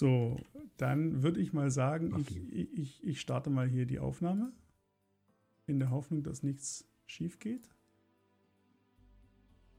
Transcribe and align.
So, 0.00 0.38
dann 0.78 1.22
würde 1.22 1.42
ich 1.42 1.52
mal 1.52 1.70
sagen, 1.70 2.24
ich, 2.50 2.78
ich, 2.78 3.04
ich 3.04 3.20
starte 3.20 3.50
mal 3.50 3.68
hier 3.68 3.84
die 3.84 3.98
Aufnahme. 3.98 4.50
In 5.66 5.78
der 5.78 5.90
Hoffnung, 5.90 6.22
dass 6.22 6.42
nichts 6.42 6.88
schief 7.04 7.38
geht. 7.38 7.68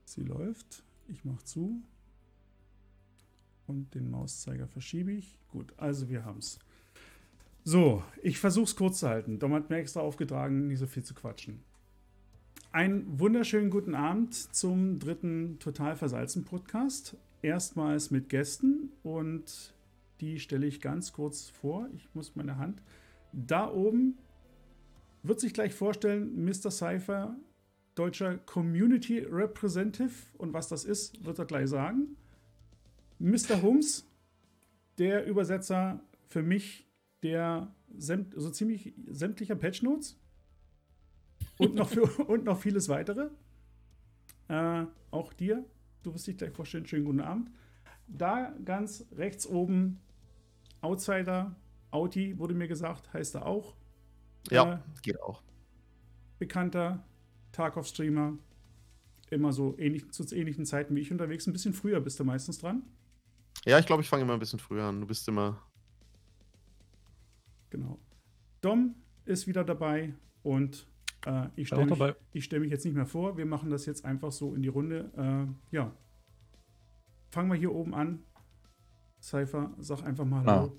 Sie 0.06 0.22
läuft. 0.22 0.84
Ich 1.08 1.26
mache 1.26 1.44
zu. 1.44 1.82
Und 3.66 3.96
den 3.96 4.12
Mauszeiger 4.12 4.68
verschiebe 4.68 5.12
ich. 5.12 5.40
Gut, 5.50 5.74
also 5.78 6.08
wir 6.08 6.24
haben 6.24 6.38
es. 6.38 6.60
So, 7.64 8.04
ich 8.22 8.38
versuche 8.38 8.66
es 8.66 8.76
kurz 8.76 9.00
zu 9.00 9.10
halten. 9.10 9.40
Dom 9.40 9.56
hat 9.56 9.72
mir 9.72 9.78
extra 9.78 10.02
aufgetragen, 10.02 10.68
nicht 10.68 10.78
so 10.78 10.86
viel 10.86 11.04
zu 11.04 11.16
quatschen. 11.16 11.64
Einen 12.72 13.20
wunderschönen 13.20 13.72
guten 13.72 13.96
Abend 13.96 14.36
zum 14.36 15.00
dritten 15.00 15.58
Total 15.58 15.96
Versalzen 15.96 16.46
Podcast. 16.46 17.18
Erstmals 17.42 18.12
mit 18.12 18.30
Gästen 18.30 18.92
und 19.02 19.74
die 20.22 20.40
stelle 20.40 20.68
ich 20.68 20.80
ganz 20.80 21.12
kurz 21.12 21.50
vor. 21.50 21.90
Ich 21.94 22.08
muss 22.14 22.36
meine 22.36 22.58
Hand. 22.58 22.82
Da 23.34 23.70
oben 23.70 24.18
wird 25.24 25.40
sich 25.40 25.54
gleich 25.54 25.74
vorstellen, 25.74 26.46
Mr. 26.46 26.72
Cypher, 26.72 27.36
deutscher 27.96 28.38
Community 28.38 29.20
Representative. 29.20 30.14
Und 30.38 30.54
was 30.54 30.68
das 30.68 30.86
ist, 30.86 31.26
wird 31.26 31.40
er 31.40 31.46
gleich 31.46 31.70
sagen. 31.70 32.16
Mr. 33.20 33.62
Hums, 33.62 34.08
der 34.98 35.26
Übersetzer 35.26 36.02
für 36.28 36.44
mich 36.44 36.88
der 37.24 37.74
so 37.96 38.50
ziemlich 38.50 38.94
sämtlicher 39.08 39.56
Patchnotes 39.56 40.18
und 41.58 41.76
noch, 41.76 41.90
für, 41.90 42.04
und 42.28 42.46
noch 42.46 42.60
vieles 42.60 42.90
weitere. 42.90 43.30
Äh, 44.48 44.86
auch 45.12 45.34
dir, 45.34 45.64
du 46.04 46.14
wirst 46.14 46.28
dich 46.28 46.38
gleich 46.38 46.52
vorstellen, 46.52 46.86
schönen 46.86 47.06
guten 47.06 47.20
Abend. 47.22 47.52
Da 48.08 48.56
ganz 48.66 49.06
rechts 49.12 49.46
oben 49.46 50.00
Outsider, 50.82 51.56
Auti 51.92 52.38
wurde 52.38 52.54
mir 52.54 52.68
gesagt, 52.68 53.14
heißt 53.14 53.36
er 53.36 53.46
auch. 53.46 53.76
Ja, 54.50 54.74
äh, 54.74 54.80
geht 55.02 55.22
auch. 55.22 55.42
Bekannter 56.40 57.04
Tarkov-Streamer. 57.52 58.38
Immer 59.30 59.54
so 59.54 59.78
ähnlich, 59.78 60.12
zu 60.12 60.24
ähnlichen 60.36 60.66
Zeiten 60.66 60.96
wie 60.96 61.00
ich 61.00 61.12
unterwegs. 61.12 61.48
Ein 61.48 61.54
bisschen 61.54 61.74
früher 61.74 62.02
bist 62.02 62.20
du 62.20 62.26
meistens 62.26 62.58
dran. 62.58 62.84
Ja, 63.66 63.80
ich 63.80 63.86
glaube, 63.86 64.02
ich 64.02 64.10
fange 64.10 64.24
immer 64.24 64.34
ein 64.34 64.40
bisschen 64.40 64.60
früher 64.60 64.84
an. 64.84 65.00
Du 65.00 65.08
bist 65.08 65.28
immer. 65.28 65.62
Genau. 67.70 67.98
Dom 68.60 68.96
ist 69.26 69.48
wieder 69.48 69.64
dabei 69.64 70.14
und 70.44 70.88
äh, 71.26 71.48
ich 71.56 71.68
stelle 71.68 71.86
mich, 71.86 72.44
stell 72.44 72.60
mich, 72.60 72.72
jetzt 72.72 72.84
nicht 72.84 72.96
mehr 72.96 73.06
vor. 73.06 73.38
Wir 73.38 73.46
machen 73.46 73.70
das 73.70 73.86
jetzt 73.86 74.04
einfach 74.04 74.32
so 74.32 74.54
in 74.56 74.62
die 74.62 74.68
Runde. 74.68 75.12
Äh, 75.72 75.76
ja. 75.76 75.96
Fangen 77.30 77.50
wir 77.50 77.58
hier 77.58 77.72
oben 77.72 77.94
an. 77.94 78.24
Cypher, 79.22 79.70
sag 79.80 80.04
einfach 80.04 80.26
mal 80.26 80.44
ah. 80.46 80.52
Hallo. 80.52 80.72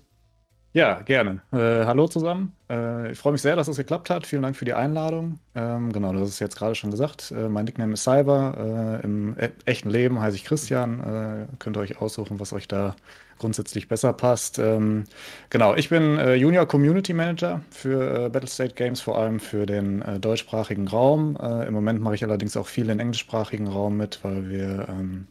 Ja, 0.73 1.01
gerne. 1.01 1.41
Äh, 1.51 1.85
hallo 1.85 2.07
zusammen. 2.07 2.53
Äh, 2.67 3.11
ich 3.11 3.19
freue 3.19 3.33
mich 3.33 3.43
sehr, 3.43 3.55
dass 3.55 3.67
es 3.67 3.77
geklappt 3.77 4.09
hat. 4.09 4.25
Vielen 4.25 4.41
Dank 4.41 4.55
für 4.55 4.65
die 4.65 4.73
Einladung. 4.73 5.39
Ähm, 5.53 5.93
genau, 5.93 6.11
das 6.13 6.27
ist 6.27 6.39
jetzt 6.39 6.57
gerade 6.57 6.73
schon 6.73 6.89
gesagt. 6.89 7.31
Äh, 7.31 7.47
mein 7.47 7.65
Nickname 7.65 7.93
ist 7.93 8.03
Cyber. 8.03 8.99
Äh, 9.01 9.05
Im 9.05 9.37
e 9.39 9.49
echten 9.65 9.91
Leben 9.91 10.19
heiße 10.19 10.35
ich 10.35 10.45
Christian. 10.45 10.99
Äh, 10.99 11.55
könnt 11.59 11.77
ihr 11.77 11.81
euch 11.81 12.01
aussuchen, 12.01 12.39
was 12.39 12.53
euch 12.53 12.67
da 12.67 12.95
grundsätzlich 13.37 13.87
besser 13.87 14.13
passt. 14.13 14.57
Ähm, 14.57 15.03
genau, 15.51 15.75
ich 15.75 15.89
bin 15.89 16.17
äh, 16.17 16.33
Junior 16.33 16.65
Community 16.65 17.13
Manager 17.13 17.61
für 17.69 18.31
Battlestate 18.31 18.73
Games, 18.73 18.99
vor 18.99 19.19
allem 19.19 19.39
für 19.39 19.67
den 19.67 20.03
deutschsprachigen 20.21 20.87
Raum. 20.87 21.35
Im 21.35 21.73
Moment 21.73 22.01
mache 22.01 22.15
ich 22.15 22.23
allerdings 22.23 22.57
auch 22.57 22.67
viel 22.67 22.89
im 22.89 22.99
englischsprachigen 22.99 23.67
Raum 23.67 23.97
mit, 23.97 24.23
weil 24.23 24.49
wir 24.49 24.87
ähm, 24.89 25.27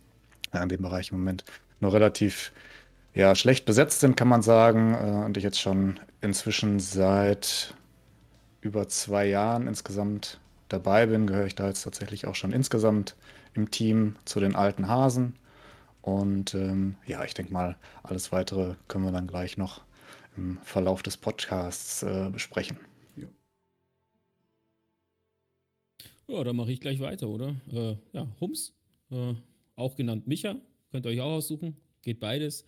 ja, 0.55 0.63
in 0.63 0.69
dem 0.69 0.83
Bereich 0.83 1.11
im 1.11 1.19
Moment 1.19 1.45
nur 1.81 1.93
relativ 1.93 2.53
ja, 3.15 3.35
schlecht 3.35 3.65
besetzt 3.65 4.01
sind, 4.01 4.17
kann 4.17 4.29
man 4.29 4.43
sagen. 4.43 4.95
Äh, 4.95 5.25
und 5.25 5.37
ich 5.37 5.45
jetzt 5.45 5.61
schon 5.61 6.01
inzwischen 6.21 6.81
seit 6.81 7.75
über 8.61 8.89
zwei 8.89 9.27
Jahren 9.27 9.67
insgesamt 9.67 10.41
dabei 10.69 11.07
bin, 11.07 11.27
gehöre 11.27 11.47
ich 11.47 11.55
da 11.55 11.69
jetzt 11.69 11.83
tatsächlich 11.83 12.27
auch 12.27 12.35
schon 12.35 12.53
insgesamt 12.53 13.17
im 13.55 13.71
Team 13.71 14.17
zu 14.25 14.41
den 14.41 14.57
alten 14.57 14.89
Hasen. 14.89 15.35
Und 16.01 16.55
ähm, 16.55 16.97
ja, 17.07 17.25
ich 17.25 17.35
denke 17.35 17.53
mal, 17.53 17.77
alles 18.03 18.33
weitere 18.33 18.75
können 18.89 19.05
wir 19.05 19.13
dann 19.13 19.27
gleich 19.27 19.57
noch 19.57 19.83
im 20.37 20.59
Verlauf 20.63 21.03
des 21.03 21.17
Podcasts 21.17 22.03
äh, 22.03 22.31
besprechen. 22.31 22.79
Ja. 26.27 26.43
dann 26.43 26.57
mache 26.57 26.73
ich 26.73 26.81
gleich 26.81 27.01
weiter, 27.01 27.29
oder? 27.29 27.55
Äh, 27.71 27.97
ja, 28.13 28.27
Hums, 28.41 28.75
äh, 29.11 29.35
auch 29.77 29.95
genannt 29.95 30.27
Micha, 30.27 30.57
könnt 30.91 31.07
ihr 31.07 31.11
euch 31.11 31.21
auch 31.21 31.33
aussuchen, 31.33 31.77
geht 32.03 32.19
beides. 32.19 32.65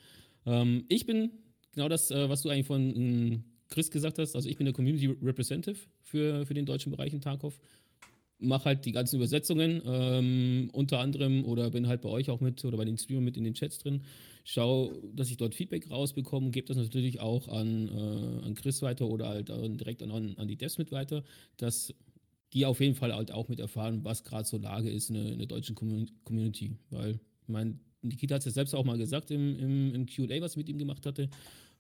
Ähm, 0.47 0.85
ich 0.89 1.07
bin 1.07 1.31
genau 1.73 1.89
das, 1.89 2.11
äh, 2.11 2.29
was 2.29 2.43
du 2.43 2.49
eigentlich 2.49 2.67
von 2.67 2.95
ähm, 2.97 3.45
Chris 3.69 3.91
gesagt 3.91 4.19
hast. 4.19 4.35
Also 4.35 4.49
ich 4.49 4.57
bin 4.57 4.65
der 4.65 4.75
Community 4.75 5.07
Representative 5.23 5.79
für, 6.03 6.47
für 6.47 6.55
den 6.55 6.67
deutschen 6.67 6.93
Bereich 6.93 7.13
in 7.13 7.21
Tarkov. 7.21 7.59
Mache 8.39 8.67
halt 8.67 8.85
die 8.85 8.93
ganzen 8.93 9.17
Übersetzungen, 9.17 9.81
ähm, 9.87 10.69
unter 10.73 10.99
anderem, 10.99 11.45
oder 11.45 11.71
bin 11.71 11.87
halt 11.87 12.03
bei 12.03 12.09
euch 12.09 12.31
auch 12.31 12.41
mit 12.41 12.65
oder 12.65 12.77
bei 12.77 12.85
den 12.85 12.99
Streamern 12.99 13.25
mit 13.25 13.37
in 13.37 13.45
den 13.45 13.55
Chats 13.55 13.79
drin. 13.79 14.03
Schau, 14.45 14.93
dass 15.15 15.31
ich 15.31 15.37
dort 15.37 15.55
Feedback 15.55 15.91
rausbekomme, 15.91 16.51
gebe 16.51 16.67
das 16.67 16.77
natürlich 16.77 17.21
auch 17.21 17.49
an, 17.49 17.89
äh, 17.89 18.47
an 18.47 18.55
Chris 18.55 18.83
weiter 18.83 19.09
oder 19.09 19.29
halt 19.29 19.49
direkt 19.49 20.03
an, 20.03 20.11
an 20.37 20.49
die 20.49 20.57
Devs 20.57 20.79
mit 20.79 20.93
weiter, 20.93 21.25
dass 21.57 21.95
die 22.53 22.67
auf 22.67 22.81
jeden 22.81 22.95
Fall 22.95 23.15
halt 23.15 23.33
auch 23.33 23.49
mit 23.49 23.61
erfahren, 23.61 24.05
was 24.05 24.25
gerade 24.25 24.47
so 24.47 24.59
Lage 24.59 24.91
ist 24.91 25.11
in 25.11 25.15
der, 25.17 25.33
in 25.33 25.39
der 25.39 25.49
deutschen 25.49 25.75
Community. 25.75 26.77
Weil, 26.91 27.21
ich 27.43 27.49
meine, 27.49 27.79
Nikita 28.05 28.35
hat 28.35 28.41
es 28.41 28.47
ja 28.47 28.53
selbst 28.53 28.75
auch 28.75 28.85
mal 28.85 28.99
gesagt 28.99 29.31
im, 29.31 29.59
im, 29.59 29.95
im 29.95 30.07
QA, 30.07 30.41
was 30.41 30.53
ich 30.53 30.57
mit 30.59 30.69
ihm 30.69 30.79
gemacht 30.79 31.07
hatte, 31.07 31.31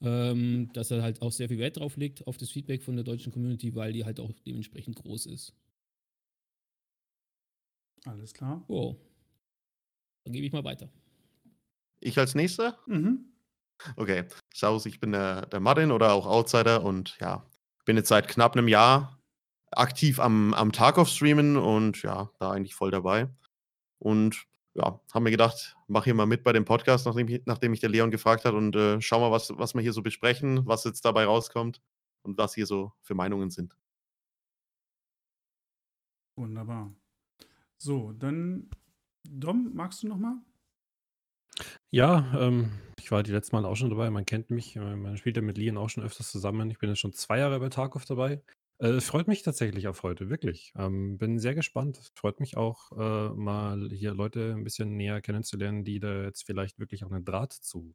ähm, 0.00 0.72
dass 0.72 0.90
er 0.90 1.02
halt 1.02 1.22
auch 1.22 1.32
sehr 1.32 1.48
viel 1.48 1.58
Wert 1.58 1.76
drauf 1.76 1.96
legt, 1.96 2.26
auf 2.26 2.36
das 2.36 2.50
Feedback 2.50 2.82
von 2.82 2.96
der 2.96 3.04
deutschen 3.04 3.32
Community, 3.32 3.74
weil 3.74 3.92
die 3.92 4.04
halt 4.04 4.20
auch 4.20 4.32
dementsprechend 4.46 4.96
groß 4.96 5.26
ist. 5.26 5.54
Alles 8.04 8.34
klar. 8.34 8.64
Oh. 8.68 8.96
Dann 10.24 10.32
gebe 10.32 10.46
ich 10.46 10.52
mal 10.52 10.64
weiter. 10.64 10.88
Ich 12.00 12.18
als 12.18 12.34
nächster? 12.34 12.78
Mhm. 12.86 13.26
Okay. 13.96 14.24
Servus, 14.52 14.86
ich 14.86 15.00
bin 15.00 15.12
der, 15.12 15.46
der 15.46 15.60
Martin 15.60 15.90
oder 15.90 16.12
auch 16.12 16.26
Outsider 16.26 16.82
und 16.82 17.16
ja, 17.20 17.44
bin 17.84 17.96
jetzt 17.96 18.08
seit 18.08 18.28
knapp 18.28 18.56
einem 18.56 18.68
Jahr 18.68 19.18
aktiv 19.70 20.20
am, 20.20 20.54
am 20.54 20.72
Tarkov 20.72 21.08
streamen 21.08 21.56
und 21.56 22.02
ja, 22.02 22.30
da 22.38 22.50
eigentlich 22.50 22.74
voll 22.74 22.90
dabei. 22.90 23.28
Und 23.98 24.46
ja, 24.74 25.00
haben 25.12 25.24
wir 25.24 25.30
gedacht, 25.30 25.76
mach 25.86 26.04
hier 26.04 26.14
mal 26.14 26.26
mit 26.26 26.42
bei 26.42 26.52
dem 26.52 26.64
Podcast, 26.64 27.06
nachdem, 27.06 27.28
ich, 27.28 27.42
nachdem 27.46 27.70
mich 27.70 27.80
der 27.80 27.90
Leon 27.90 28.10
gefragt 28.10 28.44
hat 28.44 28.54
und 28.54 28.74
äh, 28.74 29.00
schau 29.00 29.20
mal, 29.20 29.30
was, 29.30 29.56
was 29.56 29.74
wir 29.74 29.82
hier 29.82 29.92
so 29.92 30.02
besprechen, 30.02 30.66
was 30.66 30.84
jetzt 30.84 31.04
dabei 31.04 31.24
rauskommt 31.24 31.80
und 32.22 32.36
was 32.38 32.54
hier 32.54 32.66
so 32.66 32.92
für 33.02 33.14
Meinungen 33.14 33.50
sind. 33.50 33.76
Wunderbar. 36.36 36.92
So, 37.78 38.12
dann 38.12 38.68
Dom, 39.28 39.72
magst 39.74 40.02
du 40.02 40.08
noch 40.08 40.18
mal? 40.18 40.36
Ja, 41.90 42.34
ähm, 42.36 42.72
ich 42.98 43.10
war 43.12 43.22
die 43.22 43.30
letzten 43.30 43.54
Mal 43.54 43.64
auch 43.64 43.76
schon 43.76 43.90
dabei. 43.90 44.10
Man 44.10 44.26
kennt 44.26 44.50
mich. 44.50 44.76
Äh, 44.76 44.96
man 44.96 45.16
spielt 45.16 45.36
ja 45.36 45.42
mit 45.42 45.58
Leon 45.58 45.78
auch 45.78 45.88
schon 45.88 46.02
öfters 46.02 46.30
zusammen. 46.30 46.70
Ich 46.70 46.78
bin 46.78 46.88
jetzt 46.88 46.98
schon 46.98 47.12
zwei 47.12 47.38
Jahre 47.38 47.60
bei 47.60 47.68
Tarkov 47.68 48.04
dabei. 48.04 48.42
Äh, 48.80 49.00
freut 49.00 49.28
mich 49.28 49.42
tatsächlich 49.42 49.86
auf 49.88 50.02
heute, 50.02 50.28
wirklich. 50.30 50.72
Ähm, 50.76 51.16
bin 51.18 51.38
sehr 51.38 51.54
gespannt. 51.54 52.10
Freut 52.14 52.40
mich 52.40 52.56
auch, 52.56 52.90
äh, 52.92 53.34
mal 53.34 53.88
hier 53.92 54.14
Leute 54.14 54.52
ein 54.52 54.64
bisschen 54.64 54.96
näher 54.96 55.20
kennenzulernen, 55.20 55.84
die 55.84 56.00
da 56.00 56.24
jetzt 56.24 56.44
vielleicht 56.44 56.78
wirklich 56.78 57.04
auch 57.04 57.12
einen 57.12 57.24
Draht 57.24 57.52
zu 57.52 57.94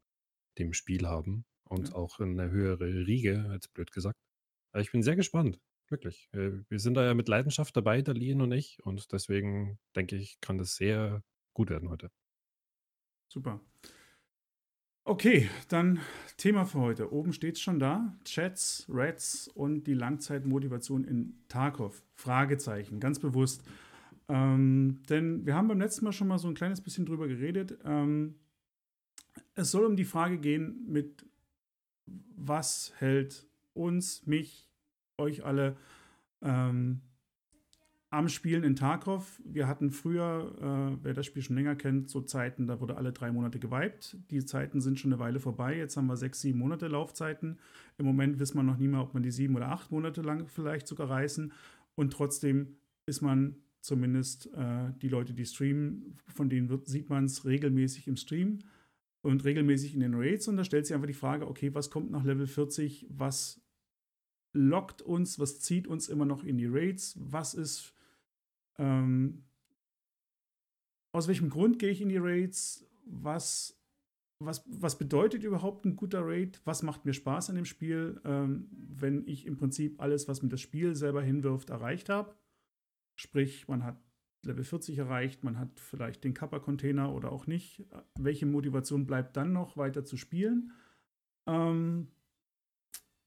dem 0.58 0.74
Spiel 0.74 1.08
haben 1.08 1.46
und 1.66 1.92
Ja. 1.92 1.96
auch 1.96 2.20
eine 2.20 2.50
höhere 2.52 2.86
Riege, 3.08 3.50
jetzt 3.54 3.74
blöd 3.74 3.92
gesagt. 3.92 4.20
Äh, 4.74 4.82
ich 4.82 4.92
bin 4.92 5.04
sehr 5.04 5.16
gespannt, 5.18 5.62
wirklich. 5.90 6.30
Äh, 6.34 6.64
wir 6.70 6.80
sind 6.80 6.96
da 6.96 7.06
ja 7.06 7.14
mit 7.14 7.28
Leidenschaft 7.30 7.76
dabei, 7.78 8.02
der 8.02 8.16
Lien 8.16 8.42
und 8.42 8.52
ich, 8.54 8.80
und 8.84 9.12
deswegen 9.14 9.80
denke 9.96 10.16
ich, 10.18 10.40
kann 10.42 10.58
das 10.58 10.76
sehr 10.76 11.24
gut 11.54 11.70
werden 11.72 11.90
heute. 11.90 12.12
Super. 13.28 13.60
Okay, 15.10 15.50
dann 15.70 16.02
Thema 16.38 16.66
für 16.66 16.82
heute. 16.82 17.12
Oben 17.12 17.34
steht 17.34 17.56
es 17.56 17.62
schon 17.62 17.80
da. 17.80 18.16
Chats, 18.26 18.86
Reds 18.94 19.48
und 19.48 19.86
die 19.86 19.96
Langzeitmotivation 19.96 21.04
in 21.04 21.34
Tarkov. 21.48 22.04
Fragezeichen, 22.14 23.00
ganz 23.00 23.18
bewusst. 23.18 23.64
Ähm, 24.28 25.02
denn 25.10 25.48
wir 25.48 25.56
haben 25.56 25.68
beim 25.68 25.80
letzten 25.80 26.06
Mal 26.06 26.12
schon 26.12 26.28
mal 26.28 26.38
so 26.38 26.48
ein 26.48 26.54
kleines 26.54 26.82
bisschen 26.82 27.08
drüber 27.08 27.28
geredet. 27.28 27.80
Ähm, 27.86 28.36
es 29.56 29.72
soll 29.72 29.86
um 29.86 29.96
die 29.96 30.06
Frage 30.06 30.38
gehen, 30.38 30.86
mit 30.88 31.26
was 32.36 32.94
hält 32.98 33.48
uns, 33.74 34.28
mich, 34.28 34.70
euch 35.18 35.44
alle 35.44 35.76
ähm, 36.44 37.02
am 38.12 38.28
Spielen 38.28 38.64
in 38.64 38.76
Tarkov. 38.76 39.40
Wir 39.46 39.68
hatten 39.68 39.92
früher, 39.92 40.56
äh, 40.60 41.04
wer 41.04 41.14
das 41.14 41.26
Spiel 41.26 41.44
schon 41.44 41.56
länger 41.56 41.76
kennt, 41.76 42.10
so 42.10 42.22
Zeiten, 42.22 42.66
da 42.66 42.80
wurde 42.80 42.98
alle 42.98 43.12
drei 43.14 43.32
Monate 43.32 43.60
geweibt. 43.60 44.18
Die 44.32 44.44
Zeiten 44.44 44.82
sind 44.82 45.00
schon 45.00 45.14
eine 45.14 45.20
Weile 45.20 45.40
vorbei. 45.40 45.78
Jetzt 45.78 45.96
haben 45.96 46.08
wir 46.08 46.18
sechs, 46.18 46.42
sieben 46.42 46.60
Monate 46.60 46.88
Laufzeiten. 46.88 47.60
Im 47.98 48.06
Moment 48.06 48.40
wissen 48.40 48.58
wir 48.58 48.64
noch 48.64 48.78
nie 48.78 48.88
mehr, 48.88 49.02
ob 49.02 49.14
man 49.14 49.22
die 49.22 49.32
sieben 49.32 49.56
oder 49.56 49.70
acht 49.70 49.92
Monate 49.92 50.22
lang 50.22 50.48
vielleicht 50.48 50.88
sogar 50.88 51.10
reißen. 51.10 51.52
Und 51.96 52.12
trotzdem 52.14 52.78
ist 53.06 53.22
man 53.22 53.58
zumindest 53.82 54.52
äh, 54.54 54.92
die 55.02 55.10
Leute, 55.10 55.34
die 55.34 55.46
streamen, 55.46 56.18
von 56.28 56.50
denen 56.50 56.70
wird, 56.70 56.88
sieht 56.88 57.10
man 57.10 57.26
es 57.26 57.46
regelmäßig 57.46 58.08
im 58.08 58.18
Stream. 58.18 58.60
und 59.22 59.44
regelmäßig 59.44 59.94
in 59.94 60.00
den 60.00 60.14
Raids 60.14 60.48
und 60.48 60.56
da 60.56 60.64
stellt 60.64 60.86
sich 60.86 60.96
einfach 60.96 61.08
die 61.08 61.14
Frage, 61.14 61.46
okay, 61.46 61.76
was 61.76 61.90
kommt 61.90 62.10
nach 62.10 62.24
Level 62.24 62.48
40, 62.48 63.06
was 63.10 63.62
lockt 64.54 65.02
uns, 65.02 65.40
was 65.40 65.60
zieht 65.60 65.88
uns 65.88 66.08
immer 66.08 66.26
noch 66.26 66.46
in 66.46 66.58
die 66.58 66.68
Raids, 66.68 67.18
was 67.20 67.54
ist, 67.54 67.94
ähm, 68.80 69.44
aus 71.12 71.28
welchem 71.28 71.50
Grund 71.50 71.78
gehe 71.80 71.92
ich 71.92 72.02
in 72.02 72.10
die 72.10 72.18
Raids, 72.18 72.88
was, 73.06 73.80
was, 74.40 74.64
was 74.68 74.98
bedeutet 74.98 75.44
überhaupt 75.44 75.86
ein 75.86 75.96
guter 75.96 76.26
Raid, 76.26 76.62
was 76.66 76.82
macht 76.82 77.06
mir 77.06 77.14
Spaß 77.14 77.50
an 77.50 77.56
dem 77.56 77.66
Spiel, 77.66 78.22
ähm, 78.24 78.70
wenn 78.72 79.28
ich 79.28 79.46
im 79.46 79.58
Prinzip 79.58 80.02
alles, 80.02 80.28
was 80.28 80.42
mir 80.42 80.50
das 80.50 80.62
Spiel 80.62 80.96
selber 80.96 81.22
hinwirft, 81.22 81.70
erreicht 81.70 82.10
habe. 82.10 82.36
Sprich, 83.16 83.68
man 83.68 83.84
hat 83.84 83.98
Level 84.46 84.64
40 84.64 84.98
erreicht, 84.98 85.44
man 85.44 85.60
hat 85.60 85.80
vielleicht 85.80 86.24
den 86.24 86.34
Kappa-Container 86.34 87.14
oder 87.14 87.32
auch 87.32 87.48
nicht. 87.48 87.86
Welche 88.18 88.46
Motivation 88.46 89.06
bleibt 89.06 89.36
dann 89.36 89.52
noch, 89.52 89.76
weiter 89.76 90.06
zu 90.06 90.16
spielen? 90.16 90.72
Ähm, 91.46 92.08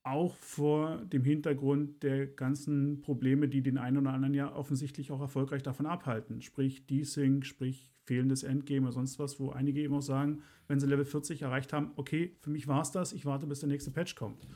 auch 0.05 0.37
vor 0.37 1.05
dem 1.05 1.25
Hintergrund 1.25 2.03
der 2.03 2.27
ganzen 2.27 3.03
Probleme, 3.03 3.49
die 3.49 3.63
den 3.63 3.79
einen 3.79 3.99
oder 3.99 4.13
anderen 4.13 4.35
ja 4.35 4.55
offensichtlich 4.55 5.13
auch 5.13 5.21
erfolgreich 5.21 5.63
davon 5.63 5.87
abhalten. 5.87 6.43
Sprich 6.43 6.87
Desync, 6.87 7.47
sprich 7.47 7.93
fehlendes 8.05 8.43
Endgame 8.43 8.87
oder 8.87 8.93
sonst 8.93 9.19
was, 9.19 9.39
wo 9.39 9.51
einige 9.51 9.81
eben 9.81 9.95
auch 9.95 10.03
sagen, 10.03 10.43
wenn 10.67 10.81
sie 10.81 10.87
Level 10.87 11.05
40 11.05 11.43
erreicht 11.43 11.73
haben, 11.73 11.93
okay, 11.97 12.37
für 12.41 12.51
mich 12.51 12.67
war 12.67 12.83
es 12.83 12.91
das, 12.91 13.13
ich 13.13 13.27
warte, 13.27 13.47
bis 13.47 13.61
der 13.61 13.69
nächste 13.69 13.93
Patch 13.93 14.17
kommt 14.17 14.47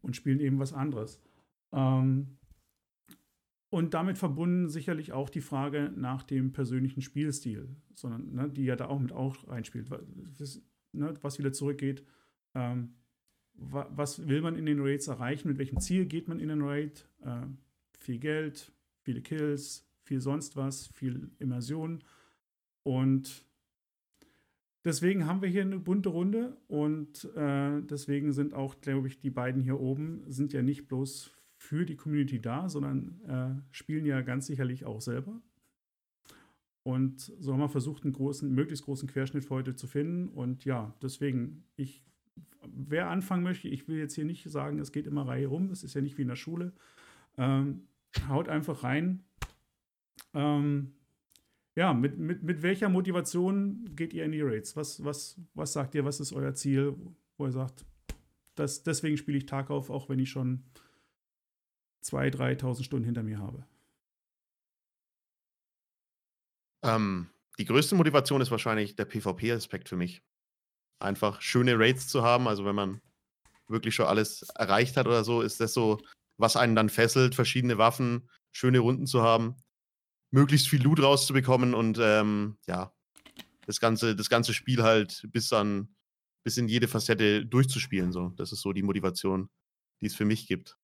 und 0.00 0.16
spielen 0.16 0.40
eben 0.40 0.58
was 0.58 0.72
anderes. 0.72 1.20
Ähm, 1.72 2.38
und 3.70 3.92
damit 3.92 4.18
verbunden 4.18 4.68
sicherlich 4.68 5.12
auch 5.12 5.28
die 5.28 5.40
Frage 5.40 5.92
nach 5.96 6.22
dem 6.22 6.52
persönlichen 6.52 7.02
Spielstil, 7.02 7.68
sondern 7.94 8.32
ne, 8.32 8.48
die 8.48 8.64
ja 8.64 8.76
da 8.76 8.86
auch 8.86 9.00
mit 9.00 9.12
auch 9.12 9.48
reinspielt, 9.48 9.90
was, 9.90 10.62
ne, 10.92 11.12
was 11.20 11.38
wieder 11.38 11.52
zurückgeht. 11.52 12.06
Ähm, 12.54 12.94
was 13.54 14.26
will 14.26 14.42
man 14.42 14.56
in 14.56 14.66
den 14.66 14.80
Raids 14.80 15.06
erreichen? 15.08 15.48
Mit 15.48 15.58
welchem 15.58 15.80
Ziel 15.80 16.06
geht 16.06 16.28
man 16.28 16.40
in 16.40 16.48
den 16.48 16.62
Raid? 16.62 17.06
Äh, 17.22 17.46
viel 17.98 18.18
Geld, 18.18 18.72
viele 19.02 19.20
Kills, 19.20 19.86
viel 20.02 20.20
sonst 20.20 20.56
was, 20.56 20.88
viel 20.88 21.30
Immersion. 21.38 22.02
Und 22.82 23.44
deswegen 24.84 25.26
haben 25.26 25.40
wir 25.40 25.48
hier 25.48 25.62
eine 25.62 25.78
bunte 25.78 26.10
Runde 26.10 26.56
und 26.68 27.24
äh, 27.36 27.80
deswegen 27.82 28.32
sind 28.32 28.54
auch, 28.54 28.80
glaube 28.80 29.08
ich, 29.08 29.20
die 29.20 29.30
beiden 29.30 29.62
hier 29.62 29.80
oben 29.80 30.22
sind 30.28 30.52
ja 30.52 30.62
nicht 30.62 30.86
bloß 30.88 31.30
für 31.56 31.86
die 31.86 31.96
Community 31.96 32.40
da, 32.40 32.68
sondern 32.68 33.20
äh, 33.26 33.74
spielen 33.74 34.04
ja 34.04 34.20
ganz 34.20 34.46
sicherlich 34.46 34.84
auch 34.84 35.00
selber. 35.00 35.40
Und 36.82 37.32
so 37.40 37.54
haben 37.54 37.60
wir 37.60 37.70
versucht, 37.70 38.04
einen 38.04 38.12
großen, 38.12 38.52
möglichst 38.52 38.84
großen 38.84 39.08
Querschnitt 39.08 39.46
für 39.46 39.54
heute 39.54 39.74
zu 39.74 39.86
finden. 39.86 40.28
Und 40.28 40.66
ja, 40.66 40.94
deswegen, 41.00 41.64
ich, 41.76 42.04
wer 42.62 43.08
anfangen 43.08 43.42
möchte, 43.42 43.68
ich 43.68 43.88
will 43.88 43.98
jetzt 43.98 44.14
hier 44.14 44.24
nicht 44.24 44.48
sagen, 44.50 44.78
es 44.78 44.92
geht 44.92 45.06
immer 45.06 45.26
Reihe 45.26 45.46
rum, 45.46 45.70
es 45.70 45.84
ist 45.84 45.94
ja 45.94 46.00
nicht 46.00 46.18
wie 46.18 46.22
in 46.22 46.28
der 46.28 46.36
Schule. 46.36 46.72
Ähm, 47.36 47.86
haut 48.28 48.48
einfach 48.48 48.82
rein. 48.82 49.24
Ähm, 50.32 50.94
ja, 51.76 51.92
mit, 51.92 52.18
mit, 52.18 52.42
mit 52.42 52.62
welcher 52.62 52.88
Motivation 52.88 53.96
geht 53.96 54.12
ihr 54.12 54.24
in 54.24 54.32
die 54.32 54.42
Raids? 54.42 54.76
Was, 54.76 55.02
was, 55.04 55.40
was 55.54 55.72
sagt 55.72 55.94
ihr, 55.94 56.04
was 56.04 56.20
ist 56.20 56.32
euer 56.32 56.54
Ziel, 56.54 56.96
wo 57.36 57.46
ihr 57.46 57.52
sagt, 57.52 57.84
das, 58.54 58.84
deswegen 58.84 59.16
spiele 59.16 59.38
ich 59.38 59.46
Tag 59.46 59.70
auf, 59.70 59.90
auch 59.90 60.08
wenn 60.08 60.20
ich 60.20 60.30
schon 60.30 60.64
2.000, 62.04 62.60
3.000 62.60 62.84
Stunden 62.84 63.04
hinter 63.04 63.24
mir 63.24 63.38
habe? 63.38 63.66
Ähm, 66.82 67.28
die 67.58 67.64
größte 67.64 67.96
Motivation 67.96 68.40
ist 68.40 68.50
wahrscheinlich 68.50 68.94
der 68.94 69.06
PvP-Aspekt 69.06 69.88
für 69.88 69.96
mich. 69.96 70.22
Einfach 71.04 71.40
schöne 71.40 71.78
Raids 71.78 72.08
zu 72.08 72.22
haben. 72.22 72.48
Also, 72.48 72.64
wenn 72.64 72.74
man 72.74 73.00
wirklich 73.68 73.94
schon 73.94 74.06
alles 74.06 74.42
erreicht 74.54 74.96
hat 74.96 75.06
oder 75.06 75.24
so, 75.24 75.42
ist 75.42 75.60
das 75.60 75.72
so, 75.72 76.00
was 76.36 76.56
einen 76.56 76.74
dann 76.74 76.88
fesselt, 76.88 77.34
verschiedene 77.34 77.78
Waffen, 77.78 78.28
schöne 78.52 78.80
Runden 78.80 79.06
zu 79.06 79.22
haben, 79.22 79.56
möglichst 80.30 80.68
viel 80.68 80.82
Loot 80.82 81.00
rauszubekommen 81.00 81.74
und 81.74 81.98
ähm, 82.00 82.58
ja, 82.66 82.92
das 83.66 83.80
ganze, 83.80 84.16
das 84.16 84.28
ganze 84.28 84.52
Spiel 84.52 84.82
halt 84.82 85.26
bis 85.32 85.48
dann, 85.48 85.94
bis 86.44 86.56
in 86.56 86.68
jede 86.68 86.88
Facette 86.88 87.46
durchzuspielen. 87.46 88.12
So. 88.12 88.30
Das 88.30 88.52
ist 88.52 88.60
so 88.60 88.72
die 88.72 88.82
Motivation, 88.82 89.48
die 90.00 90.06
es 90.06 90.14
für 90.14 90.24
mich 90.24 90.46
gibt. 90.46 90.76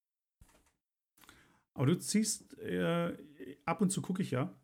Aber 1.75 1.87
du 1.87 1.99
ziehst, 1.99 2.59
äh, 2.59 3.17
ab 3.65 3.81
und 3.81 3.91
zu 3.91 4.03
gucke 4.03 4.23
ich 4.23 4.31
ja, 4.31 4.55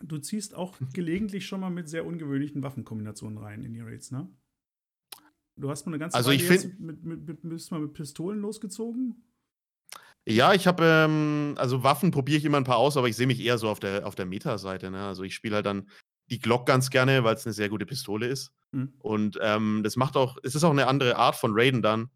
du 0.00 0.18
ziehst 0.18 0.54
auch 0.54 0.78
gelegentlich 0.92 1.46
schon 1.46 1.60
mal 1.60 1.70
mit 1.70 1.88
sehr 1.88 2.06
ungewöhnlichen 2.06 2.62
Waffenkombinationen 2.62 3.38
rein 3.38 3.62
in 3.62 3.72
die 3.72 3.80
Raids, 3.80 4.10
ne? 4.10 4.28
Du 5.56 5.70
hast 5.70 5.86
mal 5.86 5.90
eine 5.90 5.98
ganze 5.98 6.16
also 6.16 6.30
Weile 6.30 6.36
ich 6.36 6.44
find, 6.46 6.80
mit, 6.80 7.04
mit, 7.04 7.26
mit, 7.26 7.38
bist 7.42 7.70
mal 7.70 7.80
mit 7.80 7.94
Pistolen 7.94 8.40
losgezogen? 8.40 9.22
Ja, 10.26 10.54
ich 10.54 10.66
habe, 10.66 10.84
ähm, 10.84 11.54
also 11.58 11.82
Waffen 11.82 12.10
probiere 12.10 12.38
ich 12.38 12.44
immer 12.44 12.56
ein 12.56 12.64
paar 12.64 12.78
aus, 12.78 12.96
aber 12.96 13.08
ich 13.08 13.16
sehe 13.16 13.26
mich 13.26 13.40
eher 13.40 13.58
so 13.58 13.68
auf 13.68 13.78
der, 13.78 14.06
auf 14.06 14.14
der 14.14 14.26
Meta-Seite. 14.26 14.90
Ne? 14.90 15.06
Also 15.06 15.22
ich 15.22 15.34
spiele 15.34 15.56
halt 15.56 15.66
dann 15.66 15.88
die 16.30 16.38
Glock 16.38 16.66
ganz 16.66 16.90
gerne, 16.90 17.24
weil 17.24 17.34
es 17.34 17.44
eine 17.44 17.52
sehr 17.52 17.68
gute 17.68 17.86
Pistole 17.86 18.26
ist. 18.26 18.52
Mhm. 18.72 18.94
Und 18.98 19.38
ähm, 19.42 19.82
das 19.84 19.96
macht 19.96 20.16
auch, 20.16 20.38
es 20.42 20.54
ist 20.54 20.64
auch 20.64 20.70
eine 20.70 20.86
andere 20.86 21.16
Art 21.16 21.36
von 21.36 21.52
Raiden 21.54 21.82
dann 21.82 22.10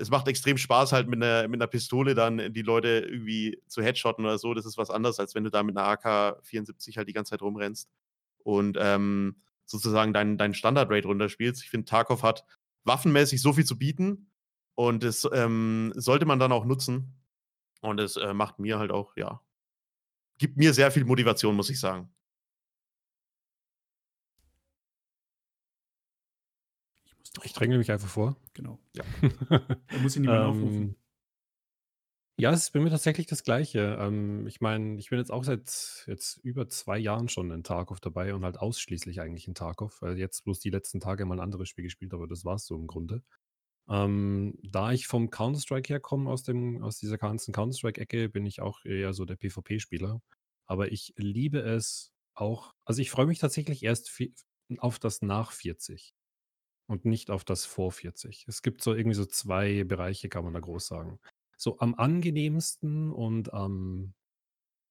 es 0.00 0.08
macht 0.08 0.28
extrem 0.28 0.56
Spaß, 0.56 0.92
halt 0.92 1.08
mit 1.08 1.22
einer, 1.22 1.46
mit 1.46 1.60
einer 1.60 1.66
Pistole 1.66 2.14
dann 2.14 2.54
die 2.54 2.62
Leute 2.62 3.06
irgendwie 3.06 3.60
zu 3.66 3.82
headshotten 3.82 4.24
oder 4.24 4.38
so. 4.38 4.54
Das 4.54 4.64
ist 4.64 4.78
was 4.78 4.88
anderes, 4.88 5.20
als 5.20 5.34
wenn 5.34 5.44
du 5.44 5.50
da 5.50 5.62
mit 5.62 5.76
einer 5.76 5.86
AK-74 5.86 6.96
halt 6.96 7.06
die 7.06 7.12
ganze 7.12 7.30
Zeit 7.30 7.42
rumrennst 7.42 7.90
und 8.38 8.78
ähm, 8.80 9.36
sozusagen 9.70 10.12
deinen 10.12 10.36
dein 10.36 10.54
Standard-Rate 10.54 11.06
runterspielst. 11.06 11.62
Ich 11.62 11.70
finde, 11.70 11.86
Tarkov 11.86 12.22
hat 12.22 12.44
waffenmäßig 12.84 13.40
so 13.40 13.52
viel 13.52 13.64
zu 13.64 13.78
bieten 13.78 14.30
und 14.74 15.02
das 15.02 15.28
ähm, 15.32 15.92
sollte 15.96 16.26
man 16.26 16.38
dann 16.38 16.52
auch 16.52 16.64
nutzen. 16.64 17.16
Und 17.82 17.98
es 17.98 18.16
äh, 18.16 18.34
macht 18.34 18.58
mir 18.58 18.78
halt 18.78 18.90
auch, 18.90 19.16
ja, 19.16 19.40
gibt 20.38 20.56
mir 20.56 20.74
sehr 20.74 20.90
viel 20.90 21.04
Motivation, 21.04 21.56
muss 21.56 21.70
ich 21.70 21.80
sagen. 21.80 22.12
Ich 27.42 27.52
dränge 27.52 27.78
mich 27.78 27.90
einfach 27.90 28.08
vor. 28.08 28.36
Genau. 28.54 28.78
Ja. 28.94 29.04
da 29.50 29.98
muss 30.02 30.16
ich 30.16 30.20
niemand 30.20 30.40
aufrufen. 30.40 30.96
Ja, 32.40 32.52
es 32.52 32.62
ist 32.62 32.72
bei 32.72 32.80
mir 32.80 32.88
tatsächlich 32.88 33.26
das 33.26 33.44
Gleiche. 33.44 33.98
Ähm, 34.00 34.46
ich 34.46 34.62
meine, 34.62 34.98
ich 34.98 35.10
bin 35.10 35.18
jetzt 35.18 35.30
auch 35.30 35.44
seit 35.44 36.04
jetzt 36.06 36.38
über 36.38 36.70
zwei 36.70 36.96
Jahren 36.96 37.28
schon 37.28 37.50
in 37.50 37.62
Tarkov 37.62 38.00
dabei 38.00 38.32
und 38.34 38.44
halt 38.44 38.58
ausschließlich 38.58 39.20
eigentlich 39.20 39.46
in 39.46 39.54
Tarkov. 39.54 40.02
Also 40.02 40.16
jetzt 40.16 40.44
bloß 40.44 40.58
die 40.58 40.70
letzten 40.70 41.00
Tage 41.00 41.26
mal 41.26 41.34
ein 41.34 41.40
anderes 41.40 41.68
Spiel 41.68 41.84
gespielt, 41.84 42.14
aber 42.14 42.26
das 42.26 42.46
war 42.46 42.54
es 42.54 42.64
so 42.64 42.76
im 42.76 42.86
Grunde. 42.86 43.22
Ähm, 43.90 44.58
da 44.62 44.92
ich 44.92 45.06
vom 45.06 45.30
Counter-Strike 45.30 45.92
herkomme, 45.92 46.30
aus, 46.30 46.44
aus 46.48 46.96
dieser 46.96 47.18
ganzen 47.18 47.52
Counter-Strike-Ecke, 47.52 48.30
bin 48.30 48.46
ich 48.46 48.62
auch 48.62 48.86
eher 48.86 49.12
so 49.12 49.26
der 49.26 49.36
PvP-Spieler. 49.36 50.22
Aber 50.66 50.92
ich 50.92 51.12
liebe 51.18 51.58
es 51.60 52.10
auch, 52.34 52.72
also 52.86 53.02
ich 53.02 53.10
freue 53.10 53.26
mich 53.26 53.38
tatsächlich 53.38 53.82
erst 53.82 54.10
auf 54.78 54.98
das 54.98 55.20
nach 55.20 55.52
40 55.52 56.14
und 56.86 57.04
nicht 57.04 57.30
auf 57.30 57.44
das 57.44 57.66
vor 57.66 57.92
40. 57.92 58.46
Es 58.48 58.62
gibt 58.62 58.82
so 58.82 58.94
irgendwie 58.94 59.16
so 59.16 59.26
zwei 59.26 59.84
Bereiche, 59.84 60.30
kann 60.30 60.44
man 60.44 60.54
da 60.54 60.60
groß 60.60 60.86
sagen. 60.86 61.20
So 61.60 61.78
am 61.78 61.94
angenehmsten 61.94 63.12
und 63.12 63.52
am 63.52 64.14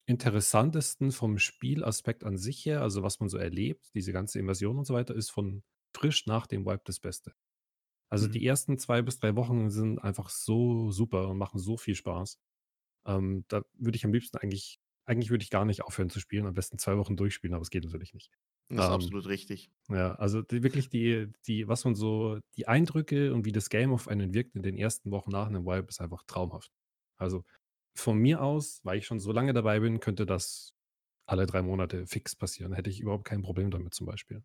interessantesten 0.05 1.11
vom 1.11 1.39
Spielaspekt 1.39 2.23
an 2.23 2.37
sich 2.37 2.63
her, 2.63 2.81
also 2.81 3.01
was 3.01 3.19
man 3.19 3.27
so 3.27 3.37
erlebt, 3.37 3.89
diese 3.95 4.13
ganze 4.13 4.37
Invasion 4.37 4.77
und 4.77 4.85
so 4.85 4.93
weiter, 4.93 5.15
ist 5.15 5.31
von 5.31 5.63
frisch 5.95 6.27
nach 6.27 6.45
dem 6.45 6.67
Wipe 6.67 6.83
das 6.85 6.99
Beste. 6.99 7.33
Also 8.11 8.27
mhm. 8.27 8.33
die 8.33 8.45
ersten 8.45 8.77
zwei 8.77 9.01
bis 9.01 9.19
drei 9.19 9.35
Wochen 9.35 9.71
sind 9.71 9.97
einfach 9.97 10.29
so 10.29 10.91
super 10.91 11.27
und 11.29 11.39
machen 11.39 11.59
so 11.59 11.75
viel 11.75 11.95
Spaß. 11.95 12.39
Ähm, 13.07 13.45
da 13.47 13.63
würde 13.73 13.95
ich 13.95 14.05
am 14.05 14.13
liebsten 14.13 14.37
eigentlich, 14.37 14.79
eigentlich 15.05 15.31
würde 15.31 15.43
ich 15.43 15.49
gar 15.49 15.65
nicht 15.65 15.81
aufhören 15.81 16.11
zu 16.11 16.19
spielen, 16.19 16.45
am 16.45 16.53
besten 16.53 16.77
zwei 16.77 16.97
Wochen 16.97 17.17
durchspielen, 17.17 17.55
aber 17.55 17.63
es 17.63 17.71
geht 17.71 17.83
natürlich 17.83 18.13
nicht. 18.13 18.31
Das 18.69 18.85
ist 18.85 18.85
ähm, 18.85 18.93
absolut 18.93 19.27
richtig. 19.27 19.71
Ja, 19.89 20.13
also 20.15 20.41
die, 20.41 20.63
wirklich 20.63 20.89
die, 20.89 21.31
die, 21.47 21.67
was 21.67 21.85
man 21.85 21.95
so, 21.95 22.39
die 22.55 22.67
Eindrücke 22.67 23.33
und 23.33 23.45
wie 23.45 23.51
das 23.51 23.69
Game 23.69 23.91
auf 23.91 24.07
einen 24.07 24.33
wirkt 24.33 24.55
in 24.55 24.61
den 24.61 24.77
ersten 24.77 25.11
Wochen 25.11 25.31
nach 25.31 25.47
einem 25.47 25.65
Wipe 25.65 25.87
ist 25.89 26.01
einfach 26.01 26.23
traumhaft. 26.27 26.71
Also 27.17 27.43
von 27.97 28.17
mir 28.17 28.41
aus, 28.41 28.81
weil 28.83 28.99
ich 28.99 29.05
schon 29.05 29.19
so 29.19 29.31
lange 29.31 29.53
dabei 29.53 29.79
bin, 29.79 29.99
könnte 29.99 30.25
das 30.25 30.73
alle 31.27 31.45
drei 31.45 31.61
Monate 31.61 32.07
fix 32.07 32.35
passieren. 32.35 32.73
Hätte 32.73 32.89
ich 32.89 33.01
überhaupt 33.01 33.25
kein 33.25 33.41
Problem 33.41 33.71
damit 33.71 33.93
zum 33.93 34.05
Beispiel. 34.05 34.43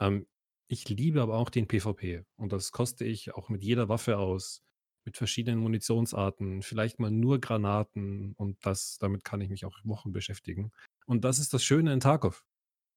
Ähm, 0.00 0.26
ich 0.68 0.88
liebe 0.88 1.20
aber 1.20 1.36
auch 1.36 1.50
den 1.50 1.66
PvP 1.66 2.24
und 2.36 2.52
das 2.52 2.72
koste 2.72 3.04
ich 3.04 3.34
auch 3.34 3.48
mit 3.48 3.62
jeder 3.62 3.88
Waffe 3.88 4.18
aus, 4.18 4.62
mit 5.04 5.16
verschiedenen 5.16 5.60
Munitionsarten, 5.60 6.62
vielleicht 6.62 7.00
mal 7.00 7.10
nur 7.10 7.40
Granaten 7.40 8.34
und 8.34 8.64
das, 8.64 8.98
damit 8.98 9.24
kann 9.24 9.40
ich 9.40 9.48
mich 9.50 9.64
auch 9.64 9.78
Wochen 9.84 10.12
beschäftigen. 10.12 10.70
Und 11.06 11.24
das 11.24 11.38
ist 11.38 11.52
das 11.54 11.64
Schöne 11.64 11.92
in 11.92 12.00
Tarkov. 12.00 12.44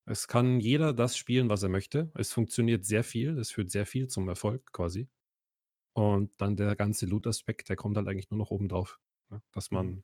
Es 0.06 0.28
kann 0.28 0.60
jeder 0.60 0.94
das 0.94 1.18
spielen, 1.18 1.50
was 1.50 1.64
er 1.64 1.70
möchte. 1.70 2.12
Es 2.14 2.34
funktioniert 2.34 2.86
sehr 2.86 3.04
viel. 3.04 3.38
Es 3.38 3.52
führt 3.52 3.72
sehr 3.72 3.86
viel 3.86 4.08
zum 4.08 4.28
Erfolg 4.28 4.72
quasi. 4.74 5.08
Und 5.94 6.32
dann 6.42 6.56
der 6.58 6.76
ganze 6.76 7.06
Loot-Aspekt, 7.06 7.70
der 7.70 7.76
kommt 7.76 7.98
halt 7.98 8.08
eigentlich 8.08 8.30
nur 8.30 8.40
noch 8.40 8.52
oben 8.52 8.68
drauf. 8.68 9.00
Ne? 9.30 9.42
Dass 9.52 9.72
man, 9.72 9.88
mhm. 9.88 10.04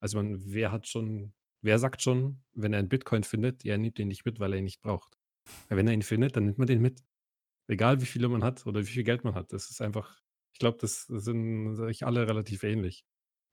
also 0.00 0.18
man, 0.18 0.52
wer 0.52 0.72
hat 0.72 0.86
schon, 0.86 1.34
wer 1.60 1.78
sagt 1.78 2.02
schon, 2.02 2.42
wenn 2.54 2.72
er 2.72 2.78
einen 2.78 2.88
Bitcoin 2.88 3.24
findet, 3.24 3.64
er 3.64 3.76
nimmt 3.78 3.98
den 3.98 4.08
nicht 4.08 4.24
mit, 4.24 4.40
weil 4.40 4.52
er 4.52 4.58
ihn 4.58 4.64
nicht 4.64 4.80
braucht. 4.80 5.18
Wenn 5.68 5.86
er 5.86 5.94
ihn 5.94 6.02
findet, 6.02 6.36
dann 6.36 6.44
nimmt 6.44 6.58
man 6.58 6.66
den 6.66 6.80
mit. 6.80 7.02
Egal 7.66 8.00
wie 8.00 8.06
viele 8.06 8.28
man 8.28 8.44
hat 8.44 8.66
oder 8.66 8.80
wie 8.80 8.90
viel 8.90 9.04
Geld 9.04 9.24
man 9.24 9.34
hat. 9.34 9.52
Das 9.52 9.70
ist 9.70 9.82
einfach, 9.82 10.22
ich 10.52 10.58
glaube, 10.58 10.78
das 10.80 11.02
sind 11.02 11.76
sich 11.76 12.06
alle 12.06 12.26
relativ 12.26 12.62
ähnlich, 12.62 13.04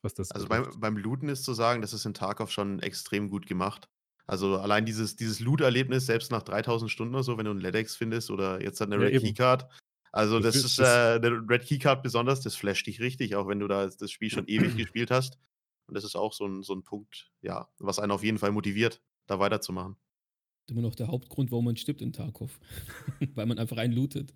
was 0.01 0.13
das 0.13 0.31
Also 0.31 0.47
beim, 0.47 0.67
beim 0.79 0.97
Looten 0.97 1.27
ist 1.27 1.43
zu 1.43 1.53
sagen, 1.53 1.81
das 1.81 1.93
ist 1.93 2.05
in 2.05 2.13
Tarkov 2.13 2.51
schon 2.51 2.79
extrem 2.79 3.29
gut 3.29 3.45
gemacht. 3.45 3.89
Also 4.27 4.57
allein 4.57 4.85
dieses, 4.85 5.15
dieses 5.15 5.39
Loot-Erlebnis, 5.39 6.05
selbst 6.07 6.31
nach 6.31 6.41
3000 6.41 6.89
Stunden 6.89 7.13
oder 7.13 7.23
so, 7.23 7.37
wenn 7.37 7.45
du 7.45 7.51
einen 7.51 7.61
LEDX 7.61 7.95
findest 7.95 8.31
oder 8.31 8.61
jetzt 8.61 8.79
halt 8.79 8.91
eine 8.91 9.01
Ja, 9.01 9.07
Red 9.07 9.15
eben. 9.15 9.25
Keycard. 9.25 9.67
Also 10.11 10.39
Das 10.39 10.55
das 10.55 10.65
ist- 10.65 10.79
das- 10.79 11.21
äh, 11.21 11.25
eine 11.27 11.43
Red 11.47 11.63
Keycard 11.65 12.01
besonders, 12.01 12.41
das 12.41 12.55
flasht 12.55 12.87
dich 12.87 12.99
richtig, 13.01 13.35
auch 13.35 13.47
wenn 13.47 13.59
du 13.59 13.67
da 13.67 13.87
das 13.87 14.09
Spiel 14.11 14.29
schon 14.29 14.47
ewig 14.47 14.75
gespielt 14.77 15.11
hast. 15.11 15.37
Und 15.87 15.93
das 15.95 16.03
ist 16.03 16.15
auch 16.15 16.33
so 16.33 16.45
ein, 16.47 16.63
so 16.63 16.73
ein 16.73 16.83
Punkt, 16.83 17.31
ja, 17.41 17.67
was 17.77 17.99
einen 17.99 18.11
auf 18.11 18.23
jeden 18.23 18.39
Fall 18.39 18.51
motiviert, 18.51 19.01
da 19.27 19.39
weiterzumachen. 19.39 19.95
Immer 20.67 20.81
noch 20.81 20.95
der 20.95 21.09
Hauptgrund, 21.09 21.51
warum 21.51 21.65
man 21.65 21.77
stirbt 21.77 22.01
in 22.01 22.11
Tarkov. 22.11 22.59
Weil 23.35 23.45
man 23.45 23.59
einfach 23.59 23.77
einen 23.77 23.93
lootet. 23.93 24.33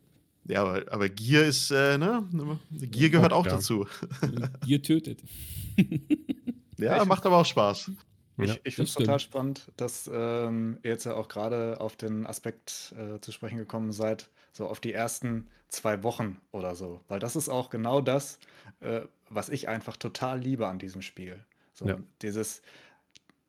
Ja, 0.47 0.61
aber, 0.61 0.91
aber 0.93 1.09
Gier 1.09 1.45
ist, 1.45 1.71
äh, 1.71 1.97
ne? 1.97 2.27
Gier 2.71 3.09
gehört 3.09 3.33
auch 3.33 3.45
Ja. 3.47 3.53
dazu. 3.53 3.87
Ihr 4.67 4.81
tötet. 4.83 5.23
Ja, 6.77 7.03
macht 7.05 7.25
aber 7.25 7.37
auch 7.37 7.45
Spaß. 7.45 7.91
Ja, 8.39 8.55
Ich, 8.55 8.61
ich 8.63 8.75
finde 8.75 8.89
es 8.89 8.93
total 8.93 9.19
spannend, 9.19 9.71
dass 9.77 10.09
ähm, 10.11 10.79
ihr 10.83 10.91
jetzt 10.91 11.05
ja 11.05 11.15
auch 11.15 11.27
gerade 11.27 11.79
auf 11.81 11.95
den 11.95 12.25
Aspekt 12.25 12.93
äh, 12.97 13.19
zu 13.19 13.31
sprechen 13.31 13.57
gekommen 13.57 13.91
seid, 13.91 14.29
so 14.53 14.67
auf 14.67 14.79
die 14.79 14.93
ersten 14.93 15.47
zwei 15.67 16.03
Wochen 16.03 16.39
oder 16.51 16.75
so. 16.75 17.01
Weil 17.07 17.19
das 17.19 17.35
ist 17.35 17.49
auch 17.49 17.69
genau 17.69 18.01
das, 18.01 18.39
äh, 18.79 19.01
was 19.29 19.49
ich 19.49 19.67
einfach 19.67 19.97
total 19.97 20.39
liebe 20.39 20.67
an 20.67 20.79
diesem 20.79 21.01
Spiel. 21.01 21.43
So 21.73 21.87
Ja. 21.87 21.97
dieses 22.21 22.61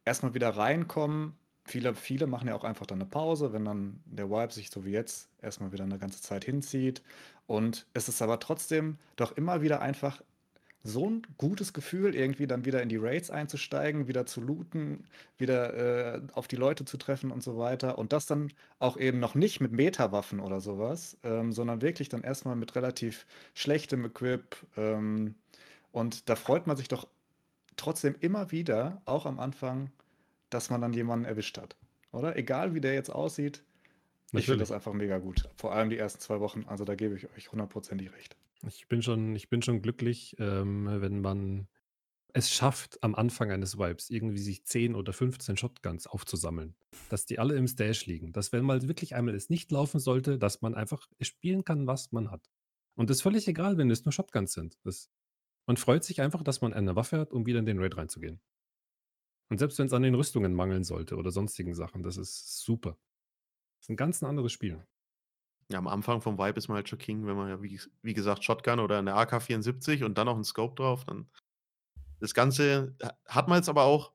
erstmal 0.04 0.35
wieder 0.35 0.50
reinkommen. 0.50 1.37
Viele, 1.64 1.94
viele 1.94 2.26
machen 2.26 2.49
ja 2.49 2.54
auch 2.54 2.64
einfach 2.64 2.87
dann 2.87 3.00
eine 3.00 3.09
Pause, 3.09 3.52
wenn 3.52 3.64
dann 3.64 4.00
der 4.06 4.30
Vibe 4.30 4.52
sich 4.52 4.70
so 4.70 4.85
wie 4.85 4.90
jetzt 4.90 5.30
erstmal 5.40 5.73
wieder 5.73 5.85
eine 5.85 5.99
ganze 5.99 6.20
Zeit 6.23 6.44
hinzieht. 6.44 7.02
Und 7.47 7.87
es 7.94 8.09
ist 8.09 8.23
aber 8.23 8.40
trotzdem 8.40 8.99
doch 9.16 9.32
immer 9.37 9.62
wieder 9.62 9.80
einfach 9.80 10.23
so 10.83 11.09
ein 11.09 11.23
gutes 11.37 11.73
Gefühl, 11.73 12.15
irgendwie 12.15 12.47
dann 12.47 12.65
wieder 12.65 12.83
in 12.83 12.89
die 12.89 12.97
Raids 12.97 13.31
einzusteigen, 13.31 14.09
wieder 14.09 14.25
zu 14.25 14.41
looten, 14.41 15.05
wieder 15.37 15.75
äh, 16.15 16.23
auf 16.33 16.49
die 16.49 16.57
Leute 16.57 16.85
zu 16.87 16.97
treffen 16.97 17.31
und 17.31 17.43
so 17.43 17.59
weiter. 17.59 17.99
Und 17.99 18.13
das 18.13 18.27
dann 18.27 18.53
auch 18.79 18.97
eben 18.97 19.21
noch 19.21 19.35
nicht 19.35 19.61
mit 19.61 19.73
Meta-Waffen 19.73 20.41
oder 20.41 20.61
sowas, 20.61 21.19
ähm, 21.23 21.53
sondern 21.53 21.83
wirklich 21.83 22.09
dann 22.09 22.23
erstmal 22.23 22.57
mit 22.57 22.75
relativ 22.77 23.27
schlechtem 23.55 24.05
Equip. 24.07 24.57
Ähm, 24.77 25.35
und 25.93 26.29
da 26.31 26.37
freut 26.37 26.67
man 26.67 26.79
sich 26.79 26.89
doch 26.89 27.07
trotzdem 27.77 28.15
immer 28.21 28.51
wieder, 28.51 29.03
auch 29.05 29.27
am 29.27 29.39
Anfang, 29.39 29.91
dass 30.49 30.71
man 30.71 30.81
dann 30.81 30.95
jemanden 30.95 31.27
erwischt 31.27 31.59
hat. 31.59 31.77
Oder? 32.13 32.37
Egal 32.37 32.75
wie 32.75 32.81
der 32.81 32.95
jetzt 32.95 33.11
aussieht. 33.11 33.63
Ich 34.33 34.47
finde 34.47 34.59
Natürlich. 34.59 34.61
das 34.61 34.73
einfach 34.73 34.93
mega 34.93 35.19
gut. 35.19 35.49
Vor 35.57 35.73
allem 35.73 35.91
die 35.91 35.99
ersten 35.99 36.21
zwei 36.21 36.41
Wochen. 36.41 36.65
Also 36.67 36.85
da 36.85 36.95
gebe 36.95 37.17
ich 37.17 37.29
euch 37.37 37.53
hundertprozentig 37.53 38.13
recht. 38.13 38.37
Ich 38.67 38.88
bin 38.88 39.02
schon, 39.02 39.35
ich 39.35 39.49
bin 39.49 39.62
schon 39.62 39.83
glücklich, 39.83 40.37
ähm, 40.38 40.87
wenn 41.00 41.21
man 41.21 41.69
es 42.33 42.50
schafft, 42.50 43.02
am 43.02 43.14
Anfang 43.14 43.50
eines 43.50 43.79
Vibes 43.79 44.11
irgendwie 44.11 44.38
sich 44.38 44.64
10 44.64 44.95
oder 44.95 45.12
15 45.12 45.57
Shotguns 45.57 46.07
aufzusammeln. 46.07 46.76
Dass 47.09 47.26
die 47.26 47.38
alle 47.38 47.57
im 47.57 47.67
Stash 47.67 48.07
liegen. 48.07 48.33
Dass, 48.33 48.52
wenn 48.52 48.64
mal 48.64 48.87
wirklich 48.87 49.14
einmal 49.14 49.35
es 49.35 49.50
nicht 49.50 49.71
laufen 49.73 49.99
sollte, 49.99 50.38
dass 50.38 50.62
man 50.62 50.75
einfach 50.75 51.09
spielen 51.21 51.64
kann, 51.64 51.87
was 51.87 52.12
man 52.12 52.31
hat. 52.31 52.50
Und 52.95 53.11
das 53.11 53.19
ist 53.19 53.23
völlig 53.23 53.49
egal, 53.49 53.79
wenn 53.79 53.90
es 53.90 54.05
nur 54.05 54.12
Shotguns 54.12 54.52
sind. 54.52 54.79
Das, 54.85 55.11
man 55.67 55.76
freut 55.76 56.05
sich 56.05 56.21
einfach, 56.21 56.43
dass 56.43 56.61
man 56.61 56.73
eine 56.73 56.97
Waffe 56.97 57.19
hat, 57.19 57.33
um 57.33 57.47
wieder 57.47 57.59
in 57.59 57.67
den 57.67 57.79
Raid 57.79 57.97
reinzugehen. 57.97 58.40
Und 59.49 59.59
selbst 59.59 59.79
wenn 59.79 59.87
es 59.87 59.93
an 59.93 60.02
den 60.02 60.14
Rüstungen 60.14 60.55
mangeln 60.55 60.85
sollte 60.85 61.17
oder 61.17 61.33
sonstigen 61.33 61.75
Sachen, 61.75 62.02
das 62.02 62.17
ist 62.17 62.61
super. 62.61 62.97
Das 63.79 63.87
ist 63.87 63.90
ein 63.90 63.97
ganz 63.97 64.23
anderes 64.23 64.52
Spiel. 64.52 64.87
Ja, 65.71 65.79
am 65.79 65.87
Anfang 65.87 66.21
vom 66.21 66.37
Vibe 66.37 66.59
ist 66.59 66.69
man 66.69 66.77
halt 66.77 66.89
schon 66.89 66.99
King, 66.99 67.27
wenn 67.27 67.37
man 67.37 67.49
ja, 67.49 67.62
wie, 67.62 67.81
wie 68.03 68.15
gesagt, 68.15 68.43
Shotgun 68.45 68.81
oder 68.81 68.99
eine 68.99 69.15
AK-74 69.15 70.05
und 70.05 70.19
dann 70.19 70.27
noch 70.27 70.35
einen 70.35 70.45
Scope 70.45 70.75
drauf, 70.75 71.05
dann 71.05 71.31
das 72.19 72.35
Ganze 72.35 72.97
ha- 73.03 73.15
hat 73.27 73.49
man 73.49 73.59
jetzt 73.59 73.69
aber 73.69 73.85
auch. 73.85 74.12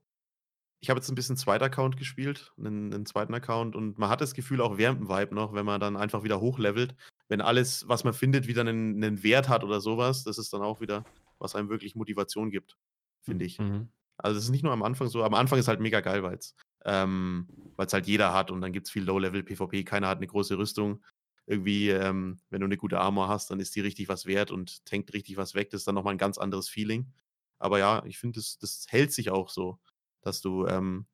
Ich 0.81 0.89
habe 0.89 0.99
jetzt 0.99 1.09
ein 1.09 1.15
bisschen 1.15 1.37
zweiter 1.37 1.65
Account 1.65 1.97
gespielt, 1.97 2.53
einen, 2.57 2.93
einen 2.93 3.05
zweiten 3.05 3.33
Account 3.33 3.75
und 3.75 3.97
man 3.97 4.09
hat 4.09 4.21
das 4.21 4.33
Gefühl 4.33 4.61
auch 4.61 4.77
während 4.77 4.99
dem 4.99 5.09
Vibe 5.09 5.33
noch, 5.33 5.53
wenn 5.53 5.65
man 5.65 5.79
dann 5.79 5.95
einfach 5.97 6.23
wieder 6.23 6.41
hochlevelt, 6.41 6.93
wenn 7.29 7.41
alles, 7.41 7.87
was 7.87 8.03
man 8.03 8.13
findet, 8.13 8.47
wieder 8.47 8.61
einen, 8.61 9.01
einen 9.03 9.23
Wert 9.23 9.49
hat 9.49 9.63
oder 9.63 9.81
sowas, 9.81 10.23
das 10.25 10.37
ist 10.37 10.51
dann 10.53 10.61
auch 10.61 10.81
wieder, 10.81 11.05
was 11.39 11.55
einem 11.55 11.69
wirklich 11.69 11.95
Motivation 11.95 12.51
gibt, 12.51 12.77
finde 13.21 13.45
ich. 13.45 13.57
Mhm. 13.59 13.87
Also 14.17 14.37
es 14.37 14.43
ist 14.45 14.51
nicht 14.51 14.63
nur 14.63 14.73
am 14.73 14.83
Anfang 14.83 15.07
so, 15.07 15.23
am 15.23 15.33
Anfang 15.33 15.57
ist 15.57 15.67
halt 15.67 15.79
mega 15.79 16.01
geil, 16.01 16.21
weil 16.21 16.37
es 16.37 16.53
ähm, 16.85 17.47
weil's 17.77 17.93
halt 17.93 18.05
jeder 18.05 18.33
hat 18.33 18.51
und 18.51 18.61
dann 18.61 18.71
gibt 18.71 18.85
es 18.87 18.91
viel 18.91 19.03
Low-Level-PvP, 19.05 19.85
keiner 19.85 20.09
hat 20.09 20.17
eine 20.17 20.27
große 20.27 20.57
Rüstung. 20.57 21.03
Irgendwie, 21.47 21.89
ähm, 21.89 22.39
wenn 22.49 22.61
du 22.61 22.65
eine 22.65 22.77
gute 22.77 22.99
Armor 22.99 23.27
hast, 23.27 23.51
dann 23.51 23.59
ist 23.59 23.75
die 23.75 23.81
richtig 23.81 24.09
was 24.09 24.25
wert 24.25 24.51
und 24.51 24.83
tankt 24.85 25.13
richtig 25.13 25.37
was 25.37 25.53
weg. 25.53 25.69
Das 25.69 25.81
ist 25.81 25.87
dann 25.87 25.95
nochmal 25.95 26.15
ein 26.15 26.19
ganz 26.19 26.37
anderes 26.37 26.69
Feeling. 26.69 27.11
Aber 27.59 27.79
ja, 27.79 28.03
ich 28.05 28.17
finde, 28.17 28.39
das, 28.39 28.57
das 28.57 28.87
hält 28.89 29.11
sich 29.11 29.29
auch 29.29 29.49
so, 29.49 29.79
dass 30.21 30.41
du 30.41 30.65
ähm, 30.65 31.05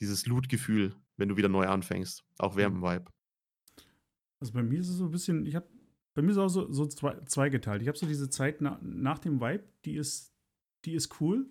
dieses 0.00 0.26
Loot-Gefühl, 0.26 0.94
wenn 1.16 1.28
du 1.28 1.36
wieder 1.36 1.48
neu 1.48 1.66
anfängst, 1.66 2.24
auch 2.38 2.56
während 2.56 2.76
dem 2.76 2.82
Vibe. 2.82 3.10
Also 4.40 4.52
bei 4.52 4.62
mir 4.62 4.80
ist 4.80 4.88
es 4.88 4.96
so 4.96 5.06
ein 5.06 5.10
bisschen, 5.10 5.46
ich 5.46 5.54
habe, 5.54 5.68
bei 6.14 6.22
mir 6.22 6.30
ist 6.30 6.36
es 6.36 6.42
auch 6.42 6.48
so, 6.48 6.72
so 6.72 6.86
zwei, 6.86 7.18
zweigeteilt. 7.24 7.82
Ich 7.82 7.88
habe 7.88 7.98
so 7.98 8.06
diese 8.06 8.30
Zeit 8.30 8.60
na, 8.60 8.78
nach 8.82 9.18
dem 9.18 9.40
Vibe, 9.40 9.64
die 9.84 9.96
ist, 9.96 10.32
die 10.84 10.94
ist 10.94 11.20
cool. 11.20 11.48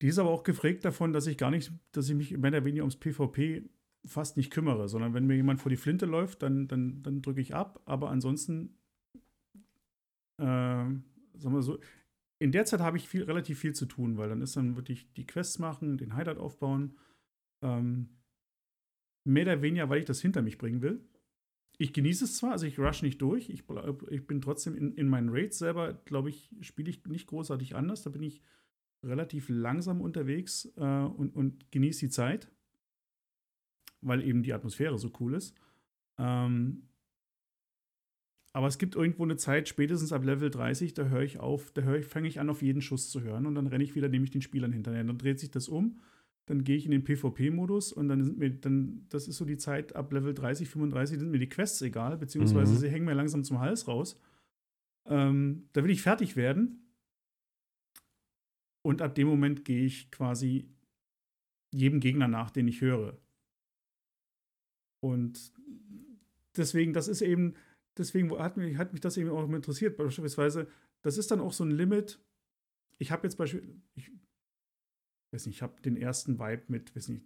Die 0.00 0.06
ist 0.06 0.18
aber 0.18 0.30
auch 0.30 0.44
geprägt 0.44 0.84
davon, 0.84 1.12
dass 1.12 1.26
ich 1.26 1.36
gar 1.36 1.50
nicht, 1.50 1.72
dass 1.92 2.08
ich 2.08 2.14
mich 2.14 2.30
mehr 2.30 2.50
oder 2.50 2.64
weniger 2.64 2.84
ums 2.84 2.96
PvP 2.96 3.68
fast 4.08 4.36
nicht 4.36 4.50
kümmere, 4.50 4.88
sondern 4.88 5.14
wenn 5.14 5.26
mir 5.26 5.36
jemand 5.36 5.60
vor 5.60 5.70
die 5.70 5.76
Flinte 5.76 6.06
läuft, 6.06 6.42
dann, 6.42 6.68
dann, 6.68 7.02
dann 7.02 7.22
drücke 7.22 7.40
ich 7.40 7.54
ab. 7.54 7.80
Aber 7.84 8.10
ansonsten, 8.10 8.78
äh, 10.38 10.44
sagen 10.44 11.02
wir 11.42 11.62
so, 11.62 11.78
in 12.40 12.52
der 12.52 12.64
Zeit 12.64 12.80
habe 12.80 12.96
ich 12.96 13.08
viel, 13.08 13.24
relativ 13.24 13.58
viel 13.58 13.74
zu 13.74 13.86
tun, 13.86 14.16
weil 14.16 14.28
dann 14.28 14.42
ist 14.42 14.56
dann 14.56 14.76
wirklich 14.76 15.12
die 15.14 15.26
Quests 15.26 15.58
machen, 15.58 15.98
den 15.98 16.16
Hideout 16.16 16.40
aufbauen. 16.40 16.96
Ähm, 17.62 18.08
mehr 19.24 19.44
oder 19.44 19.62
weniger, 19.62 19.88
weil 19.88 19.98
ich 19.98 20.04
das 20.04 20.20
hinter 20.20 20.42
mich 20.42 20.58
bringen 20.58 20.80
will. 20.80 21.04
Ich 21.76 21.92
genieße 21.92 22.24
es 22.24 22.36
zwar, 22.36 22.52
also 22.52 22.66
ich 22.66 22.78
rush 22.78 23.02
nicht 23.02 23.20
durch, 23.22 23.50
ich, 23.50 23.64
ich 24.10 24.26
bin 24.26 24.40
trotzdem 24.40 24.74
in, 24.76 24.94
in 24.94 25.08
meinen 25.08 25.28
Raids 25.28 25.58
selber, 25.58 25.94
glaube 26.04 26.28
ich, 26.30 26.50
spiele 26.60 26.90
ich 26.90 27.04
nicht 27.06 27.28
großartig 27.28 27.76
anders. 27.76 28.02
Da 28.02 28.10
bin 28.10 28.22
ich 28.22 28.42
relativ 29.04 29.48
langsam 29.48 30.00
unterwegs 30.00 30.72
äh, 30.76 30.80
und, 30.80 31.34
und 31.36 31.70
genieße 31.70 32.06
die 32.06 32.10
Zeit, 32.10 32.50
weil 34.00 34.22
eben 34.22 34.42
die 34.42 34.52
Atmosphäre 34.52 34.98
so 34.98 35.10
cool 35.20 35.34
ist. 35.34 35.54
Ähm, 36.18 36.88
aber 38.52 38.66
es 38.66 38.78
gibt 38.78 38.96
irgendwo 38.96 39.24
eine 39.24 39.36
Zeit, 39.36 39.68
spätestens 39.68 40.12
ab 40.12 40.24
Level 40.24 40.50
30, 40.50 40.94
da 40.94 41.04
höre 41.04 41.22
ich 41.22 41.38
auf, 41.38 41.70
da 41.72 41.82
höre 41.82 41.98
ich, 41.98 42.06
fange 42.06 42.28
ich 42.28 42.40
an, 42.40 42.50
auf 42.50 42.62
jeden 42.62 42.80
Schuss 42.82 43.10
zu 43.10 43.22
hören 43.22 43.46
und 43.46 43.54
dann 43.54 43.66
renne 43.66 43.84
ich 43.84 43.94
wieder 43.94 44.08
nämlich 44.08 44.30
den 44.30 44.42
Spielern 44.42 44.72
hinterher. 44.72 45.04
Dann 45.04 45.18
dreht 45.18 45.38
sich 45.38 45.50
das 45.50 45.68
um, 45.68 46.00
dann 46.46 46.64
gehe 46.64 46.76
ich 46.76 46.86
in 46.86 46.90
den 46.90 47.04
PvP-Modus 47.04 47.92
und 47.92 48.08
dann 48.08 48.24
sind 48.24 48.38
mir, 48.38 48.50
dann, 48.50 49.06
das 49.10 49.28
ist 49.28 49.36
so 49.36 49.44
die 49.44 49.58
Zeit, 49.58 49.94
ab 49.94 50.12
Level 50.12 50.34
30, 50.34 50.68
35 50.68 51.18
sind 51.18 51.30
mir 51.30 51.38
die 51.38 51.48
Quests 51.48 51.82
egal, 51.82 52.16
beziehungsweise 52.16 52.72
Mhm. 52.72 52.78
sie 52.78 52.88
hängen 52.88 53.04
mir 53.04 53.14
langsam 53.14 53.44
zum 53.44 53.60
Hals 53.60 53.86
raus. 53.86 54.18
Ähm, 55.06 55.68
da 55.72 55.84
will 55.84 55.90
ich 55.90 56.02
fertig 56.02 56.34
werden. 56.34 56.84
Und 58.82 59.02
ab 59.02 59.14
dem 59.14 59.28
Moment 59.28 59.64
gehe 59.64 59.84
ich 59.84 60.10
quasi 60.10 60.68
jedem 61.70 62.00
Gegner 62.00 62.28
nach, 62.28 62.50
den 62.50 62.66
ich 62.66 62.80
höre. 62.80 63.18
Und 65.00 65.52
deswegen, 66.56 66.92
das 66.92 67.08
ist 67.08 67.22
eben, 67.22 67.54
deswegen 67.96 68.36
hat 68.38 68.56
mich, 68.56 68.76
hat 68.76 68.92
mich 68.92 69.00
das 69.00 69.16
eben 69.16 69.30
auch 69.30 69.48
interessiert. 69.48 69.96
Beispielsweise, 69.96 70.68
das 71.02 71.18
ist 71.18 71.30
dann 71.30 71.40
auch 71.40 71.52
so 71.52 71.64
ein 71.64 71.70
Limit. 71.70 72.20
Ich 72.98 73.10
habe 73.10 73.26
jetzt 73.26 73.36
beispielsweise, 73.36 73.80
ich 73.94 74.10
weiß 75.32 75.46
nicht, 75.46 75.56
ich 75.56 75.62
habe 75.62 75.80
den 75.82 75.96
ersten 75.96 76.38
Vibe 76.38 76.64
mit, 76.68 76.94
weiß 76.96 77.08
nicht, 77.08 77.24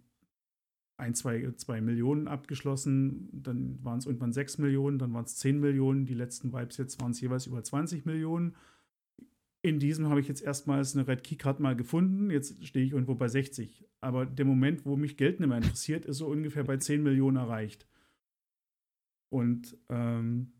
ein, 0.97 1.15
zwei, 1.15 1.51
zwei 1.57 1.81
Millionen 1.81 2.27
abgeschlossen, 2.27 3.29
dann 3.33 3.83
waren 3.83 3.97
es 3.97 4.05
irgendwann 4.05 4.31
sechs 4.31 4.57
Millionen, 4.57 4.99
dann 4.99 5.13
waren 5.13 5.25
es 5.25 5.37
zehn 5.37 5.59
Millionen, 5.59 6.05
die 6.05 6.13
letzten 6.13 6.53
Vibes 6.53 6.77
jetzt 6.77 7.01
waren 7.01 7.11
es 7.11 7.21
jeweils 7.21 7.47
über 7.47 7.63
20 7.63 8.05
Millionen. 8.05 8.55
In 9.65 9.79
diesem 9.79 10.09
habe 10.09 10.19
ich 10.19 10.27
jetzt 10.27 10.41
erstmals 10.41 10.93
eine 10.93 11.07
Red 11.07 11.23
Keycard 11.23 11.61
mal 11.61 11.73
gefunden, 11.73 12.29
jetzt 12.29 12.65
stehe 12.65 12.85
ich 12.85 12.91
irgendwo 12.91 13.15
bei 13.15 13.29
60. 13.29 13.87
Aber 14.01 14.25
der 14.25 14.43
Moment, 14.43 14.85
wo 14.85 14.97
mich 14.97 15.15
Geld 15.15 15.39
nicht 15.39 15.47
mehr 15.47 15.57
interessiert, 15.57 16.05
ist 16.05 16.17
so 16.17 16.27
ungefähr 16.27 16.65
bei 16.65 16.75
10 16.75 17.01
Millionen 17.01 17.37
erreicht. 17.37 17.87
Und 19.29 19.77
ähm, 19.87 20.51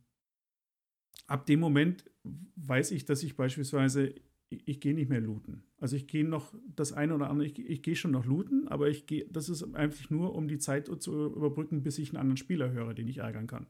ab 1.27 1.45
dem 1.45 1.59
Moment 1.59 2.09
weiß 2.55 2.91
ich, 2.91 3.03
dass 3.03 3.23
ich 3.23 3.35
beispielsweise, 3.35 4.15
ich, 4.47 4.65
ich 4.65 4.79
gehe 4.79 4.93
nicht 4.93 5.09
mehr 5.09 5.19
looten. 5.19 5.65
Also 5.79 5.97
ich 5.97 6.07
gehe 6.07 6.23
noch 6.25 6.53
das 6.73 6.93
eine 6.93 7.13
oder 7.13 7.29
andere, 7.29 7.45
ich, 7.45 7.59
ich 7.59 7.83
gehe 7.83 7.97
schon 7.97 8.11
noch 8.11 8.25
looten, 8.25 8.69
aber 8.69 8.87
ich 8.87 9.05
gehe, 9.05 9.27
das 9.29 9.49
ist 9.49 9.75
einfach 9.75 10.09
nur, 10.11 10.33
um 10.33 10.47
die 10.47 10.59
Zeit 10.59 10.87
zu 11.01 11.25
überbrücken, 11.25 11.83
bis 11.83 11.97
ich 11.97 12.11
einen 12.11 12.21
anderen 12.21 12.37
Spieler 12.37 12.71
höre, 12.71 12.93
den 12.93 13.09
ich 13.09 13.17
ärgern 13.17 13.47
kann. 13.47 13.67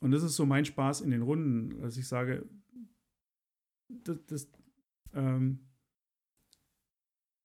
Und 0.00 0.10
das 0.10 0.24
ist 0.24 0.34
so 0.34 0.46
mein 0.46 0.64
Spaß 0.64 1.00
in 1.02 1.12
den 1.12 1.22
Runden, 1.22 1.80
dass 1.80 1.96
ich 1.96 2.08
sage, 2.08 2.44
das, 4.04 4.18
das 4.26 4.48
ähm, 5.14 5.60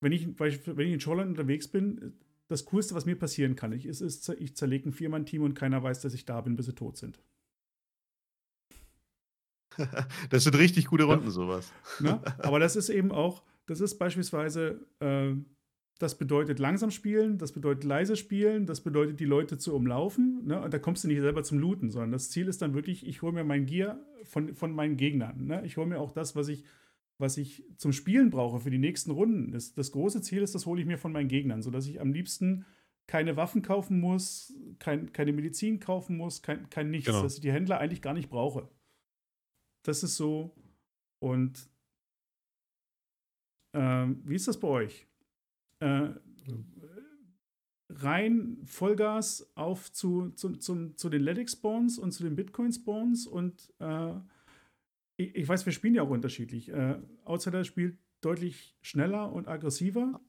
wenn 0.01 0.11
ich, 0.11 0.27
wenn 0.39 0.87
ich 0.87 0.93
in 0.93 0.99
Shoreline 0.99 1.29
unterwegs 1.29 1.67
bin, 1.67 2.13
das 2.47 2.65
Coolste, 2.65 2.95
was 2.95 3.05
mir 3.05 3.17
passieren 3.17 3.55
kann. 3.55 3.73
Ich, 3.73 3.85
ist, 3.85 4.01
ist, 4.01 4.27
ich 4.29 4.55
zerlege 4.55 4.89
ein 4.89 4.93
Viermann-Team 4.93 5.43
und 5.43 5.53
keiner 5.53 5.83
weiß, 5.83 6.01
dass 6.01 6.13
ich 6.13 6.25
da 6.25 6.41
bin, 6.41 6.55
bis 6.55 6.65
sie 6.65 6.73
tot 6.73 6.97
sind. 6.97 7.21
das 10.29 10.43
sind 10.43 10.57
richtig 10.57 10.85
gute 10.85 11.03
Runden, 11.03 11.25
ja. 11.25 11.31
sowas. 11.31 11.71
Ne? 11.99 12.21
Aber 12.39 12.59
das 12.59 12.75
ist 12.75 12.89
eben 12.89 13.11
auch, 13.11 13.43
das 13.67 13.81
ist 13.81 13.97
beispielsweise, 13.97 14.85
äh, 14.99 15.35
das 15.99 16.17
bedeutet 16.17 16.59
langsam 16.59 16.91
spielen, 16.91 17.37
das 17.37 17.51
bedeutet 17.51 17.83
leise 17.83 18.15
spielen, 18.15 18.65
das 18.65 18.81
bedeutet 18.81 19.19
die 19.19 19.25
Leute 19.25 19.57
zu 19.57 19.75
umlaufen. 19.75 20.45
Ne? 20.45 20.61
Und 20.61 20.73
da 20.73 20.79
kommst 20.79 21.03
du 21.03 21.09
nicht 21.09 21.19
selber 21.19 21.43
zum 21.43 21.59
Looten, 21.59 21.91
sondern 21.91 22.13
das 22.13 22.29
Ziel 22.29 22.47
ist 22.47 22.61
dann 22.61 22.73
wirklich, 22.73 23.05
ich 23.05 23.21
hole 23.21 23.33
mir 23.33 23.43
mein 23.43 23.65
Gear 23.65 23.99
von, 24.23 24.55
von 24.55 24.71
meinen 24.71 24.95
Gegnern. 24.95 25.45
Ne? 25.45 25.61
Ich 25.65 25.75
hole 25.75 25.87
mir 25.87 25.99
auch 25.99 26.13
das, 26.13 26.37
was 26.37 26.47
ich, 26.47 26.63
was 27.17 27.37
ich 27.37 27.65
zum 27.75 27.91
Spielen 27.91 28.29
brauche 28.29 28.61
für 28.61 28.69
die 28.69 28.77
nächsten 28.77 29.11
Runden. 29.11 29.51
Das, 29.51 29.73
das 29.73 29.91
große 29.91 30.21
Ziel 30.21 30.41
ist, 30.41 30.55
das 30.55 30.65
hole 30.65 30.79
ich 30.79 30.87
mir 30.87 30.97
von 30.97 31.11
meinen 31.11 31.27
Gegnern, 31.27 31.61
sodass 31.61 31.85
ich 31.85 31.99
am 31.99 32.13
liebsten 32.13 32.65
keine 33.05 33.35
Waffen 33.35 33.61
kaufen 33.61 33.99
muss, 33.99 34.53
kein, 34.79 35.11
keine 35.11 35.33
Medizin 35.33 35.81
kaufen 35.81 36.15
muss, 36.15 36.41
kein, 36.41 36.69
kein 36.69 36.91
nichts, 36.91 37.07
genau. 37.07 37.23
dass 37.23 37.35
ich 37.35 37.41
die 37.41 37.51
Händler 37.51 37.79
eigentlich 37.79 38.01
gar 38.01 38.13
nicht 38.13 38.29
brauche. 38.29 38.69
Das 39.83 40.03
ist 40.03 40.15
so. 40.15 40.55
Und 41.19 41.69
ähm, 43.73 44.21
wie 44.23 44.35
ist 44.35 44.47
das 44.47 44.61
bei 44.61 44.67
euch? 44.69 45.08
Äh, 45.79 46.09
rein 47.89 48.57
Vollgas 48.65 49.51
auf 49.55 49.91
zu, 49.91 50.29
zu, 50.31 50.55
zu, 50.57 50.93
zu 50.95 51.09
den 51.09 51.23
Ledic-Spawns 51.23 51.97
und 51.97 52.11
zu 52.11 52.23
den 52.23 52.35
Bitcoin-Spawns 52.35 53.27
und 53.27 53.73
äh, 53.79 54.13
ich, 55.17 55.35
ich, 55.35 55.47
weiß, 55.47 55.65
wir 55.65 55.73
spielen 55.73 55.95
ja 55.95 56.03
auch 56.03 56.09
unterschiedlich. 56.09 56.69
Äh, 56.69 56.95
Outsider 57.25 57.63
spielt 57.63 57.97
deutlich 58.21 58.77
schneller 58.81 59.31
und 59.31 59.47
aggressiver. 59.47 60.21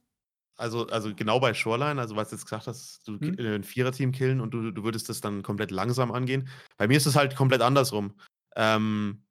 Also, 0.56 0.86
also 0.88 1.14
genau 1.14 1.38
bei 1.38 1.54
Shoreline, 1.54 2.00
also 2.00 2.16
was 2.16 2.30
du 2.30 2.36
jetzt 2.36 2.44
gesagt 2.44 2.66
hast, 2.66 3.06
du 3.06 3.18
hm? 3.18 3.36
ein 3.38 3.64
Viererteam 3.64 4.12
killen 4.12 4.40
und 4.40 4.52
du, 4.52 4.70
du 4.70 4.82
würdest 4.82 5.08
das 5.08 5.20
dann 5.20 5.42
komplett 5.42 5.70
langsam 5.70 6.12
angehen. 6.12 6.48
Bei 6.76 6.88
mir 6.88 6.96
ist 6.96 7.06
es 7.06 7.16
halt 7.16 7.36
komplett 7.36 7.62
andersrum. 7.62 8.14
Ähm, 8.56 9.22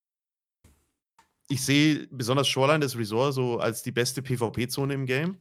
ich 1.49 1.63
sehe 1.63 2.07
besonders 2.11 2.47
Shoreline, 2.47 2.79
das 2.79 2.97
Resort, 2.97 3.33
so 3.33 3.59
als 3.59 3.83
die 3.83 3.91
beste 3.91 4.21
PvP-Zone 4.21 4.93
im 4.93 5.05
Game 5.05 5.37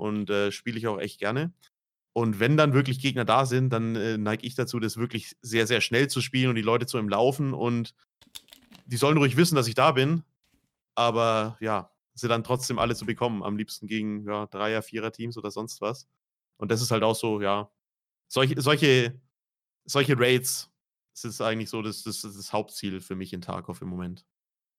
und 0.00 0.30
äh, 0.30 0.50
spiele 0.50 0.78
ich 0.78 0.86
auch 0.86 0.98
echt 0.98 1.18
gerne. 1.18 1.52
Und 2.12 2.40
wenn 2.40 2.56
dann 2.56 2.74
wirklich 2.74 2.98
Gegner 2.98 3.24
da 3.24 3.46
sind, 3.46 3.70
dann 3.70 3.94
äh, 3.94 4.18
neige 4.18 4.46
ich 4.46 4.54
dazu, 4.54 4.80
das 4.80 4.96
wirklich 4.96 5.36
sehr, 5.42 5.66
sehr 5.66 5.80
schnell 5.80 6.08
zu 6.08 6.20
spielen 6.20 6.48
und 6.48 6.56
die 6.56 6.62
Leute 6.62 6.86
zu 6.86 6.98
im 6.98 7.08
Laufen. 7.08 7.54
Und 7.54 7.94
die 8.86 8.96
sollen 8.96 9.18
ruhig 9.18 9.36
wissen, 9.36 9.54
dass 9.54 9.68
ich 9.68 9.74
da 9.74 9.92
bin. 9.92 10.24
Aber 10.96 11.56
ja, 11.60 11.92
sie 12.14 12.26
dann 12.26 12.42
trotzdem 12.42 12.78
alle 12.78 12.96
zu 12.96 13.06
bekommen. 13.06 13.42
Am 13.44 13.56
liebsten 13.56 13.86
gegen 13.86 14.26
ja, 14.26 14.46
Dreier-, 14.46 14.82
Vierer-Teams 14.82 15.38
oder 15.38 15.50
sonst 15.50 15.80
was. 15.80 16.08
Und 16.56 16.70
das 16.70 16.82
ist 16.82 16.90
halt 16.90 17.04
auch 17.04 17.14
so, 17.14 17.40
ja, 17.40 17.70
solche, 18.28 18.60
solche, 18.60 19.20
solche 19.84 20.18
Raids, 20.18 20.70
das 21.14 21.24
ist 21.24 21.40
eigentlich 21.40 21.70
so 21.70 21.80
das, 21.82 22.02
das, 22.02 22.22
das 22.22 22.52
Hauptziel 22.52 23.00
für 23.00 23.14
mich 23.14 23.32
in 23.32 23.40
Tarkov 23.40 23.82
im 23.82 23.88
Moment 23.88 24.26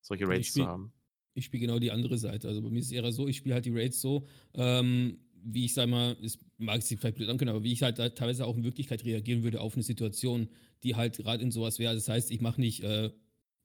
solche 0.01 0.27
Raids 0.27 0.53
zu 0.53 0.67
haben. 0.67 0.93
Ich 1.33 1.45
spiele 1.45 1.61
genau 1.61 1.79
die 1.79 1.91
andere 1.91 2.17
Seite. 2.17 2.47
Also 2.47 2.61
bei 2.61 2.69
mir 2.69 2.79
ist 2.79 2.87
es 2.87 2.91
eher 2.91 3.11
so, 3.11 3.27
ich 3.27 3.37
spiele 3.37 3.55
halt 3.55 3.65
die 3.65 3.71
Raids 3.71 4.01
so, 4.01 4.25
ähm, 4.53 5.17
wie 5.43 5.65
ich 5.65 5.73
sag 5.73 5.89
mal, 5.89 6.15
es 6.23 6.37
mag 6.57 6.83
sich 6.83 6.99
vielleicht 6.99 7.15
blöd 7.15 7.29
ankönnen, 7.29 7.53
aber 7.55 7.63
wie 7.63 7.71
ich 7.71 7.81
halt 7.81 7.97
teilweise 7.97 8.45
auch 8.45 8.55
in 8.55 8.63
Wirklichkeit 8.63 9.05
reagieren 9.05 9.43
würde 9.43 9.61
auf 9.61 9.73
eine 9.73 9.83
Situation, 9.83 10.49
die 10.83 10.95
halt 10.95 11.17
gerade 11.17 11.43
in 11.43 11.51
sowas 11.51 11.79
wäre. 11.79 11.95
Das 11.95 12.07
heißt, 12.07 12.31
ich 12.31 12.41
mache 12.41 12.61
nicht 12.61 12.83
äh, 12.83 13.09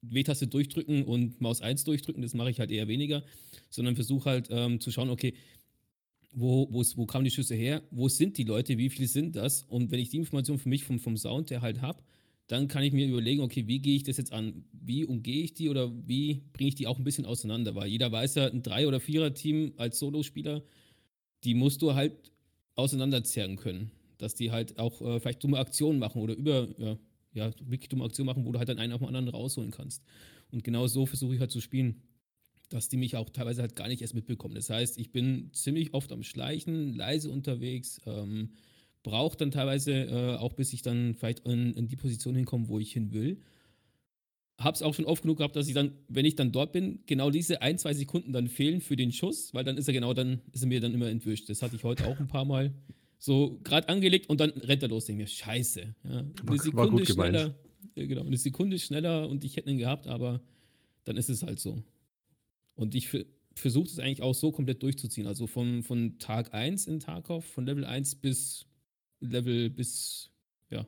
W-Taste 0.01 0.47
durchdrücken 0.47 1.03
und 1.03 1.41
Maus 1.41 1.61
1 1.61 1.83
durchdrücken, 1.83 2.21
das 2.21 2.33
mache 2.33 2.49
ich 2.49 2.59
halt 2.59 2.71
eher 2.71 2.87
weniger, 2.87 3.23
sondern 3.69 3.95
versuche 3.95 4.29
halt 4.29 4.47
ähm, 4.49 4.79
zu 4.79 4.91
schauen, 4.91 5.09
okay, 5.09 5.33
wo, 6.33 6.69
wo 6.71 7.05
kamen 7.05 7.25
die 7.25 7.31
Schüsse 7.31 7.55
her, 7.55 7.81
wo 7.89 8.09
sind 8.09 8.37
die 8.37 8.43
Leute, 8.43 8.77
wie 8.77 8.89
viele 8.89 9.07
sind 9.07 9.35
das? 9.35 9.63
Und 9.63 9.91
wenn 9.91 9.99
ich 9.99 10.09
die 10.09 10.17
Information 10.17 10.59
für 10.59 10.69
mich 10.69 10.83
vom, 10.83 10.99
vom 10.99 11.17
Sound 11.17 11.49
her 11.49 11.61
halt 11.61 11.81
habe, 11.81 12.03
dann 12.47 12.69
kann 12.69 12.83
ich 12.83 12.93
mir 12.93 13.07
überlegen, 13.07 13.41
okay, 13.41 13.67
wie 13.67 13.79
gehe 13.79 13.95
ich 13.97 14.03
das 14.03 14.17
jetzt 14.17 14.31
an? 14.31 14.63
Wie 14.71 15.05
umgehe 15.05 15.43
ich 15.43 15.53
die 15.53 15.69
oder 15.69 15.91
wie 16.07 16.43
bringe 16.53 16.69
ich 16.69 16.75
die 16.75 16.87
auch 16.87 16.97
ein 16.97 17.03
bisschen 17.03 17.25
auseinander? 17.25 17.75
Weil 17.75 17.89
jeder 17.89 18.11
weiß 18.11 18.35
ja, 18.35 18.47
ein 18.47 18.63
Drei- 18.63 18.87
oder 18.87 19.01
Vierer-Team 19.01 19.73
als 19.75 19.99
Solospieler, 19.99 20.63
die 21.43 21.53
musst 21.53 21.81
du 21.81 21.93
halt 21.93 22.31
auseinanderzerren 22.75 23.57
können. 23.57 23.91
Dass 24.17 24.33
die 24.33 24.51
halt 24.51 24.79
auch 24.79 25.01
äh, 25.01 25.19
vielleicht 25.19 25.43
dumme 25.43 25.59
Aktionen 25.59 25.99
machen 25.99 26.21
oder 26.21 26.35
über, 26.35 26.69
ja, 26.79 26.97
ja, 27.33 27.51
wirklich 27.65 27.89
dumme 27.89 28.05
Aktionen 28.05 28.27
machen, 28.27 28.45
wo 28.45 28.51
du 28.51 28.59
halt 28.59 28.69
dann 28.69 28.79
einen 28.79 28.93
auf 28.93 28.99
den 28.99 29.07
anderen 29.07 29.29
rausholen 29.29 29.71
kannst. 29.71 30.03
Und 30.49 30.63
genau 30.63 30.87
so 30.87 31.05
versuche 31.05 31.35
ich 31.35 31.41
halt 31.41 31.51
zu 31.51 31.61
spielen, 31.61 32.01
dass 32.69 32.89
die 32.89 32.97
mich 32.97 33.15
auch 33.15 33.29
teilweise 33.29 33.61
halt 33.61 33.75
gar 33.75 33.89
nicht 33.89 34.01
erst 34.01 34.13
mitbekommen. 34.13 34.55
Das 34.55 34.69
heißt, 34.69 34.97
ich 34.97 35.11
bin 35.11 35.51
ziemlich 35.53 35.93
oft 35.93 36.11
am 36.11 36.23
Schleichen, 36.23 36.93
leise 36.93 37.29
unterwegs, 37.29 37.99
ähm, 38.05 38.51
braucht 39.07 39.39
dann 39.39 39.51
teilweise 39.51 39.93
äh, 39.93 40.35
auch, 40.35 40.51
bis 40.51 40.73
ich 40.73 40.81
dann 40.81 41.15
vielleicht 41.15 41.47
in, 41.47 41.73
in 41.75 41.87
die 41.87 41.95
Position 41.95 42.35
hinkomme, 42.35 42.67
wo 42.67 42.77
ich 42.77 42.91
hin 42.91 43.13
will. 43.13 43.39
Hab's 44.59 44.81
auch 44.81 44.93
schon 44.93 45.05
oft 45.05 45.21
genug 45.21 45.37
gehabt, 45.37 45.55
dass 45.55 45.69
ich 45.69 45.73
dann, 45.73 45.93
wenn 46.09 46.25
ich 46.25 46.35
dann 46.35 46.51
dort 46.51 46.73
bin, 46.73 46.99
genau 47.05 47.29
diese 47.29 47.61
ein, 47.61 47.77
zwei 47.77 47.93
Sekunden 47.93 48.33
dann 48.33 48.49
fehlen 48.49 48.81
für 48.81 48.97
den 48.97 49.13
Schuss, 49.13 49.53
weil 49.53 49.63
dann 49.63 49.77
ist 49.77 49.87
er 49.87 49.93
genau, 49.93 50.13
dann 50.13 50.41
ist 50.51 50.61
er 50.61 50.67
mir 50.67 50.81
dann 50.81 50.93
immer 50.93 51.07
entwischt. 51.07 51.47
Das 51.47 51.61
hatte 51.61 51.77
ich 51.77 51.85
heute 51.85 52.05
auch 52.05 52.19
ein 52.19 52.27
paar 52.27 52.43
Mal 52.43 52.73
so 53.17 53.61
gerade 53.63 53.87
angelegt 53.87 54.29
und 54.29 54.41
dann 54.41 54.49
rennt 54.49 54.83
er 54.83 54.89
los. 54.89 55.05
Denke 55.05 55.23
mir, 55.23 55.27
scheiße. 55.27 55.95
Ja, 56.03 56.25
eine 56.45 56.59
Sekunde 56.59 57.05
schneller, 57.05 57.55
genau, 57.95 58.25
eine 58.25 58.37
Sekunde 58.37 58.77
schneller 58.77 59.29
und 59.29 59.45
ich 59.45 59.55
hätte 59.55 59.69
ihn 59.69 59.77
gehabt, 59.77 60.07
aber 60.07 60.41
dann 61.05 61.15
ist 61.15 61.29
es 61.29 61.43
halt 61.43 61.59
so. 61.59 61.81
Und 62.75 62.93
ich 62.93 63.07
versuche 63.53 63.87
es 63.87 63.99
eigentlich 63.99 64.21
auch 64.21 64.35
so 64.35 64.51
komplett 64.51 64.83
durchzuziehen. 64.83 65.27
Also 65.27 65.47
von, 65.47 65.81
von 65.83 66.19
Tag 66.19 66.53
1 66.53 66.87
in 66.87 66.99
Tarkov, 66.99 67.45
von 67.45 67.65
Level 67.65 67.85
1 67.85 68.15
bis 68.15 68.67
Level 69.19 69.69
bis, 69.69 70.31
ja, 70.69 70.87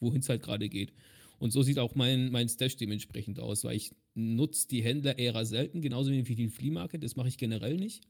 wohin 0.00 0.20
es 0.20 0.28
halt 0.28 0.42
gerade 0.42 0.68
geht. 0.68 0.92
Und 1.38 1.52
so 1.52 1.62
sieht 1.62 1.78
auch 1.78 1.94
mein, 1.94 2.30
mein 2.30 2.48
Stash 2.48 2.76
dementsprechend 2.76 3.40
aus, 3.40 3.64
weil 3.64 3.76
ich 3.76 3.94
nutze 4.14 4.68
die 4.68 4.82
Händler 4.82 5.18
eher 5.18 5.44
selten, 5.44 5.82
genauso 5.82 6.10
wie 6.10 6.22
die 6.22 6.48
Flea 6.48 6.70
Market. 6.70 7.02
Das 7.04 7.16
mache 7.16 7.28
ich 7.28 7.36
generell 7.36 7.76
nicht, 7.76 8.04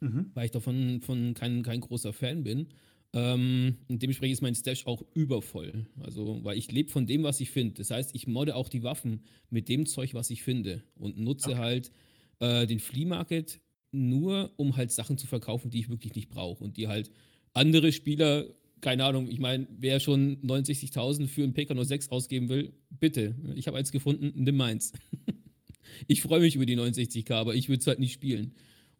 mhm. 0.00 0.30
weil 0.34 0.46
ich 0.46 0.50
davon 0.50 1.00
von 1.00 1.34
kein, 1.34 1.62
kein 1.62 1.80
großer 1.80 2.12
Fan 2.12 2.42
bin. 2.42 2.68
Ähm, 3.12 3.76
und 3.88 4.02
dementsprechend 4.02 4.34
ist 4.34 4.42
mein 4.42 4.54
Stash 4.54 4.86
auch 4.86 5.02
übervoll. 5.14 5.86
Also, 6.00 6.44
weil 6.44 6.58
ich 6.58 6.70
lebe 6.70 6.90
von 6.90 7.06
dem, 7.06 7.22
was 7.22 7.40
ich 7.40 7.50
finde. 7.50 7.74
Das 7.74 7.90
heißt, 7.90 8.14
ich 8.14 8.26
modde 8.26 8.54
auch 8.54 8.68
die 8.68 8.82
Waffen 8.82 9.22
mit 9.48 9.68
dem 9.68 9.86
Zeug, 9.86 10.14
was 10.14 10.30
ich 10.30 10.42
finde. 10.42 10.84
Und 10.96 11.18
nutze 11.18 11.50
okay. 11.50 11.58
halt 11.58 11.92
äh, 12.38 12.66
den 12.66 12.78
Flea 12.78 13.06
Market 13.06 13.60
nur, 13.92 14.52
um 14.56 14.76
halt 14.76 14.92
Sachen 14.92 15.18
zu 15.18 15.26
verkaufen, 15.26 15.70
die 15.70 15.80
ich 15.80 15.88
wirklich 15.88 16.14
nicht 16.14 16.28
brauche. 16.28 16.62
Und 16.62 16.76
die 16.76 16.86
halt 16.86 17.10
andere 17.52 17.92
Spieler 17.92 18.46
keine 18.80 19.04
Ahnung, 19.04 19.28
ich 19.28 19.38
meine, 19.38 19.66
wer 19.78 20.00
schon 20.00 20.40
69.000 20.42 21.26
für 21.26 21.42
ein 21.42 21.54
PK06 21.54 22.10
ausgeben 22.10 22.48
will, 22.48 22.72
bitte. 22.88 23.34
Ich 23.54 23.66
habe 23.66 23.76
eins 23.76 23.92
gefunden, 23.92 24.32
nimm 24.34 24.56
meins. 24.56 24.92
ich 26.06 26.22
freue 26.22 26.40
mich 26.40 26.56
über 26.56 26.66
die 26.66 26.76
69k, 26.76 27.32
aber 27.32 27.54
ich 27.54 27.68
würde 27.68 27.80
es 27.80 27.86
halt 27.86 27.98
nicht 27.98 28.12
spielen. 28.12 28.54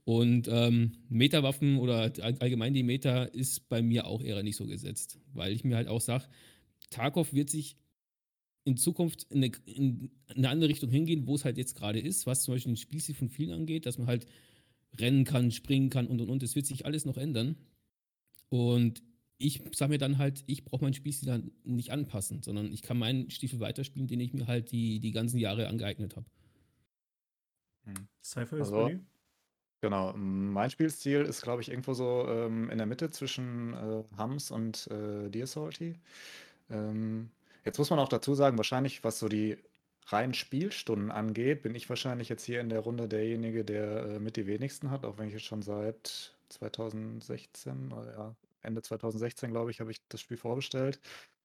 Und 0.04 0.48
ähm, 0.50 0.92
Meta-Waffen 1.08 1.78
oder 1.78 2.12
allgemein 2.20 2.74
die 2.74 2.82
Meta 2.82 3.24
ist 3.24 3.68
bei 3.68 3.82
mir 3.82 4.06
auch 4.06 4.22
eher 4.22 4.42
nicht 4.42 4.56
so 4.56 4.66
gesetzt, 4.66 5.18
weil 5.32 5.52
ich 5.52 5.64
mir 5.64 5.76
halt 5.76 5.88
auch 5.88 6.00
sage, 6.00 6.24
Tarkov 6.90 7.32
wird 7.32 7.50
sich 7.50 7.76
in 8.64 8.76
Zukunft 8.76 9.26
in 9.30 9.44
eine, 9.44 9.52
in 9.66 10.10
eine, 10.28 10.48
andere 10.48 10.68
Richtung 10.70 10.90
hingehen, 10.90 11.26
wo 11.26 11.34
es 11.34 11.44
halt 11.44 11.58
jetzt 11.58 11.74
gerade 11.74 12.00
ist, 12.00 12.26
was 12.26 12.42
zum 12.42 12.54
Beispiel 12.54 12.72
den 12.72 12.76
Spielstil 12.76 13.14
von 13.14 13.28
vielen 13.28 13.52
angeht, 13.52 13.86
dass 13.86 13.98
man 13.98 14.06
halt 14.06 14.26
rennen 14.98 15.24
kann, 15.24 15.50
springen 15.50 15.90
kann 15.90 16.06
und 16.06 16.20
und 16.20 16.28
und. 16.28 16.42
Es 16.42 16.56
wird 16.56 16.66
sich 16.66 16.84
alles 16.84 17.04
noch 17.04 17.16
ändern. 17.16 17.56
Und 18.48 19.02
ich 19.40 19.62
sage 19.74 19.90
mir 19.92 19.98
dann 19.98 20.18
halt, 20.18 20.44
ich 20.46 20.64
brauche 20.64 20.84
meinen 20.84 20.94
Spielstil 20.94 21.28
dann 21.28 21.50
nicht 21.64 21.90
anpassen, 21.90 22.42
sondern 22.42 22.72
ich 22.72 22.82
kann 22.82 22.98
meinen 22.98 23.30
Stiefel 23.30 23.58
weiterspielen, 23.58 24.06
den 24.06 24.20
ich 24.20 24.32
mir 24.32 24.46
halt 24.46 24.70
die, 24.70 25.00
die 25.00 25.12
ganzen 25.12 25.38
Jahre 25.38 25.68
angeeignet 25.68 26.16
habe. 26.16 26.26
Hm. 27.84 28.08
Cypher 28.22 28.58
ist 28.58 28.72
also, 28.72 28.90
Genau, 29.82 30.12
mein 30.14 30.70
Spielstil 30.70 31.22
ist, 31.22 31.40
glaube 31.40 31.62
ich, 31.62 31.70
irgendwo 31.70 31.94
so 31.94 32.26
ähm, 32.28 32.68
in 32.68 32.76
der 32.76 32.86
Mitte 32.86 33.08
zwischen 33.10 33.72
äh, 33.72 34.04
Hams 34.18 34.50
und 34.50 34.86
äh, 34.88 35.30
Dear 35.30 35.46
Salty. 35.46 35.94
Ähm, 36.68 37.30
jetzt 37.64 37.78
muss 37.78 37.88
man 37.88 37.98
auch 37.98 38.10
dazu 38.10 38.34
sagen, 38.34 38.58
wahrscheinlich, 38.58 39.02
was 39.04 39.18
so 39.18 39.28
die 39.28 39.56
reinen 40.08 40.34
Spielstunden 40.34 41.10
angeht, 41.10 41.62
bin 41.62 41.74
ich 41.74 41.88
wahrscheinlich 41.88 42.28
jetzt 42.28 42.44
hier 42.44 42.60
in 42.60 42.68
der 42.68 42.80
Runde 42.80 43.08
derjenige, 43.08 43.64
der 43.64 44.04
äh, 44.04 44.18
mit 44.20 44.36
die 44.36 44.46
wenigsten 44.46 44.90
hat, 44.90 45.06
auch 45.06 45.16
wenn 45.16 45.28
ich 45.28 45.34
jetzt 45.34 45.46
schon 45.46 45.62
seit 45.62 46.34
2016, 46.50 47.90
oder 47.92 48.12
ja, 48.12 48.36
Ende 48.62 48.82
2016, 48.82 49.50
glaube 49.50 49.70
ich, 49.70 49.80
habe 49.80 49.90
ich 49.90 50.00
das 50.08 50.20
Spiel 50.20 50.36
vorbestellt. 50.36 51.00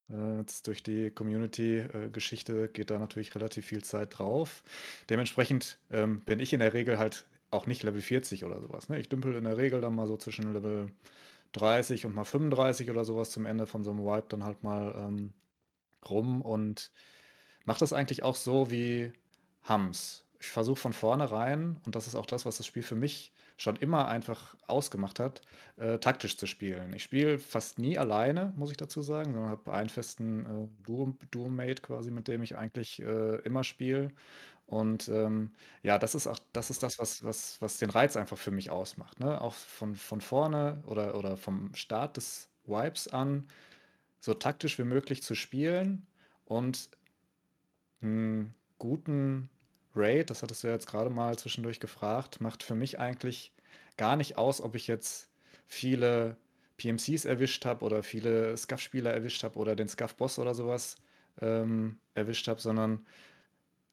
Äh, 0.10 0.40
jetzt 0.40 0.68
durch 0.68 0.84
die 0.84 1.12
Community-Geschichte 1.12 2.70
geht 2.70 2.90
da 2.90 3.00
natürlich 3.00 3.34
relativ 3.36 3.66
viel 3.66 3.84
Zeit 3.84 4.18
drauf. 4.18 4.64
Dementsprechend 5.10 5.80
ähm, 5.92 6.22
bin 6.22 6.40
ich 6.40 6.54
in 6.54 6.60
der 6.60 6.74
Regel 6.74 6.98
halt 7.00 7.26
auch 7.52 7.68
nicht 7.68 7.84
Level 7.84 8.02
40 8.02 8.44
oder 8.44 8.62
sowas. 8.62 8.90
Ne? 8.90 9.00
Ich 9.00 9.10
dümpel 9.10 9.36
in 9.36 9.46
der 9.46 9.58
Regel 9.58 9.82
dann 9.82 9.96
mal 9.96 10.08
so 10.08 10.18
zwischen 10.18 10.54
Level 10.54 10.92
30 11.54 12.06
und 12.06 12.16
mal 12.16 12.26
35 12.26 12.90
oder 12.90 13.06
sowas 13.06 13.32
zum 13.32 13.46
Ende 13.46 13.66
von 13.66 13.84
so 13.84 13.92
einem 13.92 14.06
Wipe 14.06 14.28
dann 14.30 14.44
halt 14.44 14.64
mal 14.64 14.94
ähm, 14.98 15.34
rum 16.08 16.42
und 16.42 16.92
mache 17.66 17.80
das 17.80 17.94
eigentlich 17.94 18.24
auch 18.24 18.36
so 18.36 18.72
wie 18.72 19.12
Hams. 19.64 20.26
ich 20.40 20.48
versuche 20.48 20.80
von 20.80 20.94
vornherein, 20.94 21.78
und 21.86 21.96
das 21.96 22.08
ist 22.08 22.16
auch 22.16 22.26
das, 22.26 22.46
was 22.46 22.58
das 22.58 22.68
Spiel 22.68 22.84
für 22.84 22.96
mich 22.96 23.34
schon 23.58 23.76
immer 23.78 24.08
einfach 24.08 24.56
ausgemacht 24.68 25.20
hat, 25.20 25.42
äh, 25.78 25.98
taktisch 26.00 26.38
zu 26.38 26.48
spielen. 26.48 26.94
Ich 26.94 27.04
spiele 27.04 27.40
fast 27.40 27.80
nie 27.80 27.98
alleine, 27.98 28.54
muss 28.58 28.72
ich 28.72 28.78
dazu 28.78 29.02
sagen, 29.02 29.34
sondern 29.34 29.52
habe 29.52 29.74
einen 29.74 29.90
festen 29.90 30.46
äh, 30.46 30.84
Duo, 30.84 31.16
Duo-Mate 31.32 31.82
quasi, 31.82 32.12
mit 32.12 32.28
dem 32.28 32.44
ich 32.44 32.58
eigentlich 32.58 33.02
äh, 33.02 33.38
immer 33.44 33.64
spiele. 33.64 34.12
Und 34.68 35.08
ähm, 35.10 35.52
ja, 35.84 35.98
das 36.00 36.16
ist 36.16 36.28
auch, 36.28 36.40
das 36.52 36.70
ist 36.70 36.82
das, 36.84 36.98
was, 37.00 37.24
was, 37.24 37.62
was 37.62 37.78
den 37.78 37.90
Reiz 37.90 38.18
einfach 38.18 38.38
für 38.38 38.52
mich 38.52 38.72
ausmacht. 38.72 39.20
Ne? 39.20 39.40
Auch 39.40 39.54
von, 39.54 39.96
von 39.96 40.22
vorne 40.22 40.82
oder, 40.88 41.16
oder 41.16 41.38
vom 41.38 41.74
Start 41.76 42.18
des 42.18 42.50
Wipes 42.66 43.08
an, 43.08 43.48
so 44.20 44.34
taktisch 44.34 44.80
wie 44.80 44.84
möglich 44.84 45.22
zu 45.22 45.36
spielen 45.36 46.08
und 46.46 46.90
einen 48.02 48.56
guten 48.80 49.50
Raid, 49.96 50.30
das 50.30 50.44
hattest 50.44 50.64
du 50.64 50.68
ja 50.68 50.74
jetzt 50.74 50.88
gerade 50.88 51.10
mal 51.10 51.38
zwischendurch 51.38 51.80
gefragt, 51.80 52.42
macht 52.42 52.64
für 52.64 52.76
mich 52.76 53.00
eigentlich 53.00 53.54
gar 53.98 54.16
nicht 54.16 54.38
aus, 54.38 54.62
ob 54.62 54.76
ich 54.76 54.88
jetzt 54.88 55.30
viele 55.68 56.38
PMCs 56.78 57.26
erwischt 57.26 57.66
habe 57.66 57.86
oder 57.86 58.04
viele 58.04 58.56
Scuff-Spieler 58.58 59.14
erwischt 59.14 59.44
habe 59.44 59.58
oder 59.58 59.76
den 59.76 59.88
Scuff-Boss 59.88 60.40
oder 60.40 60.54
sowas 60.54 60.98
ähm, 61.42 62.00
erwischt 62.14 62.48
habe, 62.48 62.62
sondern 62.62 63.06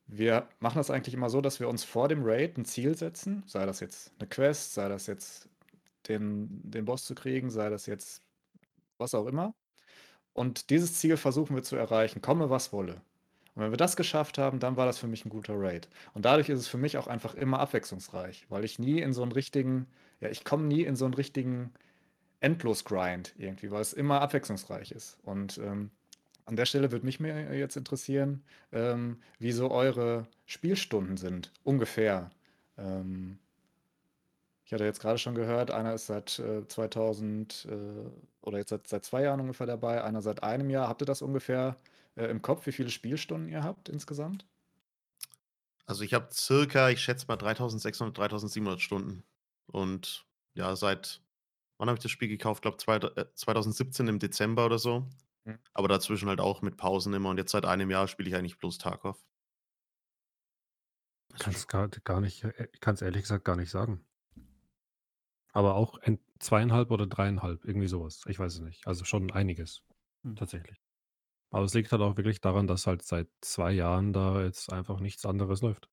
wir 0.07 0.49
machen 0.61 0.79
das 0.79 0.91
eigentlich 0.91 1.15
immer 1.15 1.31
so, 1.31 1.41
dass 1.41 1.61
wir 1.61 1.69
uns 1.69 1.85
vor 1.85 2.09
dem 2.09 2.23
Raid 2.25 2.59
ein 2.59 2.65
Ziel 2.65 2.97
setzen, 2.97 3.45
sei 3.47 3.67
das 3.67 3.81
jetzt 3.81 4.13
eine 4.19 4.29
Quest, 4.29 4.75
sei 4.75 4.89
das 4.89 5.07
jetzt 5.07 5.49
den, 6.09 6.61
den 6.71 6.85
Boss 6.85 7.05
zu 7.05 7.15
kriegen, 7.15 7.51
sei 7.51 7.71
das 7.71 7.87
jetzt 7.87 8.23
was 8.99 9.15
auch 9.15 9.27
immer. 9.27 9.55
Und 10.35 10.71
dieses 10.71 10.95
Ziel 10.99 11.17
versuchen 11.17 11.57
wir 11.57 11.63
zu 11.63 11.77
erreichen, 11.77 12.23
komme 12.23 12.51
was 12.51 12.73
wolle. 12.73 13.01
Und 13.55 13.63
wenn 13.63 13.71
wir 13.71 13.77
das 13.77 13.97
geschafft 13.97 14.39
haben, 14.39 14.61
dann 14.61 14.77
war 14.77 14.87
das 14.87 14.99
für 14.99 15.07
mich 15.07 15.25
ein 15.25 15.31
guter 15.31 15.55
Raid. 15.57 15.89
Und 16.15 16.25
dadurch 16.25 16.49
ist 16.49 16.61
es 16.61 16.69
für 16.69 16.79
mich 16.79 16.97
auch 16.97 17.07
einfach 17.07 17.35
immer 17.35 17.61
abwechslungsreich, 17.61 18.47
weil 18.49 18.65
ich 18.65 18.79
nie 18.79 19.01
in 19.01 19.13
so 19.13 19.23
einen 19.23 19.33
richtigen, 19.33 19.87
ja, 20.21 20.29
ich 20.29 20.45
komme 20.45 20.65
nie 20.65 20.83
in 20.83 20.97
so 20.97 21.05
einen 21.05 21.15
richtigen 21.15 21.73
Endlos-Grind 22.41 23.35
irgendwie, 23.37 23.71
weil 23.71 23.83
es 23.83 23.93
immer 23.93 24.21
abwechslungsreich 24.21 24.91
ist. 24.93 25.19
Und 25.23 25.59
ähm, 25.59 25.91
an 26.45 26.57
der 26.57 26.67
Stelle 26.67 26.91
würde 26.91 27.05
mich 27.05 27.21
mir 27.21 27.55
jetzt 27.57 27.77
interessieren, 27.77 28.43
ähm, 28.73 29.19
wie 29.39 29.53
so 29.53 29.71
eure 29.71 30.27
Spielstunden 30.47 31.17
sind, 31.17 31.53
ungefähr. 31.63 32.31
Ähm, 32.79 33.39
ich 34.65 34.73
hatte 34.73 34.85
jetzt 34.85 35.01
gerade 35.01 35.19
schon 35.19 35.35
gehört, 35.35 35.71
einer 35.71 35.95
ist 35.95 36.07
seit 36.07 36.39
äh, 36.39 36.67
2000 36.67 37.69
äh, 37.71 37.75
oder 38.41 38.59
jetzt 38.59 38.71
seit, 38.71 38.87
seit 38.89 39.05
zwei 39.05 39.23
Jahren 39.23 39.41
ungefähr 39.41 39.67
dabei, 39.67 40.03
einer 40.03 40.23
seit 40.23 40.43
einem 40.43 40.71
Jahr. 40.71 40.89
Habt 40.89 41.03
ihr 41.03 41.07
das 41.07 41.23
ungefähr 41.23 41.77
äh, 42.17 42.27
im 42.27 42.43
Kopf, 42.43 42.67
wie 42.67 42.73
viele 42.73 42.91
Spielstunden 42.91 43.49
ihr 43.49 43.63
habt 43.63 43.89
insgesamt? 43.89 44.47
Also 45.87 46.05
ich 46.05 46.15
habe 46.15 46.29
circa, 46.33 46.91
ich 46.91 47.01
schätze 47.01 47.27
mal 47.27 47.37
3600, 47.37 48.17
3700 48.17 48.81
Stunden. 48.81 49.25
Und 49.67 50.27
ja, 50.55 50.77
seit, 50.77 51.23
wann 51.79 51.89
habe 51.89 51.99
ich 51.99 52.03
das 52.03 52.13
Spiel 52.13 52.29
gekauft? 52.29 52.65
Ich 52.65 52.77
glaube 52.77 53.33
2017 53.35 54.09
im 54.09 54.19
Dezember 54.19 54.67
oder 54.67 54.79
so. 54.79 55.09
Mhm. 55.45 55.59
Aber 55.75 55.89
dazwischen 55.89 56.29
halt 56.29 56.41
auch 56.41 56.63
mit 56.63 56.77
Pausen 56.77 57.13
immer. 57.15 57.31
Und 57.31 57.39
jetzt 57.39 57.53
seit 57.53 57.67
einem 57.67 57.91
Jahr 57.91 58.07
spiele 58.09 58.29
ich 58.29 58.37
eigentlich 58.37 58.59
bloß 58.59 58.79
Tarkov. 58.79 59.25
Kann 61.39 61.55
es 61.55 61.67
gar, 61.67 61.89
gar 61.89 62.21
nicht, 62.21 62.45
äh, 62.45 62.69
kann 62.81 62.95
es 62.95 63.03
ehrlich 63.03 63.23
gesagt 63.23 63.45
gar 63.45 63.57
nicht 63.57 63.71
sagen. 63.71 64.05
Aber 65.53 65.75
auch 65.75 65.99
zweieinhalb 66.39 66.91
oder 66.91 67.07
dreieinhalb, 67.07 67.65
irgendwie 67.65 67.89
sowas. 67.89 68.23
Ich 68.27 68.39
weiß 68.39 68.55
es 68.55 68.61
nicht. 68.61 68.87
Also 68.87 69.05
schon 69.05 69.31
einiges, 69.31 69.83
hm. 70.23 70.37
tatsächlich. 70.37 70.82
Aber 71.53 71.65
es 71.65 71.75
liegt 71.75 71.93
halt 71.93 72.01
auch 72.01 72.17
wirklich 72.17 72.41
daran, 72.41 72.67
dass 72.67 72.87
halt 72.87 73.03
seit 73.03 73.29
zwei 73.43 73.73
Jahren 73.73 74.15
da 74.15 74.43
jetzt 74.43 74.73
einfach 74.73 75.01
nichts 75.01 75.27
anderes 75.27 75.61
läuft. 75.61 75.89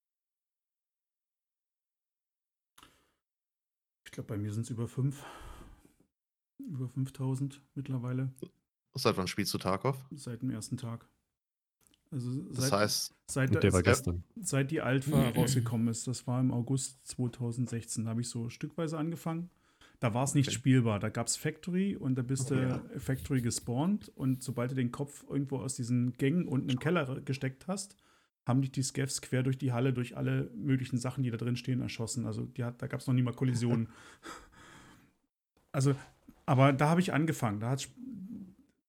Ich 4.06 4.12
glaube, 4.12 4.28
bei 4.28 4.38
mir 4.38 4.54
sind 4.54 4.64
es 4.64 4.70
über 4.70 4.88
fünf. 4.88 5.24
Über 6.60 6.88
5000 6.88 7.62
mittlerweile. 7.76 8.34
Seit 8.94 9.18
wann 9.18 9.28
spielst 9.28 9.54
du 9.54 9.58
Tarkov? 9.58 9.98
Seit 10.12 10.42
dem 10.42 10.50
ersten 10.50 10.78
Tag. 10.78 11.08
Also 12.10 12.32
seit, 12.32 12.58
das 12.58 12.72
heißt, 12.72 13.16
seit, 13.30 13.64
der 13.64 13.74
war 13.74 13.84
gestern. 13.84 14.24
seit 14.42 14.72
die 14.72 14.82
Alpha 14.82 15.30
rausgekommen 15.36 15.90
ist, 15.90 16.08
das 16.08 16.26
war 16.26 16.40
im 16.40 16.52
August 16.52 17.06
2016, 17.08 18.08
habe 18.08 18.22
ich 18.22 18.30
so 18.30 18.50
stückweise 18.50 18.98
angefangen. 18.98 19.50
Da 20.00 20.14
war 20.14 20.24
es 20.24 20.34
nicht 20.34 20.48
okay. 20.48 20.56
spielbar. 20.56 21.00
Da 21.00 21.10
gab 21.10 21.28
es 21.28 21.36
Factory 21.36 21.96
und 21.96 22.16
da 22.16 22.22
bist 22.22 22.52
oh, 22.52 22.56
du 22.56 22.62
ja. 22.62 22.82
Factory 22.98 23.42
gespawnt 23.42 24.10
und 24.16 24.44
sobald 24.44 24.72
du 24.72 24.76
den 24.76 24.92
Kopf 24.92 25.26
irgendwo 25.30 25.58
aus 25.58 25.76
diesen 25.76 26.14
Gängen 26.14 26.48
unten 26.48 26.70
im 26.70 26.80
Keller 26.80 27.20
gesteckt 27.22 27.68
hast, 27.68 27.98
haben 28.46 28.62
dich 28.62 28.72
die 28.72 28.82
Scavs 28.82 29.22
quer 29.22 29.44
durch 29.44 29.58
die 29.58 29.74
Halle, 29.74 29.94
durch 29.94 30.16
alle 30.16 30.50
möglichen 30.56 30.98
Sachen, 30.98 31.24
die 31.24 31.32
da 31.32 31.38
drin 31.38 31.58
stehen, 31.58 31.82
erschossen. 31.82 32.26
Also 32.26 32.46
die 32.46 32.64
hat, 32.64 32.82
da 32.82 32.88
gab 32.88 33.02
es 33.02 33.08
noch 33.08 33.14
nie 33.14 33.22
mal 33.22 33.34
Kollisionen. 33.34 33.90
also, 35.74 35.94
aber 36.46 36.72
da 36.72 36.90
habe 36.90 37.02
ich 37.02 37.14
angefangen. 37.14 37.60
Da 37.60 37.72
hat, 37.72 37.90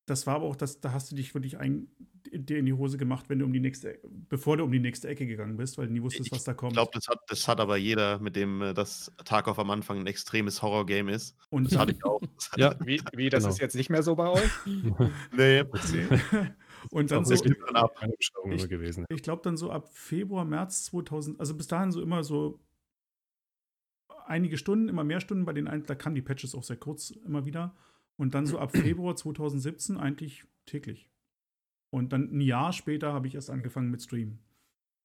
das 0.07 0.27
war 0.27 0.37
aber 0.37 0.46
auch, 0.46 0.57
das, 0.57 0.81
da 0.81 0.92
hast 0.92 1.11
du 1.11 1.16
dich 1.16 1.35
wirklich 1.35 1.59
ein, 1.59 1.88
dir 2.33 2.59
in 2.59 2.66
die 2.66 2.73
Hose 2.73 2.97
gemacht, 2.97 3.27
wenn 3.29 3.38
du 3.38 3.45
um 3.45 3.53
die 3.53 3.61
nächste, 3.61 3.99
bevor 4.29 4.57
du 4.57 4.64
um 4.64 4.73
die 4.73 4.79
nächste 4.79 5.09
Ecke 5.09 5.27
gegangen 5.27 5.57
bist, 5.57 5.79
weil 5.79 5.87
du 5.87 5.93
nie 5.93 6.03
wusstest, 6.03 6.31
was 6.33 6.45
da 6.45 6.55
kommt. 6.55 6.73
Ich 6.73 6.77
glaube, 6.77 6.90
das 6.95 7.09
hat, 7.09 7.19
das 7.29 7.49
hat 7.49 7.61
aber 7.61 7.77
jeder, 7.77 8.19
mit 8.19 8.37
dem 8.37 8.62
äh, 8.62 8.75
das 8.75 9.12
Tarkov 9.25 9.59
am 9.59 9.71
Anfang 9.71 10.01
ein 10.01 10.07
extremes 10.07 10.62
Horror-Game 10.62 11.09
ist. 11.09 11.37
Und 11.51 11.71
das 11.71 11.79
hatte 11.79 11.93
ich 11.93 12.05
auch. 12.05 12.21
ja, 12.57 12.75
wie, 12.85 13.01
wie 13.14 13.29
das 13.29 13.45
genau. 13.45 13.55
ist 13.55 13.61
jetzt 13.61 13.75
nicht 13.75 13.90
mehr 13.90 14.03
so 14.03 14.14
bei 14.14 14.29
euch? 14.29 14.51
nee. 15.37 15.64
Und 16.90 17.11
dann 17.11 17.25
so. 17.25 17.35
Dann 17.35 17.77
ab, 17.77 17.95
ich, 18.51 18.69
gewesen. 18.69 19.05
ich 19.09 19.23
glaube 19.23 19.43
dann 19.43 19.57
so 19.57 19.71
ab 19.71 19.88
Februar, 19.93 20.45
März 20.45 20.85
2000, 20.85 21.38
also 21.38 21.55
bis 21.55 21.66
dahin 21.66 21.93
so 21.93 22.01
immer 22.01 22.25
so 22.25 22.61
einige 24.27 24.57
Stunden, 24.57 24.88
immer 24.88 25.05
mehr 25.05 25.21
Stunden 25.21 25.45
bei 25.45 25.53
den 25.53 25.69
einen, 25.69 25.85
da 25.85 25.95
kamen 25.95 26.14
die 26.14 26.23
Patches 26.23 26.55
auch 26.55 26.62
sehr 26.62 26.77
kurz 26.77 27.11
immer 27.11 27.45
wieder. 27.45 27.77
Und 28.16 28.35
dann 28.35 28.47
so 28.47 28.59
ab 28.59 28.73
Februar 28.77 29.16
2017 29.16 29.97
eigentlich 29.97 30.45
täglich. 30.66 31.10
Und 31.90 32.12
dann 32.12 32.31
ein 32.37 32.40
Jahr 32.40 32.72
später 32.72 33.12
habe 33.12 33.26
ich 33.26 33.35
erst 33.35 33.50
angefangen 33.50 33.90
mit 33.90 34.03
Stream. 34.03 34.38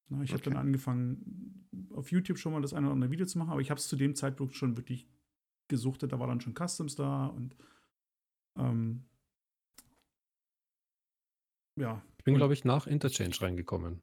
Na, 0.08 0.22
ich 0.22 0.32
okay. 0.32 0.42
habe 0.42 0.52
dann 0.52 0.58
angefangen, 0.58 1.68
auf 1.92 2.12
YouTube 2.12 2.38
schon 2.38 2.54
mal 2.54 2.62
das 2.62 2.74
eine 2.74 2.88
oder 2.88 2.94
andere 2.94 3.12
Video 3.12 3.26
zu 3.26 3.40
machen, 3.40 3.50
aber 3.50 3.62
ich 3.62 3.72
habe 3.72 3.80
es 3.80 3.88
zu 3.88 3.96
dem 3.96 4.16
Zeitpunkt 4.16 4.56
schon 4.56 4.78
wirklich 4.78 5.08
gesuchtet. 5.68 6.12
Da 6.12 6.20
war 6.20 6.28
dann 6.28 6.42
schon 6.42 6.54
Customs 6.54 6.96
da 6.96 7.26
und 7.28 7.56
ähm, 8.58 9.06
ja. 11.78 12.02
Ich 12.18 12.24
bin, 12.24 12.36
glaube 12.36 12.54
ich, 12.54 12.64
nach 12.64 12.88
Interchange 12.88 13.36
reingekommen. 13.42 14.02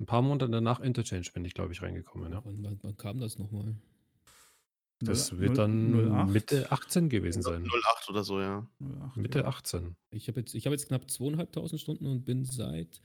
Ein 0.00 0.06
paar 0.06 0.22
Monate 0.22 0.48
nach 0.60 0.80
Interchange 0.80 1.26
bin 1.32 1.44
ich, 1.44 1.54
glaube 1.54 1.72
ich, 1.72 1.82
reingekommen. 1.82 2.32
Ja. 2.32 2.44
Wann, 2.44 2.62
wann, 2.62 2.78
wann 2.82 2.96
kam 2.96 3.18
das 3.18 3.38
nochmal? 3.38 3.74
Das 5.00 5.38
wird 5.38 5.58
dann 5.58 6.12
08? 6.12 6.30
Mitte 6.30 6.72
18 6.72 7.08
gewesen 7.08 7.42
sein. 7.42 7.64
08 7.64 8.10
oder 8.10 8.24
so, 8.24 8.40
ja. 8.40 8.66
08, 8.80 9.16
Mitte 9.16 9.46
18. 9.46 9.96
Ich 10.10 10.28
habe 10.28 10.40
jetzt, 10.40 10.54
hab 10.54 10.72
jetzt 10.72 10.88
knapp 10.88 11.08
zweieinhalbtausend 11.10 11.80
Stunden 11.80 12.06
und 12.06 12.24
bin 12.24 12.44
seit 12.44 13.00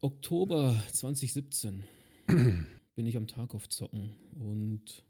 Oktober 0.00 0.80
2017 0.92 1.84
bin 2.94 3.06
ich 3.06 3.16
am 3.16 3.26
Tag 3.26 3.54
auf 3.54 3.68
Zocken. 3.68 4.16
Und 4.38 5.04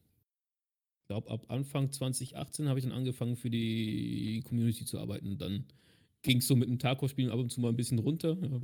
ich 1.00 1.06
glaube, 1.08 1.30
ab 1.30 1.46
Anfang 1.48 1.92
2018 1.92 2.68
habe 2.68 2.78
ich 2.78 2.84
dann 2.84 2.94
angefangen, 2.94 3.36
für 3.36 3.50
die 3.50 4.42
Community 4.46 4.84
zu 4.84 4.98
arbeiten. 4.98 5.38
Dann 5.38 5.66
ging 6.22 6.38
es 6.38 6.48
so 6.48 6.56
mit 6.56 6.68
dem 6.68 6.78
Tarkov-Spielen 6.78 7.30
ab 7.30 7.38
und 7.38 7.50
zu 7.50 7.60
mal 7.60 7.68
ein 7.68 7.76
bisschen 7.76 7.98
runter. 7.98 8.36
Ja, 8.40 8.60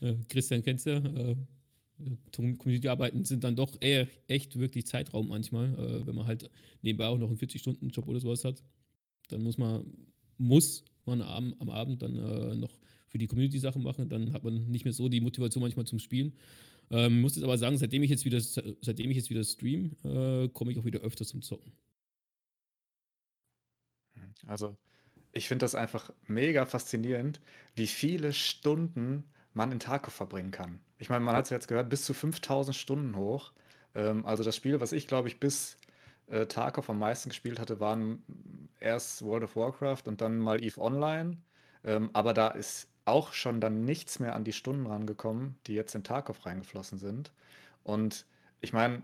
äh, 0.08 0.16
Christian 0.28 0.62
kennst 0.62 0.86
ja. 0.86 0.96
Äh, 0.96 1.36
Community-Arbeiten 2.32 3.24
sind 3.24 3.44
dann 3.44 3.56
doch 3.56 3.76
eher 3.80 4.08
echt 4.28 4.58
wirklich 4.58 4.86
Zeitraum 4.86 5.28
manchmal, 5.28 5.74
äh, 5.74 6.06
wenn 6.06 6.14
man 6.14 6.26
halt 6.26 6.50
nebenbei 6.82 7.06
auch 7.06 7.18
noch 7.18 7.28
einen 7.28 7.38
40-Stunden-Job 7.38 8.06
oder 8.06 8.20
sowas 8.20 8.44
hat. 8.44 8.62
Dann 9.28 9.42
muss 9.42 9.58
man, 9.58 9.84
muss 10.38 10.84
man 11.04 11.22
am, 11.22 11.54
am 11.58 11.70
Abend 11.70 12.02
dann 12.02 12.16
äh, 12.16 12.54
noch 12.54 12.78
für 13.08 13.18
die 13.18 13.26
Community-Sachen 13.26 13.82
machen, 13.82 14.08
dann 14.08 14.32
hat 14.32 14.44
man 14.44 14.70
nicht 14.70 14.84
mehr 14.84 14.92
so 14.92 15.08
die 15.08 15.20
Motivation 15.20 15.62
manchmal 15.62 15.86
zum 15.86 15.98
Spielen. 15.98 16.32
Ähm, 16.90 17.20
muss 17.20 17.36
jetzt 17.36 17.44
aber 17.44 17.58
sagen, 17.58 17.76
seitdem 17.78 18.02
ich 18.02 18.10
jetzt 18.10 18.24
wieder, 18.24 18.40
seitdem 18.40 19.10
ich 19.10 19.16
jetzt 19.16 19.30
wieder 19.30 19.44
stream, 19.44 19.96
äh, 20.04 20.48
komme 20.48 20.72
ich 20.72 20.78
auch 20.78 20.84
wieder 20.84 21.00
öfter 21.00 21.24
zum 21.24 21.42
Zocken. 21.42 21.72
Also, 24.46 24.76
ich 25.32 25.48
finde 25.48 25.64
das 25.64 25.74
einfach 25.74 26.12
mega 26.26 26.66
faszinierend, 26.66 27.40
wie 27.74 27.86
viele 27.86 28.32
Stunden 28.32 29.24
man 29.54 29.72
in 29.72 29.80
Tarkov 29.80 30.14
verbringen 30.14 30.50
kann. 30.50 30.80
Ich 30.98 31.08
meine, 31.08 31.24
man 31.24 31.36
hat 31.36 31.44
es 31.44 31.50
jetzt 31.50 31.68
gehört, 31.68 31.88
bis 31.88 32.04
zu 32.04 32.14
5000 32.14 32.76
Stunden 32.76 33.16
hoch. 33.16 33.52
Ähm, 33.94 34.24
also 34.26 34.44
das 34.44 34.56
Spiel, 34.56 34.80
was 34.80 34.92
ich 34.92 35.06
glaube 35.06 35.28
ich 35.28 35.40
bis 35.40 35.76
äh, 36.28 36.46
Tarkov 36.46 36.88
am 36.90 36.98
meisten 36.98 37.30
gespielt 37.30 37.58
hatte, 37.58 37.80
waren 37.80 38.22
erst 38.78 39.24
World 39.24 39.44
of 39.44 39.56
Warcraft 39.56 40.02
und 40.06 40.20
dann 40.20 40.38
mal 40.38 40.62
EVE 40.62 40.80
Online. 40.80 41.36
Ähm, 41.84 42.10
aber 42.12 42.34
da 42.34 42.48
ist 42.48 42.88
auch 43.04 43.32
schon 43.32 43.60
dann 43.60 43.84
nichts 43.84 44.20
mehr 44.20 44.34
an 44.34 44.44
die 44.44 44.52
Stunden 44.52 44.86
rangekommen, 44.86 45.56
die 45.66 45.74
jetzt 45.74 45.94
in 45.94 46.04
Tarkov 46.04 46.44
reingeflossen 46.46 46.98
sind. 46.98 47.32
Und 47.82 48.26
ich 48.60 48.72
meine, 48.72 49.02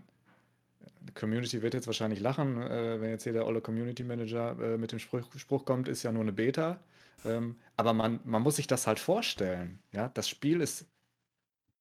die 1.01 1.13
Community 1.13 1.61
wird 1.61 1.73
jetzt 1.73 1.87
wahrscheinlich 1.87 2.19
lachen, 2.19 2.61
äh, 2.61 3.01
wenn 3.01 3.09
jetzt 3.09 3.23
hier 3.23 3.33
der 3.33 3.45
olle 3.45 3.61
Community 3.61 4.03
Manager 4.03 4.57
äh, 4.61 4.77
mit 4.77 4.91
dem 4.91 4.99
Spruch, 4.99 5.27
Spruch, 5.35 5.65
kommt, 5.65 5.87
ist 5.87 6.03
ja 6.03 6.11
nur 6.11 6.21
eine 6.21 6.33
Beta. 6.33 6.79
Ähm, 7.25 7.57
aber 7.75 7.93
man, 7.93 8.19
man 8.23 8.41
muss 8.41 8.57
sich 8.57 8.67
das 8.67 8.87
halt 8.87 8.99
vorstellen. 8.99 9.79
Ja? 9.91 10.09
Das 10.09 10.29
Spiel 10.29 10.61
ist 10.61 10.87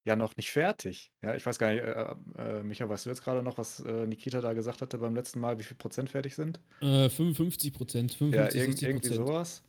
ja 0.05 0.17
noch 0.17 0.37
nicht 0.37 0.51
fertig. 0.51 1.13
Ja, 1.21 1.35
ich 1.35 1.45
weiß 1.45 1.59
gar 1.59 1.73
nicht, 1.73 1.83
äh, 1.83 2.15
äh, 2.39 2.63
Micha, 2.63 2.89
weißt 2.89 3.07
du 3.07 3.11
jetzt 3.11 3.25
gerade 3.25 3.43
noch, 3.43 3.59
was 3.59 3.81
äh, 3.81 4.07
Nikita 4.07 4.41
da 4.41 4.53
gesagt 4.53 4.81
hatte 4.81 4.99
beim 4.99 5.15
letzten 5.15 5.41
Mal, 5.41 5.59
wie 5.59 5.65
viel 5.65 5.77
Prozent 5.77 6.11
fertig 6.11 6.37
sind? 6.37 6.61
Äh, 6.81 7.09
55 7.09 7.73
Prozent, 7.73 8.15
55, 8.15 8.61
ja, 8.61 8.67
irg 8.67 8.83
irgendwie 8.83 9.15
sowas. 9.15 9.63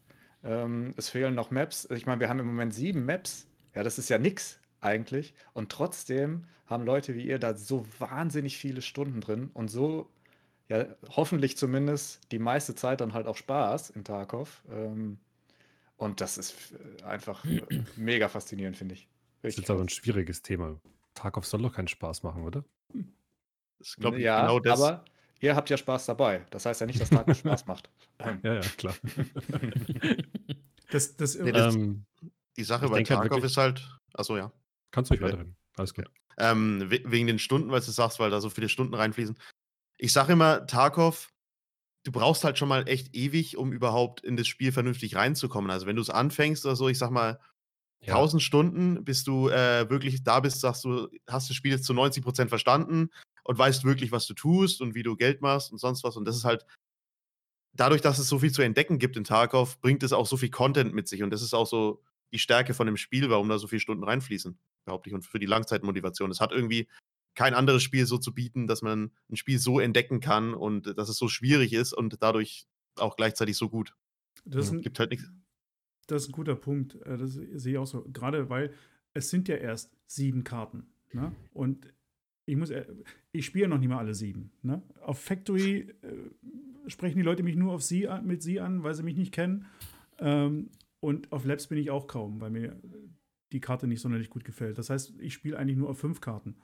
Ähm, 0.44 0.94
es 0.96 1.10
fehlen 1.10 1.34
noch 1.34 1.50
Maps. 1.50 1.88
Ich 1.92 2.06
meine, 2.06 2.20
wir 2.20 2.30
haben 2.30 2.40
im 2.40 2.46
Moment 2.46 2.74
sieben 2.74 3.04
Maps. 3.06 3.48
Ja, 3.74 3.84
das 3.84 3.98
ist 3.98 4.10
ja 4.10 4.20
nix 4.20 4.60
eigentlich. 4.80 5.34
Und 5.54 5.72
trotzdem 5.72 6.46
haben 6.68 6.86
Leute 6.86 7.16
wie 7.16 7.26
ihr 7.26 7.40
da 7.40 7.56
so 7.56 7.86
wahnsinnig 7.98 8.58
viele 8.58 8.82
Stunden 8.82 9.22
drin 9.22 9.50
und 9.54 9.70
so, 9.70 10.10
ja, 10.70 10.86
hoffentlich 11.10 11.58
zumindest 11.58 12.32
die 12.32 12.40
meiste 12.40 12.76
Zeit 12.76 13.02
dann 13.02 13.14
halt 13.14 13.26
auch 13.26 13.38
Spaß 13.38 13.90
in 13.92 14.04
Tarkov. 14.04 14.64
Ähm, 14.70 15.18
und 15.98 16.22
das 16.22 16.38
ist 16.38 16.56
äh, 16.72 17.04
einfach 17.04 17.44
äh, 17.46 17.62
mega 17.96 18.30
faszinierend, 18.30 18.78
finde 18.78 18.96
ich. 18.96 19.08
Das 19.42 19.54
ist 19.54 19.60
jetzt 19.60 19.70
aber 19.70 19.82
ein 19.82 19.90
schwieriges 19.90 20.42
Thema. 20.42 20.80
Tarkov 21.14 21.46
soll 21.46 21.62
doch 21.62 21.74
keinen 21.74 21.88
Spaß 21.88 22.24
machen, 22.24 22.44
oder? 22.44 22.64
Das 23.80 23.96
glaube 23.96 24.18
ich 24.18 24.24
ja, 24.24 24.42
genau 24.42 24.60
das. 24.60 24.82
Aber 24.82 25.06
ihr 25.40 25.56
habt 25.56 25.70
ja 25.70 25.78
Spaß 25.78 26.06
dabei. 26.06 26.46
Das 26.52 26.66
heißt 26.66 26.82
ja 26.82 26.88
nicht, 26.88 27.00
dass 27.02 27.10
Tarkov 27.10 27.38
Spaß 27.38 27.66
macht. 27.66 27.90
Ja, 28.42 28.56
ja, 28.56 28.62
klar. 28.62 28.96
das, 30.90 31.16
das, 31.18 31.36
nee, 31.38 31.52
das 31.52 31.76
ähm, 31.76 32.08
die 32.58 32.64
Sache 32.64 32.88
bei 32.90 32.96
halt 32.96 33.08
Tarkov 33.08 33.44
ist 33.44 33.58
halt. 33.58 33.88
Achso, 34.14 34.38
ja. 34.38 34.52
Kannst 34.90 35.12
du 35.12 35.14
ruhig 35.14 35.22
weiterreden. 35.22 35.56
Alles 35.76 35.94
gut. 35.94 36.10
Ähm, 36.40 36.90
wegen 36.90 37.28
den 37.28 37.38
Stunden, 37.38 37.70
weil 37.70 37.82
du 37.82 37.92
sagst, 37.92 38.20
weil 38.20 38.32
da 38.32 38.42
so 38.42 38.50
viele 38.50 38.70
Stunden 38.70 38.96
reinfließen. 38.96 39.38
Ich 40.00 40.14
sage 40.14 40.34
immer, 40.34 40.66
Tarkov, 40.66 41.32
du 42.08 42.13
brauchst 42.13 42.46
halt 42.46 42.58
schon 42.58 42.70
mal 42.70 42.88
echt 42.88 43.13
ewig, 43.13 43.58
um 43.58 43.74
überhaupt 43.74 44.22
in 44.22 44.38
das 44.38 44.48
Spiel 44.48 44.72
vernünftig 44.72 45.17
reinzukommen. 45.17 45.70
Also 45.70 45.88
wenn 45.88 45.98
du 45.98 46.02
es 46.02 46.10
anfängst 46.10 46.65
oder 46.65 46.78
so, 46.78 46.88
ich 46.88 46.98
sag 46.98 47.12
mal, 47.12 47.38
ja. 48.00 48.13
1000 48.13 48.41
Stunden, 48.41 49.04
bis 49.04 49.26
du 49.26 49.50
äh, 49.50 49.89
wirklich 49.89 50.24
da 50.24 50.39
bist, 50.39 50.62
sagst 50.62 50.86
du, 50.86 51.10
hast 51.28 51.50
das 51.50 51.58
Spiel 51.58 51.72
jetzt 51.72 51.84
zu 51.84 51.93
90 51.93 52.24
Prozent 52.24 52.50
verstanden 52.50 53.10
und 53.43 53.58
weißt 53.58 53.84
wirklich, 53.84 54.13
was 54.13 54.26
du 54.26 54.34
tust 54.34 54.80
und 54.80 54.96
wie 54.96 55.04
du 55.04 55.17
Geld 55.17 55.41
machst 55.41 55.74
und 55.74 55.80
sonst 55.80 56.06
was. 56.06 56.15
Und 56.15 56.24
das 56.24 56.38
ist 56.38 56.46
halt, 56.46 56.65
dadurch, 57.74 58.02
dass 58.02 58.20
es 58.20 58.30
so 58.30 58.39
viel 58.39 58.54
zu 58.54 58.62
entdecken 58.62 59.00
gibt 59.00 59.17
in 59.17 59.26
Tarkov, 59.26 59.82
bringt 59.82 60.02
es 60.02 60.13
auch 60.13 60.28
so 60.28 60.38
viel 60.38 60.50
Content 60.50 60.93
mit 60.93 61.10
sich. 61.10 61.24
Und 61.24 61.32
das 61.32 61.41
ist 61.41 61.54
auch 61.54 61.67
so 61.67 62.02
die 62.32 62.39
Stärke 62.39 62.74
von 62.74 62.88
dem 62.88 62.96
Spiel, 62.96 63.30
warum 63.30 63.50
da 63.50 63.60
so 63.60 63.67
viele 63.67 63.82
Stunden 63.82 64.06
reinfließen, 64.06 64.58
behaupte 64.86 65.10
ich. 65.10 65.13
Und 65.13 65.26
für 65.26 65.39
die 65.39 65.46
Langzeitmotivation. 65.46 66.32
Es 66.32 66.39
hat 66.39 66.54
irgendwie 66.54 66.88
kein 67.38 67.54
anderes 67.54 67.84
Spiel 67.84 68.08
so 68.08 68.17
zu 68.17 68.34
bieten, 68.34 68.65
dass 68.65 68.82
man 68.82 69.12
ein 69.30 69.36
Spiel 69.36 69.60
so 69.60 69.80
entdecken 69.80 70.19
kann 70.19 70.56
und 70.56 70.97
dass 70.97 71.08
es 71.08 71.17
so 71.17 71.28
schwierig 71.28 71.71
ist 71.71 71.93
und 71.93 72.17
dadurch 72.21 72.67
auch 72.95 73.15
gleichzeitig 73.15 73.56
so 73.56 73.69
gut. 73.69 73.95
Das 74.43 74.71
ein, 74.71 74.82
gibt 74.82 74.97
halt 74.97 75.12
nichts. 75.12 75.30
Das 76.08 76.23
ist 76.23 76.30
ein 76.30 76.32
guter 76.32 76.56
Punkt. 76.56 76.95
Äh, 77.06 77.15
das 77.17 77.34
sehe 77.34 77.73
ich 77.73 77.78
auch 77.78 77.86
so. 77.86 78.04
Gerade 78.12 78.50
weil 78.50 78.73
es 79.13 79.30
sind 79.30 79.47
ja 79.47 79.56
erst 79.56 79.95
sieben 80.08 80.43
Karten. 80.43 80.88
Ne? 81.13 81.32
Und 81.54 81.93
ich 82.47 82.56
muss, 82.56 82.71
äh, 82.71 82.86
ich 83.32 83.45
spiele 83.45 83.67
noch 83.67 83.78
nicht 83.78 83.89
mal 83.89 84.00
alle 84.00 84.15
sieben. 84.15 84.52
Ne? 84.63 84.82
Auf 85.02 85.19
Factory 85.19 85.93
äh, 86.02 86.89
sprechen 86.89 87.17
die 87.17 87.23
Leute 87.23 87.43
mich 87.43 87.56
nur 87.56 87.71
auf 87.71 87.84
sie 87.84 88.08
mit 88.23 88.41
sie 88.41 88.60
an, 88.60 88.82
weil 88.82 88.95
sie 88.95 89.04
mich 89.04 89.15
nicht 89.15 89.32
kennen. 89.32 89.67
Ähm, 90.17 90.71
und 91.02 91.32
auf 91.32 91.45
Labs 91.45 91.67
bin 91.67 91.78
ich 91.78 91.91
auch 91.91 92.08
kaum, 92.08 92.41
weil 92.41 92.50
mir 92.50 92.82
die 93.52 93.60
Karte 93.60 93.86
nicht 93.86 94.02
sonderlich 94.02 94.32
gut 94.32 94.43
gefällt. 94.43 94.80
Das 94.80 94.89
heißt, 94.89 95.13
ich 95.19 95.36
spiele 95.36 95.60
eigentlich 95.60 95.78
nur 95.78 95.89
auf 95.89 96.00
fünf 96.00 96.19
Karten. 96.19 96.56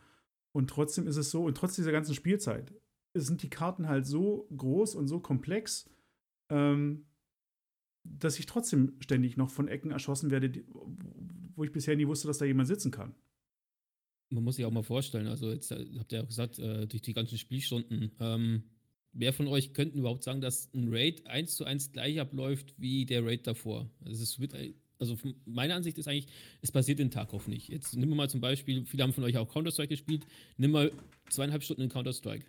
Und 0.54 0.70
trotzdem 0.70 1.08
ist 1.08 1.18
es 1.18 1.32
so, 1.32 1.44
und 1.44 1.58
trotz 1.58 1.76
dieser 1.76 1.92
ganzen 1.92 2.16
Spielzeit, 2.16 2.74
sind 3.16 3.44
die 3.44 3.50
Karten 3.50 3.88
halt 3.88 4.06
so 4.06 4.48
groß 4.56 4.96
und 4.96 5.08
so 5.08 5.20
komplex, 5.20 5.90
ähm, 6.50 7.06
dass 8.04 8.40
ich 8.40 8.46
trotzdem 8.46 8.98
ständig 9.00 9.38
noch 9.38 9.50
von 9.50 9.68
Ecken 9.68 9.92
erschossen 9.92 10.32
werde, 10.32 10.50
die, 10.50 10.66
wo 11.56 11.64
ich 11.64 11.72
bisher 11.72 11.96
nie 11.96 12.08
wusste, 12.08 12.28
dass 12.28 12.38
da 12.38 12.46
jemand 12.46 12.68
sitzen 12.68 12.92
kann. 12.92 13.16
Man 14.30 14.44
muss 14.44 14.56
sich 14.56 14.66
auch 14.66 14.72
mal 14.72 14.84
vorstellen, 14.84 15.28
also 15.28 15.52
jetzt 15.52 15.72
äh, 15.72 15.86
habt 16.00 16.12
ihr 16.12 16.20
ja 16.20 16.26
gesagt, 16.26 16.58
äh, 16.60 16.88
durch 16.88 17.02
die 17.02 17.14
ganzen 17.14 17.38
Spielstunden, 17.38 18.12
ähm, 18.20 18.64
wer 19.12 19.32
von 19.32 19.48
euch 19.48 19.74
könnte 19.74 19.98
überhaupt 19.98 20.24
sagen, 20.24 20.42
dass 20.42 20.74
ein 20.74 20.88
Raid 20.92 21.28
eins 21.28 21.56
zu 21.56 21.66
eins 21.66 21.92
gleich 21.92 22.20
abläuft 22.20 22.74
wie 22.78 23.06
der 23.06 23.24
Raid 23.24 23.46
davor? 23.46 23.90
Also 24.04 24.24
es 24.24 24.40
wird 24.40 24.56
also 25.04 25.18
meine 25.46 25.76
Ansicht 25.76 25.98
ist 25.98 26.08
eigentlich, 26.08 26.28
es 26.62 26.72
passiert 26.72 27.00
in 27.00 27.12
Tarkov 27.12 27.48
nicht. 27.48 27.70
Jetzt 27.70 27.96
nimm 27.96 28.10
mal 28.10 28.30
zum 28.30 28.42
Beispiel, 28.42 28.86
viele 28.86 29.04
haben 29.04 29.14
von 29.14 29.24
euch 29.24 29.38
auch 29.38 29.52
Counter-Strike 29.52 29.90
gespielt, 29.90 30.26
nimm 30.58 30.72
mal 30.72 30.92
zweieinhalb 31.30 31.64
Stunden 31.64 31.84
in 31.84 31.90
Counter-Strike. 31.90 32.46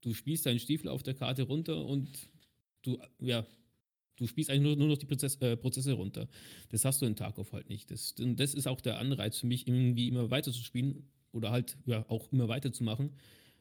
Du 0.00 0.14
spielst 0.14 0.46
deinen 0.46 0.58
Stiefel 0.58 0.88
auf 0.88 1.02
der 1.02 1.14
Karte 1.14 1.42
runter 1.42 1.84
und 1.84 2.08
du, 2.82 2.98
ja, 3.20 3.46
du 4.16 4.26
spielst 4.26 4.50
eigentlich 4.50 4.62
nur, 4.62 4.76
nur 4.76 4.88
noch 4.88 4.98
die 4.98 5.06
Prozess, 5.06 5.36
äh, 5.36 5.56
Prozesse 5.56 5.92
runter. 5.92 6.28
Das 6.70 6.84
hast 6.84 7.02
du 7.02 7.06
in 7.06 7.16
Tarkov 7.16 7.52
halt 7.52 7.68
nicht. 7.68 7.90
Das, 7.90 8.14
das 8.16 8.54
ist 8.54 8.66
auch 8.66 8.80
der 8.80 8.98
Anreiz 8.98 9.38
für 9.38 9.46
mich, 9.46 9.66
irgendwie 9.66 10.08
immer 10.08 10.30
weiter 10.30 10.52
zu 10.52 10.62
spielen 10.62 11.08
oder 11.32 11.50
halt 11.50 11.76
ja 11.86 12.04
auch 12.08 12.32
immer 12.32 12.48
weiter 12.48 12.72
zu 12.72 12.84
machen, 12.84 13.12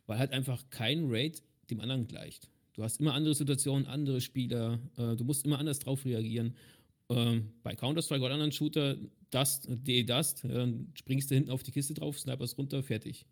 weil 0.05 0.19
halt 0.19 0.31
einfach 0.31 0.69
kein 0.69 1.05
Raid 1.09 1.43
dem 1.69 1.79
anderen 1.79 2.07
gleicht. 2.07 2.49
Du 2.73 2.83
hast 2.83 2.99
immer 2.99 3.15
andere 3.15 3.33
Situationen, 3.33 3.87
andere 3.87 4.21
Spieler, 4.21 4.79
äh, 4.97 5.15
du 5.15 5.23
musst 5.23 5.45
immer 5.45 5.57
anders 5.57 5.79
drauf 5.79 6.05
reagieren 6.05 6.53
ähm, 7.09 7.53
bei 7.63 7.75
Counter-Strike 7.75 8.23
oder 8.23 8.33
anderen 8.33 8.51
Shooter, 8.51 8.97
Dust, 9.29 9.67
DE 9.69 10.03
Dust, 10.03 10.43
äh, 10.43 10.73
springst 10.93 11.31
du 11.31 11.35
hinten 11.35 11.51
auf 11.51 11.63
die 11.63 11.71
Kiste 11.71 11.93
drauf, 11.93 12.19
snipers 12.19 12.57
runter, 12.57 12.83
fertig. 12.83 13.25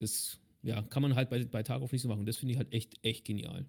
Das 0.00 0.38
ja, 0.62 0.82
kann 0.82 1.02
man 1.02 1.14
halt 1.14 1.30
bei, 1.30 1.44
bei 1.44 1.62
Tarkov 1.62 1.92
nicht 1.92 2.02
so 2.02 2.08
machen. 2.08 2.26
Das 2.26 2.36
finde 2.36 2.52
ich 2.52 2.58
halt 2.58 2.72
echt, 2.72 2.94
echt 3.02 3.24
genial. 3.24 3.66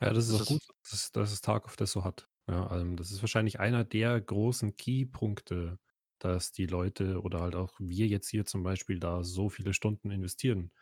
Ja, 0.00 0.12
das 0.12 0.28
ist 0.28 0.38
das 0.38 0.42
auch 0.42 0.52
gut, 0.52 0.62
dass, 0.90 1.12
dass 1.12 1.32
es 1.32 1.40
Tarkov 1.40 1.76
das 1.76 1.92
so 1.92 2.04
hat. 2.04 2.28
Ja, 2.48 2.66
also 2.66 2.94
das 2.94 3.10
ist 3.10 3.22
wahrscheinlich 3.22 3.60
einer 3.60 3.84
der 3.84 4.20
großen 4.20 4.76
Key-Punkte, 4.76 5.78
dass 6.18 6.52
die 6.52 6.66
Leute 6.66 7.20
oder 7.22 7.40
halt 7.40 7.54
auch 7.54 7.74
wir 7.78 8.06
jetzt 8.06 8.28
hier 8.28 8.44
zum 8.44 8.62
Beispiel 8.62 8.98
da 8.98 9.22
so 9.22 9.48
viele 9.48 9.72
Stunden 9.72 10.10
investieren. 10.10 10.72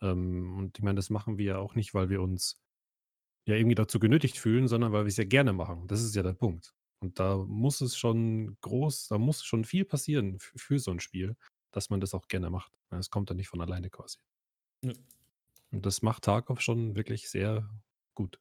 Ähm, 0.00 0.56
und 0.56 0.78
ich 0.78 0.84
meine, 0.84 0.96
das 0.96 1.10
machen 1.10 1.38
wir 1.38 1.44
ja 1.44 1.58
auch 1.58 1.74
nicht, 1.74 1.92
weil 1.92 2.08
wir 2.08 2.22
uns 2.22 2.60
ja 3.48 3.56
irgendwie 3.56 3.74
dazu 3.74 3.98
genötigt 3.98 4.38
fühlen, 4.38 4.68
sondern 4.68 4.92
weil 4.92 5.04
wir 5.04 5.08
es 5.08 5.16
ja 5.16 5.24
gerne 5.24 5.52
machen. 5.52 5.86
Das 5.88 6.02
ist 6.02 6.14
ja 6.14 6.22
der 6.22 6.34
Punkt. 6.34 6.74
Und 7.00 7.18
da 7.18 7.36
muss 7.36 7.80
es 7.80 7.96
schon 7.96 8.56
groß, 8.60 9.08
da 9.08 9.18
muss 9.18 9.42
schon 9.42 9.64
viel 9.64 9.84
passieren 9.84 10.38
für 10.38 10.78
so 10.78 10.90
ein 10.90 11.00
Spiel, 11.00 11.36
dass 11.70 11.90
man 11.90 12.00
das 12.00 12.12
auch 12.12 12.28
gerne 12.28 12.50
macht. 12.50 12.72
Es 12.90 13.10
kommt 13.10 13.30
dann 13.30 13.36
nicht 13.36 13.48
von 13.48 13.60
alleine 13.60 13.88
quasi. 13.88 14.18
Ja. 14.82 14.92
Und 15.70 15.86
das 15.86 16.02
macht 16.02 16.24
Tarkov 16.24 16.60
schon 16.60 16.94
wirklich 16.94 17.30
sehr 17.30 17.68
gut. 18.14 18.38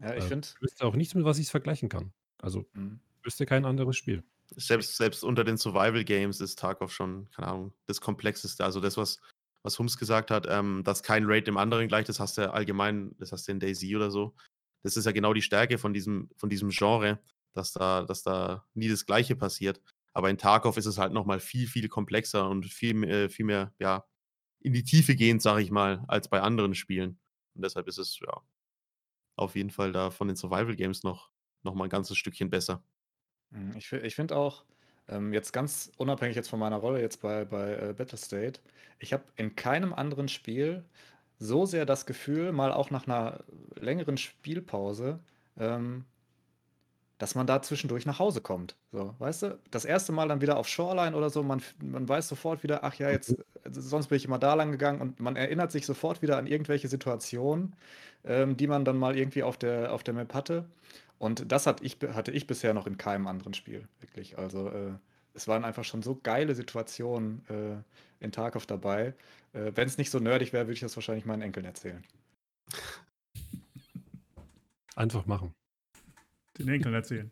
Ja, 0.00 0.14
ich 0.14 0.24
äh, 0.24 0.28
finde. 0.28 0.48
Ich 0.54 0.62
wüsste 0.62 0.84
auch 0.84 0.94
nichts, 0.94 1.14
mit 1.14 1.24
was 1.24 1.38
ich 1.38 1.46
es 1.46 1.50
vergleichen 1.50 1.88
kann. 1.88 2.12
Also, 2.38 2.66
mhm. 2.74 3.00
wüsste 3.22 3.46
kein 3.46 3.64
anderes 3.64 3.96
Spiel. 3.96 4.22
Selbst, 4.54 4.96
selbst 4.96 5.24
unter 5.24 5.42
den 5.42 5.56
Survival 5.56 6.04
Games 6.04 6.40
ist 6.40 6.58
Tarkov 6.58 6.92
schon, 6.92 7.28
keine 7.30 7.48
Ahnung, 7.48 7.72
das 7.86 8.00
komplexeste. 8.00 8.64
Also 8.64 8.80
das, 8.80 8.96
was 8.96 9.20
was 9.66 9.78
Hums 9.78 9.98
gesagt 9.98 10.30
hat, 10.30 10.46
ähm, 10.48 10.82
dass 10.84 11.02
kein 11.02 11.24
Raid 11.26 11.46
dem 11.46 11.58
anderen 11.58 11.88
gleich, 11.88 12.06
das 12.06 12.20
hast 12.20 12.38
du 12.38 12.52
allgemein, 12.52 13.14
das 13.18 13.32
hast 13.32 13.48
du 13.48 13.52
in 13.52 13.60
Daisy 13.60 13.96
oder 13.96 14.10
so. 14.10 14.34
Das 14.82 14.96
ist 14.96 15.04
ja 15.04 15.12
genau 15.12 15.34
die 15.34 15.42
Stärke 15.42 15.76
von 15.76 15.92
diesem, 15.92 16.30
von 16.36 16.48
diesem 16.48 16.70
Genre, 16.70 17.18
dass 17.52 17.72
da, 17.72 18.04
dass 18.04 18.22
da 18.22 18.64
nie 18.74 18.88
das 18.88 19.04
Gleiche 19.04 19.34
passiert. 19.34 19.82
Aber 20.12 20.30
in 20.30 20.38
Tarkov 20.38 20.76
ist 20.76 20.86
es 20.86 20.98
halt 20.98 21.12
nochmal 21.12 21.40
viel, 21.40 21.66
viel 21.66 21.88
komplexer 21.88 22.48
und 22.48 22.64
viel, 22.66 23.04
äh, 23.04 23.28
viel 23.28 23.44
mehr, 23.44 23.74
ja, 23.78 24.06
in 24.60 24.72
die 24.72 24.84
Tiefe 24.84 25.16
gehend, 25.16 25.42
sage 25.42 25.62
ich 25.62 25.70
mal, 25.70 26.04
als 26.08 26.28
bei 26.28 26.40
anderen 26.40 26.74
Spielen. 26.74 27.18
Und 27.54 27.62
deshalb 27.62 27.88
ist 27.88 27.98
es, 27.98 28.18
ja, 28.20 28.40
auf 29.36 29.56
jeden 29.56 29.70
Fall 29.70 29.92
da 29.92 30.10
von 30.10 30.28
den 30.28 30.36
Survival 30.36 30.76
Games 30.76 31.02
noch, 31.02 31.30
noch 31.64 31.74
mal 31.74 31.84
ein 31.84 31.90
ganzes 31.90 32.16
Stückchen 32.16 32.50
besser. 32.50 32.82
Hm, 33.52 33.76
ich, 33.76 33.92
ich 33.92 34.14
finde 34.14 34.36
auch, 34.36 34.64
ähm, 35.08 35.32
jetzt 35.32 35.52
ganz 35.52 35.90
unabhängig 35.96 36.36
jetzt 36.36 36.48
von 36.48 36.58
meiner 36.58 36.76
Rolle 36.76 37.00
jetzt 37.00 37.20
bei, 37.22 37.44
bei 37.44 37.74
äh, 37.74 37.94
Battlestate, 37.96 38.60
ich 38.98 39.12
habe 39.12 39.24
in 39.36 39.56
keinem 39.56 39.92
anderen 39.92 40.28
Spiel 40.28 40.84
so 41.38 41.66
sehr 41.66 41.84
das 41.84 42.06
Gefühl, 42.06 42.52
mal 42.52 42.72
auch 42.72 42.90
nach 42.90 43.06
einer 43.06 43.40
längeren 43.78 44.16
Spielpause, 44.16 45.20
ähm, 45.58 46.04
dass 47.18 47.34
man 47.34 47.46
da 47.46 47.62
zwischendurch 47.62 48.04
nach 48.06 48.18
Hause 48.18 48.40
kommt. 48.40 48.76
So, 48.92 49.14
weißt 49.18 49.42
du? 49.42 49.58
Das 49.70 49.84
erste 49.84 50.12
Mal 50.12 50.28
dann 50.28 50.40
wieder 50.40 50.58
auf 50.58 50.68
Shoreline 50.68 51.16
oder 51.16 51.30
so, 51.30 51.42
man, 51.42 51.62
man 51.82 52.08
weiß 52.08 52.28
sofort 52.28 52.62
wieder, 52.62 52.84
ach 52.84 52.94
ja, 52.96 53.10
jetzt, 53.10 53.36
sonst 53.70 54.08
bin 54.08 54.16
ich 54.16 54.26
immer 54.26 54.38
da 54.38 54.54
lang 54.54 54.70
gegangen 54.70 55.00
und 55.00 55.20
man 55.20 55.36
erinnert 55.36 55.72
sich 55.72 55.86
sofort 55.86 56.22
wieder 56.22 56.36
an 56.36 56.46
irgendwelche 56.46 56.88
Situationen, 56.88 57.74
ähm, 58.24 58.56
die 58.56 58.66
man 58.66 58.84
dann 58.84 58.98
mal 58.98 59.16
irgendwie 59.16 59.42
auf 59.42 59.56
der, 59.56 59.92
auf 59.92 60.02
der 60.02 60.14
Map 60.14 60.34
hatte. 60.34 60.66
Und 61.18 61.50
das 61.50 61.66
hat 61.66 61.80
ich, 61.82 61.98
hatte 62.12 62.30
ich 62.30 62.46
bisher 62.46 62.74
noch 62.74 62.86
in 62.86 62.98
keinem 62.98 63.26
anderen 63.26 63.54
Spiel, 63.54 63.88
wirklich. 64.00 64.38
Also 64.38 64.68
äh, 64.68 64.92
es 65.34 65.48
waren 65.48 65.64
einfach 65.64 65.84
schon 65.84 66.02
so 66.02 66.18
geile 66.22 66.54
Situationen 66.54 67.42
äh, 67.48 68.24
in 68.24 68.32
Tarkov 68.32 68.66
dabei. 68.66 69.14
Äh, 69.52 69.72
Wenn 69.74 69.86
es 69.86 69.98
nicht 69.98 70.10
so 70.10 70.18
nerdig 70.18 70.52
wäre, 70.52 70.64
würde 70.66 70.74
ich 70.74 70.80
das 70.80 70.96
wahrscheinlich 70.96 71.24
meinen 71.24 71.42
Enkeln 71.42 71.66
erzählen. 71.66 72.04
Einfach 74.96 75.26
machen. 75.26 75.54
Den 76.58 76.68
Enkeln 76.68 76.94
erzählen. 76.94 77.30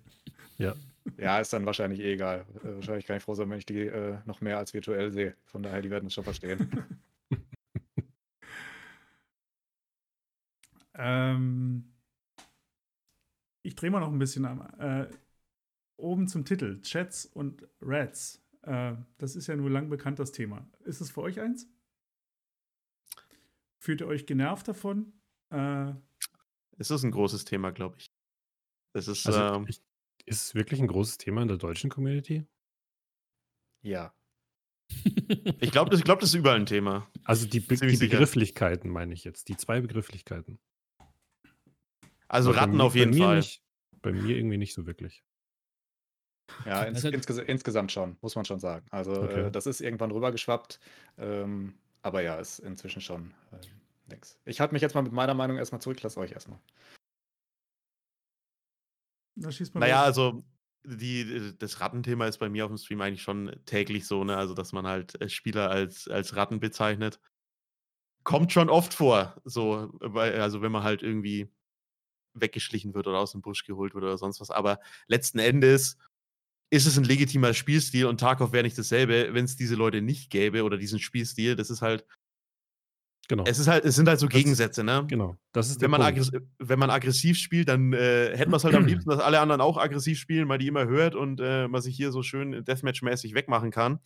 Ja. 0.58 0.74
Ja, 1.18 1.38
ist 1.38 1.52
dann 1.52 1.66
wahrscheinlich 1.66 2.00
eh 2.00 2.14
egal. 2.14 2.46
Äh, 2.62 2.76
wahrscheinlich 2.76 3.06
kann 3.06 3.16
ich 3.18 3.22
froh 3.22 3.34
sein, 3.34 3.50
wenn 3.50 3.58
ich 3.58 3.66
die 3.66 3.86
äh, 3.86 4.18
noch 4.24 4.40
mehr 4.40 4.58
als 4.58 4.72
virtuell 4.72 5.12
sehe. 5.12 5.36
Von 5.44 5.62
daher, 5.62 5.82
die 5.82 5.90
werden 5.90 6.06
es 6.06 6.14
schon 6.14 6.24
verstehen. 6.24 6.70
ähm, 10.94 11.93
ich 13.64 13.74
drehe 13.74 13.90
mal 13.90 14.00
noch 14.00 14.12
ein 14.12 14.18
bisschen 14.18 14.44
am. 14.44 14.60
Äh, 14.78 15.10
oben 15.96 16.28
zum 16.28 16.44
Titel, 16.44 16.80
Chats 16.82 17.26
und 17.26 17.66
Rats. 17.80 18.42
Äh, 18.62 18.94
das 19.18 19.36
ist 19.36 19.46
ja 19.46 19.56
nur 19.56 19.70
lang 19.70 19.88
bekannt, 19.88 20.18
das 20.18 20.32
Thema. 20.32 20.68
Ist 20.84 21.00
es 21.00 21.10
für 21.10 21.22
euch 21.22 21.40
eins? 21.40 21.68
Fühlt 23.78 24.00
ihr 24.00 24.06
euch 24.06 24.26
genervt 24.26 24.68
davon? 24.68 25.12
Äh, 25.50 25.92
es 26.78 26.90
ist 26.90 27.04
ein 27.04 27.10
großes 27.10 27.44
Thema, 27.44 27.70
glaube 27.70 27.96
ich. 27.98 28.12
Es 28.92 29.08
ist, 29.08 29.26
Also, 29.26 29.40
ähm, 29.40 29.66
ich, 29.68 29.82
ist 30.26 30.42
es 30.42 30.54
wirklich 30.54 30.80
ein 30.80 30.86
großes 30.86 31.18
Thema 31.18 31.42
in 31.42 31.48
der 31.48 31.56
deutschen 31.56 31.90
Community? 31.90 32.46
Ja. 33.82 34.14
ich 35.60 35.70
glaube, 35.70 35.90
das, 35.90 36.00
ich 36.00 36.04
glaub, 36.04 36.20
das 36.20 36.30
ist 36.30 36.34
überall 36.34 36.56
ein 36.56 36.66
Thema. 36.66 37.10
Also 37.24 37.46
die, 37.46 37.60
Be 37.60 37.76
die. 37.76 37.96
Begrifflichkeiten 37.96 38.90
meine 38.90 39.14
ich 39.14 39.24
jetzt, 39.24 39.48
die 39.48 39.56
zwei 39.56 39.80
Begrifflichkeiten. 39.80 40.58
Also 42.34 42.50
Aber 42.50 42.58
Ratten 42.62 42.76
mir- 42.78 42.84
auf 42.84 42.94
jeden 42.96 43.14
Fall. 43.14 43.36
Nicht, 43.36 43.62
bei 44.02 44.12
mir 44.12 44.36
irgendwie 44.36 44.58
nicht 44.58 44.74
so 44.74 44.86
wirklich. 44.86 45.24
Ja, 46.66 46.82
ins, 46.82 46.96
Also- 47.04 47.08
insges 47.08 47.38
insgesamt 47.38 47.92
schon, 47.92 48.16
muss 48.20 48.34
man 48.34 48.44
schon 48.44 48.58
sagen. 48.58 48.86
Also 48.90 49.12
Okay. 49.22 49.46
äh, 49.46 49.50
das 49.50 49.66
ist 49.66 49.80
irgendwann 49.80 50.10
rübergeschwappt. 50.10 50.78
Ähm, 51.16 51.74
aber 52.02 52.22
ja, 52.22 52.36
ist 52.36 52.58
inzwischen 52.58 53.00
schon 53.00 53.32
äh, 53.52 53.60
nix. 54.08 54.38
Ich 54.44 54.60
halte 54.60 54.74
mich 54.74 54.82
jetzt 54.82 54.94
mal 54.94 55.02
mit 55.02 55.12
meiner 55.12 55.34
Meinung 55.34 55.56
erstmal 55.56 55.80
zurück, 55.80 56.02
lasst 56.02 56.18
euch 56.18 56.32
erstmal. 56.32 56.58
man 59.36 59.52
Naja, 59.74 60.00
los. 60.00 60.06
also 60.06 60.44
die, 60.84 61.54
das 61.58 61.80
Rattenthema 61.80 62.26
ist 62.26 62.38
bei 62.38 62.48
mir 62.48 62.64
auf 62.64 62.70
dem 62.70 62.76
Stream 62.78 63.00
eigentlich 63.00 63.22
schon 63.22 63.54
täglich 63.64 64.06
so, 64.06 64.22
ne? 64.24 64.36
Also, 64.36 64.54
dass 64.54 64.72
man 64.72 64.86
halt 64.86 65.20
äh, 65.20 65.28
Spieler 65.28 65.70
als, 65.70 66.08
als 66.08 66.36
Ratten 66.36 66.60
bezeichnet. 66.60 67.20
Kommt 68.22 68.52
schon 68.52 68.68
oft 68.68 68.92
vor. 68.92 69.40
So, 69.44 69.90
weil, 70.00 70.40
also 70.40 70.62
wenn 70.62 70.72
man 70.72 70.82
halt 70.82 71.02
irgendwie 71.02 71.48
weggeschlichen 72.34 72.94
wird 72.94 73.06
oder 73.06 73.18
aus 73.18 73.32
dem 73.32 73.42
Busch 73.42 73.64
geholt 73.64 73.94
wird 73.94 74.04
oder 74.04 74.18
sonst 74.18 74.40
was. 74.40 74.50
Aber 74.50 74.80
letzten 75.06 75.38
Endes 75.38 75.96
ist 76.70 76.86
es 76.86 76.98
ein 76.98 77.04
legitimer 77.04 77.54
Spielstil 77.54 78.06
und 78.06 78.18
Tarkov 78.18 78.52
wäre 78.52 78.64
nicht 78.64 78.78
dasselbe, 78.78 79.30
wenn 79.32 79.44
es 79.44 79.56
diese 79.56 79.74
Leute 79.76 80.02
nicht 80.02 80.30
gäbe 80.30 80.64
oder 80.64 80.76
diesen 80.76 80.98
Spielstil. 80.98 81.56
Das 81.56 81.70
ist 81.70 81.82
halt, 81.82 82.04
Genau. 83.28 83.44
es 83.46 83.58
ist 83.58 83.68
halt, 83.68 83.84
es 83.84 83.94
sind 83.94 84.08
halt 84.08 84.20
so 84.20 84.26
Das 84.26 84.34
Gegensätze, 84.34 84.84
ne? 84.84 85.04
genau. 85.08 85.36
Das 85.52 85.70
ist 85.70 85.80
wenn 85.80 85.90
man, 85.90 86.14
Punkt. 86.14 86.30
wenn 86.58 86.78
man 86.78 86.90
aggressiv 86.90 87.38
spielt, 87.38 87.68
dann 87.68 87.92
äh, 87.92 88.36
hätte 88.36 88.50
man 88.50 88.58
es 88.58 88.64
halt 88.64 88.74
am 88.74 88.86
liebsten, 88.86 89.08
dass 89.08 89.20
alle 89.20 89.40
anderen 89.40 89.60
auch 89.60 89.78
aggressiv 89.78 90.18
spielen, 90.18 90.48
weil 90.48 90.58
die 90.58 90.66
immer 90.66 90.86
hört 90.86 91.14
und 91.14 91.40
äh, 91.40 91.66
man 91.68 91.80
sich 91.80 91.96
hier 91.96 92.12
so 92.12 92.22
schön 92.22 92.64
Deathmatch-mäßig 92.64 93.34
wegmachen 93.34 93.70
kann. 93.70 94.00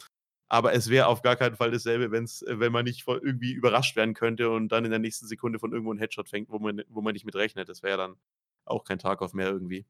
Aber 0.50 0.72
es 0.72 0.88
wäre 0.88 1.06
auf 1.06 1.22
gar 1.22 1.36
keinen 1.36 1.56
Fall 1.56 1.70
dasselbe, 1.70 2.10
wenn's, 2.10 2.42
äh, 2.42 2.58
wenn 2.58 2.72
man 2.72 2.84
nicht 2.84 3.06
irgendwie 3.06 3.52
überrascht 3.52 3.96
werden 3.96 4.14
könnte 4.14 4.50
und 4.50 4.68
dann 4.68 4.84
in 4.84 4.90
der 4.90 4.98
nächsten 4.98 5.26
Sekunde 5.26 5.58
von 5.58 5.72
irgendwo 5.72 5.90
einen 5.90 6.00
Headshot 6.00 6.28
fängt, 6.28 6.48
wo 6.48 6.58
man, 6.58 6.82
wo 6.88 7.02
man 7.02 7.12
nicht 7.12 7.26
mit 7.26 7.36
rechnet. 7.36 7.68
Das 7.68 7.82
wäre 7.82 7.98
dann 7.98 8.16
auch 8.64 8.84
kein 8.84 8.98
Tag 8.98 9.20
auf 9.22 9.34
mehr 9.34 9.48
irgendwie. 9.48 9.86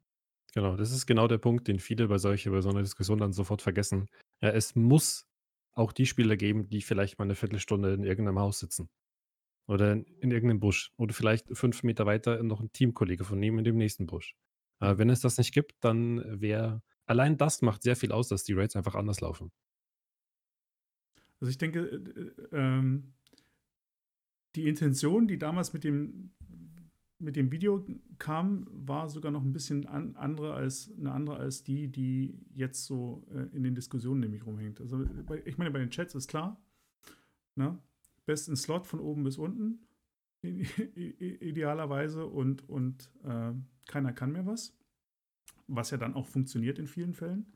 Genau, 0.55 0.77
das 0.77 0.92
ist 0.92 1.07
genau 1.07 1.29
der 1.29 1.38
Punkt, 1.38 1.68
den 1.68 1.79
viele 1.79 2.09
bei 2.09 2.18
solcher, 2.18 2.51
bei 2.51 2.61
so 2.61 2.71
einer 2.71 2.83
Diskussion 2.83 3.18
dann 3.18 3.33
sofort 3.33 3.62
vergessen. 3.62 4.09
Ja, 4.40 4.51
es 4.51 4.75
muss 4.75 5.27
auch 5.75 5.92
die 5.92 6.07
Spieler 6.07 6.37
geben, 6.37 6.68
die 6.68 6.81
vielleicht 6.81 7.18
mal 7.18 7.25
eine 7.25 7.35
Viertelstunde 7.35 7.92
in 7.94 8.03
irgendeinem 8.03 8.40
Haus 8.40 8.59
sitzen. 8.59 8.88
Oder 9.68 9.92
in, 9.92 10.05
in 10.21 10.31
irgendeinem 10.31 10.61
Busch. 10.61 10.90
Oder 10.97 11.12
vielleicht 11.12 11.47
fünf 11.57 11.83
Meter 11.83 12.07
weiter 12.07 12.42
noch 12.42 12.61
ein 12.61 12.73
Teamkollege 12.73 13.25
von 13.25 13.42
ihm 13.42 13.59
in 13.59 13.64
dem 13.64 13.77
nächsten 13.77 14.07
Busch. 14.07 14.35
Äh, 14.81 14.97
wenn 14.97 15.11
es 15.11 15.21
das 15.21 15.38
nicht 15.38 15.53
gibt, 15.53 15.75
dann 15.81 16.40
wäre. 16.40 16.83
Allein 17.07 17.37
das 17.37 17.62
macht 17.62 17.83
sehr 17.83 17.97
viel 17.97 18.12
aus, 18.12 18.29
dass 18.29 18.44
die 18.44 18.55
Raids 18.55 18.77
einfach 18.77 18.94
anders 18.94 19.21
laufen. 19.21 19.53
Also 21.40 21.51
ich 21.51 21.59
denke, 21.59 21.81
äh, 21.81 22.57
ähm, 22.57 23.12
die 24.55 24.68
Intention, 24.68 25.29
die 25.29 25.38
damals 25.38 25.72
mit 25.72 25.85
dem, 25.85 26.31
mit 27.18 27.37
dem 27.37 27.51
Video 27.51 27.85
kam, 28.18 28.66
war 28.70 29.09
sogar 29.09 29.31
noch 29.31 29.42
ein 29.42 29.53
bisschen 29.53 29.87
an, 29.87 30.16
andere 30.16 30.55
als, 30.55 30.90
eine 30.98 31.12
andere 31.12 31.37
als 31.37 31.64
die, 31.64 31.88
die 31.88 32.38
jetzt 32.55 32.87
so 32.87 33.27
äh, 33.31 33.55
in 33.55 33.62
den 33.62 33.74
Diskussionen 33.74 34.20
nämlich 34.20 34.46
rumhängt. 34.46 34.81
Also 34.81 35.05
bei, 35.27 35.42
ich 35.44 35.59
meine, 35.59 35.70
bei 35.70 35.81
den 35.81 35.90
Chats 35.90 36.14
ist 36.14 36.29
klar, 36.29 36.61
ne? 37.55 37.79
besten 38.27 38.57
Slot 38.57 38.87
von 38.87 39.01
oben 39.01 39.24
bis 39.24 39.38
unten, 39.38 39.81
idealerweise, 40.42 42.27
und, 42.27 42.68
und 42.68 43.11
äh, 43.24 43.53
keiner 43.87 44.12
kann 44.12 44.33
mehr 44.33 44.46
was, 44.46 44.77
was 45.66 45.90
ja 45.90 45.96
dann 45.96 46.14
auch 46.14 46.27
funktioniert 46.27 46.79
in 46.79 46.87
vielen 46.87 47.14
Fällen. 47.14 47.46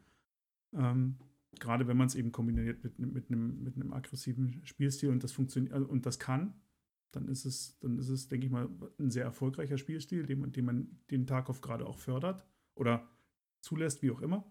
Ähm, 0.72 1.16
gerade 1.60 1.86
wenn 1.86 1.96
man 1.96 2.06
es 2.06 2.14
eben 2.14 2.32
kombiniert 2.32 2.82
mit, 2.82 2.98
mit, 2.98 3.30
einem, 3.30 3.62
mit 3.62 3.76
einem 3.76 3.92
aggressiven 3.92 4.60
Spielstil 4.64 5.10
und 5.10 5.22
das 5.22 5.32
funktioniert 5.32 5.72
also, 5.72 5.86
und 5.86 6.06
das 6.06 6.18
kann, 6.18 6.54
dann 7.12 7.28
ist 7.28 7.44
es, 7.44 7.78
dann 7.80 7.98
ist 7.98 8.08
es, 8.08 8.28
denke 8.28 8.46
ich 8.46 8.52
mal, 8.52 8.68
ein 8.98 9.10
sehr 9.10 9.24
erfolgreicher 9.24 9.78
Spielstil, 9.78 10.26
den 10.26 10.40
man, 10.40 10.52
den 10.52 10.64
man 10.64 10.98
den 11.10 11.26
Tarkov 11.26 11.60
gerade 11.60 11.86
auch 11.86 11.98
fördert 11.98 12.46
oder 12.74 13.08
zulässt, 13.60 14.02
wie 14.02 14.10
auch 14.10 14.22
immer. 14.22 14.44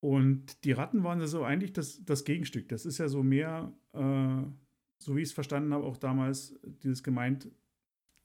Und 0.00 0.64
die 0.64 0.72
Ratten 0.72 1.04
waren 1.04 1.20
ja 1.20 1.26
so 1.26 1.44
eigentlich 1.44 1.72
das, 1.74 2.02
das 2.04 2.24
Gegenstück. 2.24 2.68
Das 2.68 2.86
ist 2.86 2.98
ja 2.98 3.08
so 3.08 3.22
mehr, 3.22 3.72
äh, 3.92 4.42
so 4.98 5.16
wie 5.16 5.20
ich 5.20 5.28
es 5.28 5.32
verstanden 5.32 5.74
habe, 5.74 5.84
auch 5.84 5.98
damals 5.98 6.58
dieses 6.82 7.02
gemeint, 7.02 7.50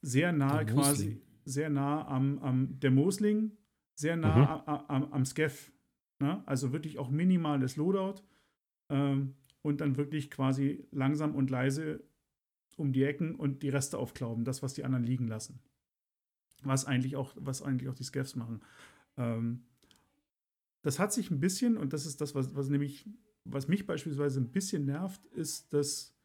sehr 0.01 0.31
Der 0.31 0.65
quasi, 0.65 1.21
sehr 1.43 1.69
nah 1.69 2.07
am, 2.07 2.39
am 2.39 2.79
der 2.79 2.91
Mosling, 2.91 3.57
sehr 3.95 4.15
nah 4.15 4.35
Mhm. 4.35 4.61
am, 4.67 4.85
am, 4.87 5.13
am 5.13 5.25
Skeff. 5.25 5.71
Ne? 6.19 6.43
Also 6.45 6.71
wirklich 6.71 6.97
auch 6.97 7.09
minimales 7.09 7.75
Loadout 7.75 8.21
ähm, 8.89 9.35
und 9.61 9.81
dann 9.81 9.97
wirklich 9.97 10.31
quasi 10.31 10.87
langsam 10.91 11.35
und 11.35 11.49
leise 11.49 12.03
um 12.77 12.93
die 12.93 13.03
Ecken 13.03 13.35
und 13.35 13.63
die 13.63 13.69
Reste 13.69 13.97
aufklauben, 13.97 14.45
das, 14.45 14.61
was 14.61 14.73
die 14.73 14.83
anderen 14.83 15.05
liegen 15.05 15.27
lassen. 15.27 15.59
Was 16.63 16.85
eigentlich 16.85 17.15
auch, 17.15 17.33
was 17.35 17.61
eigentlich 17.61 17.89
auch 17.89 17.95
die 17.95 18.03
Scavs 18.03 18.35
machen. 18.35 18.61
Ähm, 19.17 19.63
das 20.81 20.99
hat 20.99 21.13
sich 21.13 21.31
ein 21.31 21.39
bisschen, 21.39 21.77
und 21.77 21.93
das 21.93 22.05
ist 22.05 22.21
das, 22.21 22.35
was, 22.35 22.55
was 22.55 22.69
nämlich, 22.69 23.09
was 23.43 23.67
mich 23.67 23.85
beispielsweise 23.85 24.39
ein 24.39 24.51
bisschen 24.51 24.85
nervt, 24.85 25.25
ist, 25.27 25.73
dass 25.73 26.15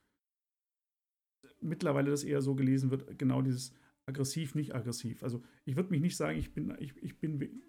mittlerweile 1.61 2.11
das 2.11 2.25
eher 2.25 2.43
so 2.43 2.55
gelesen 2.55 2.91
wird, 2.91 3.19
genau 3.19 3.43
dieses 3.43 3.73
aggressiv, 4.07 4.55
nicht 4.55 4.75
aggressiv. 4.75 5.23
Also 5.23 5.43
ich 5.65 5.77
würde 5.77 5.91
mich 5.91 6.01
nicht 6.01 6.17
sagen, 6.17 6.39
ich 6.39 6.53
bin, 6.53 6.75
ich, 6.79 6.97
ich 7.03 7.19
bin, 7.19 7.63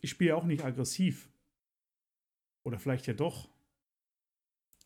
ich 0.00 0.10
spiele 0.10 0.36
auch 0.36 0.44
nicht 0.44 0.64
aggressiv. 0.64 1.30
Oder 2.64 2.78
vielleicht 2.78 3.06
ja 3.06 3.14
doch. 3.14 3.48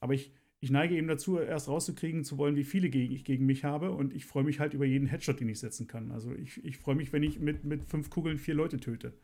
Aber 0.01 0.15
ich, 0.15 0.33
ich 0.61 0.71
neige 0.71 0.97
eben 0.97 1.09
dazu, 1.09 1.39
erst 1.39 1.69
rauszukriegen 1.69 2.25
zu 2.25 2.39
wollen, 2.39 2.57
wie 2.57 2.65
viele 2.65 2.91
gegen 2.91 3.13
ich 3.13 3.25
gegen 3.25 3.47
mich 3.47 3.65
habe. 3.65 3.93
Und 3.93 4.13
ich 4.13 4.27
freue 4.27 4.45
mich 4.45 4.61
halt 4.61 4.75
über 4.75 4.85
jeden 4.85 5.07
Headshot, 5.07 5.41
den 5.41 5.49
ich 5.49 5.61
setzen 5.61 5.87
kann. 5.87 6.11
Also 6.11 6.33
ich, 6.35 6.63
ich 6.65 6.79
freue 6.79 6.95
mich, 6.95 7.13
wenn 7.13 7.23
ich 7.23 7.39
mit, 7.39 7.65
mit 7.65 7.85
fünf 7.85 8.11
Kugeln 8.11 8.39
vier 8.39 8.55
Leute 8.55 8.79
töte. 8.79 9.19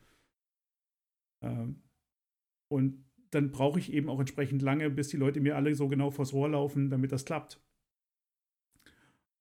Ähm, 1.43 1.83
und 2.69 3.05
dann 3.31 3.51
brauche 3.51 3.79
ich 3.79 3.93
eben 3.93 4.09
auch 4.09 4.21
entsprechend 4.21 4.63
lange, 4.63 4.89
bis 4.91 5.09
die 5.09 5.17
Leute 5.17 5.41
mir 5.41 5.57
alle 5.57 5.75
so 5.75 5.89
genau 5.89 6.11
vors 6.11 6.33
Rohr 6.33 6.49
laufen, 6.49 6.91
damit 6.91 7.13
das 7.13 7.25
klappt. 7.25 7.61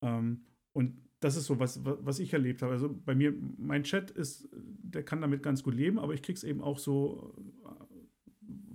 Ähm, 0.02 0.46
und 0.74 1.05
das 1.26 1.36
ist 1.36 1.46
so, 1.46 1.58
was, 1.58 1.84
was 1.84 2.20
ich 2.20 2.34
erlebt 2.34 2.62
habe. 2.62 2.74
Also 2.74 2.96
bei 3.04 3.16
mir, 3.16 3.34
mein 3.58 3.82
Chat 3.84 4.12
ist, 4.12 4.48
der 4.54 5.02
kann 5.02 5.22
damit 5.22 5.42
ganz 5.42 5.64
gut 5.64 5.74
leben, 5.74 5.98
aber 5.98 6.14
ich 6.14 6.22
kriege 6.22 6.38
es 6.38 6.44
eben 6.44 6.62
auch 6.62 6.78
so, 6.78 7.34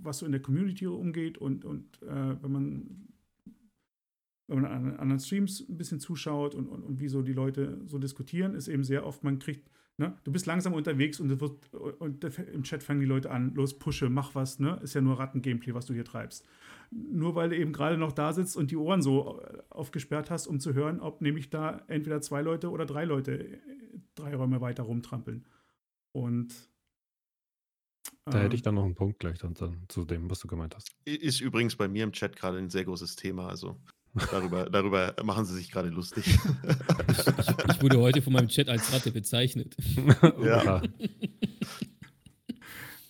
was 0.01 0.17
so 0.17 0.25
in 0.25 0.33
der 0.33 0.41
Community 0.41 0.85
umgeht 0.85 1.37
und, 1.37 1.63
und 1.63 2.01
äh, 2.03 2.35
wenn 2.41 2.51
man 2.51 3.07
wenn 4.47 4.63
man 4.63 4.71
an 4.71 4.97
anderen 4.97 5.19
Streams 5.21 5.65
ein 5.69 5.77
bisschen 5.77 6.01
zuschaut 6.01 6.55
und, 6.55 6.67
und, 6.67 6.83
und 6.83 6.99
wie 6.99 7.07
so 7.07 7.21
die 7.21 7.31
Leute 7.31 7.79
so 7.85 7.97
diskutieren, 7.99 8.53
ist 8.53 8.67
eben 8.67 8.83
sehr 8.83 9.05
oft, 9.05 9.23
man 9.23 9.39
kriegt, 9.39 9.71
ne, 10.01 10.17
du 10.23 10.31
bist 10.31 10.45
langsam 10.47 10.73
unterwegs 10.73 11.19
und, 11.19 11.31
es 11.31 11.39
wird, 11.39 11.73
und 11.99 12.23
im 12.23 12.63
Chat 12.63 12.83
fangen 12.83 12.99
die 12.99 13.05
Leute 13.05 13.31
an, 13.31 13.53
los, 13.53 13.77
pushe, 13.77 14.09
mach 14.09 14.35
was, 14.35 14.59
ne? 14.59 14.79
Ist 14.83 14.95
ja 14.95 15.01
nur 15.01 15.19
Ratten-Gameplay, 15.19 15.73
was 15.73 15.85
du 15.85 15.93
hier 15.93 16.03
treibst. 16.03 16.45
Nur 16.89 17.35
weil 17.35 17.49
du 17.49 17.57
eben 17.57 17.71
gerade 17.71 17.97
noch 17.97 18.11
da 18.11 18.33
sitzt 18.33 18.57
und 18.57 18.71
die 18.71 18.75
Ohren 18.75 19.01
so 19.01 19.41
aufgesperrt 19.69 20.29
hast, 20.29 20.47
um 20.47 20.59
zu 20.59 20.73
hören, 20.73 20.99
ob 20.99 21.21
nämlich 21.21 21.49
da 21.49 21.81
entweder 21.87 22.19
zwei 22.21 22.41
Leute 22.41 22.69
oder 22.69 22.85
drei 22.85 23.05
Leute 23.05 23.59
drei 24.15 24.35
Räume 24.35 24.59
weiter 24.59 24.83
rumtrampeln. 24.83 25.45
Und 26.11 26.53
Da 28.25 28.39
hätte 28.39 28.47
ähm, 28.47 28.51
ich 28.53 28.61
dann 28.61 28.75
noch 28.75 28.83
einen 28.83 28.95
Punkt 28.95 29.19
gleich 29.19 29.37
dann, 29.39 29.53
dann 29.53 29.85
zu 29.87 30.03
dem, 30.03 30.29
was 30.29 30.39
du 30.39 30.47
gemeint 30.47 30.75
hast. 30.75 30.91
Ist 31.05 31.39
übrigens 31.39 31.75
bei 31.75 31.87
mir 31.87 32.03
im 32.03 32.11
Chat 32.11 32.35
gerade 32.35 32.57
ein 32.57 32.69
sehr 32.69 32.83
großes 32.83 33.15
Thema. 33.15 33.47
Also 33.47 33.79
darüber, 34.31 34.69
darüber 34.69 35.15
machen 35.23 35.45
sie 35.45 35.55
sich 35.55 35.71
gerade 35.71 35.89
lustig. 35.89 36.25
Ich 37.69 37.81
wurde 37.81 37.99
heute 37.99 38.21
von 38.21 38.33
meinem 38.33 38.47
Chat 38.49 38.69
als 38.69 38.91
Ratte 38.93 39.11
bezeichnet. 39.11 39.75
Ja. 40.43 40.81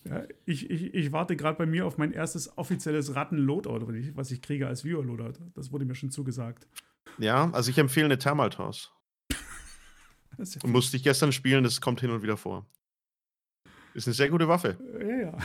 Ja, 0.03 0.23
ich, 0.45 0.69
ich, 0.69 0.93
ich 0.93 1.11
warte 1.11 1.36
gerade 1.36 1.57
bei 1.57 1.65
mir 1.65 1.86
auf 1.86 1.97
mein 1.97 2.11
erstes 2.11 2.57
offizielles 2.57 3.15
Ratten-Loadout, 3.15 3.88
was 3.88 3.95
ich- 3.95 4.15
was 4.17 4.32
ich 4.32 4.41
kriege 4.41 4.67
als 4.67 4.84
Viewer-Loadout. 4.84 5.34
Das 5.53 5.71
wurde 5.71 5.86
mir 5.86 5.95
schon 5.95 6.09
zugesagt. 6.11 6.67
ja, 7.19 7.49
also 7.51 7.69
ich 7.69 7.78
empfehle 7.78 8.05
eine 8.07 8.17
ist 10.38 10.55
ja 10.55 10.67
Musste 10.67 10.97
ich 10.97 11.03
gestern 11.03 11.32
spielen, 11.32 11.63
das 11.63 11.80
kommt 11.82 12.01
hin 12.01 12.09
und 12.09 12.23
wieder 12.23 12.36
vor. 12.36 12.65
Ist 13.93 14.07
eine 14.07 14.15
sehr 14.15 14.30
gute 14.30 14.47
Waffe. 14.47 14.78
Ja, 14.99 15.17
ja. 15.17 15.38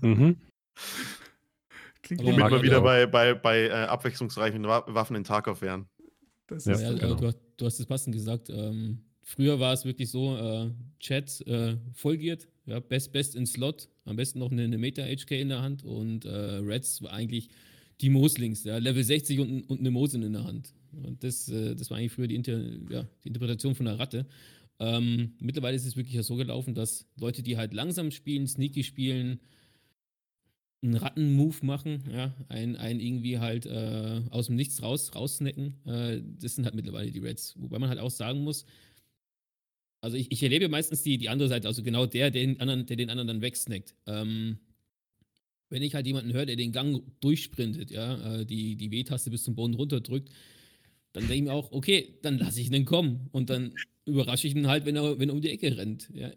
Mhm. 0.02 0.36
Klingt 2.04 2.20
Aber 2.20 2.32
Womit 2.32 2.50
wir 2.52 2.62
wieder 2.62 2.78
auch. 2.80 2.84
bei, 2.84 3.06
bei, 3.06 3.34
bei 3.34 3.62
äh, 3.66 3.70
abwechslungsreichen 3.70 4.62
Wa 4.64 4.84
Waffen 4.88 5.16
in 5.16 5.24
Tarkov 5.24 5.60
wären. 5.62 5.86
das 6.46 6.66
Ja, 6.66 6.72
ist, 6.74 6.82
Ja, 6.82 6.92
genau. 6.92 7.14
du, 7.14 7.26
hast- 7.26 7.38
du 7.56 7.66
hast 7.66 7.80
es 7.80 7.86
passend 7.86 8.14
gesagt. 8.14 8.50
Ähm, 8.50 8.98
früher 9.22 9.58
war 9.58 9.72
es 9.72 9.84
wirklich 9.84 10.10
so, 10.10 10.36
äh, 10.36 10.70
Chat 11.00 11.40
äh, 11.46 11.76
vollgiert, 11.94 12.46
ja, 12.66 12.78
best, 12.80 13.10
best 13.12 13.34
in 13.34 13.46
Slot, 13.46 13.88
am 14.04 14.16
besten 14.16 14.38
noch 14.38 14.52
eine, 14.52 14.62
eine 14.64 14.78
Meta-HK 14.78 15.32
in 15.40 15.48
der 15.48 15.62
Hand 15.62 15.82
und 15.84 16.24
äh, 16.26 16.28
Reds 16.30 17.02
war 17.02 17.12
eigentlich 17.12 17.48
die 18.00 18.10
Moslings, 18.10 18.64
ja, 18.64 18.76
Level 18.78 19.02
60 19.02 19.40
und, 19.40 19.62
und 19.70 19.80
eine 19.80 19.90
Mosin 19.90 20.22
in 20.22 20.32
der 20.34 20.44
Hand. 20.44 20.74
Und 20.92 21.24
das, 21.24 21.48
äh, 21.48 21.74
das 21.74 21.90
war 21.90 21.96
eigentlich 21.98 22.12
früher 22.12 22.26
die, 22.28 22.34
Inter 22.36 22.58
ja, 22.90 23.06
die 23.24 23.28
Interpretation 23.28 23.74
von 23.74 23.86
der 23.86 23.98
Ratte. 23.98 24.26
Ähm, 24.80 25.34
mittlerweile 25.40 25.76
ist 25.76 25.86
es 25.86 25.96
wirklich 25.96 26.20
so 26.26 26.34
gelaufen, 26.36 26.74
dass 26.74 27.06
Leute, 27.18 27.42
die 27.42 27.56
halt 27.56 27.72
langsam 27.72 28.10
spielen, 28.10 28.46
sneaky 28.46 28.82
spielen, 28.82 29.40
einen 30.84 30.96
Ratten-Move 30.96 31.64
machen, 31.64 32.04
ja, 32.12 32.34
einen, 32.48 32.76
einen 32.76 33.00
irgendwie 33.00 33.38
halt 33.38 33.66
äh, 33.66 34.22
aus 34.30 34.46
dem 34.46 34.56
Nichts 34.56 34.82
raus, 34.82 35.14
raussnacken. 35.14 35.74
Äh, 35.86 36.22
das 36.38 36.54
sind 36.54 36.64
halt 36.64 36.74
mittlerweile 36.74 37.10
die 37.10 37.18
Reds. 37.18 37.54
Wobei 37.58 37.78
man 37.78 37.88
halt 37.88 37.98
auch 37.98 38.10
sagen 38.10 38.42
muss, 38.42 38.66
also 40.00 40.16
ich, 40.16 40.30
ich 40.30 40.42
erlebe 40.42 40.68
meistens 40.68 41.02
die, 41.02 41.16
die 41.16 41.30
andere 41.30 41.48
Seite, 41.48 41.66
also 41.66 41.82
genau 41.82 42.04
der, 42.04 42.30
der 42.30 42.42
den 42.42 42.60
anderen, 42.60 42.84
der 42.86 42.96
den 42.96 43.08
anderen 43.08 43.28
dann 43.28 43.40
wegsnackt. 43.40 43.94
Ähm, 44.06 44.58
wenn 45.70 45.82
ich 45.82 45.94
halt 45.94 46.06
jemanden 46.06 46.32
höre, 46.32 46.46
der 46.46 46.56
den 46.56 46.72
Gang 46.72 47.02
durchsprintet, 47.20 47.90
ja, 47.90 48.40
äh, 48.40 48.46
die, 48.46 48.76
die 48.76 48.90
W-Taste 48.90 49.30
bis 49.30 49.44
zum 49.44 49.54
Boden 49.54 49.74
runterdrückt, 49.74 50.28
dann 51.12 51.22
denke 51.22 51.34
ich 51.34 51.42
mir 51.42 51.52
auch, 51.52 51.72
okay, 51.72 52.18
dann 52.22 52.38
lasse 52.38 52.60
ich 52.60 52.70
ihn 52.70 52.84
kommen 52.84 53.28
und 53.32 53.48
dann 53.48 53.74
überrasche 54.04 54.46
ich 54.46 54.54
ihn 54.54 54.66
halt, 54.66 54.84
wenn 54.84 54.96
er, 54.96 55.18
wenn 55.18 55.30
er 55.30 55.34
um 55.34 55.40
die 55.40 55.50
Ecke 55.50 55.76
rennt. 55.76 56.10
Ja. 56.12 56.30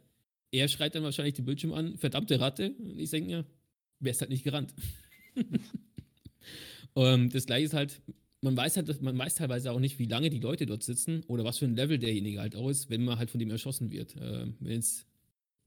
Er 0.52 0.68
schreit 0.70 0.96
dann 0.96 1.04
wahrscheinlich 1.04 1.34
den 1.34 1.46
Bildschirm 1.46 1.74
an, 1.74 1.98
verdammte 1.98 2.40
Ratte. 2.40 2.72
Und 2.80 2.98
ich 2.98 3.10
denke 3.10 3.30
mir, 3.30 3.38
wer 3.38 3.57
ist 4.06 4.22
halt 4.22 4.30
nicht 4.30 4.44
gerannt? 4.44 4.74
um, 6.94 7.04
ähm, 7.04 7.30
das 7.30 7.46
gleiche 7.46 7.66
ist 7.66 7.74
halt, 7.74 8.02
man 8.42 8.56
weiß 8.56 8.78
halt, 8.78 9.02
man 9.02 9.18
weiß 9.18 9.36
teilweise 9.36 9.72
auch 9.72 9.80
nicht, 9.80 10.00
wie 10.00 10.06
lange 10.06 10.30
die 10.30 10.40
Leute 10.40 10.66
dort 10.66 10.84
sitzen 10.84 11.24
oder 11.28 11.44
was 11.44 11.58
für 11.58 11.66
ein 11.66 11.76
Level 11.76 11.98
derjenige 11.98 12.40
halt 12.40 12.56
auch 12.56 12.70
ist, 12.70 12.90
wenn 12.90 13.04
man 13.04 13.18
halt 13.18 13.32
von 13.32 13.40
dem 13.40 13.50
erschossen 13.50 13.92
wird. 13.92 14.16
Ähm, 14.20 14.56
wenn 14.60 14.74
jetzt, 14.74 15.06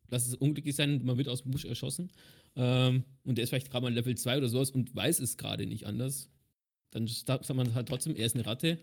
lass 0.09 0.26
es 0.26 0.35
unglücklich 0.35 0.76
sein, 0.76 1.05
man 1.05 1.18
wird 1.18 1.28
aus 1.28 1.43
dem 1.43 1.51
Busch 1.51 1.64
erschossen 1.64 2.11
ähm, 2.57 3.05
und 3.24 3.37
der 3.39 3.45
ist 3.45 3.51
vielleicht 3.51 3.70
gerade 3.70 3.85
mal 3.85 3.93
Level 3.93 4.16
2 4.16 4.39
oder 4.39 4.49
sowas 4.49 4.70
und 4.70 4.95
weiß 4.95 5.20
es 5.20 5.37
gerade 5.37 5.66
nicht 5.66 5.87
anders, 5.87 6.28
dann 6.91 7.07
sagt 7.07 7.53
man 7.55 7.74
halt 7.74 7.89
trotzdem, 7.89 8.16
er 8.16 8.26
ist 8.26 8.35
eine 8.35 8.47
Ratte, 8.47 8.78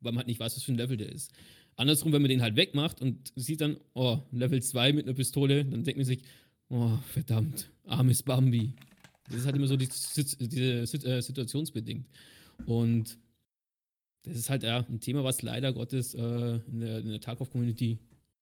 weil 0.00 0.12
man 0.12 0.18
halt 0.18 0.28
nicht 0.28 0.40
weiß, 0.40 0.56
was 0.56 0.62
für 0.62 0.72
ein 0.72 0.78
Level 0.78 0.96
der 0.96 1.10
ist. 1.10 1.32
Andersrum, 1.76 2.12
wenn 2.12 2.22
man 2.22 2.30
den 2.30 2.42
halt 2.42 2.56
wegmacht 2.56 3.02
und 3.02 3.32
sieht 3.36 3.60
dann, 3.60 3.76
oh, 3.94 4.18
Level 4.32 4.62
2 4.62 4.92
mit 4.92 5.06
einer 5.06 5.14
Pistole, 5.14 5.64
dann 5.64 5.84
denkt 5.84 5.98
man 5.98 6.06
sich, 6.06 6.20
oh, 6.68 6.98
verdammt, 7.12 7.70
armes 7.84 8.22
Bambi. 8.22 8.74
Das 9.28 9.38
ist 9.38 9.46
halt 9.46 9.56
immer 9.56 9.66
so 9.66 9.76
die, 9.76 9.88
diese 9.88 10.82
äh, 10.82 11.20
situationsbedingt. 11.20 12.06
Und 12.66 13.18
das 14.22 14.36
ist 14.36 14.50
halt 14.50 14.62
ja 14.62 14.78
ein 14.88 15.00
Thema, 15.00 15.24
was 15.24 15.42
leider 15.42 15.72
Gottes 15.72 16.14
äh, 16.14 16.20
in 16.20 16.80
der, 16.80 16.98
in 16.98 17.10
der 17.10 17.20
Tarkov-Community 17.20 17.98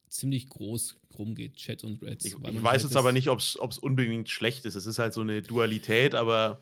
ziemlich 0.09 0.49
groß 0.49 0.97
rumgeht, 1.19 1.57
Chat 1.57 1.85
und 1.85 2.03
Reds. 2.03 2.25
Ich, 2.25 2.35
ich 2.35 2.43
weiß 2.43 2.65
halt 2.65 2.83
jetzt 2.83 2.97
aber 2.97 3.13
nicht, 3.13 3.29
ob 3.29 3.41
es 3.41 3.57
unbedingt 3.79 4.29
schlecht 4.29 4.65
ist. 4.65 4.75
Es 4.75 4.87
ist 4.87 4.99
halt 4.99 5.13
so 5.13 5.23
eine 5.23 5.43
Dualität, 5.43 6.15
aber 6.15 6.61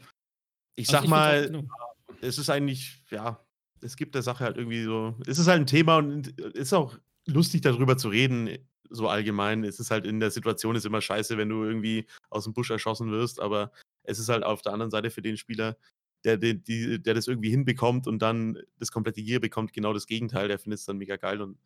ich 0.74 0.88
also 0.88 0.98
sag 0.98 1.04
ich 1.04 1.10
mal, 1.10 1.46
genau. 1.46 1.64
es 2.20 2.38
ist 2.38 2.48
eigentlich, 2.48 3.02
ja, 3.10 3.44
es 3.80 3.96
gibt 3.96 4.14
der 4.14 4.22
Sache 4.22 4.44
halt 4.44 4.56
irgendwie 4.56 4.84
so, 4.84 5.16
es 5.26 5.38
ist 5.38 5.48
halt 5.48 5.60
ein 5.60 5.66
Thema 5.66 5.98
und 5.98 6.38
es 6.40 6.54
ist 6.54 6.72
auch 6.72 6.96
lustig 7.26 7.60
darüber 7.60 7.96
zu 7.96 8.08
reden, 8.08 8.48
so 8.92 9.08
allgemein. 9.08 9.64
Es 9.64 9.80
ist 9.80 9.90
halt 9.90 10.06
in 10.06 10.20
der 10.20 10.30
Situation 10.30 10.76
ist 10.76 10.86
immer 10.86 11.00
scheiße, 11.00 11.36
wenn 11.38 11.48
du 11.48 11.64
irgendwie 11.64 12.06
aus 12.30 12.44
dem 12.44 12.52
Busch 12.52 12.70
erschossen 12.70 13.10
wirst, 13.10 13.40
aber 13.40 13.72
es 14.04 14.18
ist 14.18 14.28
halt 14.28 14.44
auf 14.44 14.62
der 14.62 14.72
anderen 14.72 14.90
Seite 14.90 15.10
für 15.10 15.22
den 15.22 15.36
Spieler, 15.36 15.76
der, 16.24 16.36
der, 16.36 16.54
die, 16.54 17.02
der 17.02 17.14
das 17.14 17.26
irgendwie 17.26 17.50
hinbekommt 17.50 18.06
und 18.06 18.20
dann 18.20 18.58
das 18.78 18.92
komplette 18.92 19.22
Gear 19.22 19.40
bekommt, 19.40 19.72
genau 19.72 19.92
das 19.92 20.06
Gegenteil. 20.06 20.48
Der 20.48 20.58
findet 20.58 20.80
es 20.80 20.86
dann 20.86 20.98
mega 20.98 21.16
geil 21.16 21.40
und 21.40 21.58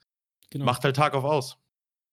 genau. 0.51 0.65
macht 0.65 0.85
halt 0.85 0.97
Tag 0.97 1.15
auf 1.15 1.25
aus. 1.25 1.59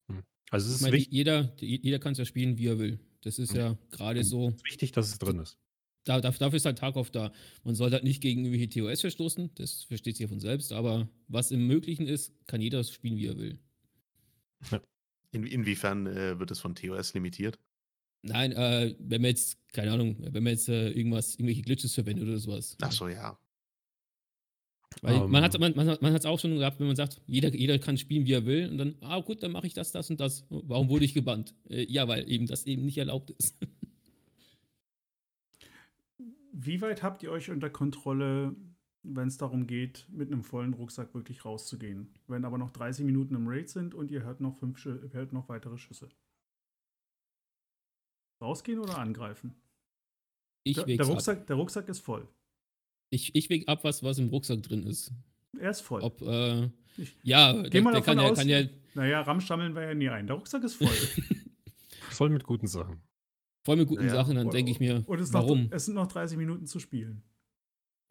Hm. 0.10 0.24
Also 0.50 0.70
es 0.70 0.76
ist 0.76 0.82
meine, 0.82 0.98
jeder, 0.98 1.54
jeder 1.60 2.00
kann 2.00 2.14
es 2.14 2.18
ja 2.18 2.26
spielen, 2.26 2.58
wie 2.58 2.68
er 2.68 2.80
will. 2.80 3.00
Das 3.22 3.40
ist 3.40 3.52
hm. 3.52 3.60
ja 3.60 3.78
gerade 3.92 4.24
so. 4.24 4.50
Es 4.50 4.56
ist 4.56 4.66
wichtig, 4.66 4.92
dass 4.92 5.08
es 5.08 5.18
drin 5.20 5.40
ist. 5.40 5.58
Da, 6.06 6.20
dafür 6.20 6.54
ist 6.54 6.66
halt 6.66 6.78
Tag 6.78 6.98
auf 6.98 7.12
da. 7.12 7.32
Man 7.64 7.76
soll 7.76 7.92
halt 7.92 8.04
nicht 8.04 8.22
gegen 8.22 8.44
irgendwelche 8.44 8.68
TOS 8.68 9.02
verstoßen, 9.02 9.52
das 9.56 9.84
versteht 9.84 10.18
sich 10.18 10.24
ja 10.24 10.28
von 10.28 10.42
selbst, 10.42 10.74
aber 10.74 11.08
was 11.30 11.52
im 11.52 11.66
Möglichen 11.66 12.08
ist, 12.08 12.34
kann 12.46 12.60
jeder 12.60 12.84
spielen, 12.84 13.16
wie 13.16 13.28
er 13.28 13.38
will. 13.38 13.60
Ja. 14.70 14.82
In, 15.34 15.46
inwiefern 15.46 16.08
äh, 16.08 16.40
wird 16.40 16.52
es 16.52 16.60
von 16.60 16.76
TOS 16.76 17.14
limitiert? 17.14 17.60
Nein, 18.22 18.54
äh, 18.54 18.96
wenn 19.00 19.22
man 19.22 19.30
jetzt, 19.30 19.58
keine 19.74 19.92
Ahnung, 19.92 20.16
wenn 20.20 20.44
man 20.44 20.54
jetzt 20.54 20.70
äh, 20.70 20.92
irgendwas, 20.92 21.36
irgendwelche 21.36 21.64
Glitches 21.64 21.94
verwendet 21.94 22.26
oder 22.26 22.38
sowas. 22.38 22.78
Ach 22.82 22.92
so, 22.92 23.10
ja. 23.10 23.38
Weil 25.02 25.16
um. 25.16 25.32
man 25.32 25.44
hat 25.44 25.60
man, 25.60 25.76
man, 25.76 25.98
man 26.00 26.16
es 26.16 26.26
auch 26.26 26.40
schon 26.40 26.58
gehabt, 26.58 26.80
wenn 26.80 26.88
man 26.88 26.96
sagt, 26.96 27.20
jeder, 27.26 27.54
jeder 27.54 27.80
kann 27.80 27.98
spielen, 27.98 28.26
wie 28.26 28.34
er 28.34 28.46
will, 28.46 28.70
und 28.70 28.78
dann, 28.78 28.96
ah 29.02 29.20
gut, 29.20 29.44
dann 29.44 29.52
mache 29.52 29.68
ich 29.68 29.74
das, 29.74 29.92
das 29.92 30.10
und 30.10 30.20
das. 30.20 30.46
Warum 30.50 30.88
wurde 30.88 31.04
ich 31.06 31.14
gebannt? 31.14 31.54
Äh, 31.70 31.86
ja, 31.92 32.08
weil 32.08 32.30
eben 32.30 32.48
das 32.48 32.66
eben 32.66 32.86
nicht 32.86 32.98
erlaubt 32.98 33.32
ist. 33.32 33.58
Wie 36.56 36.80
weit 36.82 37.02
habt 37.02 37.24
ihr 37.24 37.32
euch 37.32 37.50
unter 37.50 37.72
Kontrolle, 37.72 38.56
wenn 39.04 39.28
es 39.28 39.38
darum 39.38 39.68
geht, 39.68 40.08
mit 40.10 40.32
einem 40.32 40.44
vollen 40.44 40.74
Rucksack 40.74 41.14
wirklich 41.14 41.46
rauszugehen? 41.46 42.14
Wenn 42.28 42.46
aber 42.46 42.58
noch 42.58 42.72
30 42.72 43.06
Minuten 43.06 43.36
im 43.36 43.48
Raid 43.48 43.70
sind 43.70 43.94
und 43.94 44.12
ihr 44.12 44.24
hört 44.24 44.42
noch, 44.42 44.58
fünf, 44.58 44.84
hört 44.84 45.34
noch 45.34 45.50
weitere 45.50 45.78
Schüsse. 45.78 46.10
Rausgehen 48.42 48.80
oder 48.80 48.98
angreifen? 48.98 49.56
Ich 50.64 50.78
der, 50.78 50.86
der, 50.86 51.06
Rucksack, 51.06 51.40
ab. 51.40 51.48
der 51.48 51.56
Rucksack 51.58 51.90
ist 51.90 52.00
voll. 52.00 52.28
Ich, 53.10 53.36
ich 53.36 53.50
wege 53.50 53.68
ab, 53.68 53.84
was, 53.84 54.02
was 54.04 54.18
im 54.18 54.30
Rucksack 54.30 54.64
drin 54.64 54.88
ist. 54.88 55.12
Er 55.60 55.72
ist 55.72 55.82
voll. 55.82 56.02
Ob, 56.02 56.22
äh, 56.22 56.70
ja, 57.22 57.62
Geh 57.62 57.70
der, 57.70 57.82
mal 57.82 57.94
der 57.94 58.02
kann, 58.02 58.20
aus, 58.20 58.38
kann 58.38 58.50
ja. 58.50 58.64
Naja, 58.96 59.22
Ram 59.22 59.42
stammeln 59.42 59.76
wir 59.76 59.84
ja 59.84 59.94
nie 59.94 60.10
ein. 60.10 60.28
Der 60.28 60.36
Rucksack 60.36 60.64
ist 60.64 60.76
voll. 60.76 60.88
voll 62.10 62.30
mit 62.30 62.44
guten 62.44 62.68
Sachen. 62.68 63.02
Voll 63.66 63.78
mit 63.78 63.88
guten 63.88 64.06
ja, 64.06 64.12
Sachen, 64.12 64.36
dann 64.36 64.50
denke 64.50 64.72
ich 64.72 64.80
mir, 64.80 65.04
und 65.08 65.20
es 65.20 65.32
warum? 65.32 65.66
Noch, 65.66 65.72
es 65.72 65.86
sind 65.86 65.96
noch 65.96 66.08
30 66.08 66.38
Minuten 66.38 66.66
zu 66.66 66.80
spielen. 66.80 67.24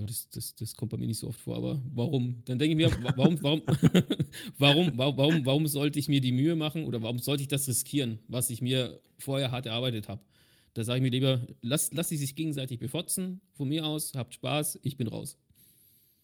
Das, 0.06 0.28
das, 0.30 0.54
das 0.54 0.76
kommt 0.76 0.92
bei 0.92 0.96
mir 0.96 1.06
nicht 1.06 1.18
so 1.18 1.28
oft 1.28 1.40
vor, 1.40 1.56
aber 1.56 1.80
warum? 1.94 2.42
Dann 2.44 2.58
denke 2.58 2.72
ich 2.72 2.76
mir, 2.76 3.04
warum, 3.16 3.42
warum, 3.42 3.62
warum, 4.58 4.92
warum, 4.96 5.46
warum 5.46 5.66
sollte 5.66 5.98
ich 5.98 6.08
mir 6.08 6.20
die 6.20 6.32
Mühe 6.32 6.56
machen 6.56 6.84
oder 6.84 7.02
warum 7.02 7.18
sollte 7.18 7.42
ich 7.42 7.48
das 7.48 7.68
riskieren, 7.68 8.18
was 8.28 8.50
ich 8.50 8.62
mir 8.62 9.00
vorher 9.18 9.50
hart 9.50 9.66
erarbeitet 9.66 10.08
habe? 10.08 10.20
Da 10.74 10.84
sage 10.84 10.98
ich 10.98 11.02
mir 11.02 11.10
lieber, 11.10 11.40
lass, 11.60 11.92
lass 11.92 12.08
sie 12.08 12.16
sich 12.16 12.34
gegenseitig 12.34 12.78
befotzen, 12.78 13.40
von 13.52 13.68
mir 13.68 13.84
aus, 13.84 14.14
habt 14.14 14.34
Spaß, 14.34 14.78
ich 14.82 14.96
bin 14.96 15.06
raus. 15.06 15.36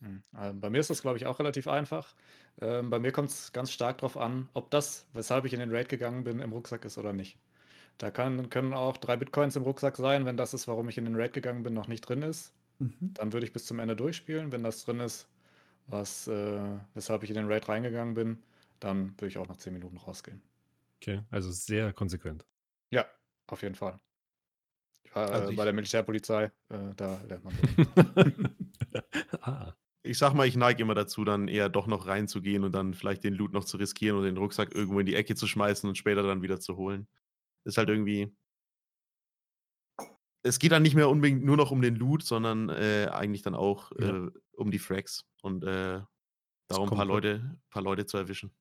Hm, 0.01 0.23
also 0.33 0.59
bei 0.59 0.71
mir 0.71 0.79
ist 0.79 0.91
das, 0.91 1.03
glaube 1.03 1.19
ich, 1.19 1.27
auch 1.27 1.39
relativ 1.39 1.69
einfach. 1.69 2.15
Ähm, 2.61 2.91
bei 2.91 2.99
mir 2.99 3.13
kommt 3.13 3.31
es 3.31 3.53
ganz 3.53 3.71
stark 3.71 3.99
darauf 3.99 4.17
an, 4.17 4.49
ob 4.55 4.71
das, 4.71 5.07
weshalb 5.13 5.45
ich 5.45 5.53
in 5.53 5.61
den 5.61 5.71
Raid 5.71 5.89
gegangen 5.89 6.25
bin, 6.25 6.41
im 6.41 6.53
Rucksack 6.53 6.85
ist 6.85 6.99
oder 6.99 7.13
nicht. 7.13 7.39
Da 7.99 8.11
kann, 8.11 8.49
können 8.49 8.75
auch 8.75 8.97
drei 8.97 9.17
Bitcoins 9.17 9.57
im 9.57 9.65
Rucksack 9.65 9.97
sein, 9.97 10.25
wenn 10.25 10.37
das 10.37 10.55
ist, 10.55 10.69
warum 10.69 10.89
ich 10.89 10.99
in 10.99 11.05
den 11.05 11.17
Raid 11.17 11.33
gegangen 11.33 11.63
bin, 11.65 11.75
noch 11.75 11.89
nicht 11.89 12.03
drin 12.09 12.23
ist. 12.23 12.53
Mhm. 12.79 13.13
Dann 13.15 13.33
würde 13.33 13.47
ich 13.47 13.53
bis 13.53 13.67
zum 13.67 13.79
Ende 13.79 13.97
durchspielen. 13.97 14.53
Wenn 14.53 14.63
das 14.63 14.85
drin 14.85 15.01
ist, 15.01 15.29
was, 15.87 16.29
äh, 16.29 16.79
weshalb 16.95 17.23
ich 17.23 17.31
in 17.31 17.37
den 17.37 17.51
Raid 17.51 17.69
reingegangen 17.69 18.15
bin, 18.15 18.43
dann 18.81 19.11
würde 19.13 19.29
ich 19.29 19.39
auch 19.39 19.49
nach 19.49 19.57
10 19.57 19.73
Minuten 19.73 19.97
rausgehen. 19.97 20.43
Okay, 20.97 21.23
also 21.31 21.51
sehr 21.51 21.93
konsequent. 21.93 22.47
Ja, 22.91 23.07
auf 23.47 23.63
jeden 23.63 23.75
Fall. 23.75 23.99
Ich 25.05 25.15
war 25.15 25.31
also 25.31 25.53
äh, 25.53 25.57
bei 25.57 25.65
der 25.65 25.73
Militärpolizei, 25.73 26.45
äh, 26.69 26.95
da 26.97 27.21
lernt 27.29 27.45
man. 27.45 27.55
ah. 29.41 29.73
Ich 30.05 30.17
sag 30.17 30.33
mal, 30.33 30.47
ich 30.47 30.57
neige 30.57 30.83
immer 30.83 30.95
dazu, 30.95 31.25
dann 31.25 31.49
eher 31.49 31.69
doch 31.69 31.87
noch 31.87 32.07
reinzugehen 32.07 32.65
und 32.65 32.73
dann 32.73 32.95
vielleicht 32.95 33.25
den 33.25 33.35
Loot 33.35 33.53
noch 33.53 33.65
zu 33.65 33.77
riskieren 33.77 34.17
und 34.17 34.25
den 34.25 34.37
Rucksack 34.39 34.75
irgendwo 34.75 35.01
in 35.01 35.07
die 35.07 35.15
Ecke 35.15 35.35
zu 35.35 35.47
schmeißen 35.47 35.89
und 35.89 35.97
später 35.97 36.23
dann 36.23 36.41
wieder 36.41 36.61
zu 36.61 36.77
holen. 36.77 37.09
Ist 37.65 37.79
halt 37.79 37.89
irgendwie, 37.89 38.35
es 40.43 40.59
geht 40.59 40.73
dann 40.73 40.83
nicht 40.83 40.95
mehr 40.95 41.09
unbedingt 41.09 41.45
nur 41.45 41.57
noch 41.57 41.71
um 41.71 41.83
den 41.83 41.97
Loot, 41.97 42.23
sondern 42.23 42.69
äh, 42.69 43.09
eigentlich 43.11 43.43
dann 43.43 43.55
auch 43.55 43.93
ja. 43.99 44.27
äh, 44.27 44.31
um 44.57 44.71
die 44.71 44.79
Frags 44.79 45.27
und 45.43 45.65
äh, 45.65 46.01
darum 46.69 46.89
ein 46.91 46.97
paar 46.97 47.05
Leute, 47.05 47.59
paar 47.71 47.83
Leute 47.83 48.07
zu 48.07 48.17
erwischen. 48.17 48.53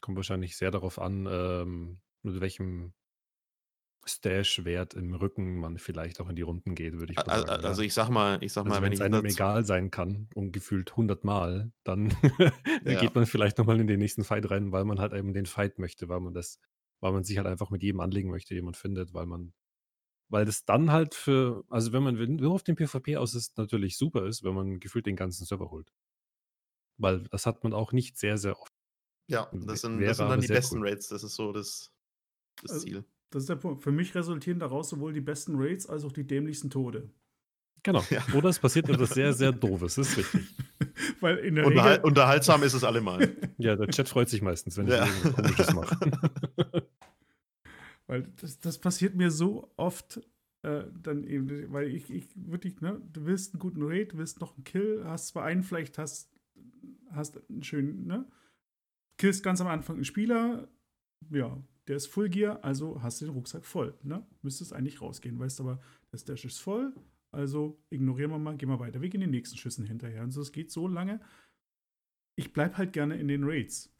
Kommt 0.00 0.16
wahrscheinlich 0.16 0.56
sehr 0.56 0.70
darauf 0.70 0.98
an, 0.98 1.26
ähm, 1.30 2.00
mit 2.22 2.40
welchem 2.40 2.94
Stash-Wert 4.06 4.94
im 4.94 5.14
Rücken 5.14 5.58
man 5.58 5.78
vielleicht 5.78 6.20
auch 6.20 6.28
in 6.28 6.36
die 6.36 6.42
Runden 6.42 6.74
geht, 6.74 6.98
würde 6.98 7.12
ich 7.12 7.18
sagen. 7.18 7.30
Also, 7.30 7.66
also 7.66 7.82
ich 7.82 7.92
sag 7.92 8.08
mal, 8.08 8.42
ich 8.42 8.52
sag 8.52 8.64
also 8.64 8.74
mal, 8.74 8.82
wenn 8.82 8.92
es 8.92 9.00
einem 9.00 9.24
egal 9.24 9.64
sein 9.64 9.90
kann 9.90 10.28
und 10.34 10.52
gefühlt 10.52 10.90
100 10.92 11.22
Mal, 11.24 11.72
dann 11.84 12.08
ja. 12.84 13.00
geht 13.00 13.14
man 13.14 13.26
vielleicht 13.26 13.58
nochmal 13.58 13.78
in 13.78 13.86
den 13.86 13.98
nächsten 13.98 14.24
Fight 14.24 14.50
rein, 14.50 14.72
weil 14.72 14.84
man 14.84 15.00
halt 15.00 15.12
eben 15.12 15.34
den 15.34 15.46
Fight 15.46 15.78
möchte, 15.78 16.08
weil 16.08 16.20
man 16.20 16.32
das, 16.32 16.58
weil 17.00 17.12
man 17.12 17.24
sich 17.24 17.36
halt 17.36 17.46
einfach 17.46 17.70
mit 17.70 17.82
jedem 17.82 18.00
anlegen 18.00 18.30
möchte, 18.30 18.54
den 18.54 18.64
man 18.64 18.74
findet, 18.74 19.12
weil 19.12 19.26
man 19.26 19.52
weil 20.30 20.44
das 20.44 20.64
dann 20.64 20.90
halt 20.90 21.14
für, 21.14 21.64
also 21.68 21.92
wenn 21.92 22.02
man 22.02 22.14
nur 22.36 22.54
auf 22.54 22.62
den 22.62 22.76
PvP 22.76 23.16
aus 23.16 23.34
ist, 23.34 23.58
natürlich 23.58 23.98
super 23.98 24.26
ist, 24.26 24.44
wenn 24.44 24.54
man 24.54 24.80
gefühlt 24.80 25.06
den 25.06 25.16
ganzen 25.16 25.44
Server 25.44 25.70
holt. 25.70 25.92
Weil 26.96 27.24
das 27.24 27.46
hat 27.46 27.62
man 27.64 27.74
auch 27.74 27.92
nicht 27.92 28.16
sehr, 28.16 28.38
sehr 28.38 28.58
oft. 28.58 28.72
Ja, 29.26 29.50
das 29.52 29.82
sind, 29.82 30.00
das 30.00 30.16
sind 30.16 30.28
dann 30.28 30.40
die 30.40 30.46
besten 30.46 30.78
cool. 30.78 30.88
Raids, 30.88 31.08
das 31.08 31.24
ist 31.24 31.34
so 31.34 31.52
das, 31.52 31.92
das 32.62 32.72
also, 32.72 32.84
Ziel. 32.84 33.04
Das 33.30 33.42
ist 33.42 33.48
der 33.48 33.56
Punkt. 33.56 33.82
Für 33.82 33.92
mich 33.92 34.14
resultieren 34.14 34.58
daraus 34.58 34.88
sowohl 34.88 35.12
die 35.12 35.20
besten 35.20 35.54
Raids 35.56 35.86
als 35.86 36.04
auch 36.04 36.12
die 36.12 36.26
dämlichsten 36.26 36.70
Tode. 36.70 37.10
Genau. 37.82 38.04
Ja. 38.10 38.22
Oder 38.34 38.50
es 38.50 38.58
passiert 38.58 38.88
etwas 38.88 39.10
sehr, 39.10 39.32
sehr 39.32 39.52
Doofes. 39.52 39.96
Das 39.96 40.08
ist 40.08 40.18
richtig. 40.18 40.42
Weil 41.20 41.38
in 41.38 41.54
der 41.56 41.66
Unterhal 41.66 41.92
Regel... 41.92 42.04
Unterhaltsam 42.04 42.62
ist 42.62 42.74
es 42.74 42.84
allemal. 42.84 43.36
Ja, 43.58 43.76
der 43.76 43.88
Chat 43.88 44.08
freut 44.08 44.28
sich 44.28 44.42
meistens, 44.42 44.76
wenn 44.76 44.86
ich 44.86 44.94
ja. 44.94 45.06
irgendwas 45.06 45.34
Komisches 45.34 45.74
mache. 45.74 46.86
Weil 48.10 48.24
das, 48.40 48.58
das 48.58 48.78
passiert 48.78 49.14
mir 49.14 49.30
so 49.30 49.72
oft, 49.76 50.20
äh, 50.62 50.82
dann 51.00 51.22
eben, 51.22 51.72
weil 51.72 51.94
ich, 51.94 52.10
ich 52.10 52.26
wirklich, 52.34 52.80
ne, 52.80 53.00
du 53.12 53.24
willst 53.24 53.54
einen 53.54 53.60
guten 53.60 53.84
Raid, 53.84 54.14
du 54.14 54.18
willst 54.18 54.40
noch 54.40 54.56
einen 54.56 54.64
Kill, 54.64 55.04
hast 55.04 55.28
zwar 55.28 55.44
einen, 55.44 55.62
vielleicht 55.62 55.96
hast, 55.96 56.28
hast 57.10 57.40
einen 57.48 57.62
schönen, 57.62 58.08
ne? 58.08 58.28
Killst 59.16 59.44
ganz 59.44 59.60
am 59.60 59.68
Anfang 59.68 59.94
einen 59.94 60.04
Spieler, 60.04 60.66
ja, 61.30 61.56
der 61.86 61.96
ist 61.96 62.08
Full 62.08 62.30
Gear, 62.30 62.64
also 62.64 63.00
hast 63.00 63.20
du 63.20 63.26
den 63.26 63.34
Rucksack 63.34 63.64
voll, 63.64 63.96
ne? 64.02 64.26
Müsstest 64.42 64.72
eigentlich 64.72 65.00
rausgehen, 65.00 65.38
weißt 65.38 65.60
aber, 65.60 65.80
das 66.10 66.24
Dash 66.24 66.44
ist 66.44 66.58
voll, 66.58 66.92
also 67.30 67.80
ignorieren 67.90 68.32
wir 68.32 68.40
mal, 68.40 68.56
gehen 68.56 68.70
wir 68.70 68.80
weiter. 68.80 69.00
Wir 69.00 69.08
gehen 69.08 69.20
den 69.20 69.30
nächsten 69.30 69.56
Schüssen 69.56 69.86
hinterher. 69.86 70.24
Und 70.24 70.32
so, 70.32 70.40
es 70.40 70.50
geht 70.50 70.72
so 70.72 70.88
lange. 70.88 71.20
Ich 72.34 72.52
bleib 72.52 72.76
halt 72.76 72.92
gerne 72.92 73.20
in 73.20 73.28
den 73.28 73.44
Raids. 73.44 73.94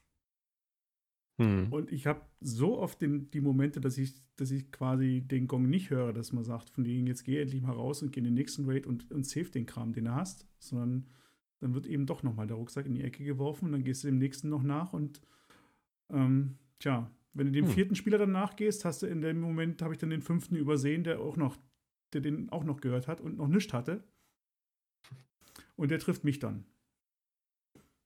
Hm. 1.41 1.73
Und 1.73 1.91
ich 1.91 2.07
habe 2.07 2.21
so 2.41 2.79
oft 2.79 3.01
den, 3.01 3.31
die 3.31 3.41
Momente, 3.41 3.81
dass 3.81 3.99
ich, 3.99 4.15
dass 4.37 4.51
ich 4.51 4.71
quasi 4.71 5.23
den 5.23 5.47
Gong 5.47 5.69
nicht 5.69 5.91
höre, 5.91 6.13
dass 6.13 6.33
man 6.33 6.45
sagt, 6.45 6.71
von 6.71 6.85
denen 6.85 7.07
jetzt 7.07 7.25
geh 7.25 7.41
endlich 7.41 7.63
mal 7.63 7.73
raus 7.73 8.03
und 8.03 8.13
geh 8.13 8.19
in 8.19 8.25
den 8.25 8.35
nächsten 8.35 8.67
Raid 8.67 8.87
und, 8.87 9.11
und 9.11 9.27
save 9.27 9.51
den 9.51 9.67
Kram, 9.67 9.93
den 9.93 10.05
du 10.05 10.15
hast, 10.15 10.47
sondern 10.59 11.07
dann 11.61 11.75
wird 11.75 11.87
eben 11.87 12.07
doch 12.07 12.23
nochmal 12.23 12.47
der 12.47 12.57
Rucksack 12.57 12.87
in 12.87 12.95
die 12.95 13.03
Ecke 13.03 13.25
geworfen 13.25 13.67
und 13.67 13.73
dann 13.73 13.85
gehst 13.85 14.05
du 14.05 14.09
dem 14.09 14.19
nächsten 14.19 14.49
noch 14.49 14.63
nach 14.63 14.93
und 14.93 15.21
ähm, 16.11 16.59
tja, 16.79 17.11
wenn 17.33 17.47
du 17.47 17.53
dem 17.53 17.67
hm. 17.67 17.73
vierten 17.73 17.95
Spieler 17.95 18.19
dann 18.19 18.33
nachgehst, 18.33 18.85
hast 18.85 19.03
du 19.03 19.07
in 19.07 19.21
dem 19.21 19.41
Moment, 19.41 19.83
habe 19.83 19.95
ich 19.95 19.99
dann 19.99 20.11
den 20.11 20.23
fünften 20.23 20.57
übersehen, 20.57 21.05
der 21.05 21.21
auch 21.21 21.37
noch 21.37 21.57
der 22.13 22.21
den 22.21 22.51
auch 22.51 22.65
noch 22.65 22.81
gehört 22.81 23.09
hat 23.09 23.21
und 23.21 23.37
noch 23.37 23.49
nichts 23.49 23.73
hatte. 23.73 24.03
Und 25.77 25.91
der 25.91 25.99
trifft 25.99 26.25
mich 26.25 26.39
dann. 26.39 26.65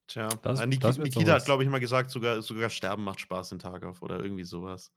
Tja, 0.07 0.29
das, 0.29 0.65
Niki, 0.67 0.79
das 0.81 0.99
Nikita 0.99 1.33
hat, 1.33 1.45
glaube 1.45 1.65
ich, 1.65 1.71
mal 1.71 1.81
gesagt, 1.81 2.11
sogar, 2.11 2.43
sogar 2.43 2.69
Sterben 2.69 3.05
macht 3.05 3.21
Spaß 3.21 3.51
den 3.51 3.59
Tag 3.59 3.85
auf 3.85 4.03
oder 4.03 4.23
irgendwie 4.23 4.45
sowas. 4.45 4.93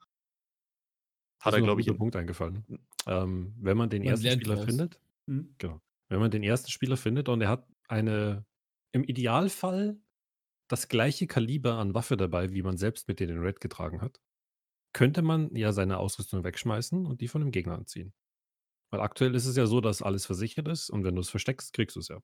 Hat 1.40 1.54
er, 1.54 1.62
glaube 1.62 1.82
ich, 1.82 1.88
einen 1.88 1.98
Punkt 1.98 2.16
eingefallen. 2.16 2.66
Ähm, 3.06 3.56
wenn 3.60 3.78
man 3.78 3.90
den 3.90 4.04
man 4.04 4.12
ersten 4.12 4.32
Spieler 4.32 4.56
raus. 4.56 4.66
findet, 4.66 5.00
hm? 5.28 5.56
genau. 5.58 5.82
Wenn 6.10 6.20
man 6.20 6.32
den 6.32 6.44
ersten 6.44 6.72
Spieler 6.72 6.98
findet 6.98 7.30
und 7.30 7.42
er 7.42 7.50
hat 7.50 7.68
eine, 7.88 8.46
im 8.92 9.04
Idealfall 9.04 10.00
das 10.68 10.90
gleiche 10.90 11.28
Kaliber 11.28 11.76
an 11.76 11.94
Waffe 11.94 12.18
dabei, 12.18 12.52
wie 12.52 12.64
man 12.64 12.78
selbst 12.78 13.08
mit 13.08 13.20
den 13.20 13.38
Red 13.40 13.62
getragen 13.62 14.02
hat, 14.02 14.20
könnte 14.94 15.22
man 15.22 15.56
ja 15.56 15.72
seine 15.72 16.00
Ausrüstung 16.00 16.44
wegschmeißen 16.44 17.06
und 17.06 17.22
die 17.22 17.28
von 17.28 17.42
dem 17.42 17.52
Gegner 17.52 17.76
anziehen. 17.76 18.14
Weil 18.90 19.02
aktuell 19.02 19.36
ist 19.36 19.46
es 19.46 19.56
ja 19.56 19.68
so, 19.68 19.80
dass 19.80 20.02
alles 20.02 20.26
versichert 20.26 20.68
ist 20.68 20.90
und 20.90 21.04
wenn 21.04 21.16
du 21.16 21.22
es 21.22 21.30
versteckst, 21.30 21.72
kriegst 21.74 21.96
du 21.96 22.00
es 22.00 22.08
ja. 22.10 22.20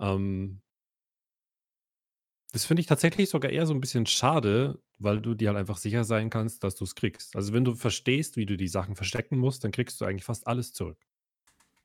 Ähm 0.00 0.62
das 2.52 2.64
finde 2.64 2.80
ich 2.80 2.86
tatsächlich 2.86 3.30
sogar 3.30 3.50
eher 3.50 3.66
so 3.66 3.74
ein 3.74 3.80
bisschen 3.80 4.06
schade, 4.06 4.82
weil 4.98 5.20
du 5.20 5.34
dir 5.34 5.48
halt 5.48 5.58
einfach 5.58 5.78
sicher 5.78 6.04
sein 6.04 6.30
kannst, 6.30 6.64
dass 6.64 6.74
du 6.76 6.84
es 6.84 6.94
kriegst. 6.94 7.36
Also, 7.36 7.52
wenn 7.52 7.64
du 7.64 7.74
verstehst, 7.74 8.36
wie 8.36 8.46
du 8.46 8.56
die 8.56 8.68
Sachen 8.68 8.96
verstecken 8.96 9.38
musst, 9.38 9.64
dann 9.64 9.72
kriegst 9.72 10.00
du 10.00 10.04
eigentlich 10.04 10.24
fast 10.24 10.46
alles 10.46 10.72
zurück. 10.72 10.98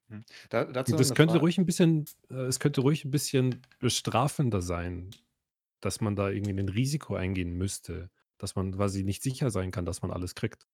Mhm. 0.07 0.23
Da 0.49 0.65
das 0.65 1.13
könnte 1.13 1.39
ruhig 1.39 1.57
ein 1.57 1.65
bisschen 1.65 2.05
äh, 2.29 2.45
es 2.45 2.59
könnte 2.59 2.81
ruhig 2.81 3.05
ein 3.05 3.11
bisschen 3.11 3.61
bestrafender 3.79 4.61
sein, 4.61 5.11
dass 5.81 6.01
man 6.01 6.15
da 6.15 6.29
irgendwie 6.29 6.59
ein 6.59 6.69
Risiko 6.69 7.15
eingehen 7.15 7.53
müsste, 7.53 8.09
dass 8.37 8.55
man 8.55 8.73
quasi 8.73 9.03
nicht 9.03 9.23
sicher 9.23 9.49
sein 9.49 9.71
kann, 9.71 9.85
dass 9.85 10.01
man 10.01 10.11
alles 10.11 10.35
kriegt. 10.35 10.67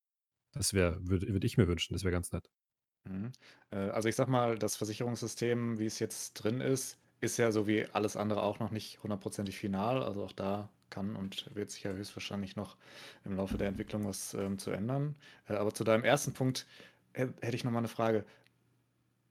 Das 0.54 0.74
wäre 0.74 1.00
würde 1.02 1.28
würde 1.30 1.48
ich 1.48 1.58
mir 1.58 1.68
wünschen, 1.68 1.94
das 1.94 2.04
wäre 2.04 2.12
ganz 2.12 2.32
nett. 2.34 2.50
Mhm. 3.10 3.32
Äh, 3.72 3.78
also 3.78 4.10
ich 4.10 4.16
sag 4.16 4.28
mal, 4.28 4.58
das 4.58 4.76
Versicherungssystem, 4.76 5.80
wie 5.80 5.86
es 5.86 6.00
jetzt 6.00 6.34
drin 6.34 6.62
ist, 6.62 6.98
ist 7.22 7.38
ja 7.38 7.51
so 7.51 7.67
wie 7.67 7.86
alles 7.93 8.17
andere 8.17 8.43
auch 8.43 8.59
noch 8.59 8.72
nicht 8.72 9.01
hundertprozentig 9.03 9.57
final. 9.57 10.03
Also 10.03 10.24
auch 10.24 10.32
da 10.34 10.69
kann 10.89 11.15
und 11.15 11.55
wird 11.55 11.72
sich 11.72 11.84
ja 11.84 11.91
höchstwahrscheinlich 11.91 12.55
noch 12.55 12.76
im 13.24 13.38
Laufe 13.38 13.57
der 13.57 13.69
Entwicklung 13.69 14.05
was 14.05 14.34
ähm, 14.34 14.59
zu 14.59 14.72
ändern. 14.72 15.15
Äh, 15.47 15.53
aber 15.53 15.74
zu 15.74 15.84
deinem 15.84 16.03
ersten 16.03 16.34
Punkt 16.34 16.67
hätte 17.13 17.55
ich 17.55 17.63
noch 17.63 17.72
mal 17.72 17.80
eine 17.80 17.88
Frage. 17.88 18.26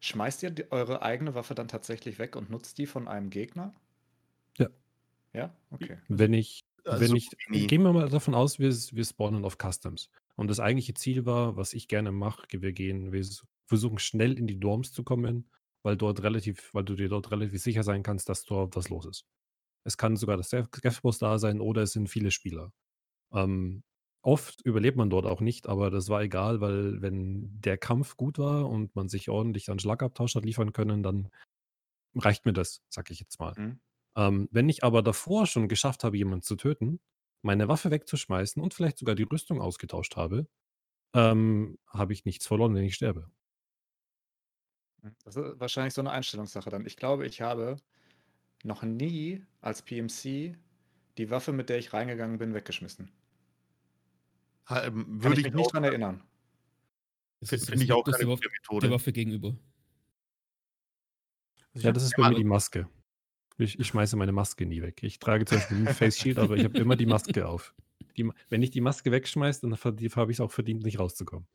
Schmeißt 0.00 0.42
ihr 0.42 0.50
die, 0.50 0.72
eure 0.72 1.02
eigene 1.02 1.34
Waffe 1.34 1.54
dann 1.54 1.68
tatsächlich 1.68 2.18
weg 2.18 2.36
und 2.36 2.48
nutzt 2.48 2.78
die 2.78 2.86
von 2.86 3.06
einem 3.06 3.28
Gegner? 3.28 3.74
Ja. 4.56 4.68
Ja? 5.32 5.54
Okay. 5.70 5.98
Wenn 6.08 6.32
ich, 6.32 6.64
also 6.84 7.00
wenn 7.00 7.16
ich, 7.16 7.28
gehen 7.68 7.82
wir 7.82 7.92
mal 7.92 8.08
davon 8.08 8.34
aus, 8.34 8.58
wir, 8.58 8.70
wir 8.70 9.04
spawnen 9.04 9.44
auf 9.44 9.58
Customs. 9.58 10.10
Und 10.36 10.48
das 10.48 10.60
eigentliche 10.60 10.94
Ziel 10.94 11.26
war, 11.26 11.56
was 11.56 11.74
ich 11.74 11.86
gerne 11.86 12.12
mache, 12.12 12.46
wir 12.50 12.72
gehen, 12.72 13.12
wir 13.12 13.26
versuchen 13.66 13.98
schnell 13.98 14.38
in 14.38 14.46
die 14.46 14.58
Dorms 14.58 14.92
zu 14.92 15.04
kommen, 15.04 15.50
weil 15.84 15.96
dort 15.96 16.22
relativ, 16.22 16.72
weil 16.74 16.84
du 16.84 16.94
dir 16.96 17.08
dort 17.08 17.30
relativ 17.30 17.62
sicher 17.62 17.82
sein 17.82 18.02
kannst, 18.02 18.28
dass 18.28 18.44
dort 18.44 18.76
was 18.76 18.88
los 18.88 19.06
ist. 19.06 19.24
Es 19.84 19.96
kann 19.96 20.16
sogar 20.16 20.36
das 20.36 20.50
Deathboss 20.50 21.18
da 21.18 21.38
sein 21.38 21.60
oder 21.60 21.82
es 21.82 21.92
sind 21.92 22.08
viele 22.08 22.30
Spieler. 22.30 22.72
Ähm, 23.34 23.84
oft 24.22 24.60
überlebt 24.62 24.96
man 24.98 25.10
dort 25.10 25.26
auch 25.26 25.40
nicht, 25.40 25.68
aber 25.68 25.90
das 25.90 26.08
war 26.08 26.22
egal, 26.22 26.60
weil 26.60 27.02
wenn 27.02 27.60
der 27.60 27.78
Kampf 27.78 28.16
gut 28.16 28.38
war 28.38 28.68
und 28.68 28.94
man 28.96 29.08
sich 29.08 29.30
ordentlich 29.30 29.70
an 29.70 29.78
Schlagabtausch 29.78 30.34
hat 30.36 30.44
liefern 30.44 30.72
können, 30.72 31.02
dann 31.02 31.30
reicht 32.16 32.46
mir 32.46 32.52
das, 32.52 32.82
sag 32.88 33.10
ich 33.10 33.20
jetzt 33.20 33.38
mal. 33.40 33.54
Mhm. 33.56 33.80
Ähm, 34.16 34.48
wenn 34.50 34.68
ich 34.68 34.84
aber 34.84 35.02
davor 35.02 35.46
schon 35.46 35.68
geschafft 35.68 36.04
habe, 36.04 36.16
jemanden 36.16 36.42
zu 36.42 36.56
töten, 36.56 37.00
meine 37.42 37.68
Waffe 37.68 37.90
wegzuschmeißen 37.90 38.62
und 38.62 38.74
vielleicht 38.74 38.98
sogar 38.98 39.14
die 39.14 39.22
Rüstung 39.24 39.60
ausgetauscht 39.60 40.16
habe, 40.16 40.48
ähm, 41.14 41.78
habe 41.88 42.12
ich 42.14 42.24
nichts 42.24 42.46
verloren, 42.46 42.74
wenn 42.74 42.84
ich 42.84 42.96
sterbe. 42.96 43.30
Hm, 45.02 45.14
das 45.24 45.36
ist 45.36 45.60
wahrscheinlich 45.60 45.94
so 45.94 46.02
eine 46.02 46.10
Einstellungssache 46.10 46.70
dann. 46.70 46.86
Ich 46.86 46.96
glaube, 46.96 47.26
ich 47.26 47.40
habe 47.40 47.76
noch 48.62 48.82
nie 48.82 49.42
als 49.60 49.82
PMC 49.82 50.56
die 51.18 51.30
Waffe, 51.30 51.52
mit 51.52 51.68
der 51.68 51.78
ich 51.78 51.92
reingegangen 51.92 52.38
bin, 52.38 52.54
weggeschmissen. 52.54 53.10
Ha, 54.66 54.84
ähm, 54.84 55.22
würde 55.22 55.38
ich 55.40 55.46
mich 55.46 55.54
nicht 55.54 55.72
dran 55.72 55.84
erinnern. 55.84 56.22
Das 57.40 57.50
Finde 57.50 57.82
ich 57.82 57.92
auch 57.92 58.04
keine 58.04 58.24
gute 58.26 58.48
Methode. 58.50 58.86
Der 58.86 58.94
Waffe 58.94 59.12
gegenüber. 59.12 59.56
Also 61.74 61.86
ja, 61.86 61.92
das 61.92 62.02
ist 62.04 62.16
bei 62.16 62.28
mir 62.28 62.34
die 62.34 62.44
Maske. 62.44 62.88
Ich, 63.58 63.78
ich 63.78 63.86
schmeiße 63.86 64.16
meine 64.16 64.32
Maske 64.32 64.66
nie 64.66 64.82
weg. 64.82 65.02
Ich 65.02 65.18
trage 65.18 65.44
zum 65.44 65.58
Beispiel 65.58 65.76
ein 65.78 65.94
Face 65.94 66.18
Shield, 66.18 66.38
aber 66.38 66.56
ich 66.56 66.64
habe 66.64 66.78
immer 66.78 66.96
die 66.96 67.06
Maske 67.06 67.46
auf. 67.46 67.74
Die, 68.16 68.28
wenn 68.48 68.62
ich 68.62 68.70
die 68.70 68.80
Maske 68.80 69.10
wegschmeiße, 69.10 69.62
dann 69.62 69.76
habe 69.76 70.32
ich 70.32 70.36
es 70.36 70.40
auch 70.40 70.50
verdient, 70.50 70.82
nicht 70.82 70.98
rauszukommen. 70.98 71.46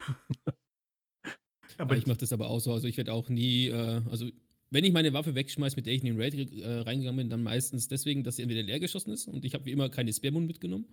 Aber 1.77 1.97
ich 1.97 2.07
mache 2.07 2.17
das 2.17 2.33
aber 2.33 2.49
auch 2.49 2.59
so. 2.59 2.73
Also 2.73 2.87
ich 2.87 2.97
werde 2.97 3.13
auch 3.13 3.29
nie, 3.29 3.67
äh, 3.67 4.01
also 4.09 4.29
wenn 4.69 4.83
ich 4.83 4.93
meine 4.93 5.13
Waffe 5.13 5.35
wegschmeiße, 5.35 5.75
mit 5.75 5.85
der 5.85 5.93
ich 5.93 6.03
in 6.03 6.07
den 6.07 6.21
Raid 6.21 6.33
äh, 6.33 6.79
reingegangen 6.79 7.17
bin, 7.17 7.29
dann 7.29 7.43
meistens 7.43 7.87
deswegen, 7.87 8.23
dass 8.23 8.37
sie 8.37 8.41
entweder 8.41 8.63
leer 8.63 8.79
geschossen 8.79 9.11
ist 9.11 9.27
und 9.27 9.45
ich 9.45 9.53
habe 9.53 9.65
wie 9.65 9.71
immer 9.71 9.89
keine 9.89 10.13
Sperrmund 10.13 10.47
mitgenommen. 10.47 10.87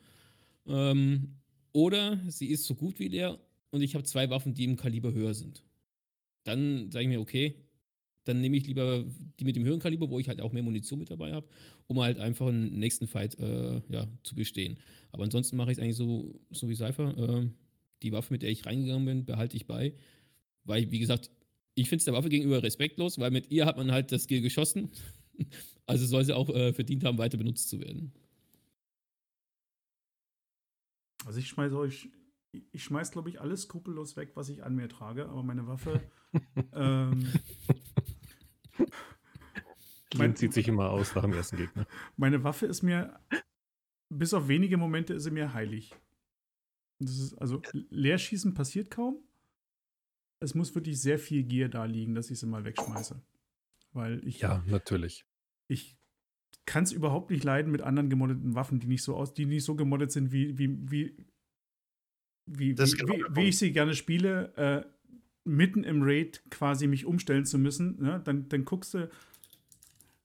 Ähm, 0.66 1.36
oder 1.72 2.20
sie 2.28 2.46
ist 2.46 2.64
so 2.66 2.74
gut 2.74 2.98
wie 2.98 3.08
leer 3.08 3.38
und 3.70 3.82
ich 3.82 3.94
habe 3.94 4.04
zwei 4.04 4.30
Waffen, 4.30 4.54
die 4.54 4.64
im 4.64 4.76
Kaliber 4.76 5.12
höher 5.12 5.34
sind. 5.34 5.64
Dann 6.44 6.90
sage 6.90 7.04
ich 7.04 7.08
mir, 7.08 7.20
okay, 7.20 7.54
dann 8.24 8.40
nehme 8.40 8.56
ich 8.56 8.66
lieber 8.66 9.04
die 9.40 9.44
mit 9.44 9.56
dem 9.56 9.64
höheren 9.64 9.80
Kaliber, 9.80 10.10
wo 10.10 10.18
ich 10.18 10.28
halt 10.28 10.40
auch 10.40 10.52
mehr 10.52 10.62
Munition 10.62 10.98
mit 10.98 11.10
dabei 11.10 11.32
habe, 11.32 11.48
um 11.86 12.00
halt 12.00 12.18
einfach 12.18 12.46
einen 12.46 12.78
nächsten 12.78 13.06
Fight 13.06 13.38
äh, 13.40 13.80
ja, 13.88 14.06
zu 14.22 14.34
bestehen. 14.34 14.78
Aber 15.10 15.24
ansonsten 15.24 15.56
mache 15.56 15.72
ich 15.72 15.78
es 15.78 15.82
eigentlich 15.82 15.96
so, 15.96 16.38
so 16.50 16.68
wie 16.68 16.76
Cypher. 16.76 17.16
Äh, 17.18 17.48
die 18.02 18.12
Waffe, 18.12 18.32
mit 18.32 18.42
der 18.42 18.50
ich 18.50 18.66
reingegangen 18.66 19.04
bin, 19.04 19.24
behalte 19.24 19.56
ich 19.56 19.66
bei. 19.66 19.94
Weil, 20.64 20.90
wie 20.90 20.98
gesagt, 20.98 21.30
ich 21.74 21.88
finde 21.88 22.00
es 22.00 22.04
der 22.04 22.14
Waffe 22.14 22.28
gegenüber 22.28 22.62
respektlos, 22.62 23.18
weil 23.18 23.30
mit 23.30 23.50
ihr 23.50 23.66
hat 23.66 23.76
man 23.76 23.92
halt 23.92 24.12
das 24.12 24.24
Skill 24.24 24.40
geschossen. 24.40 24.90
Also 25.84 26.06
soll 26.06 26.24
sie 26.24 26.34
auch 26.34 26.48
äh, 26.48 26.72
verdient 26.72 27.02
haben, 27.02 27.18
weiter 27.18 27.36
benutzt 27.36 27.68
zu 27.68 27.80
werden. 27.80 28.12
Also 31.26 31.40
ich 31.40 31.48
schmeiße 31.48 31.76
euch, 31.76 32.08
ich 32.70 32.84
schmeiß, 32.84 33.10
glaube 33.10 33.30
ich, 33.30 33.40
alles 33.40 33.62
skrupellos 33.62 34.16
weg, 34.16 34.30
was 34.34 34.48
ich 34.48 34.62
an 34.62 34.76
mir 34.76 34.88
trage, 34.88 35.28
aber 35.28 35.42
meine 35.42 35.66
Waffe. 35.66 36.00
ähm, 36.72 37.32
mein, 40.14 40.36
zieht 40.36 40.52
sich 40.52 40.68
immer 40.68 40.90
aus 40.90 41.16
nach 41.16 41.22
dem 41.22 41.32
ersten 41.32 41.56
Gegner. 41.56 41.84
Meine 42.16 42.44
Waffe 42.44 42.66
ist 42.66 42.82
mir, 42.82 43.18
bis 44.08 44.32
auf 44.32 44.46
wenige 44.46 44.76
Momente, 44.76 45.14
ist 45.14 45.24
sie 45.24 45.32
mir 45.32 45.52
heilig. 45.52 45.96
Das 47.00 47.18
ist, 47.18 47.34
also 47.34 47.60
Leerschießen 47.90 48.54
passiert 48.54 48.88
kaum 48.88 49.18
es 50.42 50.54
muss 50.54 50.74
wirklich 50.74 51.00
sehr 51.00 51.18
viel 51.18 51.44
Gier 51.44 51.68
da 51.68 51.84
liegen, 51.84 52.14
dass 52.14 52.30
ich 52.30 52.38
sie 52.38 52.46
mal 52.46 52.64
wegschmeiße. 52.64 53.22
Weil 53.92 54.26
ich. 54.26 54.40
Ja, 54.40 54.62
natürlich. 54.66 55.24
Ich 55.68 55.96
kann 56.66 56.84
es 56.84 56.92
überhaupt 56.92 57.30
nicht 57.30 57.44
leiden 57.44 57.72
mit 57.72 57.82
anderen 57.82 58.10
gemoddeten 58.10 58.54
Waffen, 58.54 58.78
die 58.78 58.86
nicht 58.86 59.02
so 59.02 59.16
aus, 59.16 59.34
die 59.34 59.46
nicht 59.46 59.64
so 59.64 59.74
gemoddet 59.74 60.12
sind, 60.12 60.32
wie, 60.32 60.58
wie, 60.58 60.68
wie, 60.90 61.16
wie, 62.46 62.76
wie, 62.78 62.96
genau 62.96 63.14
wie, 63.14 63.36
wie 63.36 63.48
ich 63.48 63.58
sie 63.58 63.72
gerne 63.72 63.94
spiele, 63.94 64.54
äh, 64.56 64.84
mitten 65.44 65.84
im 65.84 66.02
Raid 66.02 66.42
quasi 66.50 66.86
mich 66.86 67.04
umstellen 67.04 67.44
zu 67.44 67.58
müssen. 67.58 68.00
Ne? 68.00 68.20
Dann, 68.24 68.48
dann 68.48 68.64
guckst 68.64 68.94
du, 68.94 69.10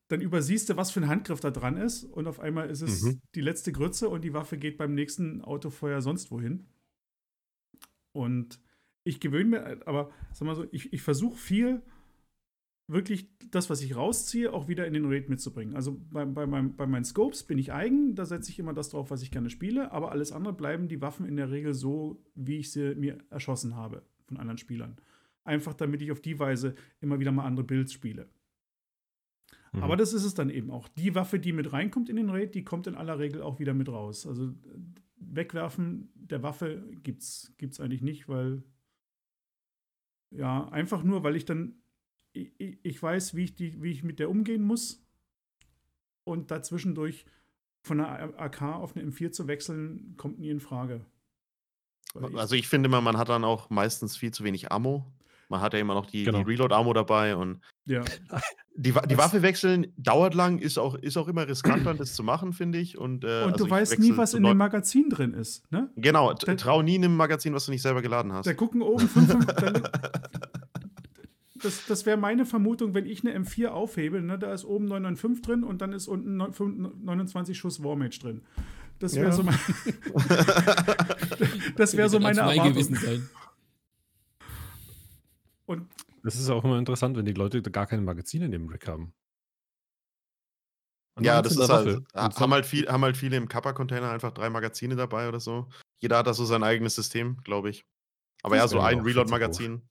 dann 0.10 0.22
übersiehst 0.22 0.70
du, 0.70 0.78
was 0.78 0.92
für 0.92 1.02
ein 1.02 1.08
Handgriff 1.08 1.40
da 1.40 1.52
dran 1.52 1.78
ist, 1.78 2.04
und 2.04 2.28
auf 2.28 2.40
einmal 2.40 2.70
ist 2.70 2.82
es 2.82 3.04
mhm. 3.04 3.22
die 3.36 3.42
letzte 3.42 3.72
Grütze 3.72 4.10
und 4.10 4.24
die 4.24 4.34
Waffe 4.34 4.58
geht 4.58 4.78
beim 4.78 4.94
nächsten 4.94 5.42
Autofeuer 5.42 6.02
sonst 6.02 6.32
wohin. 6.32 6.68
Und 8.14 8.60
ich 9.08 9.20
gewöhne 9.20 9.50
mir, 9.50 9.88
aber 9.88 10.12
sag 10.34 10.46
mal 10.46 10.56
so, 10.56 10.66
ich, 10.72 10.94
ich 10.94 11.02
versuche 11.02 11.38
viel 11.38 11.82
wirklich 12.90 13.28
das, 13.52 13.70
was 13.70 13.82
ich 13.82 13.96
rausziehe, 13.96 14.54
auch 14.54 14.68
wieder 14.68 14.88
in 14.88 14.94
den 14.94 15.06
Raid 15.06 15.30
mitzubringen. 15.30 15.76
Also 15.76 16.00
bei, 16.10 16.26
bei, 16.26 16.48
meinem, 16.48 16.76
bei 16.76 16.88
meinen 16.88 17.04
Scopes 17.04 17.44
bin 17.44 17.58
ich 17.58 17.74
eigen, 17.74 18.16
da 18.16 18.26
setze 18.26 18.50
ich 18.50 18.60
immer 18.60 18.74
das 18.74 18.90
drauf, 18.90 19.12
was 19.12 19.22
ich 19.22 19.32
gerne 19.32 19.50
spiele, 19.50 19.92
aber 19.92 20.12
alles 20.12 20.32
andere 20.32 20.54
bleiben 20.54 20.88
die 20.88 21.02
Waffen 21.02 21.26
in 21.26 21.36
der 21.36 21.52
Regel 21.52 21.74
so, 21.74 22.24
wie 22.36 22.58
ich 22.58 22.72
sie 22.72 22.96
mir 22.96 23.18
erschossen 23.30 23.76
habe 23.76 24.04
von 24.26 24.38
anderen 24.38 24.58
Spielern. 24.58 24.96
Einfach 25.44 25.74
damit 25.74 26.02
ich 26.02 26.12
auf 26.12 26.22
die 26.22 26.40
Weise 26.40 26.76
immer 27.02 27.20
wieder 27.20 27.32
mal 27.32 27.46
andere 27.46 27.66
Builds 27.66 27.92
spiele. 27.94 28.30
Mhm. 29.74 29.84
Aber 29.84 29.98
das 29.98 30.14
ist 30.14 30.24
es 30.24 30.34
dann 30.34 30.50
eben 30.50 30.72
auch. 30.72 30.88
Die 30.88 31.14
Waffe, 31.14 31.40
die 31.40 31.54
mit 31.54 31.74
reinkommt 31.74 32.10
in 32.10 32.16
den 32.16 32.30
Raid, 32.30 32.56
die 32.56 32.64
kommt 32.64 32.88
in 32.88 32.96
aller 32.96 33.20
Regel 33.20 33.42
auch 33.42 33.60
wieder 33.60 33.74
mit 33.74 33.90
raus. 33.90 34.26
Also 34.26 34.54
wegwerfen 35.18 36.10
der 36.16 36.44
Waffe 36.44 36.84
gibt's, 37.04 37.54
gibt's 37.58 37.80
eigentlich 37.80 38.02
nicht, 38.02 38.30
weil 38.30 38.64
ja, 40.32 40.68
einfach 40.70 41.04
nur, 41.04 41.24
weil 41.24 41.36
ich 41.36 41.46
dann 41.46 41.82
ich, 42.38 42.80
ich 42.84 43.02
weiß, 43.02 43.36
wie 43.36 43.46
ich, 43.46 43.56
die, 43.56 43.82
wie 43.82 43.92
ich 43.92 44.04
mit 44.04 44.20
der 44.20 44.30
umgehen 44.30 44.64
muss. 44.64 45.04
Und 46.24 46.52
dazwischendurch 46.52 47.26
von 47.82 48.02
einer 48.02 48.38
AK 48.40 48.62
auf 48.62 48.96
eine 48.96 49.10
M4 49.10 49.32
zu 49.32 49.48
wechseln, 49.48 50.16
kommt 50.18 50.40
nie 50.40 50.50
in 50.50 50.60
Frage. 50.60 51.06
Also 52.36 52.56
ich 52.56 52.68
finde 52.68 52.88
immer, 52.88 53.02
man 53.02 53.18
hat 53.18 53.30
dann 53.30 53.46
auch 53.46 53.70
meistens 53.70 54.18
viel 54.18 54.32
zu 54.32 54.44
wenig 54.44 54.72
Ammo. 54.72 55.06
Man 55.50 55.62
hat 55.62 55.74
ja 55.74 55.80
immer 55.80 55.94
noch 55.94 56.06
die, 56.06 56.24
genau. 56.24 56.40
die 56.40 56.44
Reload-Ammo 56.44 56.94
dabei 56.94 57.36
und 57.36 57.62
ja. 57.86 58.04
die, 58.78 58.94
die 59.10 59.18
Waffe 59.18 59.42
wechseln 59.42 59.88
dauert 59.98 60.36
lang, 60.36 60.60
ist 60.60 60.78
auch, 60.78 60.96
ist 60.96 61.18
auch 61.18 61.28
immer 61.28 61.48
riskant, 61.48 61.86
dann 61.86 61.98
das 61.98 62.14
zu 62.14 62.24
machen, 62.24 62.54
finde 62.54 62.78
ich. 62.78 62.98
Und, 62.98 63.24
äh, 63.24 63.44
und 63.44 63.54
also 63.54 63.66
du 63.66 63.72
weißt 63.72 63.98
nie, 64.00 64.16
was 64.16 64.36
in 64.36 64.44
dem 64.44 64.58
Magazin 64.58 65.10
drin 65.10 65.34
ist, 65.34 65.70
ne? 65.72 65.90
Genau, 65.96 66.34
trau 66.34 66.84
nie 66.84 66.96
in 66.96 67.04
einem 67.04 67.18
Magazin, 67.18 67.56
was 67.56 67.66
du 67.66 67.72
nicht 67.72 67.82
selber 67.82 68.04
geladen 68.04 68.32
hast. 68.32 68.46
Da 68.46 68.54
gucken 68.54 68.84
oben 68.84 69.10
fünf, 69.10 69.46
dann, 69.46 69.82
das, 71.62 71.88
das 71.88 72.06
wäre 72.06 72.18
meine 72.18 72.46
Vermutung, 72.46 72.94
wenn 72.94 73.08
ich 73.08 73.26
eine 73.26 73.36
M4 73.38 73.70
aufhebe. 73.70 74.22
Ne, 74.22 74.38
da 74.38 74.54
ist 74.54 74.64
oben 74.64 74.86
995 74.86 75.42
drin 75.42 75.64
und 75.64 75.82
dann 75.82 75.92
ist 75.92 76.08
unten 76.08 76.38
29 76.38 77.58
Schuss 77.58 77.84
Warmage 77.84 78.20
drin. 78.20 78.42
Das 79.00 79.16
wäre 79.16 79.28
ja. 79.28 79.32
so, 79.32 79.44
mein, 79.44 79.56
das 81.78 81.98
wär 81.98 82.10
so 82.10 82.20
meine 82.20 82.42
Erwartung. 82.42 82.96
Sein. 82.96 83.28
Das 86.28 86.36
ist 86.36 86.50
auch 86.50 86.62
immer 86.66 86.78
interessant, 86.78 87.16
wenn 87.16 87.24
die 87.24 87.32
Leute 87.32 87.62
gar 87.62 87.88
keine 87.88 88.02
Magazine 88.02 88.48
in 88.48 88.52
dem 88.52 88.68
Rig 88.68 88.86
haben. 88.86 89.14
Und 91.16 91.24
ja, 91.24 91.42
das 91.42 91.56
ist 91.56 91.70
halt, 91.70 92.04
haben 92.14 92.52
halt, 92.52 92.66
viel, 92.66 92.86
haben 92.90 93.02
halt 93.06 93.16
viele 93.16 93.38
im 93.38 93.48
Kappa-Container 93.48 94.12
einfach 94.12 94.34
drei 94.34 94.50
Magazine 94.50 94.98
dabei 94.98 95.30
oder 95.30 95.40
so. 95.40 95.70
Jeder 96.00 96.18
hat 96.18 96.28
da 96.28 96.34
so 96.34 96.44
sein 96.44 96.64
eigenes 96.64 96.96
System, 96.96 97.38
glaube 97.46 97.70
ich. 97.70 97.86
Aber 98.44 98.58
das 98.58 98.66
ja, 98.66 98.68
so 98.68 98.82
ein 98.82 99.00
Reload-Magazin. 99.00 99.88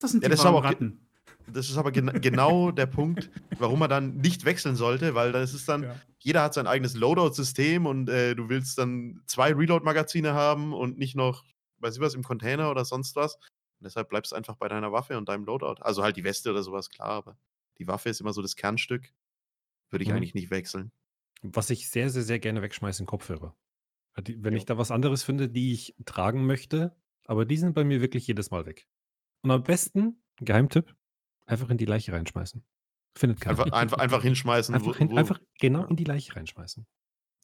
Das 0.00 0.10
sind 0.10 0.24
die 0.24 0.28
ja, 0.28 0.30
das 0.30 0.44
aber, 0.44 0.64
Ratten. 0.64 1.06
Das 1.46 1.70
ist 1.70 1.76
aber 1.76 1.92
gen 1.92 2.20
genau 2.20 2.72
der 2.72 2.86
Punkt, 2.86 3.30
warum 3.56 3.78
man 3.78 3.88
dann 3.88 4.16
nicht 4.16 4.44
wechseln 4.44 4.74
sollte, 4.74 5.14
weil 5.14 5.30
das 5.30 5.54
ist 5.54 5.68
dann, 5.68 5.84
ja. 5.84 5.94
jeder 6.18 6.42
hat 6.42 6.54
sein 6.54 6.66
eigenes 6.66 6.94
Loadout-System 6.94 7.86
und 7.86 8.08
äh, 8.08 8.34
du 8.34 8.48
willst 8.48 8.78
dann 8.78 9.22
zwei 9.26 9.54
Reload-Magazine 9.54 10.34
haben 10.34 10.72
und 10.72 10.98
nicht 10.98 11.14
noch, 11.14 11.44
weiß 11.78 11.94
ich 11.94 12.00
was, 12.00 12.14
im 12.14 12.24
Container 12.24 12.68
oder 12.68 12.84
sonst 12.84 13.14
was. 13.14 13.38
Und 13.80 13.84
deshalb 13.84 14.10
bleibst 14.10 14.32
du 14.32 14.36
einfach 14.36 14.56
bei 14.56 14.68
deiner 14.68 14.92
Waffe 14.92 15.16
und 15.16 15.28
deinem 15.30 15.44
Loadout. 15.44 15.80
Also 15.80 16.02
halt 16.02 16.16
die 16.16 16.24
Weste 16.24 16.50
oder 16.50 16.62
sowas, 16.62 16.90
klar, 16.90 17.08
aber 17.08 17.38
die 17.78 17.88
Waffe 17.88 18.10
ist 18.10 18.20
immer 18.20 18.34
so 18.34 18.42
das 18.42 18.54
Kernstück. 18.54 19.10
Würde 19.88 20.02
ich 20.02 20.10
mhm. 20.10 20.16
eigentlich 20.16 20.34
nicht 20.34 20.50
wechseln. 20.50 20.92
Was 21.42 21.70
ich 21.70 21.88
sehr, 21.88 22.10
sehr, 22.10 22.22
sehr 22.22 22.38
gerne 22.38 22.60
wegschmeiße, 22.60 22.98
sind 22.98 23.06
Kopfhörer. 23.06 23.56
Wenn 24.16 24.52
ja. 24.52 24.58
ich 24.58 24.66
da 24.66 24.76
was 24.76 24.90
anderes 24.90 25.22
finde, 25.22 25.48
die 25.48 25.72
ich 25.72 25.96
tragen 26.04 26.44
möchte, 26.44 26.94
aber 27.24 27.46
die 27.46 27.56
sind 27.56 27.74
bei 27.74 27.84
mir 27.84 28.02
wirklich 28.02 28.26
jedes 28.26 28.50
Mal 28.50 28.66
weg. 28.66 28.86
Und 29.42 29.50
am 29.50 29.62
besten, 29.62 30.22
Geheimtipp, 30.36 30.94
einfach 31.46 31.70
in 31.70 31.78
die 31.78 31.86
Leiche 31.86 32.12
reinschmeißen. 32.12 32.62
Findet 33.16 33.40
keiner. 33.40 33.58
Einfach, 33.60 33.72
einfach, 33.72 33.98
einfach 33.98 34.22
hinschmeißen. 34.22 34.74
Einfach, 34.74 34.96
hin, 34.98 35.10
wo, 35.10 35.16
einfach 35.16 35.40
genau 35.58 35.86
in 35.86 35.96
die 35.96 36.04
Leiche 36.04 36.36
reinschmeißen. 36.36 36.86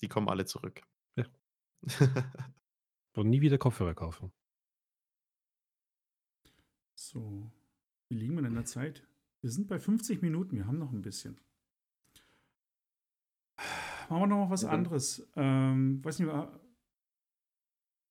Die 0.02 0.08
kommen 0.08 0.28
alle 0.28 0.44
zurück. 0.44 0.82
Ja. 1.16 1.24
Und 3.14 3.30
nie 3.30 3.40
wieder 3.40 3.56
Kopfhörer 3.56 3.94
kaufen. 3.94 4.32
So. 6.96 7.50
Wie 8.08 8.16
liegen 8.16 8.34
wir 8.34 8.42
denn 8.42 8.52
in 8.52 8.56
der 8.56 8.64
Zeit? 8.64 9.06
Wir 9.42 9.50
sind 9.50 9.68
bei 9.68 9.78
50 9.78 10.22
Minuten, 10.22 10.56
wir 10.56 10.66
haben 10.66 10.78
noch 10.78 10.92
ein 10.92 11.02
bisschen. 11.02 11.38
Machen 14.08 14.22
wir 14.22 14.26
noch 14.26 14.44
mal 14.46 14.50
was 14.50 14.62
ja. 14.62 14.70
anderes. 14.70 15.28
Ähm, 15.36 16.04
weiß 16.04 16.18
nicht, 16.18 16.32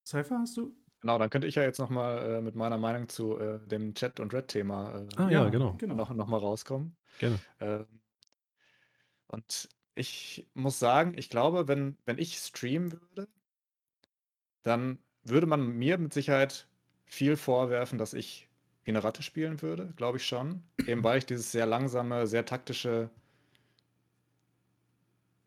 Cypher 0.05 0.39
hast 0.39 0.55
du? 0.57 0.75
Genau, 1.01 1.17
dann 1.17 1.29
könnte 1.29 1.47
ich 1.47 1.55
ja 1.55 1.63
jetzt 1.63 1.79
noch 1.79 1.89
mal 1.89 2.17
äh, 2.17 2.41
mit 2.41 2.55
meiner 2.55 2.77
Meinung 2.77 3.09
zu 3.09 3.37
äh, 3.37 3.59
dem 3.67 3.93
Chat- 3.95 4.19
und 4.19 4.33
Red-Thema 4.33 4.99
äh, 4.99 5.07
Ah 5.17 5.29
ja, 5.29 5.49
genau. 5.49 5.73
genau. 5.73 5.95
noch, 5.95 6.13
noch 6.13 6.27
mal 6.27 6.37
rauskommen. 6.37 6.95
Gerne. 7.19 7.39
Ähm, 7.59 7.85
und 9.27 9.69
ich 9.95 10.47
muss 10.53 10.77
sagen, 10.77 11.17
ich 11.17 11.29
glaube, 11.29 11.67
wenn, 11.67 11.97
wenn 12.05 12.17
ich 12.17 12.37
streamen 12.37 12.91
würde, 12.91 13.27
dann 14.63 14.99
würde 15.23 15.47
man 15.47 15.65
mir 15.65 15.97
mit 15.97 16.13
Sicherheit 16.13 16.67
viel 17.05 17.35
vorwerfen, 17.35 17.97
dass 17.97 18.13
ich 18.13 18.49
wie 18.85 18.91
eine 18.91 19.03
Ratte 19.03 19.23
spielen 19.23 19.61
würde, 19.61 19.91
glaube 19.97 20.17
ich 20.17 20.25
schon. 20.25 20.63
Eben 20.85 21.03
weil 21.03 21.17
ich 21.17 21.25
dieses 21.25 21.51
sehr 21.51 21.65
langsame, 21.65 22.27
sehr 22.27 22.45
taktische 22.45 23.09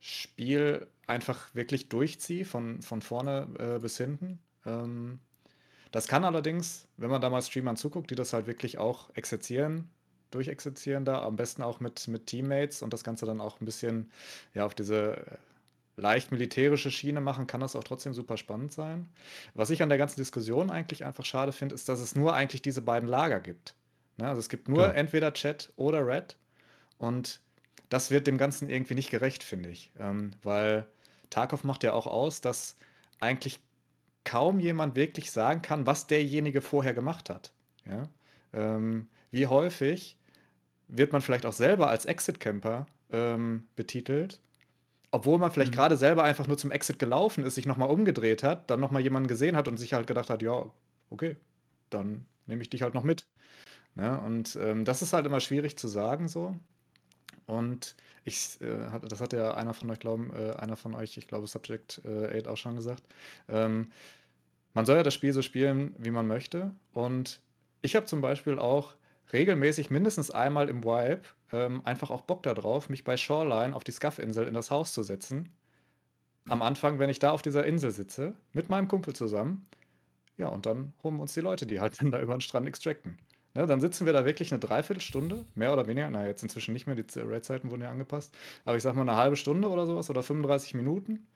Spiel 0.00 0.86
einfach 1.06 1.54
wirklich 1.54 1.88
durchziehe, 1.88 2.44
von, 2.44 2.82
von 2.82 3.00
vorne 3.00 3.48
äh, 3.58 3.78
bis 3.78 3.96
hinten. 3.96 4.40
Ähm, 4.66 5.20
das 5.92 6.06
kann 6.08 6.24
allerdings, 6.24 6.86
wenn 6.96 7.10
man 7.10 7.20
da 7.20 7.30
mal 7.30 7.40
Streamern 7.40 7.76
zuguckt, 7.76 8.10
die 8.10 8.14
das 8.14 8.32
halt 8.32 8.46
wirklich 8.46 8.78
auch 8.78 9.08
exerzieren, 9.14 9.88
durchexerzieren 10.30 11.04
da, 11.04 11.22
am 11.22 11.36
besten 11.36 11.62
auch 11.62 11.80
mit, 11.80 12.06
mit 12.08 12.26
Teammates 12.26 12.82
und 12.82 12.92
das 12.92 13.04
Ganze 13.04 13.24
dann 13.24 13.40
auch 13.40 13.60
ein 13.60 13.64
bisschen 13.64 14.10
ja, 14.52 14.66
auf 14.66 14.74
diese 14.74 15.38
leicht 15.98 16.32
militärische 16.32 16.90
Schiene 16.90 17.20
machen, 17.20 17.46
kann 17.46 17.60
das 17.60 17.76
auch 17.76 17.84
trotzdem 17.84 18.14
super 18.14 18.36
spannend 18.36 18.72
sein. 18.72 19.08
Was 19.54 19.70
ich 19.70 19.82
an 19.82 19.88
der 19.88 19.98
ganzen 19.98 20.20
Diskussion 20.20 20.70
eigentlich 20.70 21.04
einfach 21.04 21.24
schade 21.24 21.52
finde, 21.52 21.74
ist, 21.74 21.88
dass 21.88 22.00
es 22.00 22.14
nur 22.14 22.34
eigentlich 22.34 22.62
diese 22.62 22.82
beiden 22.82 23.08
Lager 23.08 23.40
gibt. 23.40 23.74
Ne? 24.16 24.28
Also 24.28 24.40
es 24.40 24.48
gibt 24.48 24.68
nur 24.68 24.82
ja. 24.82 24.92
entweder 24.92 25.32
Chat 25.32 25.72
oder 25.76 26.06
Red 26.06 26.36
und 26.98 27.40
das 27.88 28.10
wird 28.10 28.26
dem 28.26 28.38
Ganzen 28.38 28.68
irgendwie 28.68 28.94
nicht 28.94 29.10
gerecht, 29.10 29.42
finde 29.42 29.70
ich. 29.70 29.90
Ähm, 29.98 30.32
weil 30.42 30.86
Tarkov 31.30 31.64
macht 31.64 31.82
ja 31.82 31.92
auch 31.92 32.06
aus, 32.06 32.40
dass 32.40 32.76
eigentlich 33.20 33.60
kaum 34.24 34.60
jemand 34.60 34.94
wirklich 34.94 35.30
sagen 35.30 35.62
kann, 35.62 35.86
was 35.86 36.06
derjenige 36.06 36.60
vorher 36.60 36.94
gemacht 36.94 37.30
hat. 37.30 37.52
Ja? 37.86 38.08
Ähm, 38.52 39.08
wie 39.30 39.46
häufig 39.46 40.16
wird 40.88 41.12
man 41.12 41.22
vielleicht 41.22 41.46
auch 41.46 41.52
selber 41.52 41.88
als 41.88 42.04
Exit-Camper 42.04 42.86
ähm, 43.10 43.66
betitelt, 43.76 44.40
obwohl 45.10 45.38
man 45.38 45.50
vielleicht 45.50 45.72
mhm. 45.72 45.76
gerade 45.76 45.96
selber 45.96 46.24
einfach 46.24 46.46
nur 46.46 46.58
zum 46.58 46.70
Exit 46.70 46.98
gelaufen 46.98 47.44
ist, 47.44 47.54
sich 47.54 47.66
nochmal 47.66 47.90
umgedreht 47.90 48.42
hat, 48.42 48.70
dann 48.70 48.80
nochmal 48.80 49.02
jemanden 49.02 49.28
gesehen 49.28 49.56
hat 49.56 49.68
und 49.68 49.76
sich 49.76 49.94
halt 49.94 50.06
gedacht 50.06 50.30
hat, 50.30 50.42
ja, 50.42 50.66
okay, 51.10 51.36
dann 51.90 52.26
nehme 52.46 52.62
ich 52.62 52.70
dich 52.70 52.82
halt 52.82 52.94
noch 52.94 53.04
mit. 53.04 53.26
Ja, 53.96 54.12
ne? 54.12 54.20
und 54.20 54.56
ähm, 54.60 54.84
das 54.84 55.02
ist 55.02 55.12
halt 55.12 55.26
immer 55.26 55.40
schwierig 55.40 55.76
zu 55.76 55.88
sagen 55.88 56.28
so. 56.28 56.54
Und 57.46 57.96
ich, 58.24 58.60
äh, 58.60 59.00
das 59.08 59.20
hat 59.20 59.32
ja 59.32 59.54
einer 59.54 59.74
von 59.74 59.90
euch, 59.90 59.98
glauben, 59.98 60.30
äh, 60.34 60.52
einer 60.52 60.76
von 60.76 60.94
euch, 60.94 61.16
ich 61.16 61.26
glaube 61.26 61.46
Subject 61.46 62.02
äh, 62.04 62.38
8 62.38 62.46
auch 62.46 62.56
schon 62.56 62.76
gesagt. 62.76 63.02
Ähm, 63.48 63.90
man 64.74 64.84
soll 64.86 64.96
ja 64.96 65.02
das 65.02 65.14
Spiel 65.14 65.32
so 65.32 65.42
spielen, 65.42 65.94
wie 65.98 66.10
man 66.10 66.26
möchte. 66.26 66.72
Und 66.92 67.40
ich 67.80 67.96
habe 67.96 68.06
zum 68.06 68.20
Beispiel 68.20 68.58
auch 68.58 68.94
regelmäßig 69.32 69.90
mindestens 69.90 70.30
einmal 70.30 70.68
im 70.68 70.84
Wipe 70.84 71.22
ähm, 71.52 71.82
einfach 71.84 72.10
auch 72.10 72.22
Bock 72.22 72.42
darauf, 72.42 72.88
mich 72.88 73.04
bei 73.04 73.16
Shoreline 73.16 73.74
auf 73.74 73.84
die 73.84 73.92
Scuff-Insel 73.92 74.46
in 74.46 74.54
das 74.54 74.70
Haus 74.70 74.92
zu 74.92 75.02
setzen. 75.02 75.50
Am 76.48 76.62
Anfang, 76.62 76.98
wenn 76.98 77.10
ich 77.10 77.18
da 77.18 77.32
auf 77.32 77.42
dieser 77.42 77.66
Insel 77.66 77.90
sitze, 77.90 78.34
mit 78.52 78.70
meinem 78.70 78.88
Kumpel 78.88 79.14
zusammen. 79.14 79.66
Ja, 80.38 80.48
und 80.48 80.66
dann 80.66 80.92
holen 81.02 81.20
uns 81.20 81.34
die 81.34 81.40
Leute, 81.40 81.66
die 81.66 81.80
halt 81.80 82.00
dann 82.00 82.10
da 82.10 82.20
über 82.20 82.34
den 82.34 82.40
Strand 82.40 82.66
extracten. 82.66 83.18
Ne, 83.54 83.66
dann 83.66 83.80
sitzen 83.80 84.06
wir 84.06 84.12
da 84.12 84.24
wirklich 84.24 84.52
eine 84.52 84.60
Dreiviertelstunde, 84.60 85.44
mehr 85.54 85.72
oder 85.72 85.86
weniger. 85.86 86.10
Na, 86.10 86.26
jetzt 86.26 86.42
inzwischen 86.42 86.72
nicht 86.72 86.86
mehr, 86.86 86.96
die 86.96 87.18
Red-Zeiten 87.18 87.70
wurden 87.70 87.82
ja 87.82 87.90
angepasst. 87.90 88.34
Aber 88.64 88.76
ich 88.76 88.82
sag 88.82 88.94
mal 88.94 89.02
eine 89.02 89.16
halbe 89.16 89.36
Stunde 89.36 89.68
oder 89.68 89.86
sowas 89.86 90.10
oder 90.10 90.22
35 90.22 90.74
Minuten. 90.74 91.26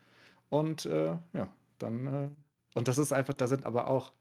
Und 0.50 0.86
äh, 0.86 1.16
ja, 1.32 1.48
dann 1.78 2.06
äh, 2.06 2.28
und 2.74 2.88
das 2.88 2.98
ist 2.98 3.12
einfach, 3.12 3.34
da 3.34 3.46
sind 3.46 3.66
aber 3.66 3.88
auch 3.88 4.12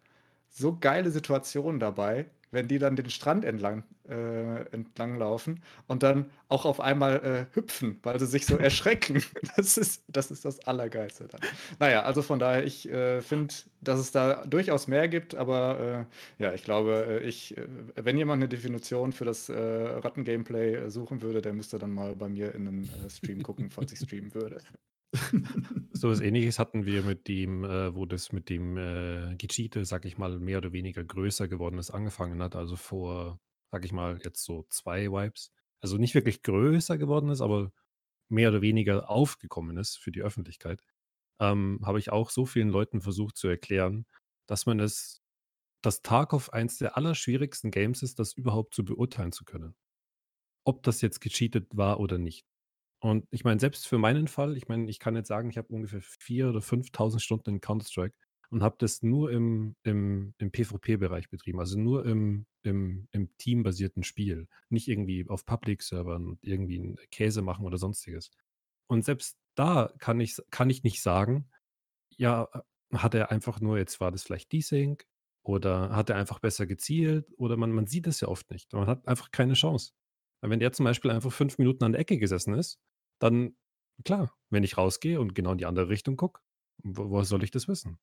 so 0.50 0.78
geile 0.78 1.12
Situationen 1.12 1.80
dabei, 1.80 2.30
wenn 2.52 2.68
die 2.68 2.80
dann 2.80 2.96
den 2.96 3.10
Strand 3.10 3.46
entlang, 3.46 3.84
äh, 4.08 4.66
entlang 4.72 5.18
laufen 5.18 5.62
und 5.88 6.04
dann 6.04 6.30
auch 6.50 6.66
auf 6.66 6.80
einmal 6.82 7.48
äh, 7.52 7.56
hüpfen, 7.56 8.00
weil 8.04 8.20
sie 8.20 8.28
sich 8.28 8.46
so 8.46 8.58
erschrecken. 8.58 9.24
Das 9.56 9.78
ist, 9.78 10.04
das 10.08 10.32
ist 10.32 10.46
das 10.46 10.60
Allergeilste 10.68 11.28
dann. 11.28 11.42
Naja, 11.80 12.04
also 12.04 12.22
von 12.22 12.40
daher, 12.40 12.66
ich 12.66 12.90
äh, 12.90 13.22
finde, 13.22 13.54
dass 13.82 14.00
es 14.00 14.12
da 14.12 14.46
durchaus 14.46 14.88
mehr 14.88 15.08
gibt, 15.08 15.36
aber 15.36 16.08
äh, 16.40 16.44
ja, 16.44 16.54
ich 16.54 16.64
glaube, 16.64 17.22
äh, 17.22 17.28
ich, 17.28 17.58
äh, 17.58 17.68
wenn 17.96 18.18
jemand 18.18 18.42
eine 18.42 18.50
Definition 18.50 19.12
für 19.14 19.26
das 19.26 19.50
Ratten-Gameplay 19.50 20.90
suchen 20.90 21.22
würde, 21.22 21.42
der 21.42 21.54
müsste 21.54 21.80
dann 21.80 21.92
mal 21.92 22.16
bei 22.16 22.30
mir 22.30 22.54
in 22.56 22.68
einen 22.68 23.10
Stream 23.10 23.42
gucken, 23.44 23.70
falls 23.70 23.92
ich 23.92 24.00
streamen 24.00 24.34
würde. 24.34 24.62
So 25.94 26.10
was 26.10 26.22
Ähnliches 26.22 26.58
hatten 26.58 26.86
wir 26.86 27.04
mit 27.04 27.28
dem, 27.28 27.64
äh, 27.66 27.94
wo 27.96 28.06
das 28.06 28.32
mit 28.32 28.50
dem 28.50 28.78
äh, 28.78 29.36
Gecheate, 29.38 29.86
sag 29.86 30.06
ich 30.06 30.18
mal, 30.18 30.40
mehr 30.40 30.58
oder 30.60 30.72
weniger 30.72 31.04
größer 31.04 31.48
geworden 31.48 31.78
ist, 31.80 31.92
angefangen 31.92 32.42
hat. 32.42 32.56
Also 32.56 32.76
vor 32.76 33.40
sag 33.72 33.86
ich 33.86 33.94
mal, 33.94 34.20
jetzt 34.24 34.44
so 34.44 34.66
zwei 34.70 35.08
Vibes, 35.12 35.52
also 35.82 35.98
nicht 35.98 36.14
wirklich 36.14 36.44
größer 36.44 36.98
geworden 36.98 37.30
ist, 37.30 37.42
aber 37.42 37.72
mehr 38.30 38.50
oder 38.50 38.62
weniger 38.62 39.10
aufgekommen 39.10 39.78
ist 39.78 39.98
für 39.98 40.12
die 40.12 40.22
Öffentlichkeit, 40.22 40.82
ähm, 41.40 41.80
habe 41.84 42.00
ich 42.00 42.12
auch 42.12 42.30
so 42.32 42.46
vielen 42.46 42.70
Leuten 42.70 43.02
versucht 43.02 43.38
zu 43.38 43.48
erklären, 43.48 44.06
dass 44.48 44.66
man 44.66 44.80
es, 44.80 45.22
dass 45.84 46.02
Tarkov 46.04 46.52
eins 46.54 46.78
der 46.80 46.98
allerschwierigsten 46.98 47.72
Games 47.72 48.04
ist, 48.04 48.20
das 48.20 48.34
überhaupt 48.34 48.76
zu 48.76 48.86
beurteilen 48.86 49.32
zu 49.34 49.46
können. 49.46 49.76
Ob 50.66 50.84
das 50.84 51.02
jetzt 51.02 51.22
gecheatet 51.22 51.78
war 51.78 52.00
oder 52.00 52.18
nicht. 52.20 52.51
Und 53.02 53.26
ich 53.32 53.44
meine, 53.44 53.60
selbst 53.60 53.88
für 53.88 53.98
meinen 53.98 54.28
Fall, 54.28 54.56
ich 54.56 54.68
meine, 54.68 54.90
ich 54.90 55.00
kann 55.00 55.16
jetzt 55.16 55.28
sagen, 55.28 55.50
ich 55.50 55.58
habe 55.58 55.74
ungefähr 55.74 56.02
4.000 56.02 56.50
oder 56.50 56.62
5.000 56.62 57.20
Stunden 57.20 57.50
in 57.50 57.62
Counter-Strike 57.62 58.16
und 58.52 58.62
habe 58.62 58.76
das 58.78 59.02
nur 59.02 59.32
im, 59.32 59.76
im, 59.84 60.36
im 60.38 60.52
PvP-Bereich 60.52 61.30
betrieben, 61.30 61.60
also 61.60 61.80
nur 61.80 62.06
im, 62.06 62.46
im, 62.62 63.08
im 63.12 63.36
teambasierten 63.38 64.04
Spiel, 64.04 64.48
nicht 64.70 64.88
irgendwie 64.88 65.28
auf 65.28 65.46
Public-Servern 65.46 66.28
und 66.28 66.44
irgendwie 66.44 66.80
einen 66.80 66.96
Käse 67.10 67.42
machen 67.42 67.66
oder 67.66 67.78
sonstiges. 67.80 68.30
Und 68.88 69.04
selbst 69.04 69.38
da 69.56 69.92
kann 69.98 70.20
ich, 70.20 70.38
kann 70.52 70.70
ich 70.70 70.84
nicht 70.84 71.02
sagen, 71.02 71.50
ja, 72.18 72.50
hat 72.94 73.16
er 73.16 73.32
einfach 73.32 73.62
nur, 73.62 73.80
jetzt 73.80 74.00
war 74.00 74.12
das 74.12 74.24
vielleicht 74.24 74.52
Desync 74.52 75.06
oder 75.44 75.96
hat 75.96 76.10
er 76.12 76.18
einfach 76.18 76.40
besser 76.40 76.68
gezielt 76.68 77.26
oder 77.38 77.58
man, 77.58 77.72
man 77.72 77.88
sieht 77.88 78.06
es 78.06 78.22
ja 78.22 78.28
oft 78.28 78.52
nicht. 78.52 78.74
Man 78.74 78.88
hat 78.88 79.08
einfach 79.08 79.32
keine 79.32 79.54
Chance. 79.54 79.94
Wenn 80.42 80.60
der 80.60 80.72
zum 80.74 80.84
Beispiel 80.84 81.12
einfach 81.12 81.32
fünf 81.32 81.58
Minuten 81.58 81.84
an 81.84 81.94
der 81.94 82.02
Ecke 82.02 82.18
gesessen 82.18 82.54
ist, 82.54 82.80
dann, 83.22 83.56
klar, 84.04 84.36
wenn 84.50 84.64
ich 84.64 84.78
rausgehe 84.78 85.20
und 85.20 85.36
genau 85.36 85.54
in 85.54 85.58
die 85.58 85.66
andere 85.66 85.90
Richtung 85.90 86.18
gucke, 86.18 86.42
wo, 86.84 87.10
woher 87.10 87.26
soll 87.26 87.44
ich 87.44 87.52
das 87.52 87.68
wissen? 87.68 88.00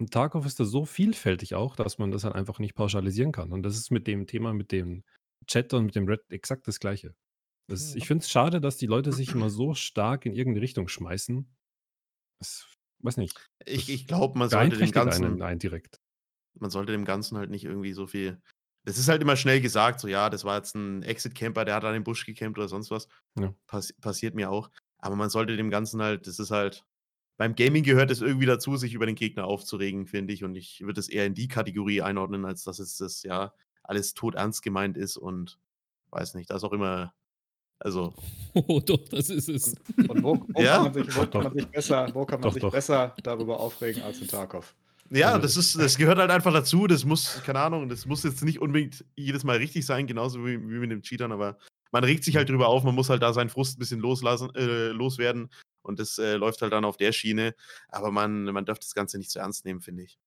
Und 0.00 0.12
Tarkov 0.12 0.46
ist 0.46 0.58
da 0.58 0.64
so 0.64 0.84
vielfältig 0.84 1.54
auch, 1.54 1.76
dass 1.76 1.98
man 1.98 2.10
das 2.10 2.24
halt 2.24 2.34
einfach 2.34 2.58
nicht 2.58 2.74
pauschalisieren 2.74 3.32
kann. 3.32 3.52
Und 3.52 3.62
das 3.62 3.76
ist 3.76 3.90
mit 3.90 4.06
dem 4.06 4.26
Thema, 4.26 4.52
mit 4.52 4.72
dem 4.72 5.04
Chat 5.46 5.72
und 5.72 5.86
mit 5.86 5.94
dem 5.94 6.08
Red 6.08 6.20
exakt 6.30 6.66
das 6.66 6.80
Gleiche. 6.80 7.14
Das, 7.68 7.94
ich 7.94 8.06
finde 8.06 8.22
es 8.22 8.30
schade, 8.30 8.60
dass 8.60 8.76
die 8.76 8.86
Leute 8.86 9.12
sich 9.12 9.30
immer 9.30 9.48
so 9.48 9.74
stark 9.74 10.26
in 10.26 10.34
irgendeine 10.34 10.62
Richtung 10.62 10.88
schmeißen. 10.88 11.48
Das, 12.40 12.66
weiß 13.00 13.16
nicht. 13.18 13.38
Ich, 13.64 13.88
ich 13.88 14.06
glaube, 14.06 14.38
man 14.38 14.50
sollte 14.50 14.76
dem 14.76 14.90
Ganzen. 14.90 15.24
Einen, 15.24 15.42
einen 15.42 15.58
direkt. 15.58 16.00
Man 16.58 16.70
sollte 16.70 16.92
dem 16.92 17.04
Ganzen 17.04 17.38
halt 17.38 17.50
nicht 17.50 17.64
irgendwie 17.64 17.92
so 17.92 18.06
viel. 18.06 18.40
Das 18.84 18.98
ist 18.98 19.08
halt 19.08 19.22
immer 19.22 19.36
schnell 19.36 19.60
gesagt, 19.60 20.00
so 20.00 20.08
ja, 20.08 20.28
das 20.28 20.44
war 20.44 20.56
jetzt 20.56 20.74
ein 20.74 21.02
Exit-Camper, 21.02 21.64
der 21.64 21.74
hat 21.74 21.84
an 21.84 21.94
den 21.94 22.04
Busch 22.04 22.26
gecampt 22.26 22.58
oder 22.58 22.68
sonst 22.68 22.90
was. 22.90 23.08
Ja. 23.38 23.54
Pass 23.66 23.92
passiert 23.94 24.34
mir 24.34 24.50
auch. 24.50 24.70
Aber 24.98 25.16
man 25.16 25.30
sollte 25.30 25.56
dem 25.56 25.70
Ganzen 25.70 26.02
halt, 26.02 26.26
das 26.26 26.38
ist 26.38 26.50
halt, 26.50 26.84
beim 27.36 27.54
Gaming 27.54 27.82
gehört 27.82 28.10
es 28.10 28.20
irgendwie 28.20 28.46
dazu, 28.46 28.76
sich 28.76 28.94
über 28.94 29.06
den 29.06 29.16
Gegner 29.16 29.46
aufzuregen, 29.46 30.06
finde 30.06 30.34
ich. 30.34 30.44
Und 30.44 30.54
ich 30.54 30.80
würde 30.80 31.00
es 31.00 31.08
eher 31.08 31.26
in 31.26 31.34
die 31.34 31.48
Kategorie 31.48 32.02
einordnen, 32.02 32.44
als 32.44 32.64
dass 32.64 32.78
es 32.78 32.96
das 32.96 33.22
ja 33.22 33.52
alles 33.82 34.14
tot 34.14 34.34
ernst 34.34 34.62
gemeint 34.62 34.96
ist 34.96 35.16
und 35.16 35.58
weiß 36.10 36.34
nicht, 36.34 36.50
da 36.50 36.56
ist 36.56 36.64
auch 36.64 36.72
immer 36.72 37.14
also. 37.78 38.14
Oh, 38.54 38.78
doch, 38.78 39.08
das 39.08 39.30
ist 39.30 39.48
es. 39.48 39.74
Und, 39.96 40.10
und 40.10 40.22
wo, 40.22 40.46
wo, 40.48 40.62
ja? 40.62 40.76
kann 40.76 40.84
man 40.84 40.94
sich, 40.94 41.16
wo, 41.16 41.26
kann 41.26 41.42
man 41.42 41.52
sich, 41.54 41.66
besser, 41.66 42.08
wo 42.14 42.24
kann 42.24 42.38
man 42.38 42.42
doch, 42.44 42.52
sich 42.52 42.62
doch. 42.62 42.70
besser 42.70 43.14
darüber 43.22 43.58
aufregen 43.58 44.02
als 44.04 44.20
in 44.20 44.28
Tarkov? 44.28 44.76
Ja, 45.10 45.28
also, 45.28 45.42
das, 45.42 45.56
ist, 45.56 45.78
das 45.78 45.96
gehört 45.96 46.18
halt 46.18 46.30
einfach 46.30 46.52
dazu. 46.52 46.86
Das 46.86 47.04
muss, 47.04 47.42
keine 47.44 47.60
Ahnung, 47.60 47.88
das 47.88 48.06
muss 48.06 48.22
jetzt 48.22 48.42
nicht 48.42 48.60
unbedingt 48.60 49.04
jedes 49.16 49.44
Mal 49.44 49.58
richtig 49.58 49.86
sein, 49.86 50.06
genauso 50.06 50.44
wie, 50.46 50.58
wie 50.58 50.78
mit 50.78 50.90
dem 50.90 51.02
Cheatern, 51.02 51.32
aber 51.32 51.58
man 51.92 52.04
regt 52.04 52.24
sich 52.24 52.36
halt 52.36 52.48
drüber 52.48 52.68
auf, 52.68 52.82
man 52.82 52.94
muss 52.94 53.08
halt 53.08 53.22
da 53.22 53.32
seinen 53.32 53.50
Frust 53.50 53.76
ein 53.76 53.78
bisschen 53.78 54.00
loslassen, 54.00 54.52
äh, 54.56 54.88
loswerden 54.88 55.48
und 55.82 56.00
das 56.00 56.18
äh, 56.18 56.34
läuft 56.34 56.60
halt 56.62 56.72
dann 56.72 56.84
auf 56.84 56.96
der 56.96 57.12
Schiene. 57.12 57.54
Aber 57.88 58.10
man, 58.10 58.44
man 58.44 58.64
darf 58.64 58.78
das 58.80 58.94
Ganze 58.94 59.18
nicht 59.18 59.30
zu 59.30 59.38
ernst 59.38 59.64
nehmen, 59.64 59.80
finde 59.80 60.02
ich. 60.02 60.18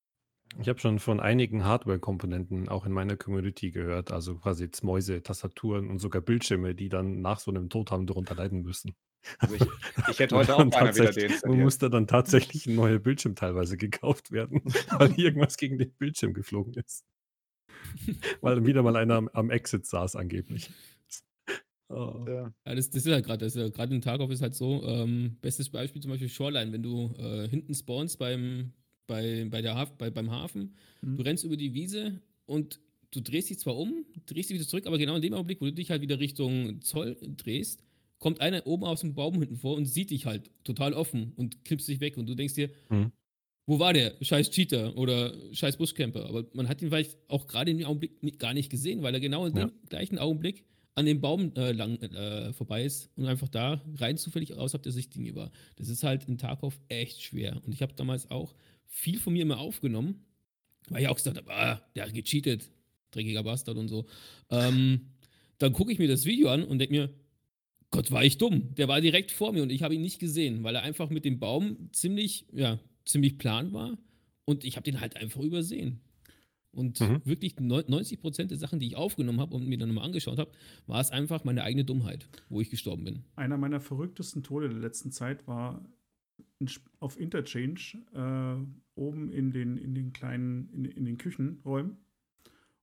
Ich 0.60 0.70
habe 0.70 0.80
schon 0.80 1.00
von 1.00 1.20
einigen 1.20 1.64
Hardware-Komponenten 1.66 2.68
auch 2.70 2.86
in 2.86 2.92
meiner 2.92 3.16
Community 3.16 3.72
gehört, 3.72 4.12
also 4.12 4.36
quasi 4.36 4.66
jetzt 4.66 4.84
Mäuse, 4.84 5.22
Tastaturen 5.22 5.90
und 5.90 6.00
sogar 6.00 6.22
Bildschirme, 6.22 6.74
die 6.74 6.90
dann 6.90 7.22
nach 7.22 7.40
so 7.40 7.52
einem 7.52 7.70
Tod 7.70 7.92
haben 7.92 8.08
darunter 8.08 8.36
leiden 8.36 8.64
müssen. 8.64 8.96
Also 9.40 9.56
ich, 9.56 9.62
ich 10.10 10.20
hätte 10.20 10.36
heute 10.36 10.56
auch 10.56 10.60
einer 10.60 10.96
wieder 10.96 11.12
den 11.12 11.62
musste 11.62 11.90
dann 11.90 12.08
tatsächlich 12.08 12.66
ein 12.66 12.76
neuer 12.76 13.00
Bildschirm 13.00 13.36
teilweise 13.36 13.78
gekauft 13.78 14.32
werden, 14.32 14.62
weil 14.98 15.14
irgendwas 15.20 15.58
gegen 15.58 15.78
den 15.78 15.92
Bildschirm 15.94 16.34
geflogen 16.34 16.74
ist. 16.74 17.06
weil 18.42 18.66
wieder 18.66 18.84
mal 18.84 18.96
einer 18.96 19.16
am, 19.16 19.30
am 19.30 19.50
Exit 19.50 19.86
saß 19.86 20.16
angeblich. 20.16 20.72
Oh. 21.90 22.26
Ja. 22.28 22.54
ja. 22.66 22.76
das, 22.76 22.90
das 22.90 23.06
ist 23.06 23.14
halt 23.14 23.26
gerade, 23.26 23.48
ja, 23.48 23.70
gerade 23.70 23.96
in 23.96 24.02
Tarkov 24.02 24.30
ist 24.30 24.42
halt 24.42 24.54
so, 24.54 24.84
ähm, 24.84 25.38
bestes 25.40 25.70
Beispiel 25.70 26.02
zum 26.02 26.12
Beispiel 26.12 26.28
Shoreline, 26.28 26.74
wenn 26.74 26.84
du 26.84 27.16
äh, 27.18 27.48
hinten 27.48 27.74
spawnst 27.74 28.20
beim, 28.20 28.74
bei, 29.08 29.48
bei 29.50 29.62
der 29.62 29.76
Haf 29.76 29.94
bei, 29.98 30.10
beim 30.10 30.32
Hafen. 30.32 30.76
Mhm. 31.02 31.18
Du 31.18 31.24
rennst 31.24 31.44
über 31.44 31.58
die 31.58 31.74
Wiese 31.74 32.22
und 32.46 32.80
du 33.12 33.22
drehst 33.22 33.50
dich 33.50 33.60
zwar 33.60 33.78
um, 33.78 34.06
drehst 34.26 34.50
dich 34.50 34.58
wieder 34.58 34.68
zurück, 34.68 34.86
aber 34.86 34.98
genau 34.98 35.16
in 35.16 35.22
dem 35.22 35.34
Augenblick, 35.34 35.62
wo 35.62 35.66
du 35.66 35.74
dich 35.74 35.90
halt 35.90 36.02
wieder 36.02 36.20
Richtung 36.20 36.82
Zoll 36.82 37.18
drehst, 37.38 37.84
kommt 38.20 38.42
einer 38.42 38.66
oben 38.66 38.84
aus 38.84 39.02
dem 39.02 39.14
Baum 39.14 39.40
hinten 39.40 39.58
vor 39.58 39.76
und 39.76 39.86
sieht 39.86 40.10
dich 40.12 40.26
halt 40.26 40.50
total 40.64 40.94
offen 40.94 41.34
und 41.36 41.64
klippst 41.66 41.88
dich 41.88 42.00
weg 42.00 42.18
und 42.18 42.28
du 42.28 42.36
denkst 42.36 42.56
dir, 42.56 42.70
mhm. 42.90 43.12
wo 43.66 43.80
war 43.80 43.94
der? 43.94 44.14
Scheiß 44.22 44.52
Cheater 44.52 44.98
oder 44.98 45.34
scheiß 45.54 45.78
Buschcamper. 45.78 46.26
Aber 46.26 46.46
man 46.54 46.68
hat 46.68 46.82
ihn 46.82 46.90
vielleicht 46.90 47.18
auch 47.28 47.48
gerade 47.48 47.72
in 47.72 47.78
dem 47.78 47.88
Augenblick 47.88 48.22
nicht, 48.24 48.40
gar 48.40 48.54
nicht 48.54 48.70
gesehen, 48.70 49.04
weil 49.04 49.14
er 49.14 49.20
genau 49.20 49.46
in 49.46 49.56
ja. 49.56 49.66
dem 49.66 49.72
gleichen 49.90 50.18
Augenblick 50.18 50.66
an 50.96 51.06
dem 51.06 51.22
Baum 51.22 51.54
äh, 51.56 51.74
lang 51.74 52.02
äh, 52.02 52.54
vorbei 52.54 52.84
ist 52.84 53.12
und 53.16 53.28
einfach 53.28 53.50
da 53.50 53.84
rein 53.98 54.18
zufällig 54.18 54.56
außerhalb 54.56 54.82
der 54.82 54.92
Sichtlinie 54.92 55.36
war. 55.36 55.52
Das 55.76 55.90
ist 55.90 56.04
halt 56.04 56.28
in 56.28 56.40
Tarkov 56.40 56.80
echt 56.90 57.22
schwer. 57.22 57.62
Und 57.64 57.72
ich 57.72 57.84
habe 57.84 57.94
damals 57.94 58.32
auch 58.32 58.56
viel 58.88 59.20
von 59.20 59.34
mir 59.34 59.44
immer 59.44 59.60
aufgenommen, 59.60 60.26
weil 60.90 61.02
ich 61.02 61.08
auch 61.08 61.16
gesagt 61.16 61.38
habe, 61.38 61.52
ah, 61.52 61.82
der 61.96 62.06
hat 62.06 62.14
gecheatet, 62.14 62.70
dreckiger 63.12 63.44
Bastard 63.44 63.78
und 63.78 63.88
so. 63.88 64.06
Ähm, 64.50 65.12
dann 65.58 65.74
gucke 65.74 65.92
ich 65.92 66.00
mir 66.00 66.08
das 66.08 66.26
Video 66.26 66.50
an 66.50 66.64
und 66.64 66.80
denke 66.80 66.94
mir, 66.94 67.14
Gott, 67.92 68.12
war 68.12 68.24
ich 68.24 68.38
dumm. 68.38 68.76
Der 68.76 68.88
war 68.88 69.02
direkt 69.02 69.32
vor 69.32 69.54
mir 69.54 69.64
und 69.64 69.72
ich 69.72 69.84
habe 69.84 69.96
ihn 69.96 70.02
nicht 70.02 70.20
gesehen, 70.20 70.64
weil 70.64 70.76
er 70.76 70.84
einfach 70.84 71.10
mit 71.10 71.26
dem 71.26 71.40
Baum 71.40 71.90
ziemlich, 71.94 72.46
ja, 72.52 72.80
ziemlich 73.06 73.38
plan 73.38 73.74
war 73.74 73.98
und 74.46 74.66
ich 74.66 74.76
habe 74.76 74.84
den 74.84 75.00
halt 75.00 75.16
einfach 75.16 75.42
übersehen. 75.42 76.02
Und 76.72 77.00
mhm. 77.00 77.22
wirklich 77.24 77.60
90 77.60 78.20
Prozent 78.20 78.52
der 78.52 78.58
Sachen, 78.58 78.80
die 78.80 78.88
ich 78.88 78.96
aufgenommen 78.96 79.42
habe 79.42 79.56
und 79.56 79.68
mir 79.68 79.80
dann 79.80 79.90
nochmal 79.90 80.06
angeschaut 80.06 80.38
habe, 80.38 80.52
war 80.86 81.00
es 81.00 81.10
einfach 81.10 81.44
meine 81.44 81.64
eigene 81.64 81.86
Dummheit, 81.86 82.28
wo 82.50 82.62
ich 82.62 82.70
gestorben 82.70 83.04
bin. 83.04 83.24
Einer 83.36 83.58
meiner 83.58 83.80
verrücktesten 83.80 84.44
Tode 84.44 84.70
der 84.70 84.78
letzten 84.78 85.12
Zeit 85.12 85.48
war 85.48 85.84
auf 87.00 87.20
Interchange 87.20 87.80
äh, 88.14 89.00
oben 89.00 89.32
in 89.32 89.52
den, 89.52 89.78
in 89.78 89.94
den 89.94 90.14
kleinen, 90.14 90.70
in, 90.72 90.86
in 90.86 91.06
den 91.06 91.18
Küchenräumen. 91.18 91.98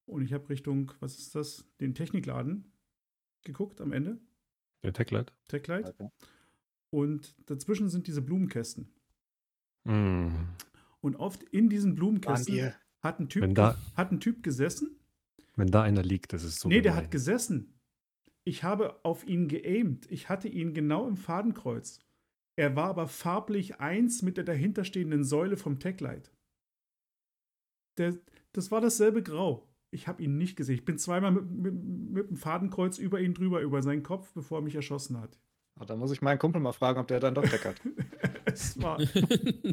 Und 0.07 0.23
ich 0.23 0.33
habe 0.33 0.49
Richtung, 0.49 0.93
was 1.01 1.19
ist 1.19 1.35
das, 1.35 1.67
den 1.81 1.95
Technikladen 1.95 2.73
geguckt 3.43 3.81
am 3.81 3.93
Ende. 3.93 4.19
Der 4.83 4.93
Techlight. 4.93 5.33
Techlight. 5.49 5.89
Okay. 5.89 6.11
Und 6.91 7.35
dazwischen 7.47 7.89
sind 7.89 8.07
diese 8.07 8.23
Blumenkästen. 8.23 8.89
Mm. 9.85 10.29
Und 11.01 11.17
oft 11.17 11.43
in 11.43 11.69
diesen 11.69 11.95
Blumenkästen 11.95 12.73
hat 13.01 13.19
ein, 13.19 13.29
typ, 13.29 13.55
da, 13.55 13.77
hat 13.97 14.13
ein 14.13 14.21
Typ 14.21 14.43
gesessen. 14.43 14.99
Wenn 15.57 15.69
da 15.69 15.83
einer 15.83 16.03
liegt, 16.03 16.33
das 16.33 16.45
ist 16.45 16.61
so. 16.61 16.69
Nee, 16.69 16.77
gemein. 16.77 16.83
der 16.85 16.97
hat 16.97 17.11
gesessen. 17.11 17.75
Ich 18.45 18.63
habe 18.63 19.05
auf 19.05 19.27
ihn 19.27 19.49
geaimt. 19.49 20.11
Ich 20.11 20.29
hatte 20.29 20.49
ihn 20.49 20.75
genau 20.75 21.07
im 21.09 21.17
Fadenkreuz. 21.17 22.01
Er 22.57 22.77
war 22.77 22.89
aber 22.89 23.09
farblich 23.09 23.81
eins 23.81 24.23
mit 24.23 24.37
der 24.37 24.45
dahinterstehenden 24.45 25.25
Säule 25.25 25.57
vom 25.57 25.81
Techlight. 25.81 26.31
Der, 27.99 28.17
das 28.53 28.71
war 28.71 28.81
dasselbe 28.81 29.23
Grau. 29.23 29.69
Ich 29.91 30.09
habe 30.09 30.23
ihn 30.23 30.37
nicht 30.39 30.57
gesehen. 30.57 30.77
Ich 30.77 30.85
bin 30.85 30.99
zweimal 30.99 31.33
mit, 31.33 31.51
mit, 31.51 31.75
mit, 31.75 32.31
dem 32.31 32.37
Fadenkreuz 32.37 32.99
über 32.99 33.21
ihn 33.21 33.35
drüber, 33.35 33.61
über 33.61 33.83
seinen 33.83 34.03
Kopf, 34.03 34.33
bevor 34.33 34.59
er 34.59 34.63
mich 34.63 34.75
erschossen 34.75 35.21
hat. 35.21 35.39
Oh, 35.81 35.85
da 35.85 35.97
muss 35.97 36.13
ich 36.13 36.23
meinen 36.23 36.39
Kumpel 36.39 36.61
mal 36.61 36.73
fragen, 36.73 37.01
ob 37.01 37.09
der 37.09 37.21
dann 37.21 37.35
doch 37.35 37.45
Tech 37.45 37.65
hat. 37.65 37.81
es 38.45 38.81
war. 38.81 39.01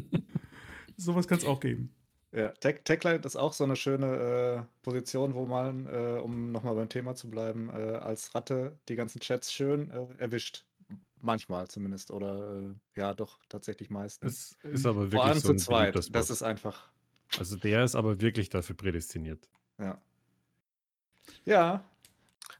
Sowas 0.96 1.26
kann 1.26 1.38
es 1.38 1.44
auch 1.44 1.60
geben. 1.60 1.94
Ja, 2.32 2.48
Tech, 2.48 2.80
Techlight 2.84 3.26
ist 3.26 3.36
auch 3.36 3.52
so 3.52 3.64
eine 3.64 3.76
schöne 3.76 4.06
äh, 4.06 4.82
Position, 4.82 5.34
wo 5.34 5.44
man, 5.44 5.86
äh, 5.86 6.18
um 6.20 6.50
nochmal 6.50 6.74
beim 6.74 6.88
Thema 6.88 7.14
zu 7.14 7.28
bleiben, 7.28 7.68
äh, 7.68 7.96
als 7.96 8.34
Ratte 8.34 8.78
die 8.88 8.96
ganzen 8.96 9.20
Chats 9.20 9.52
schön 9.52 9.90
äh, 9.90 10.06
erwischt. 10.18 10.64
Manchmal 11.22 11.68
zumindest. 11.68 12.10
Oder 12.10 12.60
äh, 12.60 12.74
ja, 12.96 13.14
doch, 13.14 13.38
tatsächlich 13.48 13.90
meistens. 13.90 14.56
Es 14.62 14.80
ist 14.80 14.86
aber 14.86 15.02
wirklich 15.02 15.14
Vor 15.14 15.24
allem 15.24 15.38
so 15.38 15.48
zu 15.54 15.56
zweit. 15.56 16.14
Das 16.14 16.30
ist 16.30 16.42
einfach. 16.42 16.90
Also 17.38 17.56
der 17.56 17.84
ist 17.84 17.94
aber 17.94 18.20
wirklich 18.20 18.50
dafür 18.50 18.76
prädestiniert. 18.76 19.48
Ja. 19.78 20.02
Ja. 21.44 21.84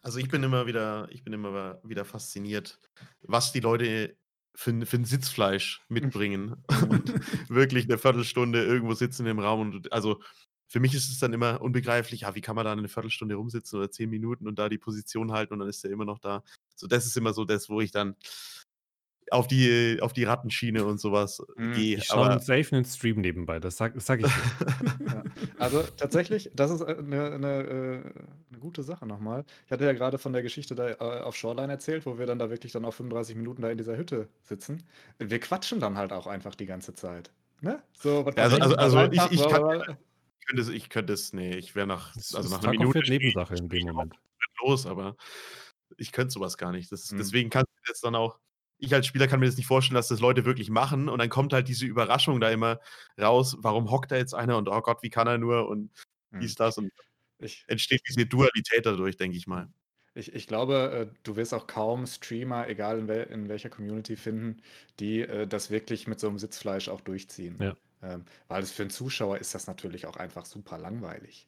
Also 0.00 0.18
ich 0.18 0.28
bin 0.28 0.42
immer 0.42 0.66
wieder, 0.66 1.08
ich 1.10 1.24
bin 1.24 1.32
immer 1.32 1.80
wieder 1.82 2.04
fasziniert, 2.04 2.78
was 3.22 3.52
die 3.52 3.60
Leute 3.60 4.16
für, 4.54 4.86
für 4.86 4.96
ein 4.96 5.04
Sitzfleisch 5.04 5.82
mitbringen 5.88 6.62
und 6.88 7.12
wirklich 7.50 7.84
eine 7.84 7.98
Viertelstunde 7.98 8.64
irgendwo 8.64 8.94
sitzen 8.94 9.26
im 9.26 9.40
Raum. 9.40 9.60
Und 9.60 9.92
also 9.92 10.20
für 10.72 10.80
mich 10.80 10.94
ist 10.94 11.10
es 11.10 11.18
dann 11.18 11.34
immer 11.34 11.60
unbegreiflich, 11.60 12.22
ja, 12.22 12.34
wie 12.34 12.40
kann 12.40 12.56
man 12.56 12.64
da 12.64 12.72
eine 12.72 12.88
Viertelstunde 12.88 13.34
rumsitzen 13.34 13.78
oder 13.78 13.90
zehn 13.90 14.08
Minuten 14.08 14.48
und 14.48 14.58
da 14.58 14.70
die 14.70 14.78
Position 14.78 15.30
halten 15.30 15.52
und 15.52 15.58
dann 15.58 15.68
ist 15.68 15.84
er 15.84 15.90
immer 15.90 16.06
noch 16.06 16.18
da. 16.18 16.42
So, 16.74 16.86
das 16.86 17.04
ist 17.04 17.14
immer 17.18 17.34
so 17.34 17.44
das, 17.44 17.68
wo 17.68 17.82
ich 17.82 17.90
dann 17.90 18.16
auf 19.30 19.46
die, 19.48 19.98
auf 20.00 20.14
die 20.14 20.24
Rattenschiene 20.24 20.84
und 20.86 20.98
sowas 20.98 21.42
Mhm. 21.56 21.72
gehe. 21.74 21.98
Ich 21.98 22.04
schaue 22.06 22.38
safe 22.40 22.74
einen 22.74 22.86
Stream 22.86 23.20
nebenbei, 23.20 23.60
das 23.60 23.76
sag, 23.76 23.92
das 23.94 24.06
sag 24.06 24.20
ich 24.20 24.26
dir. 24.26 24.32
Ja. 25.12 25.22
Also 25.58 25.82
tatsächlich, 25.98 26.50
das 26.54 26.70
ist 26.70 26.80
äh, 26.80 26.96
eine, 26.98 27.32
eine, 27.32 27.62
äh, 27.62 28.02
eine 28.50 28.58
gute 28.58 28.82
Sache 28.82 29.06
nochmal. 29.06 29.44
Ich 29.66 29.72
hatte 29.72 29.84
ja 29.84 29.92
gerade 29.92 30.16
von 30.16 30.32
der 30.32 30.42
Geschichte 30.42 30.74
da 30.74 30.88
äh, 30.88 30.94
auf 30.96 31.36
Shoreline 31.36 31.70
erzählt, 31.72 32.06
wo 32.06 32.18
wir 32.18 32.24
dann 32.26 32.38
da 32.38 32.48
wirklich 32.50 32.72
dann 32.72 32.84
auch 32.86 32.94
35 32.94 33.36
Minuten 33.36 33.60
da 33.60 33.68
in 33.70 33.76
dieser 33.78 33.96
Hütte 33.98 34.28
sitzen. 34.42 34.82
Wir 35.18 35.38
quatschen 35.38 35.80
dann 35.80 35.98
halt 35.98 36.12
auch 36.14 36.26
einfach 36.26 36.54
die 36.54 36.66
ganze 36.66 36.94
Zeit. 36.94 37.30
Ne? 37.60 37.82
So, 37.92 38.24
was 38.24 38.34
Ja, 38.36 38.44
also- 38.44 38.56
also- 38.56 38.76
also 38.76 38.98
ich- 39.12 39.20
einfach, 39.20 39.30
ich 39.30 39.48
kann-. 39.48 39.96
Ich 40.42 40.46
könnte 40.46 40.62
es, 40.62 40.68
ich 40.68 40.88
könnte 40.88 41.12
es, 41.12 41.32
nee, 41.32 41.56
ich 41.56 41.74
wäre 41.76 41.86
nach, 41.86 42.14
Das 42.14 42.34
also 42.34 42.48
nach 42.48 42.62
einer 42.64 42.72
Minute 42.72 43.00
Nebensache 43.08 43.54
in 43.54 43.68
dem 43.68 43.86
Moment. 43.86 44.14
los, 44.60 44.86
aber 44.86 45.16
ich 45.96 46.10
könnte 46.12 46.32
sowas 46.32 46.58
gar 46.58 46.72
nicht. 46.72 46.90
Das, 46.90 47.12
Mhm. 47.12 47.18
Deswegen 47.18 47.50
kann 47.50 47.64
ich 47.82 47.88
jetzt 47.88 48.04
dann 48.04 48.14
auch, 48.14 48.38
ich 48.78 48.92
als 48.92 49.06
Spieler 49.06 49.28
kann 49.28 49.38
mir 49.40 49.46
das 49.46 49.56
nicht 49.56 49.66
vorstellen, 49.66 49.94
dass 49.94 50.08
das 50.08 50.20
Leute 50.20 50.44
wirklich 50.44 50.68
machen 50.68 51.08
und 51.08 51.18
dann 51.20 51.28
kommt 51.28 51.52
halt 51.52 51.68
diese 51.68 51.86
Überraschung 51.86 52.40
da 52.40 52.50
immer 52.50 52.80
raus, 53.20 53.56
warum 53.60 53.90
hockt 53.90 54.10
da 54.10 54.16
jetzt 54.16 54.34
einer 54.34 54.56
und 54.58 54.68
oh 54.68 54.80
Gott, 54.80 55.02
wie 55.02 55.10
kann 55.10 55.26
er 55.28 55.38
nur 55.38 55.68
und 55.68 55.90
Mhm. 56.30 56.40
dies, 56.40 56.54
das 56.54 56.78
und 56.78 56.90
Ich, 57.38 57.64
entsteht 57.68 58.02
diese 58.08 58.26
Dualität 58.26 58.86
dadurch, 58.86 59.16
denke 59.16 59.36
ich 59.36 59.46
mal. 59.46 59.68
Ich, 60.14 60.34
ich 60.34 60.46
glaube, 60.46 61.10
äh, 61.12 61.18
du 61.22 61.36
wirst 61.36 61.54
auch 61.54 61.66
kaum 61.66 62.06
Streamer, 62.06 62.68
egal 62.68 62.98
in, 62.98 63.08
wel 63.08 63.24
in 63.24 63.48
welcher 63.48 63.70
Community, 63.70 64.16
finden, 64.16 64.62
die 64.98 65.20
äh, 65.20 65.46
das 65.46 65.70
wirklich 65.70 66.06
mit 66.06 66.20
so 66.20 66.28
einem 66.28 66.38
Sitzfleisch 66.38 66.88
auch 66.88 67.00
durchziehen. 67.00 67.56
Ja. 67.60 67.76
Ähm, 68.02 68.24
weil 68.48 68.62
es 68.62 68.72
für 68.72 68.82
einen 68.82 68.90
Zuschauer 68.90 69.38
ist 69.38 69.54
das 69.54 69.66
natürlich 69.66 70.06
auch 70.06 70.16
einfach 70.16 70.44
super 70.44 70.78
langweilig. 70.78 71.46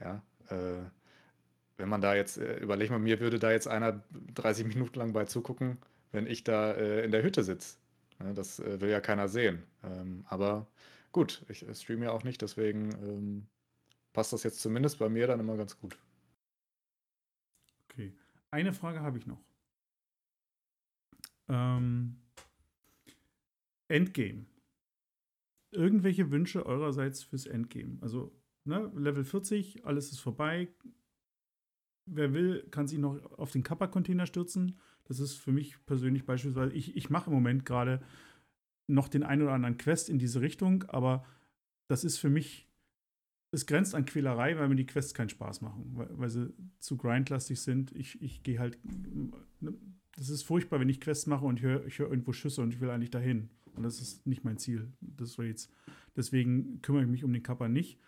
Ja. 0.00 0.22
Äh, 0.50 0.84
wenn 1.78 1.88
man 1.88 2.00
da 2.00 2.14
jetzt, 2.14 2.38
äh, 2.38 2.58
überleg 2.58 2.90
mal, 2.90 2.98
mir 2.98 3.20
würde 3.20 3.38
da 3.38 3.50
jetzt 3.50 3.68
einer 3.68 4.02
30 4.34 4.66
Minuten 4.66 4.98
lang 4.98 5.12
bei 5.12 5.24
zugucken, 5.24 5.78
wenn 6.12 6.26
ich 6.26 6.44
da 6.44 6.72
äh, 6.72 7.04
in 7.04 7.10
der 7.10 7.22
Hütte 7.22 7.44
sitze. 7.44 7.76
Ja, 8.20 8.32
das 8.32 8.58
äh, 8.60 8.80
will 8.80 8.90
ja 8.90 9.00
keiner 9.00 9.28
sehen. 9.28 9.62
Ähm, 9.84 10.24
aber 10.28 10.66
gut, 11.12 11.44
ich 11.48 11.66
streame 11.74 12.06
ja 12.06 12.12
auch 12.12 12.24
nicht, 12.24 12.40
deswegen 12.40 12.92
ähm, 13.02 13.46
passt 14.12 14.32
das 14.32 14.42
jetzt 14.42 14.60
zumindest 14.60 14.98
bei 14.98 15.08
mir 15.08 15.26
dann 15.26 15.40
immer 15.40 15.56
ganz 15.56 15.78
gut. 15.78 15.98
Okay. 17.90 18.12
Eine 18.50 18.72
Frage 18.72 19.00
habe 19.00 19.18
ich 19.18 19.26
noch. 19.26 19.40
Ähm, 21.48 22.16
Endgame. 23.88 24.46
Irgendwelche 25.70 26.30
Wünsche 26.30 26.64
eurerseits 26.64 27.22
fürs 27.22 27.46
Endgame? 27.46 27.98
Also, 28.00 28.32
ne, 28.64 28.90
Level 28.94 29.24
40, 29.24 29.84
alles 29.84 30.12
ist 30.12 30.20
vorbei. 30.20 30.68
Wer 32.06 32.32
will, 32.32 32.66
kann 32.70 32.86
sich 32.86 32.98
noch 32.98 33.20
auf 33.32 33.50
den 33.50 33.62
Kappa-Container 33.62 34.26
stürzen. 34.26 34.78
Das 35.04 35.20
ist 35.20 35.34
für 35.34 35.52
mich 35.52 35.76
persönlich 35.86 36.24
beispielsweise, 36.24 36.72
ich, 36.72 36.96
ich 36.96 37.10
mache 37.10 37.30
im 37.30 37.34
Moment 37.34 37.64
gerade 37.64 38.02
noch 38.88 39.08
den 39.08 39.22
einen 39.22 39.42
oder 39.42 39.52
anderen 39.52 39.78
Quest 39.78 40.08
in 40.08 40.18
diese 40.18 40.40
Richtung, 40.40 40.84
aber 40.88 41.24
das 41.88 42.04
ist 42.04 42.18
für 42.18 42.30
mich, 42.30 42.68
es 43.52 43.66
grenzt 43.66 43.94
an 43.94 44.04
Quälerei, 44.04 44.58
weil 44.58 44.68
mir 44.68 44.76
die 44.76 44.86
Quests 44.86 45.14
keinen 45.14 45.28
Spaß 45.28 45.60
machen, 45.60 45.92
weil, 45.94 46.08
weil 46.12 46.28
sie 46.28 46.52
zu 46.78 46.96
grindlastig 46.96 47.60
sind. 47.60 47.92
Ich, 47.92 48.20
ich 48.20 48.42
gehe 48.42 48.58
halt, 48.58 48.78
das 50.16 50.28
ist 50.28 50.42
furchtbar, 50.42 50.80
wenn 50.80 50.88
ich 50.88 51.00
Quests 51.00 51.26
mache 51.26 51.44
und 51.44 51.58
ich 51.58 51.64
höre 51.64 51.82
hör 51.88 52.10
irgendwo 52.10 52.32
Schüsse 52.32 52.62
und 52.62 52.74
ich 52.74 52.80
will 52.80 52.90
eigentlich 52.90 53.10
dahin. 53.10 53.50
Und 53.76 53.82
das 53.82 54.00
ist 54.00 54.26
nicht 54.26 54.44
mein 54.44 54.58
Ziel 54.58 54.92
des 55.00 55.38
Raids. 55.38 55.70
Deswegen 56.16 56.80
kümmere 56.82 57.04
ich 57.04 57.10
mich 57.10 57.24
um 57.24 57.32
den 57.32 57.42
Kappa 57.42 57.68
nicht. 57.68 58.00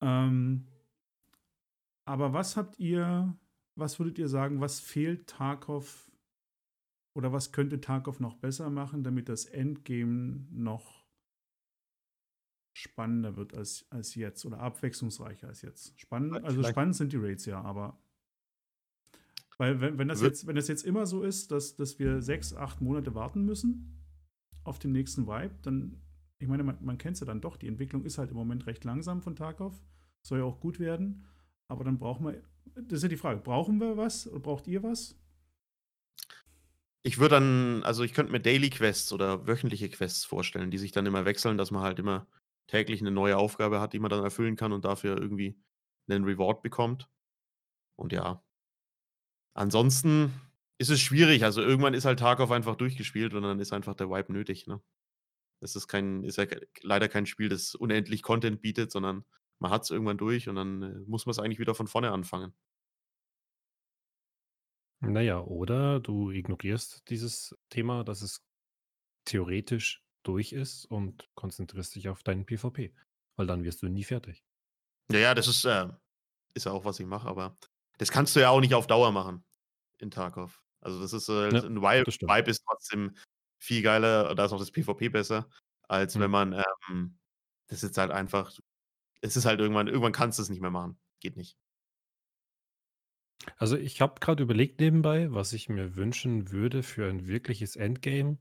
Ähm, 0.00 0.66
aber 2.04 2.32
was 2.32 2.56
habt 2.56 2.78
ihr, 2.78 3.36
was 3.74 3.98
würdet 3.98 4.18
ihr 4.18 4.28
sagen, 4.28 4.60
was 4.60 4.80
fehlt 4.80 5.26
Tarkov 5.26 6.10
oder 7.14 7.32
was 7.32 7.52
könnte 7.52 7.80
Tarkov 7.80 8.20
noch 8.20 8.36
besser 8.36 8.70
machen, 8.70 9.02
damit 9.02 9.28
das 9.28 9.44
Endgame 9.44 10.46
noch 10.50 11.04
spannender 12.72 13.36
wird 13.36 13.54
als, 13.54 13.86
als 13.90 14.14
jetzt 14.14 14.46
oder 14.46 14.60
abwechslungsreicher 14.60 15.48
als 15.48 15.62
jetzt? 15.62 16.00
Spannend, 16.00 16.34
also 16.44 16.58
Vielleicht- 16.58 16.70
spannend 16.70 16.94
sind 16.94 17.12
die 17.12 17.16
Raids 17.16 17.44
ja, 17.44 17.60
aber 17.60 17.98
weil 19.58 19.80
wenn, 19.80 19.98
wenn, 19.98 20.06
das 20.06 20.22
jetzt, 20.22 20.46
wenn 20.46 20.54
das 20.54 20.68
jetzt 20.68 20.84
immer 20.84 21.04
so 21.04 21.24
ist, 21.24 21.50
dass, 21.50 21.74
dass 21.74 21.98
wir 21.98 22.22
sechs, 22.22 22.54
acht 22.54 22.80
Monate 22.80 23.16
warten 23.16 23.44
müssen 23.44 23.97
auf 24.68 24.78
den 24.78 24.92
nächsten 24.92 25.26
Vibe, 25.26 25.54
dann, 25.62 26.00
ich 26.38 26.48
meine, 26.48 26.62
man, 26.62 26.78
man 26.80 26.98
kennt 26.98 27.14
es 27.14 27.20
ja 27.20 27.26
dann 27.26 27.40
doch, 27.40 27.56
die 27.56 27.68
Entwicklung 27.68 28.04
ist 28.04 28.18
halt 28.18 28.30
im 28.30 28.36
Moment 28.36 28.66
recht 28.66 28.84
langsam 28.84 29.22
von 29.22 29.36
Tarkov, 29.36 29.74
soll 30.22 30.38
ja 30.38 30.44
auch 30.44 30.60
gut 30.60 30.78
werden, 30.78 31.24
aber 31.68 31.84
dann 31.84 31.98
brauchen 31.98 32.26
wir, 32.26 32.42
das 32.74 32.98
ist 32.98 33.02
ja 33.02 33.08
die 33.08 33.16
Frage, 33.16 33.40
brauchen 33.40 33.80
wir 33.80 33.96
was 33.96 34.28
oder 34.28 34.40
braucht 34.40 34.66
ihr 34.68 34.82
was? 34.82 35.16
Ich 37.02 37.18
würde 37.18 37.36
dann, 37.36 37.82
also 37.84 38.02
ich 38.02 38.12
könnte 38.12 38.32
mir 38.32 38.40
Daily 38.40 38.70
Quests 38.70 39.12
oder 39.12 39.46
wöchentliche 39.46 39.88
Quests 39.88 40.24
vorstellen, 40.24 40.70
die 40.70 40.78
sich 40.78 40.92
dann 40.92 41.06
immer 41.06 41.24
wechseln, 41.24 41.56
dass 41.56 41.70
man 41.70 41.82
halt 41.82 41.98
immer 41.98 42.26
täglich 42.66 43.00
eine 43.00 43.10
neue 43.10 43.36
Aufgabe 43.36 43.80
hat, 43.80 43.92
die 43.92 43.98
man 43.98 44.10
dann 44.10 44.22
erfüllen 44.22 44.56
kann 44.56 44.72
und 44.72 44.84
dafür 44.84 45.16
irgendwie 45.16 45.58
einen 46.08 46.24
Reward 46.24 46.62
bekommt. 46.62 47.08
Und 47.96 48.12
ja. 48.12 48.42
Ansonsten 49.54 50.32
ist 50.78 50.90
es 50.90 51.00
schwierig. 51.00 51.44
Also 51.44 51.60
irgendwann 51.60 51.94
ist 51.94 52.04
halt 52.04 52.20
Tarkov 52.20 52.50
einfach 52.50 52.76
durchgespielt 52.76 53.34
und 53.34 53.42
dann 53.42 53.60
ist 53.60 53.72
einfach 53.72 53.94
der 53.94 54.08
Wipe 54.10 54.32
nötig. 54.32 54.66
Ne? 54.66 54.80
Das 55.60 55.76
ist 55.76 55.88
kein, 55.88 56.22
ist 56.24 56.38
ja 56.38 56.46
leider 56.82 57.08
kein 57.08 57.26
Spiel, 57.26 57.48
das 57.48 57.74
unendlich 57.74 58.22
Content 58.22 58.62
bietet, 58.62 58.92
sondern 58.92 59.24
man 59.58 59.72
hat 59.72 59.82
es 59.82 59.90
irgendwann 59.90 60.18
durch 60.18 60.48
und 60.48 60.54
dann 60.54 60.82
äh, 60.82 61.00
muss 61.06 61.26
man 61.26 61.32
es 61.32 61.40
eigentlich 61.40 61.58
wieder 61.58 61.74
von 61.74 61.88
vorne 61.88 62.12
anfangen. 62.12 62.54
Naja, 65.00 65.40
oder 65.40 66.00
du 66.00 66.30
ignorierst 66.30 67.08
dieses 67.08 67.56
Thema, 67.68 68.02
dass 68.02 68.22
es 68.22 68.44
theoretisch 69.24 70.02
durch 70.24 70.52
ist 70.52 70.86
und 70.86 71.28
konzentrierst 71.34 71.94
dich 71.94 72.08
auf 72.08 72.22
deinen 72.22 72.46
PvP, 72.46 72.92
weil 73.36 73.46
dann 73.46 73.62
wirst 73.62 73.82
du 73.82 73.88
nie 73.88 74.04
fertig. 74.04 74.44
Ja, 75.10 75.18
ja, 75.18 75.34
das 75.34 75.46
ist, 75.46 75.64
äh, 75.64 75.88
ist 76.54 76.66
ja 76.66 76.72
auch, 76.72 76.84
was 76.84 76.98
ich 77.00 77.06
mache, 77.06 77.28
aber 77.28 77.56
das 77.98 78.10
kannst 78.10 78.34
du 78.34 78.40
ja 78.40 78.50
auch 78.50 78.60
nicht 78.60 78.74
auf 78.74 78.86
Dauer 78.86 79.12
machen 79.12 79.44
in 79.98 80.10
Tarkov. 80.10 80.62
Also 80.80 81.00
das 81.00 81.12
ist 81.12 81.28
äh, 81.28 81.52
Ja, 81.52 81.62
ein 81.64 81.82
Vibe. 81.82 82.06
Vibe 82.06 82.50
ist 82.50 82.64
trotzdem 82.64 83.16
viel 83.58 83.82
geiler, 83.82 84.34
da 84.34 84.44
ist 84.44 84.52
auch 84.52 84.58
das 84.58 84.70
PvP 84.70 85.08
besser, 85.08 85.48
als 85.88 86.14
Mhm. 86.14 86.20
wenn 86.20 86.30
man, 86.30 86.64
ähm, 86.88 87.18
das 87.66 87.82
ist 87.82 87.98
halt 87.98 88.10
einfach, 88.10 88.52
es 89.20 89.36
ist 89.36 89.44
halt 89.44 89.60
irgendwann, 89.60 89.88
irgendwann 89.88 90.12
kannst 90.12 90.38
du 90.38 90.42
es 90.42 90.48
nicht 90.48 90.60
mehr 90.60 90.70
machen. 90.70 90.98
Geht 91.20 91.36
nicht. 91.36 91.56
Also 93.56 93.76
ich 93.76 94.00
habe 94.00 94.20
gerade 94.20 94.42
überlegt 94.42 94.80
nebenbei, 94.80 95.32
was 95.32 95.52
ich 95.52 95.68
mir 95.68 95.96
wünschen 95.96 96.50
würde 96.50 96.82
für 96.82 97.08
ein 97.08 97.26
wirkliches 97.26 97.76
Endgame, 97.76 98.38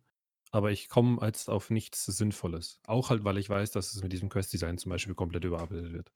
aber 0.52 0.72
ich 0.72 0.90
komme 0.90 1.26
jetzt 1.26 1.50
auf 1.50 1.70
nichts 1.70 2.06
Sinnvolles. 2.06 2.80
Auch 2.86 3.10
halt, 3.10 3.24
weil 3.24 3.38
ich 3.38 3.50
weiß, 3.50 3.72
dass 3.72 3.94
es 3.94 4.04
mit 4.04 4.12
diesem 4.12 4.30
Quest-Design 4.30 4.78
zum 4.78 4.90
Beispiel 4.90 5.16
komplett 5.16 5.44
überarbeitet 5.44 5.94
wird. 5.94 6.12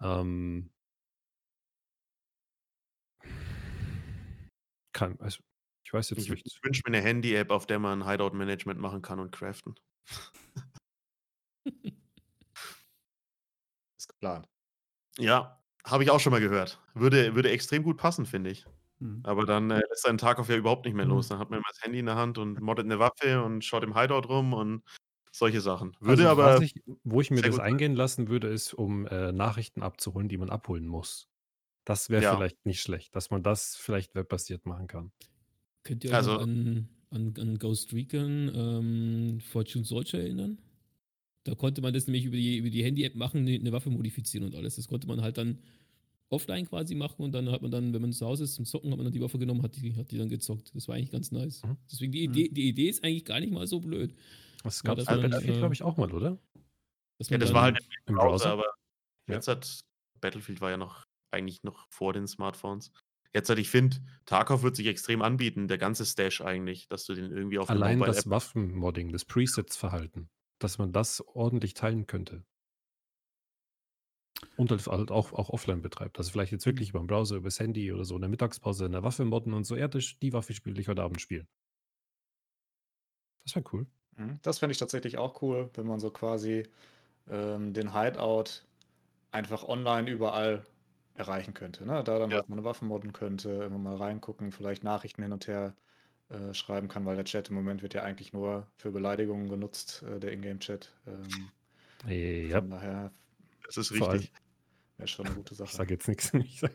Ähm, 0.00 0.70
kann, 4.92 5.18
also 5.20 5.42
weiß 5.94 6.10
jetzt 6.10 6.18
Ich, 6.24 6.30
nicht. 6.30 6.46
ich 6.46 6.58
wünsche 6.62 6.82
mir 6.86 6.96
eine 6.96 7.06
Handy-App, 7.06 7.50
auf 7.50 7.66
der 7.66 7.78
man 7.78 8.06
Hideout-Management 8.08 8.78
machen 8.80 9.00
kann 9.02 9.18
und 9.20 9.32
craften. 9.32 9.74
Ist 13.98 14.08
geplant. 14.08 14.48
Ja, 15.18 15.60
habe 15.86 16.04
ich 16.04 16.10
auch 16.10 16.20
schon 16.20 16.32
mal 16.32 16.40
gehört. 16.40 16.80
Würde, 16.94 17.34
würde 17.34 17.50
extrem 17.50 17.82
gut 17.82 17.96
passen, 17.98 18.26
finde 18.26 18.50
ich. 18.50 18.66
Hm. 19.00 19.20
Aber 19.24 19.46
dann 19.46 19.70
äh, 19.70 19.80
lässt 19.90 20.06
einen 20.08 20.18
Tarkov 20.18 20.48
ja 20.48 20.56
überhaupt 20.56 20.84
nicht 20.86 20.94
mehr 20.94 21.06
Mhm. 21.06 21.12
los. 21.12 21.28
Dann 21.28 21.38
hat 21.38 21.50
man 21.50 21.58
immer 21.60 21.68
das 21.70 21.82
Handy 21.82 21.98
in 22.00 22.06
der 22.06 22.16
Hand 22.16 22.38
und 22.38 22.60
moddet 22.60 22.86
eine 22.86 22.98
Waffe 22.98 23.42
und 23.42 23.64
schaut 23.64 23.84
im 23.84 23.98
Hideout 23.98 24.28
rum 24.28 24.52
und 24.54 24.82
solche 25.32 25.60
Sachen. 25.60 25.96
Würde 26.00 26.28
Also, 26.28 26.42
aber. 26.42 26.62
ich, 26.62 26.74
wo 27.04 27.20
ich 27.20 27.30
mir 27.30 27.42
das 27.42 27.58
eingehen 27.58 27.94
lassen 27.96 28.28
würde, 28.28 28.48
ist, 28.48 28.72
um 28.74 29.06
äh, 29.06 29.32
Nachrichten 29.32 29.82
abzuholen, 29.82 30.28
die 30.28 30.38
man 30.38 30.50
abholen 30.50 30.86
muss. 30.86 31.28
Das 31.86 32.10
wäre 32.10 32.22
Ja. 32.24 32.36
vielleicht 32.36 32.64
nicht 32.66 32.82
schlecht, 32.82 33.14
dass 33.16 33.30
man 33.30 33.42
das 33.42 33.76
vielleicht 33.76 34.14
webbasiert 34.14 34.66
machen 34.66 34.86
kann. 34.88 35.12
Könnt 35.84 36.02
ihr 36.04 36.10
euch 36.10 36.16
Also- 36.16 36.32
an, 36.38 36.88
an, 37.10 37.34
an 37.38 37.58
Ghost 37.58 37.92
Recon 37.92 38.50
ähm, 38.54 39.40
Fortune 39.40 39.84
Soldier 39.84 40.20
erinnern? 40.20 40.58
Da 41.44 41.54
konnte 41.54 41.82
man 41.82 41.92
das 41.92 42.06
nämlich 42.06 42.24
über 42.24 42.36
die, 42.36 42.56
über 42.56 42.70
die 42.70 42.82
Handy-App 42.82 43.14
machen, 43.14 43.40
eine, 43.42 43.54
eine 43.54 43.70
Waffe 43.72 43.90
modifizieren 43.90 44.46
und 44.46 44.54
alles. 44.54 44.76
Das 44.76 44.88
konnte 44.88 45.06
man 45.06 45.20
halt 45.20 45.36
dann 45.36 45.58
offline 46.30 46.66
quasi 46.66 46.94
machen 46.94 47.22
und 47.22 47.32
dann 47.32 47.50
hat 47.50 47.60
man 47.60 47.70
dann, 47.70 47.92
wenn 47.92 48.00
man 48.00 48.12
zu 48.14 48.26
Hause 48.26 48.44
ist 48.44 48.54
zum 48.54 48.64
Zocken, 48.64 48.90
hat 48.90 48.96
man 48.96 49.04
dann 49.04 49.12
die 49.12 49.20
Waffe 49.20 49.38
genommen, 49.38 49.62
hat 49.62 49.76
die, 49.76 49.94
hat 49.94 50.10
die 50.10 50.16
dann 50.18 50.30
gezockt. 50.30 50.74
Das 50.74 50.88
war 50.88 50.96
eigentlich 50.96 51.10
ganz 51.10 51.30
nice. 51.32 51.62
Mhm. 51.62 51.76
Deswegen 51.92 52.12
die 52.12 52.26
Mhm. 52.26 52.34
Idee, 52.34 52.48
die 52.48 52.68
Idee 52.68 52.88
ist 52.88 53.04
eigentlich 53.04 53.26
gar 53.26 53.38
nicht 53.40 53.52
mal 53.52 53.66
so 53.66 53.78
blöd. 53.80 54.14
Das 54.62 54.82
gab 54.82 54.96
es 54.98 55.04
Battlefield, 55.04 55.56
äh, 55.56 55.58
glaube 55.58 55.74
ich, 55.74 55.82
auch 55.82 55.98
mal, 55.98 56.10
oder? 56.10 56.38
Ja, 57.28 57.36
das 57.38 57.52
war 57.52 57.62
halt 57.64 57.78
Im 58.06 58.14
Browser, 58.14 58.26
Browser. 58.26 58.50
aber 58.52 58.64
Ja. 59.28 59.34
jetzt 59.34 59.48
hat 59.48 59.84
Battlefield 60.22 60.62
war 60.62 60.70
ja 60.70 60.78
noch 60.78 61.04
eigentlich 61.30 61.62
noch 61.62 61.86
vor 61.90 62.14
den 62.14 62.26
Smartphones. 62.26 62.90
Jetzt 63.34 63.48
halt, 63.48 63.58
ich 63.58 63.68
finde, 63.68 63.96
Tarkov 64.26 64.62
wird 64.62 64.76
sich 64.76 64.86
extrem 64.86 65.20
anbieten, 65.20 65.66
der 65.66 65.76
ganze 65.76 66.06
Stash 66.06 66.40
eigentlich, 66.40 66.86
dass 66.86 67.04
du 67.04 67.14
den 67.14 67.32
irgendwie 67.32 67.58
auf 67.58 67.68
Allein 67.68 67.98
das. 67.98 68.30
Waffenmodding, 68.30 69.10
das 69.10 69.24
Presets-Verhalten, 69.24 70.30
dass 70.60 70.78
man 70.78 70.92
das 70.92 71.20
ordentlich 71.20 71.74
teilen 71.74 72.06
könnte. 72.06 72.44
Und 74.56 74.70
halt 74.70 74.86
halt 74.86 75.10
auch, 75.10 75.32
auch 75.32 75.50
offline 75.50 75.82
betreibt. 75.82 76.18
Also 76.18 76.30
vielleicht 76.30 76.52
jetzt 76.52 76.66
wirklich 76.66 76.90
über 76.90 77.00
den 77.00 77.08
Browser, 77.08 77.36
übers 77.36 77.58
Handy 77.58 77.92
oder 77.92 78.04
so 78.04 78.14
in 78.14 78.20
der 78.20 78.30
Mittagspause 78.30 78.84
eine 78.84 79.02
Waffe 79.02 79.24
modden 79.24 79.52
und 79.52 79.64
so, 79.64 79.74
ja, 79.74 79.88
das, 79.88 80.16
die 80.22 80.32
Waffe 80.32 80.54
spiele 80.54 80.80
ich 80.80 80.86
heute 80.86 81.02
Abend 81.02 81.20
spielen. 81.20 81.48
Das 83.44 83.56
wäre 83.56 83.64
cool. 83.72 83.86
Mhm. 84.16 84.38
Das 84.42 84.60
fände 84.60 84.72
ich 84.72 84.78
tatsächlich 84.78 85.18
auch 85.18 85.42
cool, 85.42 85.70
wenn 85.74 85.86
man 85.86 85.98
so 85.98 86.10
quasi 86.10 86.64
ähm, 87.28 87.72
den 87.72 87.92
Hideout 87.94 88.62
einfach 89.32 89.64
online 89.64 90.08
überall 90.08 90.64
erreichen 91.14 91.54
könnte. 91.54 91.86
Ne? 91.86 92.02
Da 92.04 92.18
dann 92.18 92.30
Ja. 92.30 92.38
halt 92.38 92.48
mal 92.48 92.56
eine 92.56 92.64
Waffe 92.64 92.84
modden 92.84 93.12
könnte, 93.12 93.50
immer 93.64 93.78
mal 93.78 93.96
reingucken, 93.96 94.52
vielleicht 94.52 94.84
Nachrichten 94.84 95.22
hin 95.22 95.32
und 95.32 95.46
her 95.46 95.74
äh, 96.30 96.52
schreiben 96.54 96.88
kann, 96.88 97.04
weil 97.06 97.16
der 97.16 97.24
Chat 97.24 97.50
im 97.50 97.54
Moment 97.54 97.82
wird 97.82 97.94
ja 97.94 98.02
eigentlich 98.02 98.32
nur 98.32 98.66
für 98.76 98.90
Beleidigungen 98.90 99.48
genutzt, 99.48 100.02
äh, 100.02 100.18
der 100.18 100.32
Ingame-Chat. 100.32 100.92
Ähm, 101.06 101.48
Ja, 102.10 102.60
von 102.60 102.70
daher 102.70 103.12
Das 103.66 103.76
ist 103.76 103.92
richtig. 103.92 104.32
wäre 104.96 105.08
schon 105.08 105.26
eine 105.26 105.34
gute 105.34 105.52
ich 105.54 105.58
Sache. 105.58 105.76
sage 105.76 105.94
jetzt 105.94 106.08
nichts. 106.08 106.32
Ich 106.46 106.60
sag, 106.60 106.72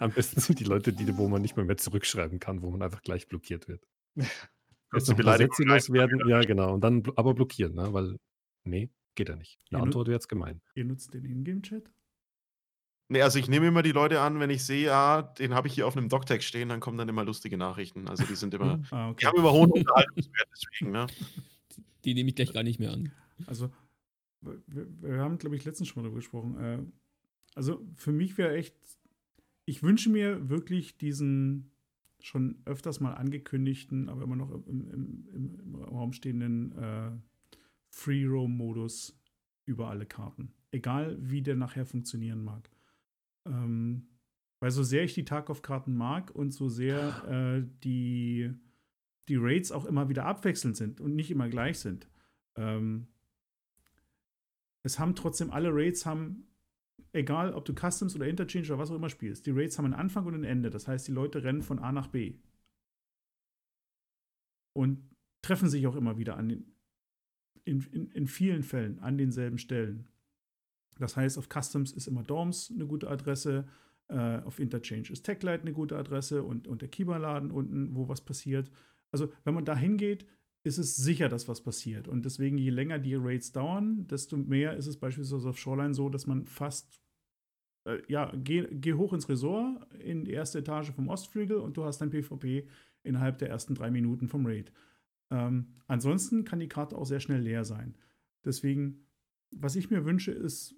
am 0.00 0.10
besten 0.10 0.40
sind 0.40 0.58
die 0.60 0.64
Leute, 0.64 0.92
die, 0.92 1.16
wo 1.16 1.28
man 1.28 1.42
nicht 1.42 1.56
mehr 1.56 1.64
mehr 1.64 1.76
zurückschreiben 1.76 2.40
kann, 2.40 2.62
wo 2.62 2.70
man 2.70 2.82
einfach 2.82 3.02
gleich 3.02 3.28
blockiert 3.28 3.68
wird. 3.68 3.86
Jetzt 4.92 5.08
noch 5.08 5.36
Sätze 5.36 5.64
loswerden, 5.64 6.26
ja 6.28 6.40
genau, 6.40 6.72
und 6.72 6.80
dann 6.82 7.02
aber 7.16 7.34
blockieren, 7.34 7.74
ne? 7.74 7.92
weil, 7.92 8.16
nee, 8.64 8.88
geht 9.14 9.28
ja 9.28 9.36
nicht. 9.36 9.58
Eine 9.70 9.78
nu- 9.78 9.84
Antwort 9.86 10.06
wäre 10.06 10.14
jetzt 10.14 10.28
gemein. 10.28 10.60
Ihr 10.74 10.84
nutzt 10.84 11.12
den 11.12 11.24
Ingame-Chat? 11.24 11.90
Nee, 13.08 13.22
also 13.22 13.38
ich 13.38 13.48
nehme 13.48 13.68
immer 13.68 13.82
die 13.82 13.92
Leute 13.92 14.20
an, 14.20 14.40
wenn 14.40 14.50
ich 14.50 14.64
sehe, 14.64 14.86
ja, 14.86 15.22
den 15.22 15.54
habe 15.54 15.68
ich 15.68 15.74
hier 15.74 15.86
auf 15.86 15.96
einem 15.96 16.08
Doctext 16.08 16.48
stehen, 16.48 16.68
dann 16.68 16.80
kommen 16.80 16.98
dann 16.98 17.08
immer 17.08 17.24
lustige 17.24 17.56
Nachrichten. 17.56 18.08
Also 18.08 18.24
die 18.24 18.34
sind 18.34 18.52
immer, 18.54 18.80
Ah, 18.90 19.08
die 19.08 19.12
okay. 19.12 19.26
haben 19.26 19.38
immer 19.38 19.52
hohen 19.52 19.70
Unterhaltungswert 19.70 20.48
deswegen, 20.52 20.92
ne? 20.92 21.06
Die 22.04 22.14
nehme 22.14 22.28
ich 22.28 22.36
gleich 22.36 22.52
gar 22.52 22.62
nicht 22.62 22.78
mehr 22.78 22.92
an. 22.92 23.10
Also, 23.48 23.68
wir, 24.40 24.86
wir 25.00 25.18
haben, 25.18 25.38
glaube 25.38 25.56
ich, 25.56 25.64
letztens 25.64 25.88
schon 25.88 26.00
mal 26.00 26.04
darüber 26.04 26.20
gesprochen. 26.20 26.56
Äh, 26.56 26.78
also, 27.56 27.84
für 27.96 28.12
mich 28.12 28.38
wäre 28.38 28.54
echt, 28.54 28.76
ich 29.64 29.82
wünsche 29.82 30.08
mir 30.08 30.48
wirklich 30.48 30.96
diesen 30.98 31.72
schon 32.20 32.62
öfters 32.64 33.00
mal 33.00 33.14
angekündigten, 33.14 34.08
aber 34.08 34.22
immer 34.22 34.36
noch 34.36 34.52
im, 34.66 34.88
im, 34.88 35.28
im, 35.34 35.60
im 35.60 35.74
Raum 35.74 36.12
stehenden 36.12 36.78
äh, 36.78 37.10
Free-Roam-Modus 37.90 39.18
über 39.64 39.88
alle 39.88 40.06
Karten. 40.06 40.52
Egal, 40.70 41.16
wie 41.20 41.42
der 41.42 41.56
nachher 41.56 41.86
funktionieren 41.86 42.44
mag. 42.44 42.70
Ähm, 43.46 44.08
weil 44.60 44.70
so 44.70 44.82
sehr 44.82 45.04
ich 45.04 45.14
die 45.14 45.24
Tarkov-Karten 45.24 45.94
mag 45.94 46.34
und 46.34 46.52
so 46.52 46.68
sehr 46.68 47.24
äh, 47.28 47.68
die, 47.84 48.52
die 49.28 49.36
Raids 49.36 49.70
auch 49.70 49.84
immer 49.84 50.08
wieder 50.08 50.24
abwechselnd 50.24 50.76
sind 50.76 51.00
und 51.00 51.14
nicht 51.14 51.30
immer 51.30 51.48
gleich 51.48 51.78
sind, 51.78 52.08
ähm, 52.56 53.08
es 54.82 54.98
haben 54.98 55.14
trotzdem 55.14 55.50
alle 55.50 55.70
Raids 55.72 56.06
haben, 56.06 56.46
egal 57.12 57.52
ob 57.52 57.64
du 57.64 57.74
Customs 57.74 58.14
oder 58.14 58.28
Interchange 58.28 58.66
oder 58.66 58.78
was 58.78 58.90
auch 58.90 58.96
immer 58.96 59.08
spielst, 59.08 59.46
die 59.46 59.50
Raids 59.50 59.78
haben 59.78 59.86
einen 59.86 59.94
Anfang 59.94 60.26
und 60.26 60.34
ein 60.34 60.44
Ende. 60.44 60.70
Das 60.70 60.86
heißt, 60.86 61.08
die 61.08 61.12
Leute 61.12 61.42
rennen 61.42 61.62
von 61.62 61.78
A 61.80 61.92
nach 61.92 62.06
B. 62.06 62.36
Und 64.72 65.10
treffen 65.42 65.68
sich 65.68 65.86
auch 65.86 65.96
immer 65.96 66.18
wieder 66.18 66.36
an 66.36 66.48
den, 66.48 66.76
in, 67.64 67.80
in, 67.92 68.10
in 68.12 68.26
vielen 68.26 68.62
Fällen 68.62 69.00
an 69.00 69.18
denselben 69.18 69.58
Stellen. 69.58 70.06
Das 70.98 71.16
heißt, 71.16 71.38
auf 71.38 71.48
Customs 71.48 71.92
ist 71.92 72.06
immer 72.06 72.22
Dorms 72.22 72.72
eine 72.74 72.86
gute 72.86 73.08
Adresse, 73.08 73.66
äh, 74.08 74.38
auf 74.44 74.58
Interchange 74.58 75.10
ist 75.10 75.24
Techlight 75.24 75.62
eine 75.62 75.72
gute 75.72 75.96
Adresse 75.96 76.42
und, 76.42 76.68
und 76.68 76.82
der 76.82 76.88
Kiba-Laden 76.88 77.50
unten, 77.50 77.94
wo 77.94 78.08
was 78.08 78.20
passiert. 78.20 78.70
Also, 79.10 79.32
wenn 79.44 79.54
man 79.54 79.64
da 79.64 79.76
hingeht, 79.76 80.26
ist 80.62 80.78
es 80.78 80.96
sicher, 80.96 81.28
dass 81.28 81.48
was 81.48 81.62
passiert. 81.62 82.08
Und 82.08 82.24
deswegen, 82.24 82.58
je 82.58 82.70
länger 82.70 82.98
die 82.98 83.14
Raids 83.14 83.52
dauern, 83.52 84.06
desto 84.08 84.36
mehr 84.36 84.76
ist 84.76 84.86
es 84.86 84.98
beispielsweise 84.98 85.48
auf 85.48 85.58
Shoreline 85.58 85.94
so, 85.94 86.08
dass 86.08 86.26
man 86.26 86.44
fast, 86.44 87.00
äh, 87.84 87.98
ja, 88.08 88.32
geh, 88.34 88.66
geh 88.72 88.94
hoch 88.94 89.12
ins 89.12 89.28
Resort, 89.28 89.92
in 89.94 90.24
die 90.24 90.32
erste 90.32 90.58
Etage 90.58 90.90
vom 90.90 91.08
Ostflügel 91.08 91.58
und 91.58 91.76
du 91.76 91.84
hast 91.84 91.98
dein 91.98 92.10
PvP 92.10 92.66
innerhalb 93.04 93.38
der 93.38 93.48
ersten 93.48 93.74
drei 93.74 93.90
Minuten 93.90 94.28
vom 94.28 94.44
Raid. 94.44 94.72
Ähm, 95.30 95.68
ansonsten 95.86 96.44
kann 96.44 96.58
die 96.58 96.68
Karte 96.68 96.96
auch 96.96 97.06
sehr 97.06 97.20
schnell 97.20 97.40
leer 97.40 97.64
sein. 97.64 97.96
Deswegen, 98.44 99.06
was 99.52 99.76
ich 99.76 99.90
mir 99.90 100.04
wünsche, 100.04 100.32
ist, 100.32 100.74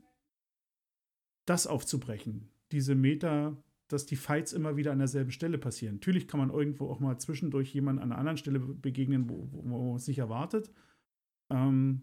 das 1.48 1.66
aufzubrechen. 1.66 2.48
Diese 2.72 2.94
Meta, 2.94 3.56
dass 3.88 4.04
die 4.04 4.16
Fights 4.16 4.52
immer 4.52 4.76
wieder 4.76 4.92
an 4.92 4.98
derselben 4.98 5.30
Stelle 5.30 5.56
passieren. 5.56 5.94
Natürlich 5.96 6.28
kann 6.28 6.40
man 6.40 6.50
irgendwo 6.50 6.88
auch 6.88 7.00
mal 7.00 7.18
zwischendurch 7.18 7.72
jemanden 7.72 8.02
an 8.02 8.12
einer 8.12 8.18
anderen 8.18 8.36
Stelle 8.36 8.60
be- 8.60 8.74
begegnen, 8.74 9.28
wo, 9.30 9.48
wo 9.50 9.62
man 9.62 9.96
es 9.96 10.06
nicht 10.06 10.18
erwartet. 10.18 10.70
Ähm, 11.50 12.02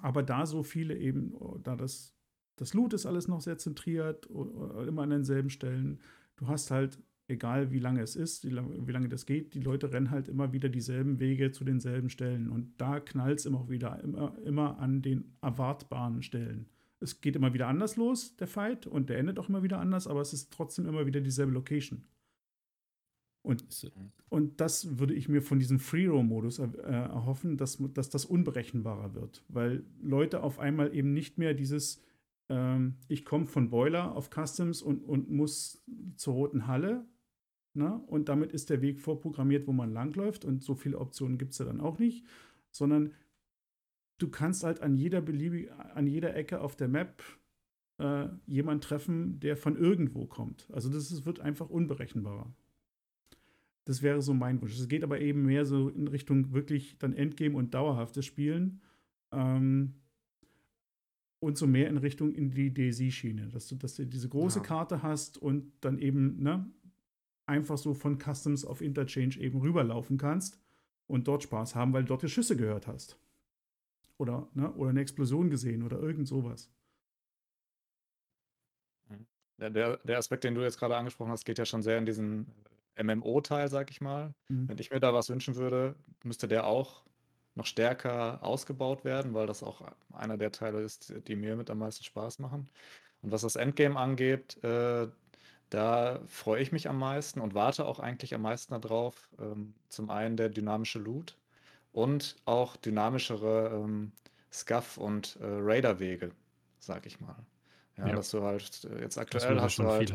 aber 0.00 0.22
da 0.22 0.46
so 0.46 0.62
viele 0.62 0.96
eben, 0.96 1.34
oh, 1.34 1.58
da 1.58 1.74
das, 1.74 2.14
das 2.56 2.74
Loot 2.74 2.92
ist 2.92 3.06
alles 3.06 3.26
noch 3.26 3.40
sehr 3.40 3.58
zentriert, 3.58 4.26
immer 4.26 5.02
an 5.02 5.10
denselben 5.10 5.50
Stellen. 5.50 5.98
Du 6.36 6.46
hast 6.46 6.70
halt, 6.70 7.02
egal 7.26 7.72
wie 7.72 7.80
lange 7.80 8.02
es 8.02 8.14
ist, 8.14 8.44
wie 8.44 8.50
lange, 8.50 9.08
das 9.08 9.26
geht, 9.26 9.54
die 9.54 9.60
Leute 9.60 9.92
rennen 9.92 10.10
halt 10.10 10.28
immer 10.28 10.52
wieder 10.52 10.68
dieselben 10.68 11.18
Wege 11.18 11.50
zu 11.50 11.64
denselben 11.64 12.10
Stellen. 12.10 12.48
Und 12.48 12.80
da 12.80 13.00
knallt 13.00 13.40
es 13.40 13.46
immer 13.46 13.68
wieder, 13.68 14.00
immer, 14.04 14.38
immer 14.44 14.78
an 14.78 15.02
den 15.02 15.36
erwartbaren 15.40 16.22
Stellen 16.22 16.68
es 17.04 17.20
geht 17.20 17.36
immer 17.36 17.54
wieder 17.54 17.68
anders 17.68 17.96
los, 17.96 18.36
der 18.36 18.48
Fight, 18.48 18.86
und 18.86 19.08
der 19.10 19.18
endet 19.18 19.38
auch 19.38 19.48
immer 19.48 19.62
wieder 19.62 19.78
anders, 19.78 20.06
aber 20.06 20.20
es 20.20 20.32
ist 20.32 20.52
trotzdem 20.52 20.86
immer 20.86 21.06
wieder 21.06 21.20
dieselbe 21.20 21.52
Location. 21.52 22.04
Und, 23.42 23.92
und 24.30 24.58
das 24.58 24.98
würde 24.98 25.12
ich 25.12 25.28
mir 25.28 25.42
von 25.42 25.58
diesem 25.58 25.78
Free-Roam-Modus 25.78 26.60
äh, 26.60 26.66
erhoffen, 26.82 27.58
dass, 27.58 27.78
dass 27.92 28.08
das 28.08 28.24
unberechenbarer 28.24 29.14
wird, 29.14 29.44
weil 29.48 29.84
Leute 30.02 30.42
auf 30.42 30.58
einmal 30.58 30.94
eben 30.94 31.12
nicht 31.12 31.36
mehr 31.36 31.52
dieses, 31.52 32.02
ähm, 32.48 32.94
ich 33.06 33.26
komme 33.26 33.44
von 33.44 33.68
Boiler 33.68 34.16
auf 34.16 34.30
Customs 34.30 34.80
und, 34.80 35.04
und 35.04 35.30
muss 35.30 35.84
zur 36.16 36.32
Roten 36.32 36.66
Halle, 36.66 37.06
na, 37.74 37.96
und 38.06 38.30
damit 38.30 38.52
ist 38.52 38.70
der 38.70 38.80
Weg 38.80 38.98
vorprogrammiert, 38.98 39.66
wo 39.66 39.72
man 39.72 39.92
langläuft, 39.92 40.46
und 40.46 40.62
so 40.62 40.74
viele 40.74 40.98
Optionen 40.98 41.36
gibt 41.36 41.52
es 41.52 41.58
ja 41.58 41.66
dann 41.66 41.80
auch 41.82 41.98
nicht, 41.98 42.24
sondern 42.70 43.12
du 44.24 44.30
kannst 44.30 44.64
halt 44.64 44.80
an 44.80 44.96
jeder 44.96 45.20
beliebig, 45.20 45.70
an 45.72 46.06
jeder 46.06 46.34
Ecke 46.34 46.60
auf 46.60 46.76
der 46.76 46.88
Map 46.88 47.22
äh, 47.98 48.26
jemanden 48.46 48.80
treffen, 48.80 49.38
der 49.40 49.56
von 49.56 49.76
irgendwo 49.76 50.26
kommt. 50.26 50.68
Also 50.72 50.88
das 50.88 51.10
ist, 51.12 51.26
wird 51.26 51.40
einfach 51.40 51.70
unberechenbarer. 51.70 52.52
Das 53.84 54.02
wäre 54.02 54.22
so 54.22 54.32
mein 54.32 54.60
Wunsch. 54.62 54.78
Es 54.78 54.88
geht 54.88 55.04
aber 55.04 55.20
eben 55.20 55.44
mehr 55.44 55.66
so 55.66 55.90
in 55.90 56.08
Richtung 56.08 56.52
wirklich 56.52 56.96
dann 56.98 57.12
Endgame 57.12 57.56
und 57.56 57.74
dauerhaftes 57.74 58.24
Spielen. 58.24 58.80
Ähm, 59.30 59.94
und 61.40 61.58
so 61.58 61.66
mehr 61.66 61.88
in 61.88 61.98
Richtung 61.98 62.32
in 62.32 62.50
die 62.50 62.72
DayZ-Schiene, 62.72 63.50
dass 63.50 63.68
du, 63.68 63.76
dass 63.76 63.96
du 63.96 64.06
diese 64.06 64.30
große 64.30 64.60
Ja. 64.60 64.64
Karte 64.64 65.02
hast 65.02 65.36
und 65.36 65.70
dann 65.82 65.98
eben 65.98 66.42
ne, 66.42 66.64
einfach 67.44 67.76
so 67.76 67.92
von 67.92 68.18
Customs 68.18 68.64
auf 68.64 68.80
Interchange 68.80 69.36
eben 69.36 69.60
rüberlaufen 69.60 70.16
kannst 70.16 70.58
und 71.06 71.28
dort 71.28 71.42
Spaß 71.42 71.74
haben, 71.74 71.92
weil 71.92 72.04
du 72.04 72.08
dort 72.08 72.22
die 72.22 72.28
Schüsse 72.30 72.56
gehört 72.56 72.86
hast. 72.86 73.18
Oder, 74.18 74.48
ne, 74.54 74.72
oder 74.74 74.90
eine 74.90 75.00
Explosion 75.00 75.50
gesehen 75.50 75.82
oder 75.82 75.98
irgend 75.98 76.28
sowas. 76.28 76.70
Der, 79.58 79.70
der, 79.70 79.96
der 79.98 80.18
Aspekt, 80.18 80.44
den 80.44 80.54
du 80.54 80.62
jetzt 80.62 80.78
gerade 80.78 80.96
angesprochen 80.96 81.30
hast, 81.30 81.44
geht 81.44 81.58
ja 81.58 81.64
schon 81.64 81.82
sehr 81.82 81.98
in 81.98 82.06
diesen 82.06 82.46
MMO-Teil, 83.00 83.68
sag 83.68 83.90
ich 83.90 84.00
mal. 84.00 84.34
Mhm. 84.48 84.68
Wenn 84.68 84.78
ich 84.78 84.90
mir 84.90 85.00
da 85.00 85.14
was 85.14 85.30
wünschen 85.30 85.56
würde, 85.56 85.94
müsste 86.24 86.48
der 86.48 86.66
auch 86.66 87.04
noch 87.54 87.66
stärker 87.66 88.42
ausgebaut 88.42 89.04
werden, 89.04 89.32
weil 89.32 89.46
das 89.46 89.62
auch 89.62 89.82
einer 90.12 90.36
der 90.36 90.50
Teile 90.50 90.82
ist, 90.82 91.14
die 91.28 91.36
mir 91.36 91.56
mit 91.56 91.70
am 91.70 91.78
meisten 91.78 92.02
Spaß 92.02 92.40
machen. 92.40 92.68
Und 93.22 93.30
was 93.30 93.42
das 93.42 93.54
Endgame 93.56 93.98
angeht, 93.98 94.62
äh, 94.64 95.08
da 95.70 96.20
freue 96.26 96.60
ich 96.60 96.72
mich 96.72 96.88
am 96.88 96.98
meisten 96.98 97.40
und 97.40 97.54
warte 97.54 97.86
auch 97.86 98.00
eigentlich 98.00 98.34
am 98.34 98.42
meisten 98.42 98.78
darauf. 98.80 99.30
Ähm, 99.38 99.74
zum 99.88 100.10
einen 100.10 100.36
der 100.36 100.48
dynamische 100.48 100.98
Loot 100.98 101.38
und 101.94 102.36
auch 102.44 102.76
dynamischere 102.76 103.70
ähm, 103.72 104.12
Scuff- 104.52 104.98
und 104.98 105.36
äh, 105.40 105.46
Raider-Wege, 105.46 106.32
sag 106.80 107.06
ich 107.06 107.20
mal. 107.20 107.36
Ja, 107.96 108.08
Ja. 108.08 108.16
dass 108.16 108.30
du 108.32 108.42
halt 108.42 108.84
äh, 108.84 109.00
jetzt 109.00 109.16
aktuell 109.16 109.60
hast 109.60 109.78
du 109.78 109.84
halt 109.84 110.12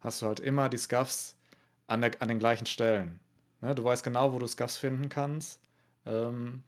hast 0.00 0.22
du 0.22 0.26
halt 0.26 0.40
immer 0.40 0.70
die 0.70 0.78
Scuffs 0.78 1.36
an, 1.86 2.00
der, 2.00 2.12
an 2.20 2.28
den 2.28 2.38
gleichen 2.38 2.64
Stellen. 2.66 3.20
Ne? 3.60 3.74
Du 3.74 3.84
weißt 3.84 4.02
genau, 4.02 4.32
wo 4.32 4.38
du 4.38 4.46
Scuffs 4.46 4.78
finden 4.78 5.10
kannst. 5.10 5.60
Ähm, 6.06 6.62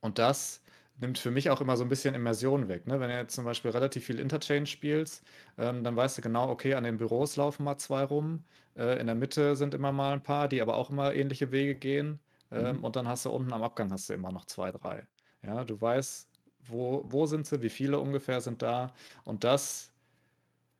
und 0.00 0.18
das 0.18 0.60
nimmt 0.98 1.18
für 1.18 1.30
mich 1.30 1.50
auch 1.50 1.60
immer 1.60 1.76
so 1.76 1.84
ein 1.84 1.88
bisschen 1.88 2.14
Immersion 2.16 2.66
weg. 2.68 2.88
Ne? 2.88 2.98
Wenn 2.98 3.10
du 3.10 3.16
jetzt 3.16 3.34
zum 3.36 3.44
Beispiel 3.44 3.70
relativ 3.70 4.04
viel 4.06 4.18
Interchange 4.18 4.66
spielst, 4.66 5.22
ähm, 5.58 5.84
dann 5.84 5.94
weißt 5.94 6.18
du 6.18 6.22
genau, 6.22 6.50
okay, 6.50 6.74
an 6.74 6.82
den 6.82 6.96
Büros 6.96 7.36
laufen 7.36 7.62
mal 7.62 7.78
zwei 7.78 8.02
rum. 8.02 8.42
Äh, 8.76 8.98
in 8.98 9.06
der 9.06 9.14
Mitte 9.14 9.54
sind 9.54 9.74
immer 9.74 9.92
mal 9.92 10.12
ein 10.14 10.22
paar, 10.24 10.48
die 10.48 10.60
aber 10.60 10.74
auch 10.76 10.90
immer 10.90 11.14
ähnliche 11.14 11.52
Wege 11.52 11.76
gehen. 11.76 12.18
Ähm, 12.50 12.78
Mhm. 12.78 12.84
Und 12.84 12.96
dann 12.96 13.08
hast 13.08 13.24
du 13.26 13.30
unten 13.30 13.52
am 13.52 13.62
Abgang 13.62 13.92
hast 13.92 14.08
du 14.08 14.14
immer 14.14 14.32
noch 14.32 14.44
zwei, 14.46 14.72
drei. 14.72 15.06
Ja, 15.42 15.64
du 15.64 15.80
weißt, 15.80 16.28
wo, 16.66 17.04
wo 17.06 17.26
sind 17.26 17.46
sie, 17.46 17.62
wie 17.62 17.70
viele 17.70 17.98
ungefähr 18.00 18.40
sind 18.40 18.62
da. 18.62 18.94
Und 19.24 19.44
das 19.44 19.92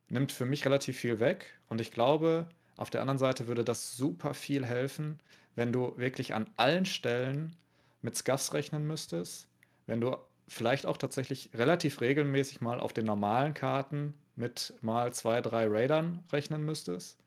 nimmt 0.09 0.33
für 0.33 0.47
mich 0.47 0.65
relativ 0.65 0.99
viel 0.99 1.21
weg. 1.21 1.61
Und 1.69 1.81
ich 1.81 1.93
glaube, 1.93 2.49
auf 2.77 2.91
der 2.91 3.01
anderen 3.01 3.19
Seite 3.19 3.47
würde 3.47 3.65
das 3.65 3.97
super 3.97 4.35
viel 4.35 4.65
helfen, 4.67 5.21
wenn 5.55 5.73
du 5.73 5.97
wirklich 5.97 6.35
an 6.35 6.51
allen 6.57 6.85
Stellen 6.87 7.57
mit 8.03 8.17
Scuffs 8.17 8.53
rechnen 8.55 8.87
müsstest. 8.87 9.49
Wenn 9.87 10.01
du 10.01 10.17
vielleicht 10.49 10.87
auch 10.87 10.97
tatsächlich 10.97 11.51
relativ 11.55 12.01
regelmäßig 12.01 12.61
mal 12.61 12.81
auf 12.81 12.93
den 12.93 13.07
normalen 13.07 13.55
Karten 13.55 14.15
mit 14.37 14.75
mal 14.83 15.13
zwei, 15.13 15.41
drei 15.41 15.67
Raidern 15.69 16.25
rechnen 16.33 16.65
müsstest. 16.65 17.19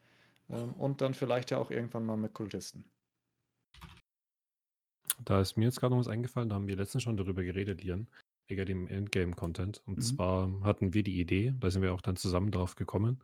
Ähm, 0.49 0.73
und 0.73 1.01
dann 1.01 1.13
vielleicht 1.13 1.51
ja 1.51 1.57
auch 1.59 1.71
irgendwann 1.71 2.05
mal 2.05 2.17
mit 2.17 2.33
Kultisten. 2.33 2.85
Da 5.23 5.41
ist 5.41 5.57
mir 5.57 5.65
jetzt 5.65 5.79
gerade 5.79 5.93
noch 5.93 5.99
was 5.99 6.07
eingefallen, 6.07 6.49
da 6.49 6.55
haben 6.55 6.67
wir 6.67 6.75
letztens 6.75 7.03
schon 7.03 7.17
darüber 7.17 7.43
geredet, 7.43 7.83
Lian, 7.83 8.09
wegen 8.47 8.65
dem 8.65 8.87
Endgame-Content. 8.87 9.81
Und 9.85 10.01
Mhm. 10.01 10.03
zwar 10.03 10.61
hatten 10.61 10.93
wir 10.93 11.03
die 11.03 11.19
Idee, 11.19 11.53
da 11.59 11.69
sind 11.71 11.81
wir 11.81 11.93
auch 11.93 12.01
dann 12.01 12.15
zusammen 12.15 12.51
drauf 12.51 12.75
gekommen, 12.75 13.23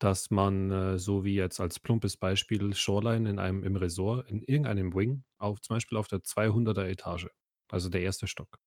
dass 0.00 0.30
man, 0.30 0.70
äh, 0.70 0.98
so 0.98 1.24
wie 1.24 1.34
jetzt 1.34 1.60
als 1.60 1.80
plumpes 1.80 2.16
Beispiel 2.16 2.74
Shoreline 2.74 3.28
in 3.30 3.38
einem 3.38 3.64
im 3.64 3.76
Resort, 3.76 4.28
in 4.30 4.42
irgendeinem 4.42 4.94
Wing, 4.94 5.24
auf 5.38 5.60
zum 5.60 5.76
Beispiel 5.76 5.98
auf 5.98 6.08
der 6.08 6.22
200er 6.22 6.88
Etage, 6.88 7.28
also 7.70 7.88
der 7.90 8.02
erste 8.02 8.26
Stock, 8.26 8.58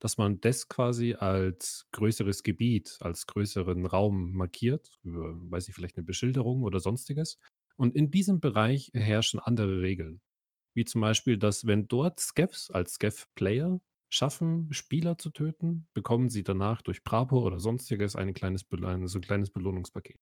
dass 0.00 0.18
man 0.18 0.40
das 0.40 0.68
quasi 0.68 1.14
als 1.14 1.86
größeres 1.92 2.42
Gebiet, 2.44 2.98
als 3.00 3.26
größeren 3.26 3.86
Raum 3.86 4.32
markiert, 4.32 4.98
über, 5.02 5.34
weiß 5.50 5.68
ich, 5.68 5.74
vielleicht 5.74 5.96
eine 5.98 6.04
Beschilderung 6.06 6.62
oder 6.62 6.80
sonstiges. 6.80 7.38
Und 7.76 7.96
in 7.96 8.10
diesem 8.10 8.40
Bereich 8.40 8.90
herrschen 8.94 9.40
andere 9.40 9.82
Regeln. 9.82 10.20
Wie 10.78 10.84
zum 10.84 11.00
Beispiel, 11.00 11.38
dass 11.38 11.66
wenn 11.66 11.88
dort 11.88 12.20
Skeffs 12.20 12.70
als 12.70 12.92
Skeff-Player 12.94 13.80
schaffen, 14.10 14.72
Spieler 14.72 15.18
zu 15.18 15.30
töten, 15.30 15.88
bekommen 15.92 16.28
sie 16.28 16.44
danach 16.44 16.82
durch 16.82 17.02
Bravo 17.02 17.44
oder 17.44 17.58
sonstiges 17.58 18.14
ein 18.14 18.32
kleines, 18.32 18.64
so 18.70 19.18
ein 19.18 19.22
kleines 19.22 19.50
Belohnungspaket. 19.50 20.20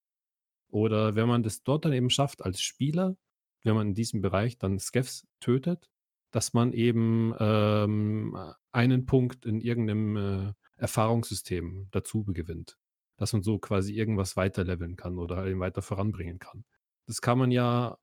Oder 0.71 1.15
wenn 1.15 1.29
man 1.29 1.43
das 1.43 1.63
dort 1.63 1.85
dann 1.85 1.93
eben 1.93 2.09
schafft 2.09 2.43
als 2.43 2.63
Spieler, 2.63 3.19
wenn 3.65 3.75
man 3.75 3.89
in 3.89 3.95
diesem 3.95 4.23
Bereich 4.23 4.57
dann 4.57 4.79
Skeffs 4.79 5.27
tötet, 5.41 5.91
dass 6.31 6.55
man 6.55 6.73
eben 6.73 7.35
ähm, 7.39 8.35
einen 8.73 9.05
Punkt 9.05 9.45
in 9.45 9.61
irgendeinem 9.61 10.17
äh, 10.17 10.53
Erfahrungssystem 10.77 11.89
dazu 11.91 12.25
gewinnt. 12.25 12.79
Dass 13.19 13.35
man 13.35 13.43
so 13.43 13.59
quasi 13.59 13.93
irgendwas 13.93 14.39
weiterleveln 14.39 14.97
kann 14.97 15.19
oder 15.19 15.45
eben 15.45 15.61
weiter 15.61 15.83
voranbringen 15.83 16.39
kann. 16.39 16.65
Das 17.05 17.21
kann 17.21 17.37
man 17.37 17.51
ja 17.51 17.99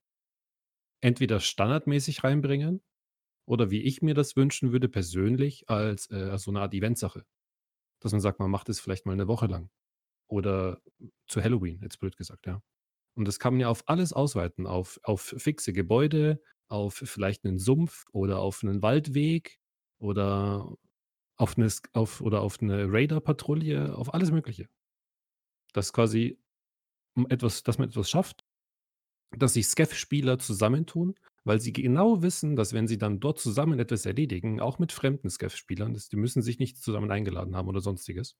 entweder 1.04 1.40
standardmäßig 1.42 2.24
reinbringen 2.24 2.82
oder 3.46 3.70
wie 3.70 3.82
ich 3.82 4.02
mir 4.02 4.14
das 4.14 4.36
wünschen 4.38 4.72
würde, 4.72 4.88
persönlich 4.88 5.70
als, 5.70 6.10
äh, 6.10 6.38
so 6.38 6.50
eine 6.52 6.62
Art 6.62 6.74
Eventsache. 6.74 7.26
Dass 8.00 8.14
man 8.14 8.22
sagt, 8.22 8.40
man 8.40 8.50
macht 8.50 8.70
es 8.70 8.80
vielleicht 8.80 9.06
mal 9.06 9.12
eine 9.12 9.28
Woche 9.28 9.48
lang. 9.48 9.70
Oder 10.28 10.82
zu 11.28 11.44
Halloween, 11.44 11.82
jetzt 11.82 12.00
blöd 12.00 12.16
gesagt, 12.16 12.48
ja. 12.48 12.62
Und 13.16 13.28
das 13.28 13.38
kann 13.38 13.54
man 13.54 13.62
ja 13.62 13.68
auf 13.70 13.84
alles 13.88 14.14
ausweiten, 14.14 14.66
auf, 14.66 15.00
auf 15.04 15.36
fixe 15.38 15.74
Gebäude, 15.74 16.42
auf 16.70 16.96
vielleicht 16.96 17.46
einen 17.46 17.60
Sumpf 17.60 18.06
oder 18.14 18.40
auf 18.40 18.64
einen 18.64 18.82
Waldweg 18.82 19.60
oder 20.00 20.74
auf 21.36 21.58
eine, 21.58 21.70
auf, 21.92 22.22
auf 22.22 22.62
eine 22.62 22.92
Raider-Patrouille, 22.92 23.96
auf 23.96 24.14
alles 24.14 24.32
Mögliche. 24.32 24.70
Das 25.74 25.92
quasi 25.92 26.40
etwas, 27.30 27.64
dass 27.64 27.78
man 27.78 27.90
etwas 27.90 28.10
schafft, 28.10 28.44
dass 29.38 29.54
sich 29.54 29.68
Skeff-Spieler 29.68 30.40
zusammentun, 30.40 31.16
weil 31.44 31.60
sie 31.60 31.74
genau 31.74 32.22
wissen, 32.22 32.56
dass 32.56 32.74
wenn 32.74 32.88
sie 32.88 32.98
dann 32.98 33.20
dort 33.20 33.40
zusammen 33.40 33.80
etwas 33.80 34.06
erledigen, 34.06 34.60
auch 34.62 34.80
mit 34.80 34.92
fremden 34.92 35.30
Skeff-Spielern, 35.30 35.94
das- 35.94 36.10
die 36.10 36.18
müssen 36.18 36.42
sich 36.42 36.60
nicht 36.60 36.78
zusammen 36.78 37.12
eingeladen 37.12 37.56
haben 37.56 37.68
oder 37.68 37.82
sonstiges, 37.82 38.38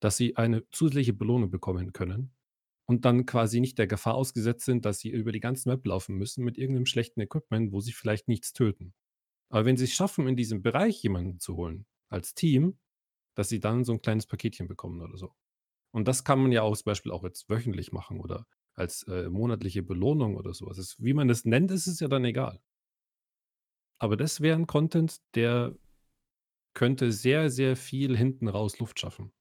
dass 0.00 0.16
sie 0.16 0.36
eine 0.36 0.68
zusätzliche 0.70 1.12
Belohnung 1.12 1.50
bekommen 1.50 1.92
können 1.92 2.32
und 2.86 3.04
dann 3.04 3.26
quasi 3.26 3.60
nicht 3.60 3.78
der 3.78 3.86
Gefahr 3.86 4.14
ausgesetzt 4.14 4.64
sind, 4.64 4.84
dass 4.84 5.00
sie 5.00 5.10
über 5.10 5.32
die 5.32 5.40
ganze 5.40 5.68
Map 5.68 5.86
laufen 5.86 6.16
müssen 6.16 6.44
mit 6.44 6.58
irgendeinem 6.58 6.86
schlechten 6.86 7.20
Equipment, 7.20 7.72
wo 7.72 7.80
sie 7.80 7.92
vielleicht 7.92 8.28
nichts 8.28 8.52
töten. 8.52 8.94
Aber 9.50 9.64
wenn 9.66 9.76
sie 9.76 9.84
es 9.84 9.92
schaffen, 9.94 10.28
in 10.28 10.36
diesem 10.36 10.62
Bereich 10.62 11.02
jemanden 11.02 11.40
zu 11.40 11.56
holen, 11.56 11.86
als 12.10 12.34
Team, 12.34 12.78
dass 13.36 13.48
sie 13.50 13.60
dann 13.60 13.84
so 13.84 13.92
ein 13.94 14.02
kleines 14.02 14.26
Paketchen 14.26 14.68
bekommen 14.68 15.02
oder 15.02 15.16
so. 15.18 15.34
Und 15.92 16.08
das 16.08 16.24
kann 16.24 16.40
man 16.42 16.52
ja 16.52 16.62
auch 16.62 16.76
zum 16.76 16.86
Beispiel 16.86 17.12
auch 17.12 17.24
jetzt 17.24 17.48
wöchentlich 17.50 17.92
machen 17.92 18.20
oder 18.20 18.46
als 18.74 19.04
äh, 19.04 19.28
monatliche 19.28 19.82
Belohnung 19.82 20.36
oder 20.36 20.54
so. 20.54 20.66
Also 20.66 20.82
es, 20.82 21.02
wie 21.02 21.14
man 21.14 21.28
das 21.28 21.44
nennt, 21.44 21.70
ist 21.70 21.86
es 21.86 22.00
ja 22.00 22.08
dann 22.08 22.24
egal. 22.24 22.60
Aber 23.98 24.16
das 24.16 24.40
wäre 24.40 24.58
ein 24.58 24.66
Content, 24.66 25.20
der 25.34 25.74
könnte 26.74 27.12
sehr, 27.12 27.50
sehr 27.50 27.76
viel 27.76 28.16
hinten 28.16 28.48
raus 28.48 28.78
Luft 28.78 28.98
schaffen. 28.98 29.32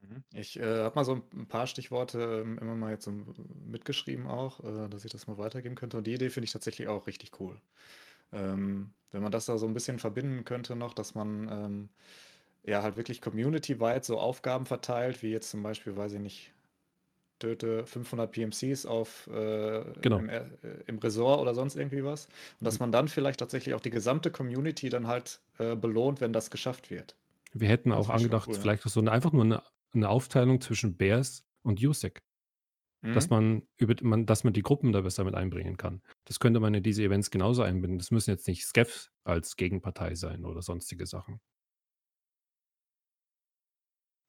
Mhm. 0.00 0.24
Ich 0.32 0.58
äh, 0.58 0.82
habe 0.82 0.94
mal 0.94 1.04
so 1.04 1.22
ein 1.32 1.46
paar 1.46 1.66
Stichworte 1.66 2.42
ähm, 2.42 2.58
immer 2.58 2.74
mal 2.74 2.92
jetzt 2.92 3.04
so 3.04 3.12
mitgeschrieben 3.66 4.26
auch, 4.26 4.60
äh, 4.64 4.88
dass 4.88 5.04
ich 5.04 5.12
das 5.12 5.26
mal 5.26 5.38
weitergeben 5.38 5.74
könnte. 5.74 5.98
Und 5.98 6.06
die 6.06 6.14
Idee 6.14 6.30
finde 6.30 6.46
ich 6.46 6.52
tatsächlich 6.52 6.88
auch 6.88 7.06
richtig 7.06 7.38
cool. 7.40 7.60
Ähm, 8.32 8.92
wenn 9.10 9.22
man 9.22 9.32
das 9.32 9.46
da 9.46 9.58
so 9.58 9.66
ein 9.66 9.74
bisschen 9.74 9.98
verbinden 9.98 10.44
könnte 10.44 10.76
noch, 10.76 10.94
dass 10.94 11.14
man 11.14 11.48
ähm, 11.50 11.88
ja 12.64 12.82
halt 12.82 12.96
wirklich 12.96 13.20
community-weit 13.20 14.04
so 14.04 14.18
Aufgaben 14.18 14.66
verteilt, 14.66 15.22
wie 15.22 15.30
jetzt 15.30 15.50
zum 15.50 15.62
Beispiel, 15.62 15.96
weiß 15.96 16.12
ich 16.14 16.20
nicht, 16.20 16.52
töte 17.38 17.86
500 17.86 18.32
PMCs 18.32 18.86
auf 18.86 19.26
äh, 19.28 19.84
Genau. 20.02 20.18
im, 20.18 20.28
äh, 20.28 20.44
im 20.86 20.98
Resort 20.98 21.40
oder 21.40 21.54
sonst 21.54 21.76
irgendwie 21.76 22.04
was. 22.04 22.26
Und 22.60 22.64
dass 22.66 22.74
Mhm. 22.74 22.84
man 22.84 22.92
dann 22.92 23.08
vielleicht 23.08 23.40
tatsächlich 23.40 23.74
auch 23.74 23.80
die 23.80 23.90
gesamte 23.90 24.30
Community 24.30 24.88
dann 24.88 25.06
halt 25.06 25.40
äh, 25.58 25.74
belohnt, 25.76 26.20
wenn 26.20 26.32
das 26.32 26.50
geschafft 26.50 26.90
wird. 26.90 27.16
Wir 27.52 27.68
hätten 27.68 27.90
Das 27.90 27.98
auch 27.98 28.10
angedacht, 28.10 28.48
cool, 28.48 28.54
vielleicht 28.54 28.82
so 28.82 29.00
eine, 29.00 29.10
einfach 29.12 29.32
nur 29.32 29.44
eine, 29.44 29.62
eine 29.94 30.08
Aufteilung 30.08 30.60
zwischen 30.60 30.96
Bears 30.96 31.44
und 31.62 31.82
USEC. 31.84 32.20
dass 33.14 33.26
Mhm. 33.26 33.30
man 33.30 33.62
über 33.78 33.94
man, 34.02 34.26
dass 34.26 34.44
man 34.44 34.52
die 34.52 34.62
Gruppen 34.62 34.92
da 34.92 35.02
besser 35.02 35.24
mit 35.24 35.34
einbringen 35.36 35.76
kann. 35.76 36.02
Das 36.24 36.40
könnte 36.40 36.60
man 36.60 36.74
in 36.74 36.82
diese 36.82 37.02
Events 37.04 37.30
genauso 37.30 37.62
einbinden. 37.62 37.98
Das 37.98 38.10
müssen 38.10 38.30
jetzt 38.30 38.48
nicht 38.48 38.64
Skeff 38.66 39.10
als 39.24 39.56
Gegenpartei 39.56 40.14
sein 40.16 40.44
oder 40.44 40.62
sonstige 40.62 41.06
Sachen. 41.06 41.40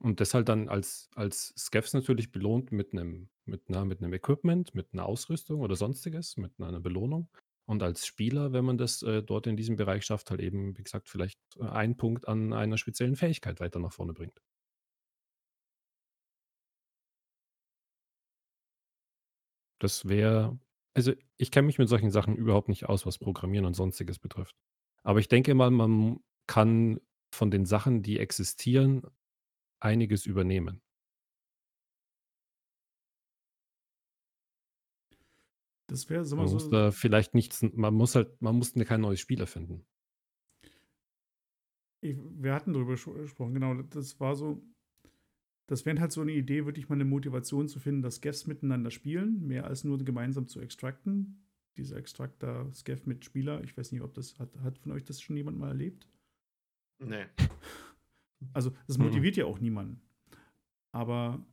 Und 0.02 0.22
das 0.22 0.34
halt 0.34 0.48
dann 0.48 0.70
als, 0.70 1.10
als 1.16 1.54
Skeffs 1.58 1.94
natürlich 1.94 2.32
belohnt 2.32 2.72
mit 2.72 2.94
einem, 2.94 3.30
mit, 3.46 3.68
einer, 3.68 3.84
mit 3.86 4.02
einem 4.02 4.14
Equipment, 4.14 4.74
mit 4.74 4.94
einer 4.94 5.06
Ausrüstung 5.06 5.60
oder 5.60 5.76
sonstiges, 5.76 6.38
mit 6.38 6.54
einer 6.60 6.80
Belohnung. 6.80 7.30
Und 7.66 7.84
als 7.84 8.08
Spieler, 8.08 8.54
wenn 8.54 8.66
man 8.66 8.78
das 8.78 9.04
äh, 9.04 9.22
dort 9.22 9.46
in 9.46 9.58
diesem 9.58 9.76
Bereich 9.76 10.06
schafft, 10.06 10.32
halt 10.32 10.42
eben, 10.42 10.78
wie 10.78 10.84
gesagt, 10.84 11.10
vielleicht 11.10 11.40
äh, 11.58 11.66
einen 11.66 11.98
Punkt 11.98 12.28
an 12.28 12.54
einer 12.54 12.78
speziellen 12.78 13.16
Fähigkeit 13.16 13.60
weiter 13.60 13.80
nach 13.80 13.92
vorne 13.94 14.14
bringt. 14.14 14.42
Das 19.82 20.08
wäre, 20.08 20.60
also 20.94 21.14
ich 21.38 21.52
kenne 21.52 21.68
mich 21.68 21.78
mit 21.78 21.90
solchen 21.90 22.12
Sachen 22.12 22.36
überhaupt 22.36 22.70
nicht 22.70 22.86
aus, 22.88 23.06
was 23.06 23.18
Programmieren 23.18 23.66
und 23.66 23.74
sonstiges 23.76 24.20
betrifft. 24.20 24.56
Aber 25.04 25.20
ich 25.20 25.28
denke 25.28 25.54
mal, 25.56 25.72
man 25.72 26.20
kann 26.48 27.00
von 27.34 27.52
den 27.52 27.66
Sachen, 27.66 28.02
die 28.02 28.20
existieren, 28.20 29.04
einiges 29.80 30.26
übernehmen. 30.26 30.82
Das 35.88 36.08
wäre, 36.10 36.24
sagen 36.24 36.42
Man 36.42 36.50
wir 36.50 36.54
muss 36.54 36.64
so, 36.66 36.70
da 36.70 36.92
vielleicht 36.92 37.34
nichts, 37.34 37.64
man 37.74 37.94
muss 37.96 38.16
halt, 38.16 38.40
man 38.42 38.56
muss 38.56 38.74
kein 38.74 39.02
neues 39.02 39.20
Spiel 39.20 39.40
erfinden. 39.40 39.86
ich, 42.02 42.18
wir 42.18 42.54
hatten 42.54 42.74
darüber 42.74 42.94
gesprochen, 42.94 43.54
genau. 43.54 43.74
Das 43.82 44.20
war 44.20 44.36
so, 44.36 44.62
das 45.68 45.86
wäre 45.86 46.00
halt 46.00 46.12
so 46.12 46.22
eine 46.22 46.32
Idee, 46.32 46.66
wirklich 46.66 46.90
mal 46.90 46.96
eine 46.96 47.06
Motivation 47.06 47.68
zu 47.68 47.80
finden, 47.80 48.02
dass 48.02 48.16
Scavs 48.16 48.48
miteinander 48.48 48.92
spielen, 48.92 49.46
mehr 49.46 49.66
als 49.66 49.84
nur 49.84 49.98
gemeinsam 50.00 50.48
zu 50.48 50.60
extracten. 50.62 51.46
Dieser 51.78 51.98
Extractor 51.98 52.72
Scav 52.74 53.06
mit 53.06 53.24
Spieler, 53.24 53.64
ich 53.64 53.78
weiß 53.78 53.92
nicht, 53.92 54.02
ob 54.02 54.14
das 54.14 54.38
hat, 54.40 54.50
hat 54.62 54.78
von 54.80 54.92
euch 54.92 55.06
das 55.06 55.22
schon 55.22 55.38
jemand 55.38 55.58
mal 55.58 55.70
erlebt? 55.70 56.08
Nee. 57.00 57.26
Also, 58.54 58.72
das 58.88 58.98
Mhm. 58.98 59.04
motiviert 59.06 59.38
ja 59.38 59.46
auch 59.46 59.60
niemanden. 59.60 60.02
Aber 60.92 61.46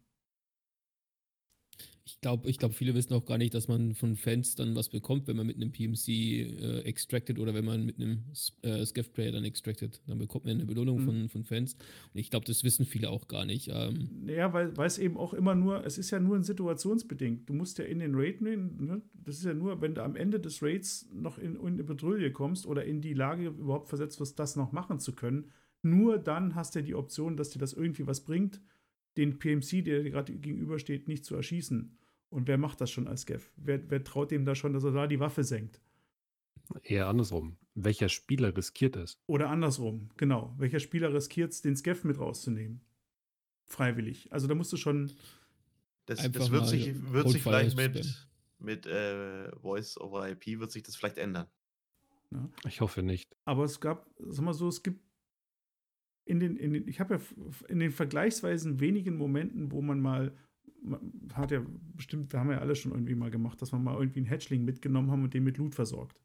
Ich 2.04 2.21
glaube, 2.21 2.49
ich 2.49 2.58
glaub, 2.58 2.72
viele 2.72 2.95
wissen 2.95 3.13
auch 3.14 3.25
gar 3.25 3.37
nicht, 3.37 3.53
dass 3.53 3.67
man 3.67 3.95
von 3.95 4.14
Fans 4.14 4.54
dann 4.54 4.76
was 4.76 4.88
bekommt, 4.88 5.26
wenn 5.26 5.37
man 5.37 5.46
mit 5.46 5.57
einem 5.57 5.72
PMC 5.72 6.42
äh, 6.42 6.80
extracted 6.83 7.38
oder 7.41 7.53
wenn 7.53 7.64
man 7.64 7.84
mit 7.84 7.96
einem 7.96 8.22
äh, 8.63 8.84
Scav-Player 8.84 9.33
dann 9.33 9.45
extracted. 9.45 10.00
Dann 10.07 10.18
bekommt 10.18 10.45
man 10.45 10.54
eine 10.54 10.67
Belohnung 10.67 11.00
Mhm. 11.00 11.04
von, 11.04 11.29
von 11.29 11.45
Fans. 11.45 11.75
Und 12.14 12.21
ich 12.21 12.30
glaube, 12.30 12.46
das 12.46 12.63
wissen 12.63 12.87
viele 12.87 13.11
auch 13.11 13.26
gar 13.26 13.45
nicht. 13.45 13.68
Ähm, 13.72 14.08
Ja, 14.29 14.53
weil, 14.53 14.76
weil 14.76 14.87
es 14.87 14.99
eben 14.99 15.17
auch 15.17 15.34
immer 15.34 15.54
nur, 15.54 15.84
es 15.84 15.99
ist 15.99 16.11
ja 16.11 16.21
nur 16.21 16.37
ein 16.37 16.45
situationsbedingt. 16.45 17.49
Du 17.49 17.54
musst 17.54 17.79
ja 17.79 17.84
in 17.84 17.99
den 17.99 18.14
Raid, 18.14 18.41
ne, 18.41 19.03
das 19.14 19.38
ist 19.38 19.45
ja 19.45 19.54
nur, 19.54 19.80
wenn 19.80 19.95
du 19.95 20.03
am 20.04 20.14
Ende 20.17 20.38
des 20.38 20.63
Raids 20.63 21.08
noch 21.13 21.38
in, 21.38 21.57
in 21.57 21.67
eine 21.67 21.84
Patrouille 21.84 22.30
kommst 22.33 22.67
oder 22.67 22.84
in 22.84 23.00
die 23.00 23.14
Lage 23.14 23.49
überhaupt 23.49 23.88
versetzt 23.88 24.21
wirst, 24.21 24.38
das 24.38 24.54
noch 24.57 24.72
machen 24.72 24.99
zu 25.00 25.13
können, 25.14 25.50
nur 25.91 26.18
dann 26.18 26.54
hast 26.54 26.75
du 26.75 26.83
die 26.83 26.95
Option, 26.95 27.37
dass 27.37 27.50
dir 27.50 27.58
das 27.58 27.72
irgendwie 27.72 28.07
was 28.07 28.25
bringt, 28.25 28.61
den 29.17 29.38
PMC, 29.38 29.84
der 29.84 30.03
dir 30.03 30.11
gerade 30.11 30.34
gegenübersteht, 30.34 31.08
nicht 31.08 31.25
zu 31.25 31.34
erschießen. 31.34 31.96
Und 32.29 32.49
wer 32.49 32.58
macht 32.58 32.80
das 32.80 32.91
schon 32.91 33.08
als 33.08 33.22
Scav? 33.22 33.50
Wer, 33.57 33.88
wer 33.91 34.04
traut 34.04 34.30
dem 34.30 34.45
da 34.45 34.54
schon, 34.54 34.72
dass 34.72 34.84
er 34.84 34.92
da 34.92 35.07
die 35.07 35.21
Waffe 35.21 35.45
senkt? 35.45 35.80
Eher 36.83 37.07
andersrum. 37.07 37.57
Welcher 37.75 38.08
Spieler 38.08 38.57
riskiert 38.57 38.96
es? 38.96 39.18
Oder 39.26 39.50
andersrum, 39.50 40.11
genau. 40.17 40.54
Welcher 40.58 40.80
Spieler 40.80 41.14
riskiert 41.14 41.53
es, 41.53 41.63
den 41.63 41.76
Scav 41.76 42.04
mit 42.04 42.18
rauszunehmen? 42.18 42.80
Freiwillig. 43.67 44.33
Also 44.33 44.46
da 44.46 44.54
musst 44.54 44.72
du 44.72 44.76
schon, 44.76 45.13
Das, 46.07 46.21
Einfach 46.21 46.41
das 46.41 46.50
wird 46.50 46.63
mal 46.63 46.68
sich, 46.68 47.13
wird 47.13 47.29
sich 47.29 47.42
vielleicht 47.42 47.76
mit, 47.76 48.29
mit 48.58 48.87
äh, 48.87 49.54
Voice 49.57 49.99
over 49.99 50.29
IP 50.29 50.58
wird 50.58 50.72
sich 50.72 50.83
das 50.83 50.96
vielleicht 50.96 51.18
ändern. 51.18 51.46
Ich 52.67 52.80
hoffe 52.80 53.03
nicht. 53.03 53.37
Aber 53.45 53.64
es 53.64 53.80
gab, 53.80 54.11
sag 54.18 54.45
mal 54.45 54.53
so, 54.53 54.68
es 54.68 54.83
gibt 54.83 55.00
in 56.26 56.40
den, 56.40 56.57
in 56.57 56.74
den 56.74 56.88
ich 56.88 57.00
habe 57.00 57.14
ja 57.14 57.20
in 57.68 57.78
den 57.78 57.92
vergleichsweise 57.92 58.78
wenigen 58.80 59.16
Momenten, 59.16 59.72
wo 59.72 59.80
man 59.80 60.00
mal, 60.00 60.32
man 60.82 61.00
hat 61.32 61.50
ja 61.50 61.64
bestimmt, 61.94 62.32
wir 62.32 62.40
haben 62.40 62.50
ja 62.50 62.58
alle 62.58 62.76
schon 62.76 62.92
irgendwie 62.92 63.14
mal 63.14 63.30
gemacht, 63.30 63.62
dass 63.62 63.72
wir 63.72 63.78
mal 63.78 63.96
irgendwie 63.96 64.20
einen 64.20 64.30
Hatchling 64.30 64.64
mitgenommen 64.64 65.11
haben 65.11 65.22
und 65.22 65.32
den 65.32 65.44
mit 65.44 65.57
Loot 65.57 65.74
versorgt. 65.74 66.20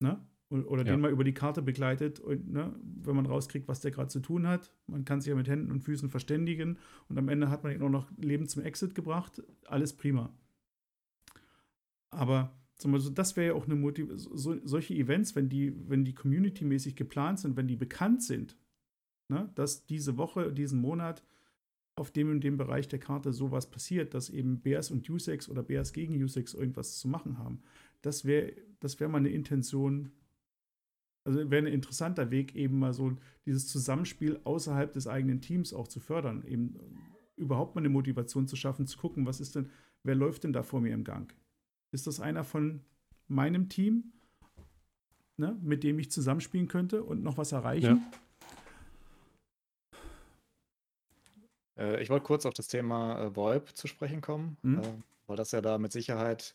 Ne? 0.00 0.26
Oder 0.50 0.84
ja. 0.84 0.92
den 0.92 1.00
mal 1.00 1.10
über 1.10 1.24
die 1.24 1.34
Karte 1.34 1.62
begleitet 1.62 2.20
und 2.20 2.52
ne, 2.52 2.78
wenn 3.02 3.16
man 3.16 3.26
rauskriegt, 3.26 3.66
was 3.66 3.80
der 3.80 3.90
gerade 3.90 4.08
zu 4.08 4.20
tun 4.20 4.46
hat. 4.46 4.72
Man 4.86 5.04
kann 5.04 5.20
sich 5.20 5.30
ja 5.30 5.34
mit 5.34 5.48
Händen 5.48 5.72
und 5.72 5.80
Füßen 5.80 6.10
verständigen 6.10 6.78
und 7.08 7.18
am 7.18 7.28
Ende 7.28 7.50
hat 7.50 7.64
man 7.64 7.72
ihn 7.72 7.82
auch 7.82 7.88
noch 7.88 8.08
Leben 8.18 8.46
zum 8.46 8.62
Exit 8.62 8.94
gebracht. 8.94 9.42
Alles 9.66 9.96
prima. 9.96 10.32
Aber 12.10 12.54
so, 12.76 13.10
das 13.10 13.36
wäre 13.36 13.48
ja 13.48 13.54
auch 13.54 13.66
eine 13.66 13.76
Motiv 13.76 14.08
so, 14.16 14.56
solche 14.64 14.94
Events, 14.94 15.36
wenn 15.36 15.48
die, 15.48 15.72
wenn 15.88 16.04
die 16.04 16.14
community-mäßig 16.14 16.96
geplant 16.96 17.38
sind, 17.40 17.56
wenn 17.56 17.68
die 17.68 17.76
bekannt 17.76 18.22
sind, 18.22 18.56
ne, 19.28 19.50
dass 19.54 19.86
diese 19.86 20.16
Woche, 20.16 20.52
diesen 20.52 20.80
Monat 20.80 21.22
auf 21.96 22.10
dem 22.10 22.30
und 22.30 22.42
dem 22.42 22.56
Bereich 22.56 22.88
der 22.88 22.98
Karte 22.98 23.32
sowas 23.32 23.70
passiert, 23.70 24.14
dass 24.14 24.28
eben 24.28 24.60
Bears 24.60 24.90
und 24.90 25.08
Usex 25.08 25.48
oder 25.48 25.62
Bears 25.62 25.92
gegen 25.92 26.20
Usex 26.20 26.54
irgendwas 26.54 26.98
zu 26.98 27.08
machen 27.08 27.38
haben. 27.38 27.62
Das 28.02 28.24
wäre 28.24 28.52
das 28.80 28.98
wär 29.00 29.08
mal 29.08 29.18
eine 29.18 29.30
Intention, 29.30 30.10
also 31.24 31.50
wäre 31.50 31.64
ein 31.64 31.72
interessanter 31.72 32.30
Weg, 32.30 32.54
eben 32.54 32.78
mal 32.78 32.92
so 32.92 33.16
dieses 33.46 33.68
Zusammenspiel 33.68 34.40
außerhalb 34.44 34.92
des 34.92 35.06
eigenen 35.06 35.40
Teams 35.40 35.72
auch 35.72 35.88
zu 35.88 36.00
fördern, 36.00 36.44
eben 36.44 36.76
überhaupt 37.36 37.74
mal 37.74 37.80
eine 37.80 37.88
Motivation 37.88 38.46
zu 38.46 38.56
schaffen, 38.56 38.86
zu 38.86 38.98
gucken, 38.98 39.26
was 39.26 39.40
ist 39.40 39.54
denn, 39.54 39.70
wer 40.02 40.14
läuft 40.14 40.44
denn 40.44 40.52
da 40.52 40.62
vor 40.62 40.80
mir 40.80 40.92
im 40.92 41.04
Gang? 41.04 41.34
Ist 41.94 42.08
das 42.08 42.18
einer 42.18 42.42
von 42.42 42.80
meinem 43.28 43.68
Team, 43.68 44.12
ne, 45.36 45.56
mit 45.62 45.84
dem 45.84 46.00
ich 46.00 46.10
zusammenspielen 46.10 46.66
könnte 46.66 47.04
und 47.04 47.22
noch 47.22 47.38
was 47.38 47.52
erreichen? 47.52 48.02
Ja. 51.76 51.84
Äh, 51.84 52.02
ich 52.02 52.10
wollte 52.10 52.26
kurz 52.26 52.46
auf 52.46 52.54
das 52.54 52.66
Thema 52.66 53.22
äh, 53.22 53.36
VoIP 53.36 53.76
zu 53.76 53.86
sprechen 53.86 54.20
kommen, 54.20 54.56
mhm. 54.62 54.80
äh, 54.80 54.82
weil 55.28 55.36
das 55.36 55.52
ja 55.52 55.60
da 55.60 55.78
mit 55.78 55.92
Sicherheit 55.92 56.52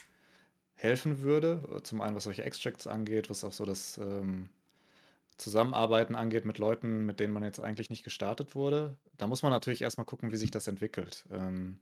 helfen 0.76 1.22
würde. 1.22 1.64
Zum 1.84 2.02
einen, 2.02 2.18
was 2.18 2.26
solche 2.26 2.44
Extracts 2.44 2.86
angeht, 2.86 3.30
was 3.30 3.46
auch 3.46 3.54
so 3.54 3.64
das 3.64 3.98
ähm, 3.98 4.50
Zusammenarbeiten 5.38 6.16
angeht 6.16 6.44
mit 6.44 6.58
Leuten, 6.58 7.06
mit 7.06 7.22
denen 7.22 7.32
man 7.32 7.44
jetzt 7.44 7.62
eigentlich 7.62 7.90
nicht 7.90 8.04
gestartet 8.04 8.56
wurde. 8.56 8.98
Da 9.18 9.26
muss 9.26 9.42
man 9.42 9.54
natürlich 9.54 9.84
erstmal 9.84 10.06
gucken, 10.06 10.34
wie 10.34 10.38
sich 10.38 10.52
das 10.52 10.68
entwickelt. 10.68 11.24
Ähm, 11.32 11.80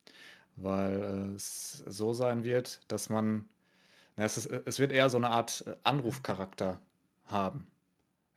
weil 0.58 1.02
äh, 1.02 1.36
es 1.36 1.84
so 1.88 2.14
sein 2.14 2.44
wird, 2.44 2.82
dass 2.92 3.10
man, 3.10 3.46
na, 4.16 4.26
es, 4.26 4.38
ist, 4.38 4.48
es 4.66 4.80
wird 4.80 4.92
eher 4.92 5.10
so 5.10 5.18
eine 5.18 5.30
Art 5.30 5.64
äh, 5.66 5.76
Anrufcharakter 5.84 6.82
haben. 7.26 7.68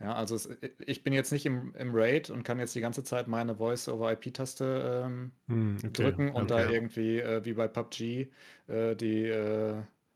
Ja, 0.00 0.14
also 0.14 0.34
es, 0.34 0.48
ich 0.86 1.02
bin 1.02 1.12
jetzt 1.12 1.30
nicht 1.30 1.44
im, 1.44 1.74
im 1.74 1.90
Raid 1.92 2.30
und 2.30 2.42
kann 2.42 2.58
jetzt 2.58 2.74
die 2.74 2.80
ganze 2.80 3.04
Zeit 3.04 3.28
meine 3.28 3.56
Voice-over-IP-Taste 3.56 5.04
ähm, 5.04 5.32
hm, 5.46 5.76
okay, 5.78 5.90
drücken 5.92 6.28
und 6.30 6.50
okay. 6.50 6.64
da 6.64 6.70
irgendwie, 6.70 7.18
äh, 7.18 7.44
wie 7.44 7.52
bei 7.52 7.68
PUBG, 7.68 8.28
äh, 8.68 8.96
die 8.96 9.24
äh, 9.24 9.74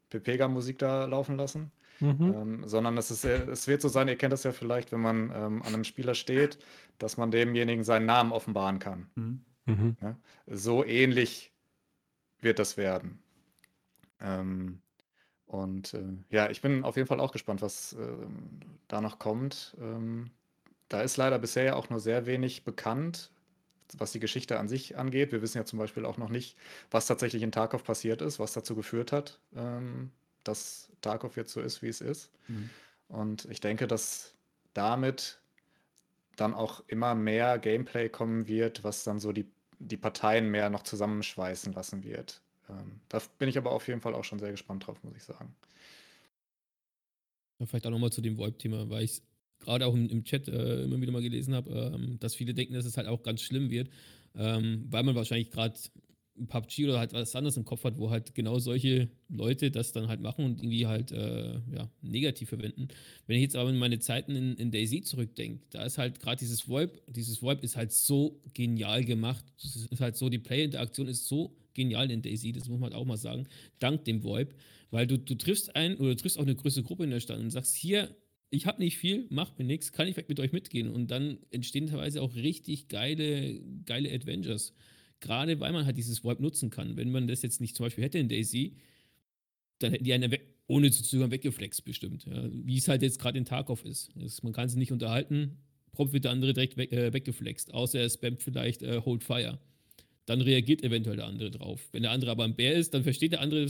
Pepega-Musik 0.09 0.79
da 0.79 1.05
laufen 1.05 1.37
lassen. 1.37 1.71
Mhm. 2.01 2.35
Ähm, 2.35 2.63
sondern 2.67 2.99
es, 2.99 3.11
ist, 3.11 3.25
es 3.25 3.69
wird 3.69 3.81
so 3.81 3.89
sein, 3.89 4.09
ihr 4.09 4.17
kennt 4.17 4.33
das 4.33 4.43
ja 4.43 4.53
vielleicht, 4.53 4.91
wenn 4.91 5.01
man 5.01 5.31
ähm, 5.31 5.63
an 5.63 5.75
einem 5.75 5.85
Spieler 5.85 6.15
steht, 6.15 6.59
dass 6.99 7.17
man 7.17 7.31
demjenigen 7.31 7.85
seinen 7.85 8.07
Namen 8.07 8.33
offenbaren 8.33 8.79
kann. 8.79 9.07
Mhm. 9.15 9.41
mhm. 9.67 9.97
Ja? 10.01 10.17
So 10.47 10.85
ähnlich 10.85 11.54
wird 12.45 12.59
das 12.59 12.77
werden. 12.77 13.19
Ähm, 14.21 14.81
und 15.47 15.95
äh, 15.95 16.03
ja, 16.31 16.51
ich 16.51 16.61
bin 16.61 16.85
auf 16.85 16.97
jeden 16.97 17.09
Fall 17.09 17.21
auch 17.21 17.33
gespannt, 17.33 17.62
was 17.62 17.93
äh, 17.95 17.97
da 18.89 19.01
noch 19.01 19.19
kommt. 19.19 19.77
Ähm, 19.81 20.31
da 20.89 21.03
ist 21.03 21.16
leider 21.16 21.39
bisher 21.39 21.65
ja 21.65 21.75
auch 21.75 21.91
nur 21.91 22.01
sehr 22.01 22.27
wenig 22.27 22.65
bekannt, 22.65 23.31
was 23.97 24.12
die 24.12 24.21
Geschichte 24.21 24.59
an 24.59 24.69
sich 24.69 24.97
angeht. 24.97 25.33
Wir 25.33 25.43
wissen 25.43 25.59
ja 25.59 25.65
zum 25.65 25.79
Beispiel 25.79 26.05
auch 26.05 26.19
noch 26.19 26.29
nicht, 26.29 26.57
was 26.91 27.07
tatsächlich 27.07 27.43
in 27.43 27.53
Tarkov 27.53 27.85
passiert 27.85 28.23
ist, 28.23 28.39
was 28.39 28.53
dazu 28.53 28.75
geführt 28.75 29.12
hat, 29.12 29.41
ähm, 29.55 30.11
dass 30.43 30.91
Tarkov 31.01 31.37
jetzt 31.37 31.53
so 31.53 31.61
ist, 31.61 31.83
wie 31.83 31.89
es 31.89 32.01
ist. 32.01 32.31
Mhm. 32.49 32.71
Und 33.09 33.45
ich 33.47 33.61
denke, 33.61 33.87
dass 33.87 34.35
damit 34.73 35.41
dann 36.37 36.55
auch 36.55 36.83
immer 36.89 37.15
mehr 37.15 37.59
Gameplay 37.59 38.09
kommen 38.09 38.49
wird, 38.49 38.83
was 38.83 39.05
dann 39.05 39.21
so 39.21 39.33
die, 39.33 39.47
die 39.79 39.97
Parteien 39.97 40.51
mehr 40.51 40.71
noch 40.71 40.83
zusammenschweißen 40.83 41.73
lassen 41.73 42.05
wird. 42.05 42.41
Ähm, 42.69 43.01
da 43.09 43.21
bin 43.39 43.49
ich 43.49 43.59
aber 43.59 43.73
auf 43.73 43.89
jeden 43.89 44.01
Fall 44.01 44.15
auch 44.15 44.25
schon 44.25 44.39
sehr 44.39 44.51
gespannt 44.51 44.87
drauf, 44.87 45.03
muss 45.03 45.17
ich 45.17 45.23
sagen. 45.23 45.55
Vielleicht 47.65 47.87
auch 47.87 47.91
nochmal 47.91 48.11
zu 48.11 48.21
dem 48.21 48.37
VoIP-Thema, 48.37 48.91
weil 48.91 49.05
ich 49.05 49.23
gerade 49.61 49.87
auch 49.87 49.95
im, 49.95 50.09
im 50.09 50.25
Chat 50.25 50.49
äh, 50.49 50.83
immer 50.85 51.01
wieder 51.01 51.13
mal 51.13 51.23
gelesen 51.23 51.55
habe, 51.55 51.93
ähm, 51.95 52.19
dass 52.21 52.35
viele 52.35 52.55
denken, 52.55 52.75
dass 52.75 52.85
es 52.85 52.97
halt 52.97 53.07
auch 53.07 53.23
ganz 53.23 53.43
schlimm 53.43 53.71
wird, 53.71 53.89
ähm, 54.35 54.87
weil 54.91 55.03
man 55.03 55.15
wahrscheinlich 55.15 55.51
gerade 55.51 55.75
PUBG 56.48 56.85
oder 56.85 56.98
halt 56.98 57.12
was 57.12 57.36
anderes 57.36 57.56
im 57.56 57.65
Kopf 57.65 57.85
hat, 57.85 57.98
wo 57.98 58.11
halt 58.11 58.35
genau 58.35 58.59
solche 58.59 59.09
Leute 59.28 59.70
das 59.70 59.93
dann 59.93 60.09
halt 60.09 60.20
machen 60.20 60.44
und 60.44 60.59
irgendwie 60.61 60.86
halt 60.86 61.12
äh, 61.12 61.61
ja, 61.73 61.90
negativ 62.02 62.48
verwenden. 62.48 62.89
Wenn 63.27 63.36
ich 63.36 63.43
jetzt 63.43 63.56
aber 63.56 63.70
in 63.70 63.78
meine 63.78 64.01
Zeiten 64.01 64.35
in, 64.35 64.55
in 64.56 64.70
Daisy 64.70 65.02
zurückdenke, 65.02 65.65
da 65.70 65.85
ist 65.85 65.98
halt 65.98 66.20
gerade 66.20 66.39
dieses 66.39 66.69
VoIP, 66.69 67.02
dieses 67.09 67.40
VoIP 67.43 67.62
ist 67.62 67.77
halt 67.77 67.93
so 67.93 68.40
genial 68.52 69.05
gemacht. 69.05 69.44
Das 69.62 69.77
ist 69.77 70.01
halt 70.01 70.16
so, 70.16 70.28
die 70.28 70.39
Play-Interaktion 70.39 71.06
ist 71.06 71.27
so 71.28 71.56
genial 71.74 72.11
in 72.11 72.23
Daisy, 72.23 72.52
das 72.52 72.69
muss 72.69 72.81
man 72.81 72.90
halt 72.90 73.01
auch 73.01 73.05
mal 73.05 73.16
sagen, 73.16 73.47
dank 73.78 74.05
dem 74.05 74.23
VoIP, 74.23 74.55
weil 74.90 75.06
du, 75.06 75.19
du 75.19 75.35
triffst 75.35 75.74
ein 75.77 75.97
oder 75.97 76.11
du 76.11 76.16
triffst 76.16 76.39
auch 76.39 76.43
eine 76.43 76.55
größere 76.55 76.85
Gruppe 76.85 77.05
in 77.05 77.11
der 77.11 77.20
Stadt 77.20 77.40
und 77.40 77.51
sagst, 77.51 77.74
hier, 77.74 78.15
ich 78.51 78.66
habe 78.66 78.82
nicht 78.82 78.98
viel, 78.98 79.27
macht 79.31 79.59
mir 79.59 79.65
nichts, 79.65 79.93
kann 79.93 80.06
ich 80.06 80.16
mit 80.28 80.39
euch 80.40 80.52
mitgehen 80.52 80.89
und 80.89 81.11
dann 81.11 81.39
entstehen 81.51 81.89
teilweise 81.89 82.23
auch 82.23 82.35
richtig 82.35 82.89
geile, 82.89 83.61
geile 83.85 84.12
Adventures 84.12 84.74
gerade 85.25 85.59
weil 85.59 85.73
man 85.73 85.87
halt 85.87 85.97
dieses 85.97 86.23
VoIP 86.23 86.41
nutzen 86.41 86.71
kann. 86.71 86.97
Wenn 86.97 87.11
man 87.11 87.27
das 87.27 87.43
jetzt 87.43 87.61
nicht 87.61 87.77
zum 87.77 87.87
Beispiel 87.87 88.05
hätte 88.05 88.19
in 88.19 88.29
Daisy, 88.29 88.77
dann 89.81 89.91
hätten 89.91 90.05
die 90.05 90.13
einen 90.13 90.33
ohne 90.67 90.91
zu 90.91 91.03
zögern 91.03 91.31
weggeflext 91.31 91.85
bestimmt. 91.85 92.27
Ja. 92.27 92.49
Wie 92.51 92.77
es 92.77 92.89
halt 92.89 93.03
jetzt 93.03 93.19
gerade 93.19 93.39
in 93.39 93.45
Tarkov 93.45 93.85
ist. 93.85 94.11
Das, 94.15 94.43
man 94.43 94.53
kann 94.53 94.69
sich 94.69 94.79
nicht 94.79 94.93
unterhalten, 94.93 95.59
prompt 95.93 96.13
wird 96.13 96.25
der 96.25 96.31
andere 96.31 96.53
direkt 96.53 96.77
weg, 96.77 96.93
äh, 96.93 97.13
weggeflext, 97.13 97.75
außer 97.75 98.01
er 98.01 98.09
spammt 98.09 98.43
vielleicht 98.43 98.83
äh, 98.83 99.01
Hold 99.05 99.25
Fire. 99.25 99.59
Dann 100.27 100.41
reagiert 100.41 100.83
eventuell 100.83 101.17
der 101.17 101.27
andere 101.27 101.51
drauf. 101.51 101.87
Wenn 101.93 102.03
der 102.03 102.13
andere 102.13 102.31
aber 102.31 102.45
ein 102.45 102.57
Bär 102.57 102.75
ist, 102.75 102.95
dann 102.95 103.03
versteht 103.03 103.33
der 103.33 103.43
andere 103.43 103.67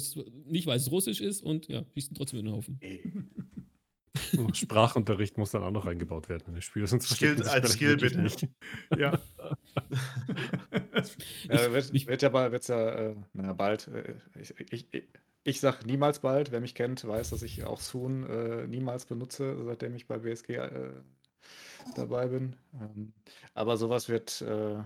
nicht, 0.46 0.66
weil 0.66 0.76
es 0.76 0.90
russisch 0.90 1.20
ist 1.20 1.42
und 1.42 1.66
ja, 1.66 1.84
schießt 1.94 2.12
ihn 2.12 2.14
trotzdem 2.14 2.38
in 2.40 2.46
den 2.46 2.54
Haufen. 2.54 2.78
Sprachunterricht 4.54 5.38
muss 5.38 5.50
dann 5.50 5.62
auch 5.62 5.70
noch 5.70 5.86
eingebaut 5.86 6.28
werden 6.28 6.44
in 6.48 6.54
das 6.54 6.64
Spiel. 6.64 6.86
Sonst 6.86 7.08
Skill, 7.08 7.42
als 7.42 7.72
Skill 7.72 7.96
bitte. 7.96 8.20
Nicht. 8.20 8.48
Ja. 8.96 9.18
ja 11.48 11.72
wird, 11.72 12.06
wird, 12.06 12.22
ja 12.22 12.28
bald, 12.28 12.52
wird's 12.52 12.68
ja, 12.68 12.88
äh, 12.90 13.16
naja, 13.32 13.52
bald. 13.52 13.88
Äh, 13.88 14.14
ich, 14.40 14.54
ich, 14.70 14.86
ich, 14.92 15.08
ich 15.44 15.60
sag 15.60 15.84
niemals 15.86 16.20
bald. 16.20 16.52
Wer 16.52 16.60
mich 16.60 16.74
kennt, 16.74 17.06
weiß, 17.06 17.30
dass 17.30 17.42
ich 17.42 17.64
auch 17.64 17.80
Soon 17.80 18.28
äh, 18.28 18.66
niemals 18.66 19.06
benutze, 19.06 19.62
seitdem 19.64 19.94
ich 19.94 20.06
bei 20.06 20.18
BSG 20.18 20.50
äh, 20.56 20.90
dabei 21.94 22.28
bin. 22.28 22.56
Ähm, 22.80 23.12
aber 23.52 23.76
sowas 23.76 24.08
wird. 24.08 24.42
Äh, 24.42 24.78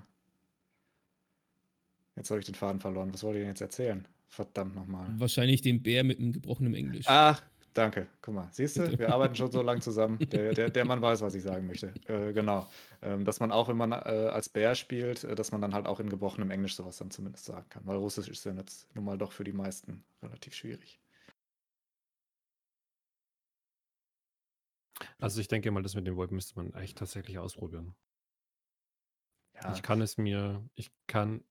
jetzt 2.16 2.30
habe 2.30 2.40
ich 2.40 2.46
den 2.46 2.54
Faden 2.54 2.80
verloren. 2.80 3.12
Was 3.12 3.22
wollte 3.22 3.38
ich 3.38 3.42
denn 3.42 3.50
jetzt 3.50 3.60
erzählen? 3.60 4.06
Verdammt 4.28 4.74
nochmal. 4.74 5.08
Wahrscheinlich 5.16 5.62
den 5.62 5.82
Bär 5.82 6.04
mit 6.04 6.18
einem 6.18 6.32
gebrochenen 6.32 6.74
Englisch. 6.74 7.06
Ach, 7.08 7.42
Danke, 7.78 8.08
guck 8.22 8.34
mal, 8.34 8.48
siehst 8.50 8.76
du, 8.76 8.98
wir 8.98 9.08
arbeiten 9.14 9.36
schon 9.36 9.52
so 9.52 9.62
lange 9.62 9.80
zusammen. 9.80 10.18
Der, 10.18 10.52
der, 10.52 10.68
der 10.68 10.84
Mann 10.84 11.00
weiß, 11.00 11.20
was 11.20 11.36
ich 11.36 11.44
sagen 11.44 11.68
möchte. 11.68 11.94
Äh, 12.08 12.32
genau. 12.32 12.68
Ähm, 13.02 13.24
dass 13.24 13.38
man 13.38 13.52
auch, 13.52 13.68
wenn 13.68 13.76
man 13.76 13.92
äh, 13.92 13.94
als 13.94 14.48
Bär 14.48 14.74
spielt, 14.74 15.22
äh, 15.22 15.36
dass 15.36 15.52
man 15.52 15.60
dann 15.60 15.74
halt 15.74 15.86
auch 15.86 16.00
in 16.00 16.08
gebrochenem 16.08 16.50
Englisch 16.50 16.74
sowas 16.74 16.96
dann 16.96 17.12
zumindest 17.12 17.44
sagen 17.44 17.68
kann. 17.68 17.86
Weil 17.86 17.96
Russisch 17.96 18.28
ist 18.28 18.44
ja 18.44 18.52
jetzt 18.52 18.92
nun 18.96 19.04
mal 19.04 19.16
doch 19.16 19.30
für 19.30 19.44
die 19.44 19.52
meisten 19.52 20.04
relativ 20.20 20.54
schwierig. 20.54 21.00
Also 25.20 25.40
ich 25.40 25.46
denke 25.46 25.70
mal, 25.70 25.84
das 25.84 25.94
mit 25.94 26.04
dem 26.04 26.16
VoIP 26.16 26.32
müsste 26.32 26.56
man 26.56 26.74
echt 26.74 26.98
tatsächlich 26.98 27.38
ausprobieren. 27.38 27.94
Ja. 29.54 29.72
Ich 29.72 29.82
kann 29.82 30.00
es 30.00 30.18
mir, 30.18 30.68
ich 30.74 30.90
kann 31.06 31.44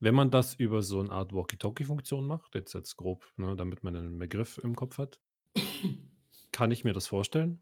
wenn 0.00 0.14
man 0.14 0.30
das 0.30 0.54
über 0.54 0.82
so 0.82 1.00
eine 1.00 1.10
Art 1.10 1.32
Walkie-Talkie-Funktion 1.32 2.26
macht, 2.26 2.54
jetzt 2.54 2.72
jetzt 2.72 2.96
grob, 2.96 3.30
ne, 3.36 3.54
damit 3.54 3.84
man 3.84 3.94
einen 3.94 4.18
Begriff 4.18 4.58
im 4.58 4.74
Kopf 4.74 4.98
hat, 4.98 5.20
kann 6.52 6.70
ich 6.70 6.84
mir 6.84 6.92
das 6.92 7.06
vorstellen. 7.06 7.60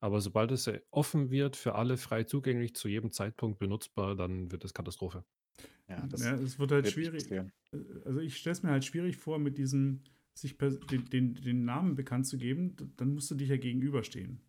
Aber 0.00 0.20
sobald 0.20 0.50
es 0.52 0.70
offen 0.90 1.30
wird, 1.30 1.56
für 1.56 1.74
alle 1.74 1.96
frei 1.96 2.24
zugänglich, 2.24 2.74
zu 2.74 2.88
jedem 2.88 3.12
Zeitpunkt 3.12 3.58
benutzbar, 3.58 4.14
dann 4.14 4.52
wird 4.52 4.64
es 4.64 4.74
Katastrophe. 4.74 5.24
Ja, 5.88 6.06
das 6.06 6.24
ja, 6.24 6.34
es 6.34 6.58
wird 6.58 6.72
halt 6.72 6.84
wird 6.84 6.94
schwierig. 6.94 7.30
Äh, 7.30 7.46
also 8.04 8.20
ich 8.20 8.36
stelle 8.36 8.52
es 8.52 8.62
mir 8.62 8.70
halt 8.70 8.84
schwierig 8.84 9.16
vor, 9.16 9.38
mit 9.38 9.56
diesem, 9.56 10.02
sich 10.34 10.58
den, 10.58 11.04
den, 11.06 11.34
den 11.34 11.64
Namen 11.64 11.94
bekannt 11.94 12.26
zu 12.26 12.36
geben, 12.36 12.76
dann 12.96 13.14
musst 13.14 13.30
du 13.30 13.36
dich 13.36 13.48
ja 13.48 13.56
gegenüberstehen. 13.56 14.40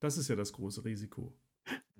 Das 0.00 0.18
ist 0.18 0.28
ja 0.28 0.36
das 0.36 0.52
große 0.52 0.84
Risiko. 0.84 1.34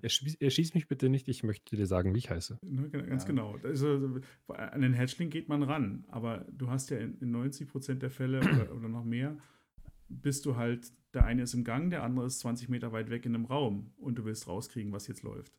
Erschieß 0.03 0.73
mich 0.73 0.87
bitte 0.87 1.09
nicht, 1.09 1.27
ich 1.27 1.43
möchte 1.43 1.75
dir 1.75 1.87
sagen, 1.87 2.13
wie 2.13 2.19
ich 2.19 2.29
heiße. 2.29 2.59
Ne, 2.63 2.89
ganz 2.89 3.23
ja. 3.23 3.27
genau. 3.27 3.57
Also, 3.63 4.21
an 4.47 4.81
den 4.81 4.97
Hatchling 4.97 5.29
geht 5.29 5.49
man 5.49 5.63
ran, 5.63 6.05
aber 6.09 6.45
du 6.51 6.69
hast 6.69 6.89
ja 6.89 6.97
in, 6.97 7.17
in 7.19 7.31
90 7.31 7.69
Prozent 7.69 8.01
der 8.01 8.11
Fälle 8.11 8.39
oder, 8.41 8.75
oder, 8.75 8.89
noch 8.89 9.03
mehr, 9.03 9.37
bist 10.09 10.45
du 10.45 10.55
halt, 10.55 10.91
der 11.13 11.25
eine 11.25 11.43
ist 11.43 11.53
im 11.53 11.63
Gang, 11.63 11.89
der 11.89 12.03
andere 12.03 12.25
ist 12.25 12.39
20 12.39 12.69
Meter 12.69 12.91
weit 12.91 13.09
weg 13.09 13.25
in 13.25 13.35
einem 13.35 13.45
Raum 13.45 13.93
und 13.97 14.15
du 14.15 14.25
willst 14.25 14.47
rauskriegen, 14.47 14.91
was 14.91 15.07
jetzt 15.07 15.23
läuft. 15.23 15.53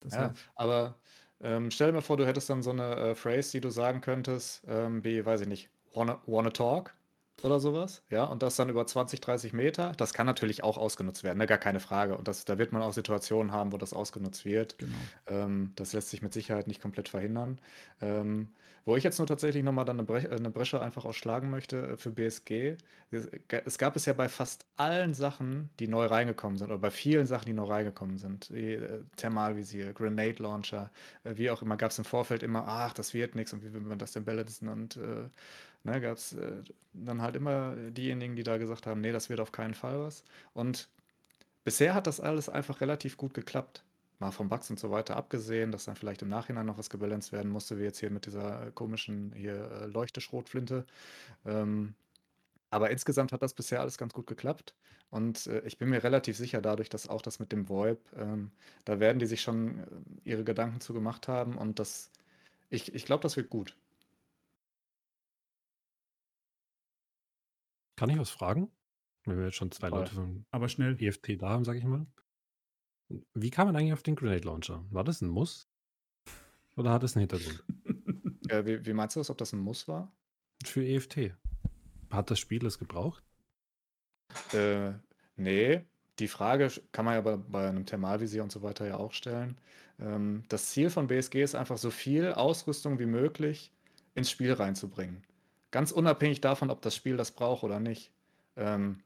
Das 0.00 0.14
ja, 0.14 0.34
aber 0.54 0.98
ähm, 1.40 1.70
stell 1.70 1.88
dir 1.88 1.94
mal 1.94 2.00
vor, 2.00 2.16
du 2.16 2.26
hättest 2.26 2.48
dann 2.50 2.62
so 2.62 2.70
eine 2.70 2.96
äh, 2.96 3.14
Phrase, 3.14 3.52
die 3.52 3.60
du 3.60 3.70
sagen 3.70 4.00
könntest, 4.00 4.64
ähm, 4.66 5.04
wie, 5.04 5.24
weiß 5.24 5.42
ich 5.42 5.48
nicht, 5.48 5.70
wanna, 5.94 6.20
wanna 6.26 6.50
talk? 6.50 6.94
Oder 7.42 7.60
sowas, 7.60 8.02
ja, 8.10 8.24
und 8.24 8.42
das 8.42 8.56
dann 8.56 8.68
über 8.68 8.86
20, 8.86 9.20
30 9.20 9.52
Meter, 9.52 9.92
das 9.96 10.14
kann 10.14 10.26
natürlich 10.26 10.62
auch 10.64 10.78
ausgenutzt 10.78 11.24
werden, 11.24 11.38
ne, 11.38 11.46
gar 11.46 11.58
keine 11.58 11.80
Frage. 11.80 12.16
Und 12.16 12.28
das, 12.28 12.44
da 12.44 12.58
wird 12.58 12.72
man 12.72 12.82
auch 12.82 12.92
Situationen 12.92 13.52
haben, 13.52 13.72
wo 13.72 13.76
das 13.76 13.92
ausgenutzt 13.92 14.44
wird. 14.44 14.78
Genau. 14.78 14.96
Ähm, 15.26 15.72
das 15.76 15.92
lässt 15.92 16.10
sich 16.10 16.22
mit 16.22 16.32
Sicherheit 16.32 16.66
nicht 16.68 16.80
komplett 16.80 17.08
verhindern. 17.08 17.60
Ähm, 18.00 18.54
wo 18.84 18.96
ich 18.96 19.04
jetzt 19.04 19.18
nur 19.18 19.26
tatsächlich 19.26 19.62
nochmal 19.62 19.84
dann 19.84 19.98
eine, 19.98 20.06
Bre 20.06 20.28
eine 20.30 20.50
Bresche 20.50 20.80
einfach 20.80 21.04
ausschlagen 21.04 21.50
möchte 21.50 21.88
äh, 21.88 21.96
für 21.96 22.10
BSG. 22.10 22.76
Es, 23.10 23.78
gab 23.78 23.96
es 23.96 24.06
ja 24.06 24.12
bei 24.12 24.28
fast 24.28 24.66
allen 24.76 25.14
Sachen, 25.14 25.70
die 25.78 25.88
neu 25.88 26.06
reingekommen 26.06 26.58
sind, 26.58 26.68
oder 26.68 26.78
bei 26.78 26.90
vielen 26.90 27.26
Sachen, 27.26 27.46
die 27.46 27.52
neu 27.52 27.64
reingekommen 27.64 28.18
sind, 28.18 28.50
wie 28.52 28.74
äh, 28.74 29.02
Thermalvisier, 29.16 29.92
Grenade 29.92 30.42
Launcher, 30.42 30.90
äh, 31.24 31.36
wie 31.36 31.50
auch 31.50 31.62
immer, 31.62 31.76
gab 31.76 31.90
es 31.92 31.98
im 31.98 32.04
Vorfeld 32.04 32.42
immer, 32.42 32.66
ach, 32.66 32.92
das 32.92 33.14
wird 33.14 33.34
nichts 33.34 33.52
und 33.52 33.64
wie 33.64 33.72
will 33.72 33.80
man 33.80 33.98
das 33.98 34.12
denn 34.12 34.24
balancen 34.24 34.68
und 34.68 34.96
äh, 34.96 35.28
ne, 35.84 36.00
gab 36.00 36.16
es 36.18 36.32
äh, 36.34 36.62
dann 36.92 37.22
halt 37.22 37.36
immer 37.36 37.76
diejenigen, 37.76 38.36
die 38.36 38.42
da 38.42 38.58
gesagt 38.58 38.86
haben, 38.86 39.00
nee, 39.00 39.12
das 39.12 39.28
wird 39.30 39.40
auf 39.40 39.52
keinen 39.52 39.74
Fall 39.74 40.00
was. 40.00 40.24
Und 40.52 40.88
bisher 41.64 41.94
hat 41.94 42.06
das 42.06 42.20
alles 42.20 42.48
einfach 42.48 42.80
relativ 42.80 43.16
gut 43.16 43.34
geklappt. 43.34 43.84
Mal 44.24 44.30
vom 44.30 44.48
Bugs 44.48 44.70
und 44.70 44.78
so 44.78 44.90
weiter 44.90 45.16
abgesehen, 45.16 45.70
dass 45.70 45.84
dann 45.84 45.96
vielleicht 45.96 46.22
im 46.22 46.30
Nachhinein 46.30 46.64
noch 46.64 46.78
was 46.78 46.88
gebalanced 46.88 47.30
werden 47.32 47.50
musste, 47.50 47.78
wie 47.78 47.82
jetzt 47.82 47.98
hier 48.00 48.08
mit 48.10 48.24
dieser 48.24 48.70
komischen 48.70 49.32
hier 49.34 49.70
äh, 49.70 49.86
Leuchteschrotflinte. 49.86 50.86
Ähm, 51.44 51.94
aber 52.70 52.90
insgesamt 52.90 53.32
hat 53.32 53.42
das 53.42 53.52
bisher 53.52 53.80
alles 53.80 53.98
ganz 53.98 54.14
gut 54.14 54.26
geklappt. 54.26 54.74
Und 55.10 55.46
äh, 55.46 55.60
ich 55.66 55.76
bin 55.76 55.90
mir 55.90 56.02
relativ 56.02 56.38
sicher, 56.38 56.62
dadurch, 56.62 56.88
dass 56.88 57.06
auch 57.06 57.20
das 57.20 57.38
mit 57.38 57.52
dem 57.52 57.68
VoIP, 57.68 58.00
ähm, 58.16 58.50
da 58.86 58.98
werden 58.98 59.18
die 59.18 59.26
sich 59.26 59.42
schon 59.42 59.78
äh, 59.78 59.84
ihre 60.24 60.42
Gedanken 60.42 60.80
zu 60.80 60.94
gemacht 60.94 61.28
haben. 61.28 61.58
Und 61.58 61.78
das, 61.78 62.10
ich, 62.70 62.94
ich 62.94 63.04
glaube, 63.04 63.22
das 63.22 63.36
wird 63.36 63.50
gut. 63.50 63.76
Kann 67.96 68.08
ich 68.08 68.18
was 68.18 68.30
fragen? 68.30 68.70
Wenn 69.26 69.36
wir 69.36 69.44
jetzt 69.44 69.56
schon 69.56 69.70
zwei 69.70 69.88
Aber, 69.88 69.98
Leute 69.98 70.14
von 70.14 70.46
aber 70.50 70.68
schnell. 70.70 70.96
EFT 70.98 71.42
da 71.42 71.50
haben, 71.50 71.64
sage 71.64 71.78
ich 71.78 71.84
mal. 71.84 72.06
Wie 73.34 73.50
kam 73.50 73.66
man 73.66 73.76
eigentlich 73.76 73.92
auf 73.92 74.02
den 74.02 74.16
Grenade 74.16 74.46
Launcher? 74.46 74.84
War 74.90 75.04
das 75.04 75.20
ein 75.20 75.28
Muss? 75.28 75.68
Oder 76.76 76.90
hat 76.90 77.02
es 77.02 77.16
einen 77.16 77.28
Hintergrund? 77.28 77.64
äh, 78.48 78.64
wie, 78.64 78.84
wie, 78.84 78.92
meinst 78.92 79.16
du 79.16 79.20
das, 79.20 79.30
ob 79.30 79.38
das 79.38 79.52
ein 79.52 79.60
Muss 79.60 79.86
war? 79.86 80.12
Für 80.64 80.84
EFT. 80.84 81.34
Hat 82.10 82.30
das 82.30 82.38
Spiel 82.38 82.64
es 82.66 82.78
gebraucht? 82.78 83.22
Äh, 84.52 84.92
nee. 85.36 85.84
Die 86.18 86.28
Frage 86.28 86.70
kann 86.92 87.04
man 87.04 87.14
ja 87.14 87.20
bei, 87.20 87.36
bei 87.36 87.68
einem 87.68 87.86
Thermalvisier 87.86 88.42
und 88.42 88.52
so 88.52 88.62
weiter 88.62 88.86
ja 88.86 88.96
auch 88.96 89.12
stellen. 89.12 89.58
Ähm, 89.98 90.44
das 90.48 90.70
Ziel 90.70 90.90
von 90.90 91.06
BSG 91.06 91.42
ist 91.42 91.54
einfach 91.54 91.78
so 91.78 91.90
viel 91.90 92.32
Ausrüstung 92.32 92.98
wie 92.98 93.06
möglich 93.06 93.72
ins 94.14 94.30
Spiel 94.30 94.52
reinzubringen. 94.52 95.24
Ganz 95.70 95.90
unabhängig 95.90 96.40
davon, 96.40 96.70
ob 96.70 96.82
das 96.82 96.94
Spiel 96.94 97.16
das 97.16 97.32
braucht 97.32 97.64
oder 97.64 97.80
nicht. 97.80 98.12
Ähm, 98.56 99.00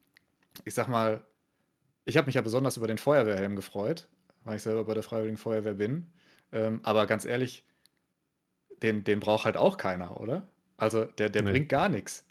ich 0.65 0.75
sag 0.75 0.89
mal, 0.89 1.25
ich 2.09 2.17
habe 2.17 2.27
mich 2.27 2.37
ja 2.37 2.41
besonders 2.41 2.79
über 2.79 2.87
den 2.87 2.97
Feuerwehrhelm 2.97 3.55
gefreut, 3.55 4.09
weil 4.45 4.57
ich 4.57 4.63
selber 4.63 4.85
bei 4.85 4.95
der 4.95 5.03
Freiwilligen 5.03 5.37
Feuerwehr 5.37 5.75
bin. 5.75 6.11
Ähm, 6.53 6.81
aber 6.83 7.07
ganz 7.07 7.27
ehrlich, 7.27 7.67
den, 8.83 9.05
den 9.05 9.21
braucht 9.21 9.45
halt 9.45 9.59
auch 9.59 9.77
keiner, 9.77 10.19
oder? 10.19 10.49
Also 10.79 11.05
der, 11.05 11.29
der 11.29 11.43
nee. 11.43 11.51
bringt 11.51 11.69
gar 11.69 11.91
nichts. 11.91 12.25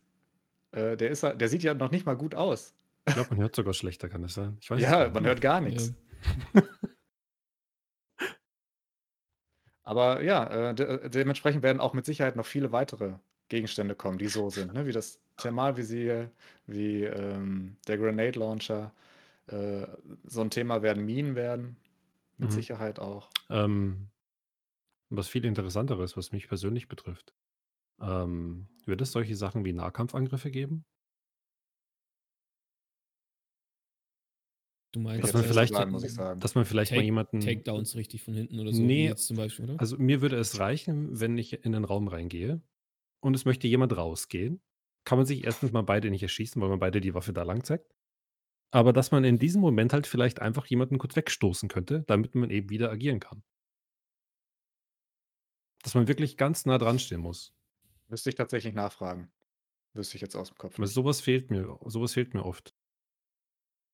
Äh, 0.71 0.97
der, 0.97 1.11
ist, 1.11 1.21
der 1.21 1.47
sieht 1.47 1.61
ja 1.61 1.75
noch 1.75 1.91
nicht 1.91 2.07
mal 2.07 2.17
gut 2.17 2.33
aus. 2.33 2.73
Ich 3.05 3.13
glaube, 3.13 3.29
man 3.29 3.39
hört 3.39 3.55
sogar 3.55 3.73
schlechter, 3.73 4.09
kann 4.09 4.23
es 4.23 4.33
sein? 4.33 4.57
Ja, 4.77 5.09
man 5.09 5.25
hört 5.25 5.41
gar 5.41 5.61
nichts. 5.61 5.93
Ja. 6.53 6.63
Aber 9.83 10.21
ja, 10.21 10.71
äh, 10.71 10.75
de 10.75 11.07
dementsprechend 11.07 11.63
werden 11.63 11.79
auch 11.79 11.93
mit 11.93 12.03
Sicherheit 12.05 12.35
noch 12.35 12.45
viele 12.45 12.73
weitere 12.73 13.13
Gegenstände 13.47 13.95
kommen, 13.95 14.17
die 14.17 14.27
so 14.27 14.49
sind, 14.49 14.73
ne? 14.73 14.85
wie 14.85 14.91
das 14.91 15.21
Thermalvisier, 15.37 16.29
wie 16.65 17.03
ähm, 17.03 17.77
der 17.87 17.97
Grenade 17.97 18.37
Launcher. 18.37 18.91
Äh, 19.47 19.87
so 20.23 20.41
ein 20.41 20.49
Thema 20.49 20.81
werden 20.81 21.05
Minen 21.05 21.35
werden, 21.35 21.77
mit 22.37 22.49
mhm. 22.49 22.53
Sicherheit 22.53 22.99
auch. 22.99 23.29
Ähm, 23.49 24.09
was 25.09 25.27
viel 25.27 25.45
interessanteres, 25.45 26.17
was 26.17 26.31
mich 26.31 26.47
persönlich 26.47 26.87
betrifft. 26.87 27.33
Ähm, 27.99 28.67
wird 28.85 29.01
es 29.01 29.11
solche 29.11 29.35
Sachen 29.35 29.65
wie 29.65 29.73
Nahkampfangriffe 29.73 30.51
geben? 30.51 30.85
Du 34.93 34.99
meinst, 35.01 35.23
dass 35.23 35.33
man 35.33 35.43
vielleicht, 35.43 35.73
sagen, 35.73 36.39
dass 36.39 36.55
man 36.55 36.65
vielleicht 36.65 36.89
Take, 36.89 37.01
mal 37.01 37.05
jemanden. 37.05 37.39
Takedowns 37.39 37.95
richtig 37.95 38.23
von 38.23 38.33
hinten 38.33 38.59
oder 38.59 38.71
so. 38.71 38.81
Nee, 38.81 39.13
zum 39.15 39.37
Beispiel, 39.37 39.65
oder? 39.65 39.79
Also 39.79 39.97
mir 39.97 40.21
würde 40.21 40.37
es 40.37 40.59
reichen, 40.59 41.19
wenn 41.19 41.37
ich 41.37 41.65
in 41.65 41.73
den 41.73 41.83
Raum 41.83 42.07
reingehe 42.07 42.61
und 43.19 43.35
es 43.35 43.45
möchte 43.45 43.67
jemand 43.67 43.95
rausgehen, 43.95 44.61
kann 45.03 45.17
man 45.17 45.25
sich 45.25 45.43
erstens 45.43 45.71
mal 45.71 45.83
beide 45.83 46.09
nicht 46.09 46.23
erschießen, 46.23 46.61
weil 46.61 46.69
man 46.69 46.79
beide 46.79 47.01
die 47.01 47.13
Waffe 47.13 47.33
da 47.33 47.43
lang 47.43 47.63
zeigt. 47.63 47.93
Aber 48.71 48.93
dass 48.93 49.11
man 49.11 49.23
in 49.23 49.39
diesem 49.39 49.61
Moment 49.61 49.93
halt 49.93 50.07
vielleicht 50.07 50.41
einfach 50.41 50.65
jemanden 50.65 50.97
kurz 50.97 51.15
wegstoßen 51.15 51.69
könnte, 51.69 52.03
damit 52.07 52.35
man 52.35 52.49
eben 52.49 52.69
wieder 52.69 52.91
agieren 52.91 53.19
kann. 53.19 53.43
Dass 55.83 55.95
man 55.95 56.07
wirklich 56.07 56.37
ganz 56.37 56.65
nah 56.65 56.77
dran 56.77 56.99
stehen 56.99 57.21
muss. 57.21 57.53
Müsste 58.07 58.29
ich 58.29 58.35
tatsächlich 58.35 58.73
nachfragen. 58.73 59.31
Wüsste 59.93 60.15
ich 60.15 60.21
jetzt 60.21 60.35
aus 60.35 60.49
dem 60.49 60.57
Kopf. 60.57 60.77
Aber 60.77 60.87
sowas 60.87 61.21
fehlt 61.21 61.49
mir, 61.49 61.79
sowas 61.85 62.13
fehlt 62.13 62.33
mir 62.33 62.45
oft. 62.45 62.75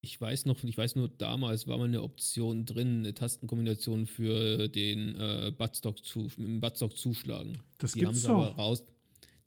Ich 0.01 0.19
weiß 0.19 0.45
noch, 0.45 0.61
ich 0.63 0.77
weiß 0.77 0.95
nur, 0.95 1.07
damals 1.07 1.65
war 1.67 1.77
mal 1.77 1.85
eine 1.85 2.01
Option 2.01 2.65
drin, 2.65 2.99
eine 2.99 3.13
Tastenkombination 3.13 4.05
für 4.05 4.67
den 4.67 5.15
äh, 5.15 5.53
Buttstock, 5.57 6.03
zu, 6.03 6.29
Buttstock 6.37 6.97
zuschlagen. 6.97 7.59
Das 7.77 7.93
die 7.93 8.01
gibt's 8.01 8.27
haben 8.27 8.41
doch. 8.43 8.57
Raus, 8.57 8.83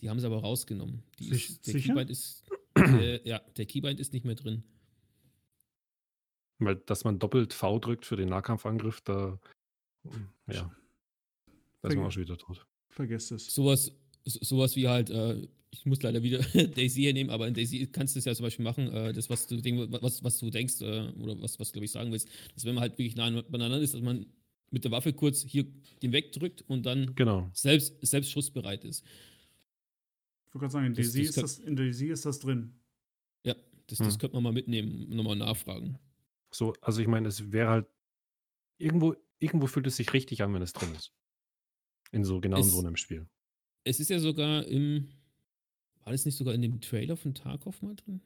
die 0.00 0.08
haben 0.08 0.18
sie 0.18 0.26
aber 0.26 0.40
rausgenommen. 0.40 1.02
Die 1.18 1.24
Sich, 1.24 1.50
ist, 1.50 1.66
der 1.66 1.74
sicher? 1.74 1.88
Keybind 1.88 2.10
ist, 2.10 2.44
äh, 2.78 3.28
ja, 3.28 3.40
der 3.56 3.66
Keybind 3.66 4.00
ist 4.00 4.14
nicht 4.14 4.24
mehr 4.24 4.34
drin. 4.34 4.64
Weil, 6.58 6.76
dass 6.76 7.04
man 7.04 7.18
doppelt 7.18 7.52
V 7.52 7.78
drückt 7.78 8.06
für 8.06 8.16
den 8.16 8.30
Nahkampfangriff, 8.30 9.00
da, 9.02 9.38
ja, 10.50 10.70
da 11.82 11.88
ist 11.88 11.96
man 11.96 12.06
auch 12.06 12.12
schon 12.12 12.22
wieder 12.22 12.38
tot. 12.38 12.66
Vergesst 12.88 13.30
es. 13.32 13.54
Sowas, 13.54 13.92
sowas 14.24 14.74
wie 14.74 14.88
halt, 14.88 15.10
äh, 15.10 15.46
ich 15.70 15.84
muss 15.84 16.02
leider 16.02 16.22
wieder 16.22 16.38
Daisy 16.74 17.02
hier 17.02 17.12
nehmen, 17.12 17.30
aber 17.30 17.46
in 17.46 17.54
Daisy 17.54 17.86
kannst 17.86 18.14
du 18.14 18.18
es 18.18 18.24
ja 18.24 18.34
zum 18.34 18.44
Beispiel 18.44 18.64
machen, 18.64 18.90
äh, 18.90 19.12
das, 19.12 19.28
was 19.28 19.46
du, 19.46 19.56
was, 20.00 20.24
was 20.24 20.38
du 20.38 20.50
denkst, 20.50 20.80
äh, 20.80 21.12
oder 21.20 21.40
was, 21.42 21.60
was 21.60 21.72
glaube 21.72 21.84
ich 21.84 21.90
sagen 21.92 22.10
willst, 22.10 22.28
dass 22.54 22.64
wenn 22.64 22.74
man 22.74 22.82
halt 22.82 22.92
wirklich 22.92 23.16
nah 23.16 23.30
beieinander 23.42 23.78
ist, 23.80 23.92
dass 23.92 24.00
man 24.00 24.26
mit 24.70 24.84
der 24.84 24.90
Waffe 24.90 25.12
kurz 25.12 25.42
hier 25.42 25.66
den 26.02 26.12
wegdrückt 26.12 26.62
und 26.62 26.86
dann 26.86 27.14
genau. 27.14 27.50
selbst, 27.52 27.94
selbst 28.04 28.30
schussbereit 28.30 28.84
ist. 28.84 29.04
Ich 30.48 30.54
wollte 30.54 30.58
gerade 30.60 30.72
sagen, 30.72 30.86
in 30.86 30.94
Daisy, 30.94 31.26
das 31.26 31.28
ist 31.28 31.42
das, 31.42 31.58
in 31.58 31.76
Daisy 31.76 32.06
ist 32.08 32.24
das 32.24 32.40
drin. 32.40 32.72
Ja, 33.44 33.54
das, 33.88 33.98
das 33.98 34.14
Hm. 34.14 34.18
könnte 34.18 34.36
man 34.36 34.42
mal 34.42 34.52
mitnehmen, 34.52 35.14
nochmal 35.14 35.36
nachfragen. 35.36 35.98
So, 36.52 36.74
also 36.80 37.00
ich 37.00 37.08
meine, 37.08 37.28
es 37.28 37.52
wäre 37.52 37.68
halt, 37.70 37.86
irgendwo, 38.78 39.14
irgendwo 39.38 39.66
fühlt 39.66 39.86
es 39.86 39.96
sich 39.96 40.12
richtig 40.12 40.42
an, 40.42 40.52
wenn 40.54 40.62
es 40.62 40.72
drin 40.72 40.94
ist. 40.94 41.12
In 42.12 42.24
so 42.24 42.40
genau 42.40 42.58
in 42.58 42.62
Es- 42.62 42.72
so 42.72 42.78
einem 42.80 42.96
Spiel. 42.96 43.28
Es 43.84 44.00
ist 44.00 44.10
ja 44.10 44.18
sogar 44.18 44.64
im, 44.66 45.08
war 46.04 46.12
das 46.12 46.24
nicht 46.24 46.36
sogar 46.36 46.54
in 46.54 46.62
dem 46.62 46.80
Trailer 46.80 47.16
von 47.16 47.34
Tarkov 47.34 47.82
mal 47.82 47.94
drin? 47.96 48.20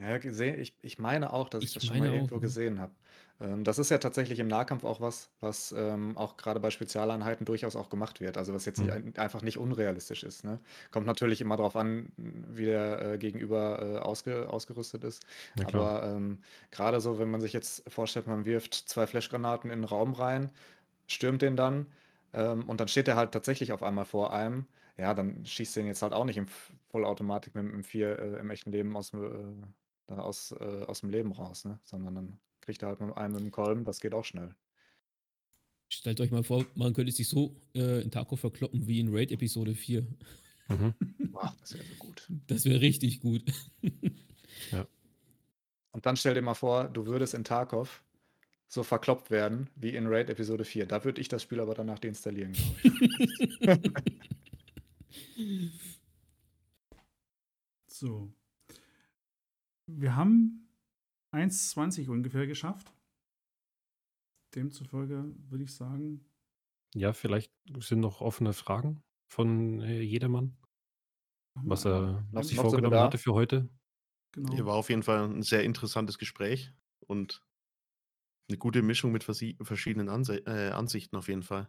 Ja, 0.00 0.18
gesehen, 0.18 0.60
ich, 0.60 0.76
ich 0.80 1.00
meine 1.00 1.32
auch, 1.32 1.48
dass 1.48 1.64
ich, 1.64 1.72
Ich 1.72 1.72
das 1.72 1.84
schon 1.84 1.98
mal 1.98 2.06
meine 2.06 2.12
auch, 2.12 2.28
irgendwo 2.28 2.38
gesehen 2.38 2.78
habe. 2.78 2.94
Ähm, 3.40 3.64
das 3.64 3.80
ist 3.80 3.90
ja 3.90 3.98
tatsächlich 3.98 4.38
im 4.38 4.46
Nahkampf 4.46 4.84
auch 4.84 5.00
was, 5.00 5.32
was 5.40 5.72
ähm, 5.72 6.16
auch 6.16 6.36
gerade 6.36 6.60
bei 6.60 6.70
Spezialeinheiten 6.70 7.44
durchaus 7.44 7.74
auch 7.74 7.88
gemacht 7.90 8.20
wird. 8.20 8.36
Also 8.38 8.54
was 8.54 8.64
jetzt 8.64 8.80
nicht, 8.80 8.92
Mhm. 8.92 8.92
ein- 8.92 9.16
einfach 9.16 9.42
nicht 9.42 9.58
unrealistisch 9.58 10.22
ist. 10.22 10.44
Ne? 10.44 10.60
Kommt 10.92 11.06
natürlich 11.08 11.40
immer 11.40 11.56
darauf 11.56 11.74
an, 11.74 12.12
wie 12.16 12.66
der 12.66 13.14
äh, 13.14 13.18
Gegenüber 13.18 13.82
äh, 13.82 13.98
ausge, 13.98 14.48
ausgerüstet 14.48 15.02
ist. 15.02 15.24
Ja, 15.54 15.64
klar. 15.66 15.88
Aber 15.88 16.04
ähm, 16.04 16.42
gerade 16.70 17.00
so, 17.00 17.18
wenn 17.18 17.30
man 17.32 17.40
sich 17.40 17.52
jetzt 17.52 17.82
vorstellt, 17.92 18.28
man 18.28 18.44
wirft 18.44 18.74
zwei 18.74 19.04
Flashgranaten 19.08 19.68
in 19.68 19.80
den 19.80 19.84
Raum 19.84 20.12
rein, 20.14 20.52
stürmt 21.08 21.42
den 21.42 21.56
dann 21.56 21.92
ähm, 22.32 22.68
und 22.68 22.80
dann 22.80 22.88
steht 22.88 23.08
er 23.08 23.16
halt 23.16 23.32
tatsächlich 23.32 23.72
auf 23.72 23.82
einmal 23.82 24.04
vor 24.04 24.32
einem. 24.32 24.66
Ja, 24.96 25.14
dann 25.14 25.44
schießt 25.46 25.76
den 25.76 25.86
jetzt 25.86 26.02
halt 26.02 26.12
auch 26.12 26.24
nicht 26.24 26.36
im 26.38 26.44
F- 26.44 26.72
Vollautomatik 26.90 27.54
mit 27.54 27.64
dem 27.64 27.74
M4 27.74 28.18
äh, 28.18 28.38
im 28.40 28.50
echten 28.50 28.72
Leben 28.72 28.96
aus, 28.96 29.10
dem, 29.12 29.24
äh, 29.64 29.66
da 30.08 30.18
aus, 30.18 30.52
äh, 30.52 30.84
aus 30.86 31.00
dem 31.00 31.10
Leben 31.10 31.32
raus, 31.32 31.64
ne? 31.64 31.78
Sondern 31.84 32.14
dann 32.14 32.40
kriegt 32.60 32.82
er 32.82 32.88
halt 32.88 33.00
mit 33.00 33.16
einem 33.16 33.34
mit 33.34 33.42
dem 33.42 33.50
Kolben, 33.50 33.84
das 33.84 34.00
geht 34.00 34.14
auch 34.14 34.24
schnell. 34.24 34.54
Stellt 35.88 36.20
euch 36.20 36.30
mal 36.30 36.42
vor, 36.42 36.66
man 36.74 36.92
könnte 36.92 37.12
sich 37.12 37.28
so 37.28 37.56
äh, 37.74 38.02
in 38.02 38.10
Tarkov 38.10 38.40
verkloppen 38.40 38.86
wie 38.86 39.00
in 39.00 39.14
Raid 39.14 39.32
Episode 39.32 39.74
4. 39.74 40.06
Mhm. 40.68 40.94
Boah, 41.30 41.54
das 41.60 41.74
wäre 41.74 41.84
so 41.84 41.94
gut. 41.94 42.28
Das 42.46 42.64
wäre 42.64 42.80
richtig 42.80 43.20
gut. 43.20 43.42
Und 45.92 46.06
dann 46.06 46.16
stell 46.16 46.34
dir 46.34 46.42
mal 46.42 46.54
vor, 46.54 46.84
du 46.84 47.06
würdest 47.06 47.34
in 47.34 47.44
Tarkov 47.44 48.02
so 48.68 48.82
verkloppt 48.82 49.30
werden 49.30 49.70
wie 49.76 49.96
in 49.96 50.06
Raid 50.06 50.28
Episode 50.28 50.64
4. 50.64 50.86
Da 50.86 51.04
würde 51.04 51.20
ich 51.20 51.28
das 51.28 51.42
Spiel 51.42 51.60
aber 51.60 51.74
danach 51.74 51.98
deinstallieren, 51.98 52.52
glaube 52.52 53.80
ich. 53.80 53.92
So. 57.98 58.32
Wir 59.90 60.14
haben 60.16 60.68
1,20 61.32 62.08
ungefähr 62.08 62.46
geschafft. 62.46 62.92
Demzufolge 64.54 65.34
würde 65.50 65.64
ich 65.64 65.74
sagen, 65.74 66.24
Ja, 66.94 67.12
vielleicht 67.12 67.52
sind 67.80 68.00
noch 68.00 68.20
offene 68.20 68.52
Fragen 68.52 69.02
von 69.30 69.80
äh, 69.80 70.00
jedermann. 70.00 70.56
was 71.54 71.84
er 71.84 72.24
noch- 72.32 72.42
sich 72.44 72.56
vorgenommen 72.56 72.96
hatte 72.98 73.18
für 73.18 73.32
heute. 73.34 73.68
Genau. 74.32 74.54
Hier 74.54 74.64
war 74.66 74.74
auf 74.74 74.90
jeden 74.90 75.02
Fall 75.02 75.24
ein 75.28 75.42
sehr 75.42 75.64
interessantes 75.64 76.18
Gespräch 76.18 76.72
und 77.00 77.42
eine 78.48 78.58
gute 78.58 78.82
Mischung 78.82 79.10
mit 79.12 79.24
versi- 79.24 79.62
verschiedenen 79.64 80.08
Anse 80.08 80.38
äh, 80.46 80.70
Ansichten 80.70 81.16
auf 81.16 81.28
jeden 81.28 81.42
Fall. 81.42 81.68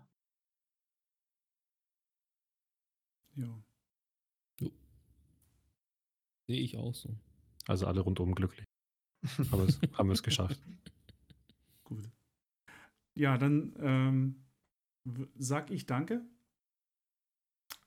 Ja. 3.35 3.63
Sehe 6.47 6.61
ich 6.61 6.77
auch 6.77 6.93
so. 6.95 7.15
Also 7.69 7.85
alle 7.85 8.01
rundum 8.01 8.33
glücklich. 8.33 8.65
Aber 9.51 9.63
es, 9.63 9.79
haben 9.93 10.09
wir 10.09 10.13
es 10.13 10.23
geschafft. 10.23 10.59
Gut. 11.83 12.09
Ja, 13.13 13.37
dann 13.37 13.73
ähm, 13.79 14.43
sag 15.37 15.69
ich 15.69 15.85
Danke 15.85 16.25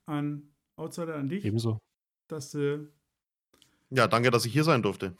an 0.05 0.43
Outsider, 0.77 1.15
an 1.15 1.27
dich, 1.27 1.43
Ebenso. 1.43 1.79
dass 2.29 2.51
du, 2.51 2.89
Ja, 3.89 4.07
danke, 4.07 4.31
dass 4.31 4.45
ich 4.45 4.53
hier 4.53 4.63
sein 4.63 4.81
durfte. 4.81 5.15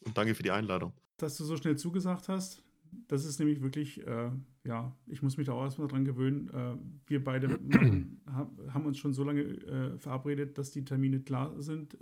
Und 0.00 0.16
danke 0.16 0.34
für 0.34 0.42
die 0.42 0.50
Einladung. 0.50 0.92
dass 1.18 1.36
du 1.36 1.44
so 1.44 1.56
schnell 1.56 1.76
zugesagt 1.76 2.28
hast. 2.28 2.62
Das 3.08 3.24
ist 3.24 3.38
nämlich 3.38 3.60
wirklich, 3.60 4.06
äh, 4.06 4.30
ja, 4.64 4.96
ich 5.06 5.20
muss 5.22 5.36
mich 5.36 5.46
da 5.46 5.52
auch 5.52 5.64
erstmal 5.64 5.88
dran 5.88 6.04
gewöhnen. 6.04 6.48
Äh, 6.50 6.76
wir 7.06 7.22
beide 7.24 7.48
haben 8.26 8.86
uns 8.86 8.96
schon 8.98 9.12
so 9.12 9.24
lange 9.24 9.42
äh, 9.42 9.98
verabredet, 9.98 10.56
dass 10.56 10.70
die 10.70 10.84
Termine 10.86 11.20
klar 11.20 11.60
sind. 11.60 11.98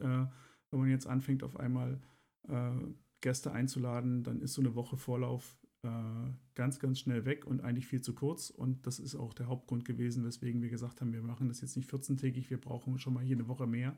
Wenn 0.73 0.81
man 0.81 0.89
jetzt 0.91 1.07
anfängt, 1.07 1.43
auf 1.45 1.57
einmal 1.59 2.01
äh, 2.49 2.73
Gäste 3.21 3.53
einzuladen, 3.53 4.25
dann 4.25 4.41
ist 4.41 4.55
so 4.55 4.63
eine 4.63 4.75
Woche 4.75 4.97
Vorlauf 4.97 5.57
äh, 5.85 6.31
ganz, 6.55 6.81
ganz 6.81 6.99
schnell 6.99 7.25
weg 7.25 7.47
und 7.47 7.61
eigentlich 7.63 7.87
viel 7.87 8.01
zu 8.01 8.15
kurz. 8.15 8.51
Und 8.51 8.87
das 8.87 8.99
ist 8.99 9.15
auch 9.15 9.35
der 9.35 9.47
Hauptgrund 9.47 9.85
gewesen, 9.85 10.25
weswegen 10.25 10.63
wir 10.63 10.71
gesagt 10.71 11.01
haben, 11.01 11.13
wir 11.13 11.23
machen 11.23 11.49
das 11.49 11.61
jetzt 11.61 11.77
nicht 11.77 11.91
14-tägig, 11.91 12.51
wir 12.51 12.61
brauchen 12.61 12.99
schon 12.99 13.15
mal 13.15 13.25
hier 13.25 13.37
eine 13.37 13.49
Woche 13.49 13.67
mehr, 13.67 13.97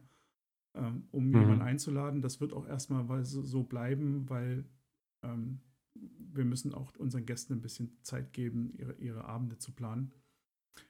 ähm, 0.76 1.09
um 1.10 1.30
Mhm. 1.30 1.38
jemanden 1.40 1.62
einzuladen. 1.62 2.20
Das 2.22 2.40
wird 2.40 2.52
auch 2.52 2.66
erstmal 2.66 3.24
so 3.24 3.62
bleiben, 3.62 4.28
weil 4.28 4.64
ähm, 5.24 5.60
wir 5.94 6.44
müssen 6.44 6.74
auch 6.74 6.94
unseren 6.96 7.24
Gästen 7.24 7.52
ein 7.55 7.60
bisschen 7.60 7.96
Zeit 8.02 8.32
geben, 8.32 8.72
ihre, 8.76 8.94
ihre 8.94 9.24
Abende 9.26 9.59
zu 9.59 9.72
planen. 9.72 10.12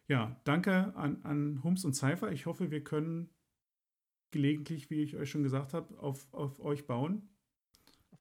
Ja, 0.09 0.41
danke 0.45 0.97
an, 0.97 1.23
an 1.25 1.63
Hums 1.63 1.85
und 1.85 1.95
Cypher. 1.95 2.33
Ich 2.33 2.47
hoffe, 2.47 2.71
wir 2.71 2.83
können 2.83 3.29
gelegentlich, 4.35 4.91
wie 4.91 5.03
ich 5.03 5.17
euch 5.17 5.31
schon 5.31 5.45
gesagt 5.45 5.73
habe, 5.73 5.97
auf, 5.99 6.35
auf 6.35 6.61
euch 6.61 6.87
bauen 6.87 7.23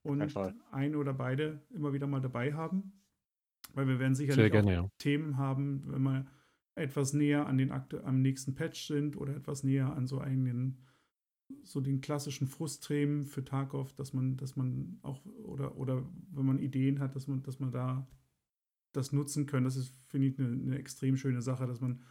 und 0.03 0.33
ein 0.71 0.95
oder 0.95 1.13
beide 1.13 1.59
immer 1.71 1.91
wieder 1.91 2.05
mal 2.07 2.21
dabei 2.21 2.53
haben. 2.53 2.93
Weil 3.73 3.87
wir 3.87 3.99
werden 3.99 4.13
sicherlich 4.13 4.35
Sehr 4.35 4.47
auch 4.47 4.65
gerne, 4.65 4.73
ja. 4.73 4.89
Themen 4.99 5.37
haben, 5.37 5.83
wenn 5.87 6.03
wir 6.03 6.27
etwas 6.75 7.13
näher 7.13 7.47
an 7.47 7.57
den 7.57 7.71
aktu 7.71 7.97
am 7.97 8.21
nächsten 8.21 8.53
Patch 8.53 8.87
sind 8.87 9.17
oder 9.17 9.35
etwas 9.35 9.63
näher 9.63 9.95
an 9.95 10.05
so 10.05 10.19
einen 10.19 10.77
so 11.63 11.81
den 11.81 12.01
klassischen 12.01 12.47
Frustthemen 12.47 13.25
für 13.25 13.43
Tarkov, 13.43 13.93
dass 13.93 14.13
man, 14.13 14.37
dass 14.37 14.55
man 14.55 14.99
auch 15.01 15.25
oder 15.25 15.75
oder 15.77 16.03
wenn 16.31 16.45
man 16.45 16.59
Ideen 16.59 16.99
hat, 16.99 17.15
dass 17.15 17.27
man, 17.27 17.41
dass 17.41 17.59
man 17.59 17.71
da 17.71 18.07
das 18.91 19.11
nutzen 19.11 19.47
können. 19.47 19.65
Das 19.65 19.75
ist, 19.75 19.93
finde 20.07 20.27
ich, 20.27 20.39
eine, 20.39 20.49
eine 20.49 20.77
extrem 20.77 21.17
schöne 21.17 21.41
Sache, 21.41 21.65
dass 21.65 21.81
man 21.81 22.01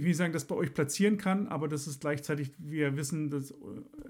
ich 0.00 0.04
will 0.04 0.10
nicht 0.10 0.16
sagen, 0.16 0.32
das 0.32 0.46
bei 0.46 0.54
euch 0.54 0.72
platzieren 0.72 1.16
kann, 1.18 1.46
aber 1.48 1.68
das 1.68 1.86
ist 1.86 2.00
gleichzeitig, 2.00 2.52
wir 2.58 2.96
wissen, 2.96 3.28
dass, 3.30 3.54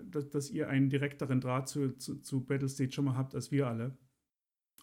dass, 0.05 0.29
dass 0.31 0.51
ihr 0.51 0.69
einen 0.69 0.89
direkteren 0.89 1.41
Draht 1.41 1.69
zu, 1.69 1.97
zu, 1.97 2.17
zu 2.21 2.45
Battlestate 2.47 2.93
schon 2.93 3.05
mal 3.07 3.17
habt 3.17 3.35
als 3.35 3.51
wir 3.51 3.67
alle. 3.67 3.99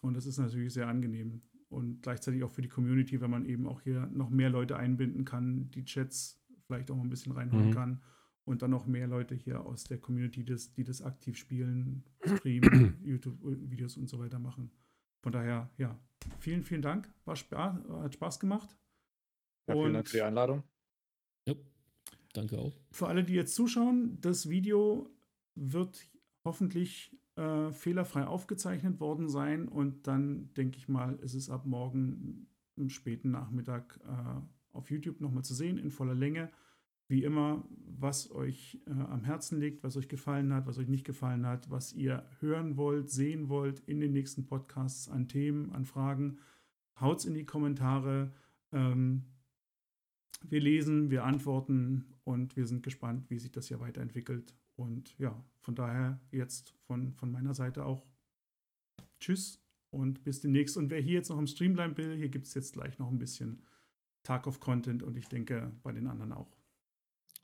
Und 0.02 0.14
das 0.14 0.26
ist 0.26 0.38
natürlich 0.38 0.72
sehr 0.74 0.86
angenehm. 0.88 1.42
Und 1.70 2.02
gleichzeitig 2.02 2.42
auch 2.44 2.50
für 2.50 2.62
die 2.62 2.68
Community, 2.68 3.20
wenn 3.20 3.30
man 3.30 3.44
eben 3.46 3.66
auch 3.66 3.80
hier 3.82 4.06
noch 4.12 4.30
mehr 4.30 4.50
Leute 4.50 4.76
einbinden 4.76 5.24
kann, 5.24 5.70
die 5.70 5.84
Chats 5.84 6.40
vielleicht 6.66 6.90
auch 6.90 6.96
mal 6.96 7.02
ein 7.04 7.10
bisschen 7.10 7.32
reinholen 7.32 7.68
Mhm. 7.70 7.74
kann. 7.74 8.02
Und 8.44 8.62
dann 8.62 8.70
noch 8.70 8.86
mehr 8.86 9.06
Leute 9.06 9.34
hier 9.34 9.60
aus 9.66 9.84
der 9.84 9.98
Community, 9.98 10.44
das, 10.44 10.72
die 10.72 10.84
das 10.84 11.02
aktiv 11.02 11.36
spielen, 11.36 12.04
streamen, 12.38 12.96
YouTube-Videos 13.04 13.96
und 13.98 14.08
so 14.08 14.18
weiter 14.18 14.38
machen. 14.38 14.70
Von 15.22 15.32
daher, 15.32 15.70
ja, 15.78 15.98
vielen, 16.38 16.62
vielen 16.64 16.80
Dank. 16.82 17.12
War 17.24 17.36
Spaß, 17.36 17.76
hat 18.02 18.14
Spaß 18.14 18.40
gemacht. 18.40 18.76
Ja, 19.66 19.74
vielen 19.74 19.92
Dank 19.94 20.04
Und- 20.06 20.08
für 20.08 20.16
die 20.18 20.22
Einladung. 20.22 20.62
Danke 22.32 22.58
auch. 22.58 22.76
Für 22.90 23.08
alle, 23.08 23.24
die 23.24 23.34
jetzt 23.34 23.54
zuschauen, 23.54 24.18
das 24.20 24.48
Video 24.48 25.08
wird 25.54 26.08
hoffentlich 26.44 27.16
äh, 27.36 27.70
fehlerfrei 27.72 28.26
aufgezeichnet 28.26 29.00
worden 29.00 29.28
sein 29.28 29.68
und 29.68 30.06
dann 30.06 30.52
denke 30.54 30.78
ich 30.78 30.88
mal, 30.88 31.16
ist 31.16 31.34
es 31.34 31.50
ab 31.50 31.66
morgen 31.66 32.48
im 32.76 32.90
späten 32.90 33.30
Nachmittag 33.30 34.00
äh, 34.04 34.76
auf 34.76 34.90
YouTube 34.90 35.20
nochmal 35.20 35.44
zu 35.44 35.54
sehen 35.54 35.78
in 35.78 35.90
voller 35.90 36.14
Länge. 36.14 36.50
Wie 37.08 37.24
immer, 37.24 37.64
was 37.86 38.30
euch 38.30 38.80
äh, 38.86 38.90
am 38.90 39.24
Herzen 39.24 39.60
liegt, 39.60 39.82
was 39.82 39.96
euch 39.96 40.08
gefallen 40.08 40.52
hat, 40.52 40.66
was 40.66 40.78
euch 40.78 40.88
nicht 40.88 41.06
gefallen 41.06 41.46
hat, 41.46 41.70
was 41.70 41.92
ihr 41.92 42.24
hören 42.40 42.76
wollt, 42.76 43.08
sehen 43.10 43.48
wollt 43.48 43.80
in 43.80 43.98
den 44.00 44.12
nächsten 44.12 44.46
Podcasts 44.46 45.08
an 45.08 45.26
Themen, 45.26 45.72
an 45.72 45.86
Fragen, 45.86 46.38
haut's 47.00 47.24
in 47.24 47.34
die 47.34 47.46
Kommentare. 47.46 48.32
Ähm, 48.72 49.24
wir 50.44 50.60
lesen, 50.60 51.10
wir 51.10 51.24
antworten 51.24 52.14
und 52.24 52.56
wir 52.56 52.66
sind 52.66 52.82
gespannt, 52.82 53.28
wie 53.30 53.38
sich 53.38 53.52
das 53.52 53.68
hier 53.68 53.80
weiterentwickelt. 53.80 54.54
Und 54.76 55.18
ja, 55.18 55.44
von 55.60 55.74
daher 55.74 56.20
jetzt 56.30 56.74
von, 56.86 57.12
von 57.14 57.30
meiner 57.30 57.54
Seite 57.54 57.84
auch 57.84 58.06
Tschüss 59.20 59.60
und 59.90 60.22
bis 60.22 60.40
demnächst. 60.40 60.76
Und 60.76 60.90
wer 60.90 61.00
hier 61.00 61.14
jetzt 61.14 61.30
noch 61.30 61.38
im 61.38 61.46
Stream 61.46 61.72
bleiben 61.72 61.96
will, 61.96 62.16
hier 62.16 62.28
gibt 62.28 62.46
es 62.46 62.54
jetzt 62.54 62.74
gleich 62.74 62.98
noch 62.98 63.08
ein 63.08 63.18
bisschen 63.18 63.64
Tag-of-Content 64.22 65.02
und 65.02 65.16
ich 65.16 65.28
denke 65.28 65.72
bei 65.82 65.92
den 65.92 66.06
anderen 66.06 66.32
auch. 66.32 66.56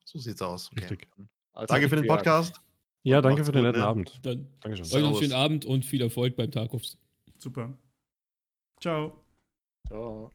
So 0.05 0.19
sieht's 0.19 0.43
aus. 0.43 0.71
Okay. 0.71 0.81
Richtig. 0.81 1.09
Also, 1.53 1.73
Danke 1.73 1.89
für 1.89 1.97
den 1.97 2.05
ja, 2.05 2.15
Podcast. 2.15 2.61
Ja, 3.05 3.21
danke 3.21 3.41
Macht's 3.41 3.49
für 3.49 3.53
den 3.53 3.65
netten 3.65 3.81
ne? 3.81 3.87
Abend. 3.87 4.21
Dann 4.23 4.47
Dankeschön. 4.61 4.87
euch 4.87 5.03
noch 5.03 5.09
einen 5.11 5.19
schönen 5.19 5.33
Abend 5.33 5.65
und 5.65 5.85
viel 5.85 6.03
Erfolg 6.03 6.37
beim 6.37 6.51
Tarkovs. 6.51 6.99
Super. 7.39 7.77
Ciao. 8.81 9.25
Ciao. 9.87 10.31